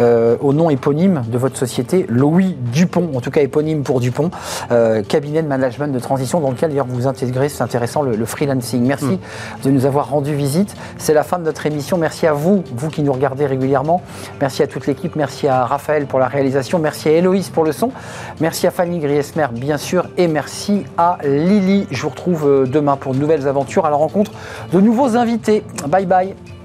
euh, 0.00 0.36
au 0.40 0.52
nom 0.52 0.70
éponyme 0.70 1.22
de 1.28 1.38
votre 1.38 1.56
société, 1.56 2.06
Louis 2.08 2.56
Dupont, 2.72 3.10
en 3.14 3.20
tout 3.20 3.30
cas 3.30 3.40
éponyme 3.42 3.82
pour 3.82 4.00
Dupont, 4.00 4.30
euh, 4.70 5.02
cabinet 5.02 5.42
de 5.42 5.48
management 5.48 5.92
de 5.92 5.98
transition 5.98 6.40
dans 6.40 6.50
lequel 6.50 6.70
d'ailleurs 6.70 6.86
vous 6.88 7.06
intégrez, 7.06 7.48
c'est 7.48 7.62
intéressant, 7.62 8.02
le, 8.02 8.16
le 8.16 8.24
freelancing. 8.24 8.82
Merci 8.84 9.04
Mm. 9.06 9.18
de 9.64 9.70
nous 9.70 9.86
avoir 9.86 10.08
rendu 10.10 10.34
visite. 10.34 10.74
C'est 10.98 11.14
la 11.14 11.22
fin 11.22 11.38
de 11.38 11.44
notre 11.44 11.66
émission. 11.66 11.98
Merci 11.98 12.26
à 12.26 12.32
vous, 12.32 12.64
vous 12.74 12.88
qui 12.88 13.02
nous 13.02 13.12
regardez 13.12 13.46
régulièrement. 13.46 14.02
Merci 14.40 14.62
à 14.62 14.66
toute 14.66 14.86
l'équipe. 14.86 15.14
Merci 15.16 15.46
à 15.48 15.64
Raphaël 15.66 16.06
pour 16.06 16.18
la 16.18 16.26
réalisation. 16.28 16.78
Merci 16.78 17.08
à 17.08 17.12
Héloïse 17.12 17.48
pour 17.50 17.62
le 17.64 17.72
son. 17.72 17.90
Merci 18.40 18.55
à 18.64 18.70
Fanny 18.70 19.00
Griesmer, 19.00 19.48
bien 19.52 19.76
sûr. 19.76 20.06
Et 20.16 20.28
merci 20.28 20.84
à 20.96 21.18
Lily. 21.24 21.86
Je 21.90 22.02
vous 22.02 22.08
retrouve 22.08 22.48
euh, 22.48 22.66
demain 22.66 22.96
pour 22.96 23.12
de 23.12 23.18
nouvelles 23.18 23.48
aventures 23.48 23.84
à 23.84 23.90
la 23.90 23.96
rencontre 23.96 24.30
de 24.72 24.80
nouveaux 24.80 25.16
invités. 25.16 25.64
Bye 25.88 26.06
bye. 26.06 26.55